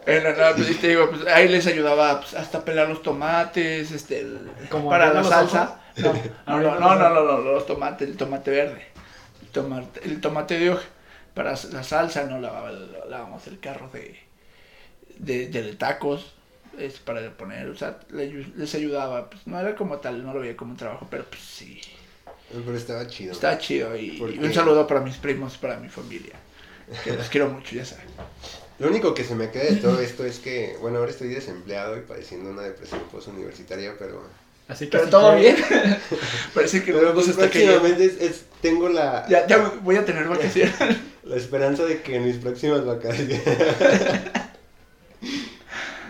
no, 0.07 0.31
no, 0.31 0.55
pues 0.55 0.67
sí 0.69 0.75
te 0.75 0.89
digo, 0.89 1.11
pues 1.11 1.27
ahí 1.27 1.49
les 1.49 1.67
ayudaba 1.67 2.21
pues, 2.21 2.35
hasta 2.35 2.65
pelar 2.65 2.89
los 2.89 3.03
tomates, 3.03 3.91
este, 3.91 4.21
el- 4.21 4.51
Como 4.71 4.89
para 4.89 5.13
la 5.13 5.25
salsa. 5.25 5.81
No, 5.97 6.13
no, 6.47 6.61
no, 6.61 6.79
no, 6.79 6.95
no, 6.97 7.11
no, 7.11 7.39
no, 7.39 7.53
los 7.53 7.67
tomates, 7.67 8.09
el 8.09 8.17
tomate 8.17 8.51
verde, 8.51 8.87
el 9.43 9.49
tomate, 9.49 10.01
el 10.05 10.21
tomate 10.21 10.59
de 10.59 10.71
hoja. 10.71 10.85
Para 11.37 11.51
la 11.53 11.83
salsa 11.85 12.25
no 12.25 12.41
lavaba, 12.41 12.73
lavábamos 12.73 13.47
el 13.47 13.61
carro 13.61 13.91
de, 13.93 14.17
de, 15.19 15.49
de 15.49 15.75
tacos, 15.75 16.33
es 16.79 16.95
para 16.99 17.31
poner, 17.37 17.69
o 17.69 17.77
sea, 17.77 17.99
le- 18.11 18.47
les 18.57 18.75
ayudaba, 18.75 19.29
pues 19.29 19.47
no 19.47 19.61
era 19.61 19.77
como 19.77 19.99
tal, 19.99 20.25
no 20.25 20.33
lo 20.33 20.41
veía 20.41 20.57
como 20.57 20.71
un 20.73 20.79
trabajo, 20.79 21.07
pero 21.11 21.25
pues 21.27 21.43
sí, 21.43 21.79
Pero 22.51 22.75
estaba 22.75 23.07
chido. 23.07 23.33
estaba 23.33 23.59
chido 23.59 23.95
y, 23.95 24.19
un 24.21 24.55
saludo 24.55 24.87
para 24.87 25.03
mis 25.03 25.17
primos, 25.19 25.59
para 25.59 25.77
mi 25.77 25.91
familia, 25.91 26.33
que 27.05 27.13
los 27.13 27.29
quiero 27.29 27.51
mucho, 27.51 27.77
ya 27.77 27.85
saben. 27.85 28.07
Lo 28.79 28.89
único 28.89 29.13
que 29.15 29.25
se 29.25 29.35
me 29.35 29.51
queda 29.51 29.65
de 29.65 29.77
todo 29.77 30.01
esto 30.01 30.25
es 30.25 30.39
que, 30.39 30.77
bueno, 30.81 30.99
ahora 30.99 31.11
estoy 31.11 31.29
desempleado 31.29 31.99
y 31.99 32.01
padeciendo 32.01 32.51
una 32.51 32.63
depresión 32.63 33.01
postuniversitaria, 33.13 33.95
pero... 33.99 34.23
Así 34.69 34.87
que 34.87 34.99
Pero 34.99 35.09
todo 35.11 35.37
bien. 35.37 35.57
Parece 36.55 36.83
que 36.83 36.93
dos 36.93 37.13
pues 37.15 37.29
está 37.29 37.43
próximamente 37.43 38.05
es, 38.05 38.21
es- 38.21 38.45
tengo 38.61 38.89
la, 38.89 39.27
Ya, 39.29 39.47
ya 39.47 39.59
voy 39.83 39.97
a 39.97 40.05
tener 40.05 40.27
vacaciones. 40.29 40.75
la 41.27 41.37
esperanza 41.37 41.85
de 41.85 42.03
que 42.03 42.17
en 42.17 42.25
mis 42.25 42.37
próximas 42.37 42.85
vacaciones... 42.85 43.43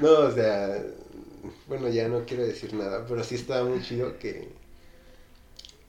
no, 0.00 0.10
o 0.10 0.30
sea, 0.30 0.82
bueno, 1.68 1.88
ya 1.88 2.08
no 2.08 2.24
quiero 2.26 2.46
decir 2.46 2.74
nada, 2.74 3.04
pero 3.08 3.24
sí 3.24 3.34
estaba 3.36 3.68
muy 3.68 3.82
chido 3.82 4.18
que... 4.18 4.48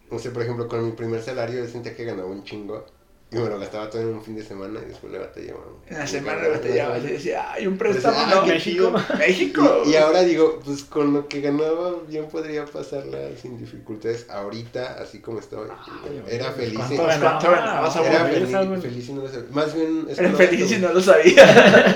No 0.09 0.19
sé, 0.19 0.31
por 0.31 0.41
ejemplo, 0.43 0.67
con 0.67 0.85
mi 0.85 0.91
primer 0.93 1.21
salario 1.21 1.63
yo 1.63 1.69
sentía 1.69 1.95
que 1.95 2.05
ganaba 2.05 2.29
un 2.29 2.43
chingo 2.43 2.85
y 3.29 3.35
me 3.35 3.49
lo 3.49 3.59
gastaba 3.59 3.89
todo 3.89 4.01
en 4.03 4.07
un 4.07 4.23
fin 4.23 4.37
de 4.37 4.43
semana 4.43 4.79
y 4.81 4.85
después 4.85 5.11
le 5.11 5.19
batallaba. 5.19 5.59
En 5.87 5.97
la 5.97 6.07
semana 6.07 6.43
le 6.43 6.49
batallaba 6.49 6.97
y 6.97 7.07
decía, 7.07 7.51
ay, 7.51 7.67
un 7.67 7.77
préstamo, 7.77 8.17
no, 8.25 8.39
ah, 8.41 8.45
México. 8.45 8.93
México. 9.17 9.81
Y, 9.85 9.89
y 9.89 9.95
ahora 9.97 10.23
digo, 10.23 10.61
pues 10.63 10.83
con 10.85 11.11
lo 11.13 11.27
que 11.27 11.41
ganaba 11.41 11.95
bien 12.07 12.29
podría 12.29 12.63
pasarla 12.63 13.17
sin 13.41 13.57
dificultades 13.57 14.29
ahorita, 14.29 14.93
así 15.01 15.19
como 15.19 15.39
estoy. 15.39 15.67
Ay, 15.69 16.23
Era 16.29 16.53
pues, 16.53 16.69
feliz. 16.69 16.79
¿cuánto? 16.95 17.03
¿Cuánto 17.03 17.51
ganabas, 17.51 17.95
Ah, 17.97 18.05
Era 18.05 18.59
amor? 18.61 18.79
feliz, 18.79 18.81
feliz, 18.81 19.09
y 19.09 19.13
no 19.13 19.21
lo 19.23 19.27
sabía. 19.27 19.49
Más 19.51 19.75
bien 19.75 20.05
es 20.09 20.19
Era 20.19 20.27
como 20.27 20.37
feliz 20.37 20.71
y 20.71 20.77
no 20.77 20.93
lo 20.93 21.01
sabía. 21.01 21.95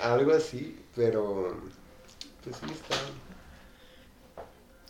algo 0.00 0.32
así, 0.32 0.78
pero 0.94 1.56
pues 2.44 2.56
sí 2.56 2.66
está. 2.72 2.94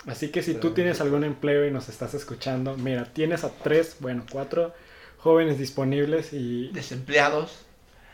Así 0.06 0.28
que 0.28 0.42
si 0.42 0.52
tú 0.52 0.72
tienes 0.72 1.00
algún 1.00 1.24
empleo 1.24 1.66
y 1.66 1.70
nos 1.70 1.88
estás 1.88 2.12
escuchando, 2.12 2.76
mira, 2.76 3.06
tienes 3.14 3.42
a 3.42 3.48
tres, 3.48 3.96
bueno, 4.00 4.26
cuatro 4.30 4.74
jóvenes 5.24 5.58
disponibles 5.58 6.34
y, 6.34 6.68
Desempleados. 6.72 7.64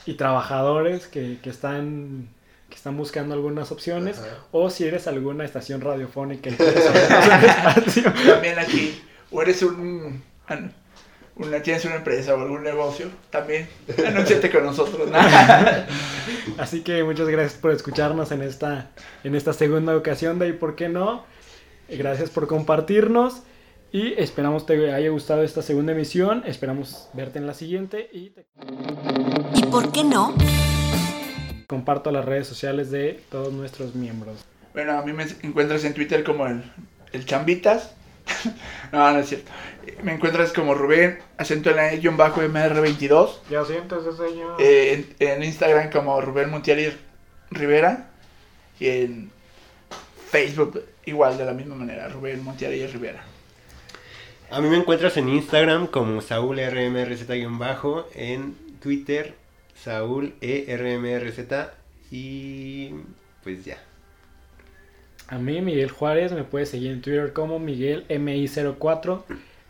y 0.07 0.15
trabajadores 0.15 1.09
que, 1.09 1.39
que 1.43 1.51
están 1.51 2.29
que 2.69 2.77
están 2.77 2.97
buscando 2.97 3.35
algunas 3.35 3.73
opciones 3.73 4.21
Ajá. 4.21 4.29
o 4.53 4.71
si 4.71 4.87
eres 4.87 5.09
alguna 5.09 5.45
estación 5.45 5.81
radiofónica 5.81 6.51
y. 6.51 6.55
También 8.31 8.61
aquí. 8.61 9.03
O 9.33 9.43
eres 9.43 9.61
un. 9.63 10.23
Una, 11.35 11.63
tienes 11.63 11.85
una 11.85 11.97
empresa 11.97 12.35
o 12.35 12.41
algún 12.41 12.63
negocio, 12.63 13.09
también 13.31 13.67
anúnciate 14.07 14.51
con 14.51 14.63
nosotros. 14.63 15.09
Así 16.59 16.83
que 16.83 17.03
muchas 17.03 17.29
gracias 17.29 17.59
por 17.59 17.71
escucharnos 17.71 18.31
en 18.31 18.43
esta, 18.43 18.91
en 19.25 19.35
esta 19.35 19.55
segunda 19.55 19.97
ocasión 19.97 20.39
de 20.39 20.49
¿Y 20.49 20.53
por 20.53 20.77
qué 20.77 20.91
no? 20.91 21.25
Gracias 21.89 22.29
por 22.29 22.47
compartirnos 22.47 23.43
y 23.93 24.15
esperamos 24.19 24.67
te 24.67 24.93
haya 24.93 25.11
gustado 25.11 25.43
esta 25.43 25.63
segunda 25.63 25.93
emisión. 25.93 26.43
Esperamos 26.47 27.09
verte 27.13 27.39
en 27.39 27.47
la 27.47 27.55
siguiente 27.55 28.09
y 28.13 28.31
te 28.31 28.47
¿Y 29.55 29.63
por 29.65 29.91
qué 29.93 30.05
no? 30.05 30.35
comparto 31.67 32.11
las 32.11 32.25
redes 32.25 32.49
sociales 32.49 32.91
de 32.91 33.23
todos 33.31 33.53
nuestros 33.53 33.95
miembros. 33.95 34.45
Bueno, 34.73 34.99
a 34.99 35.03
mí 35.03 35.13
me 35.13 35.25
encuentras 35.43 35.85
en 35.85 35.95
Twitter 35.95 36.25
como 36.25 36.47
el, 36.47 36.65
el 37.13 37.25
Chambitas. 37.25 37.95
no, 38.93 39.13
no 39.13 39.19
es 39.21 39.29
cierto. 39.29 39.51
Me 40.03 40.15
encuentras 40.15 40.53
como 40.53 40.75
Rubén, 40.75 41.21
acento 41.37 41.71
en 41.71 41.77
la 41.77 41.93
E, 41.93 42.01
bajo 42.09 42.43
MR22. 42.43 43.31
Ya 43.51 43.65
sientes 43.65 43.99
ese 44.05 44.31
señor. 44.31 44.57
Eh, 44.61 45.07
en, 45.21 45.29
en 45.29 45.45
Instagram 45.45 45.91
como 45.91 46.21
Rubén 46.21 46.51
Montiel 46.51 46.97
Rivera. 47.51 48.11
Y 48.81 48.89
en 48.89 49.31
Facebook 50.31 50.83
igual 51.05 51.39
de 51.39 51.45
la 51.45 51.53
misma 51.53 51.77
manera, 51.77 52.09
Rubén 52.09 52.43
Montiel 52.43 52.91
Rivera. 52.93 53.23
A 54.53 54.61
mí 54.61 54.69
me 54.69 54.79
encuentras 54.79 55.17
en 55.17 55.29
Instagram 55.29 55.87
como 55.87 56.21
Saúl 56.21 56.59
RMRZ-bajo, 56.59 58.09
en 58.17 58.57
Twitter 58.83 59.35
Saúl 59.77 60.35
E 60.41 60.65
ERMRZ 60.67 61.39
y 62.11 62.91
pues 63.45 63.65
ya. 63.65 63.79
A 65.29 65.39
mí, 65.39 65.61
Miguel 65.61 65.93
Juárez, 65.93 66.33
me 66.33 66.43
puedes 66.43 66.71
seguir 66.71 66.91
en 66.91 67.01
Twitter 67.01 67.33
como 67.33 67.61
Miguel 67.61 68.09
MI04, 68.09 69.23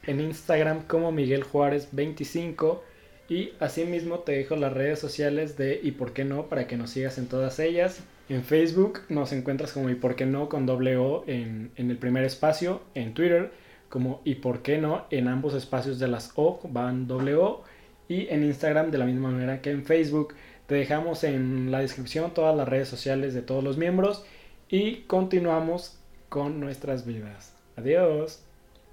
en 0.07 0.20
Instagram 0.23 0.86
como 0.86 1.12
Miguel 1.12 1.43
Juárez 1.43 1.89
25 1.93 2.82
y 3.28 3.52
asimismo 3.61 4.20
te 4.20 4.32
dejo 4.32 4.57
las 4.57 4.73
redes 4.73 4.98
sociales 4.98 5.59
de 5.59 5.78
y 5.82 5.90
por 5.90 6.15
qué 6.15 6.24
no 6.24 6.47
para 6.47 6.66
que 6.66 6.78
nos 6.78 6.89
sigas 6.89 7.19
en 7.19 7.27
todas 7.27 7.59
ellas. 7.59 8.02
En 8.31 8.44
Facebook 8.44 9.01
nos 9.11 9.32
encuentras 9.32 9.73
como 9.73 9.90
y 9.90 9.94
por 9.94 10.16
qué 10.16 10.24
no 10.24 10.48
con 10.48 10.65
doble 10.65 10.97
O 10.97 11.23
en, 11.27 11.70
en 11.77 11.90
el 11.90 11.98
primer 11.98 12.24
espacio, 12.24 12.81
en 12.94 13.12
Twitter 13.12 13.51
como 13.90 14.22
y 14.24 14.36
por 14.36 14.62
qué 14.62 14.78
no 14.78 15.04
en 15.10 15.28
ambos 15.28 15.52
espacios 15.52 15.98
de 15.98 16.08
las 16.08 16.32
O 16.36 16.60
van 16.64 17.06
doble 17.06 17.34
O 17.34 17.62
y 18.08 18.28
en 18.28 18.44
Instagram 18.44 18.90
de 18.90 18.98
la 18.98 19.04
misma 19.04 19.30
manera 19.30 19.60
que 19.60 19.70
en 19.70 19.84
Facebook. 19.84 20.34
Te 20.66 20.76
dejamos 20.76 21.24
en 21.24 21.70
la 21.70 21.80
descripción 21.80 22.32
todas 22.32 22.56
las 22.56 22.68
redes 22.68 22.88
sociales 22.88 23.34
de 23.34 23.42
todos 23.42 23.62
los 23.62 23.76
miembros 23.76 24.24
y 24.68 25.02
continuamos 25.02 25.98
con 26.28 26.60
nuestras 26.60 27.04
vidas. 27.04 27.52
Adiós. 27.76 28.42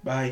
Bye. 0.02 0.26